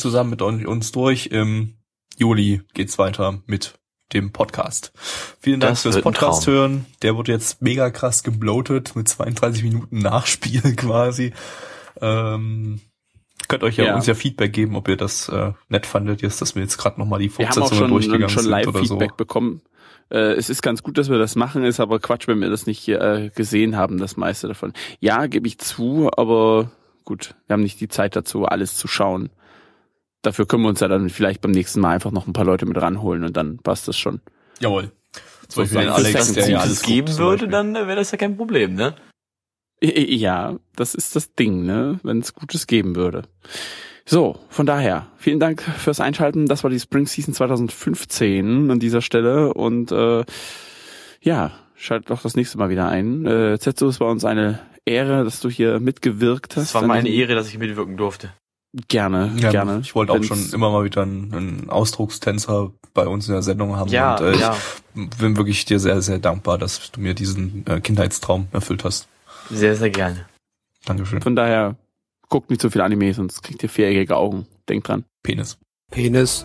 zusammen 0.00 0.30
mit 0.30 0.42
uns 0.42 0.92
durch. 0.92 1.28
Im 1.28 1.74
Juli 2.18 2.60
geht's 2.74 2.98
weiter 2.98 3.40
mit 3.46 3.74
dem 4.12 4.32
Podcast. 4.32 4.92
Vielen 5.40 5.60
Dank 5.60 5.72
Das 5.72 5.82
fürs 5.82 6.00
Podcast 6.00 6.46
hören. 6.46 6.86
Der 7.02 7.16
wurde 7.16 7.32
jetzt 7.32 7.62
mega 7.62 7.90
krass 7.90 8.22
gebloatet 8.22 8.96
mit 8.96 9.08
32 9.08 9.62
Minuten 9.62 9.98
Nachspiel 9.98 10.60
quasi. 10.76 11.32
Ähm, 12.00 12.80
könnt 13.48 13.62
euch 13.64 13.76
ja, 13.76 13.84
Ja. 13.84 13.94
uns 13.96 14.06
ja 14.06 14.14
Feedback 14.14 14.52
geben, 14.52 14.76
ob 14.76 14.88
ihr 14.88 14.96
das 14.96 15.28
äh, 15.28 15.52
nett 15.68 15.86
fandet, 15.86 16.22
jetzt, 16.22 16.40
dass 16.40 16.54
wir 16.54 16.62
jetzt 16.62 16.78
gerade 16.78 16.98
nochmal 16.98 17.20
die 17.20 17.30
Wir 17.38 17.48
haben 17.48 17.52
auch 17.52 17.68
Fortsetzung 17.68 17.78
schon, 17.78 17.90
durchgegangen 17.90 18.28
schon 18.28 18.42
sind 18.44 18.52
oder 18.52 18.62
so. 18.64 18.70
Live-Feedback 18.78 19.16
bekommen. 19.16 19.62
Äh, 20.10 20.32
es 20.34 20.48
ist 20.48 20.62
ganz 20.62 20.82
gut, 20.82 20.96
dass 20.96 21.10
wir 21.10 21.18
das 21.18 21.36
machen, 21.36 21.64
ist 21.64 21.80
aber 21.80 21.98
Quatsch, 22.00 22.28
wenn 22.28 22.40
wir 22.40 22.48
das 22.48 22.66
nicht 22.66 22.88
äh, 22.88 23.30
gesehen 23.34 23.76
haben, 23.76 23.98
das 23.98 24.16
meiste 24.16 24.48
davon. 24.48 24.72
Ja, 25.00 25.26
gebe 25.26 25.46
ich 25.46 25.58
zu, 25.58 26.08
aber 26.16 26.70
gut, 27.08 27.34
wir 27.46 27.54
haben 27.54 27.62
nicht 27.62 27.80
die 27.80 27.88
Zeit 27.88 28.16
dazu, 28.16 28.44
alles 28.44 28.76
zu 28.76 28.86
schauen. 28.86 29.30
Dafür 30.20 30.46
können 30.46 30.64
wir 30.64 30.68
uns 30.68 30.80
ja 30.80 30.88
dann 30.88 31.08
vielleicht 31.08 31.40
beim 31.40 31.52
nächsten 31.52 31.80
Mal 31.80 31.94
einfach 31.94 32.10
noch 32.10 32.26
ein 32.26 32.34
paar 32.34 32.44
Leute 32.44 32.66
mit 32.66 32.76
ranholen 32.76 33.24
und 33.24 33.34
dann 33.34 33.56
passt 33.56 33.88
das 33.88 33.96
schon. 33.96 34.20
Jawohl. 34.60 34.92
So 35.48 35.48
Zum 35.48 35.62
Beispiel 35.62 35.78
den 35.78 35.86
sein 35.86 35.94
Alex, 35.94 36.26
Second 36.26 36.36
der 36.36 36.50
ja 36.50 36.58
alles 36.58 36.72
es 36.72 36.82
geben 36.82 37.06
guckt, 37.06 37.18
würde, 37.18 37.48
dann 37.48 37.74
äh, 37.74 37.86
wäre 37.86 37.96
das 37.96 38.10
ja 38.10 38.18
kein 38.18 38.36
Problem, 38.36 38.74
ne? 38.74 38.94
Ja, 39.80 40.56
das 40.76 40.94
ist 40.94 41.16
das 41.16 41.34
Ding, 41.34 41.64
ne? 41.64 41.98
Wenn 42.02 42.18
es 42.18 42.34
Gutes 42.34 42.66
geben 42.66 42.94
würde. 42.94 43.22
So, 44.04 44.38
von 44.50 44.66
daher, 44.66 45.06
vielen 45.16 45.40
Dank 45.40 45.62
fürs 45.62 46.00
Einschalten. 46.00 46.44
Das 46.44 46.62
war 46.62 46.70
die 46.70 46.80
Spring 46.80 47.06
Season 47.06 47.32
2015 47.32 48.70
an 48.70 48.80
dieser 48.80 49.00
Stelle 49.00 49.54
und 49.54 49.92
äh, 49.92 50.24
ja, 51.22 51.52
schaltet 51.74 52.10
doch 52.10 52.20
das 52.20 52.36
nächste 52.36 52.58
Mal 52.58 52.68
wieder 52.68 52.88
ein. 52.88 53.24
Äh, 53.24 53.58
Zetsu, 53.58 53.86
es 53.86 53.98
war 53.98 54.10
uns 54.10 54.26
eine 54.26 54.58
Ehre, 54.88 55.24
dass 55.24 55.40
du 55.40 55.48
hier 55.48 55.80
mitgewirkt 55.80 56.56
hast. 56.56 56.64
Es 56.64 56.74
war 56.74 56.86
meine 56.86 57.08
Ehre, 57.08 57.34
dass 57.34 57.48
ich 57.48 57.58
mitwirken 57.58 57.96
durfte. 57.96 58.32
Gerne, 58.88 59.32
Ja, 59.38 59.50
gerne. 59.50 59.80
Ich 59.82 59.94
wollte 59.94 60.12
auch 60.12 60.22
schon 60.22 60.50
immer 60.52 60.70
mal 60.70 60.84
wieder 60.84 61.02
einen, 61.02 61.32
einen 61.32 61.70
Ausdruckstänzer 61.70 62.72
bei 62.92 63.06
uns 63.06 63.26
in 63.26 63.32
der 63.32 63.42
Sendung 63.42 63.76
haben. 63.76 63.90
Ja, 63.90 64.16
und, 64.16 64.34
äh, 64.34 64.38
ja. 64.38 64.56
Ich 64.94 65.16
bin 65.18 65.36
wirklich 65.36 65.64
dir 65.64 65.80
sehr, 65.80 66.02
sehr 66.02 66.18
dankbar, 66.18 66.58
dass 66.58 66.90
du 66.92 67.00
mir 67.00 67.14
diesen 67.14 67.64
äh, 67.66 67.80
Kindheitstraum 67.80 68.48
erfüllt 68.52 68.84
hast. 68.84 69.08
Sehr, 69.48 69.74
sehr 69.74 69.90
gerne. 69.90 70.26
Dankeschön. 70.84 71.22
Von 71.22 71.34
daher, 71.34 71.76
guckt 72.28 72.50
nicht 72.50 72.60
so 72.60 72.68
viel 72.68 72.82
Anime, 72.82 73.14
sonst 73.14 73.42
kriegt 73.42 73.62
ihr 73.62 73.68
viereckige 73.70 74.16
Augen. 74.16 74.46
Denkt 74.68 74.88
dran. 74.88 75.04
Penis. 75.22 75.58
Penis. 75.90 76.44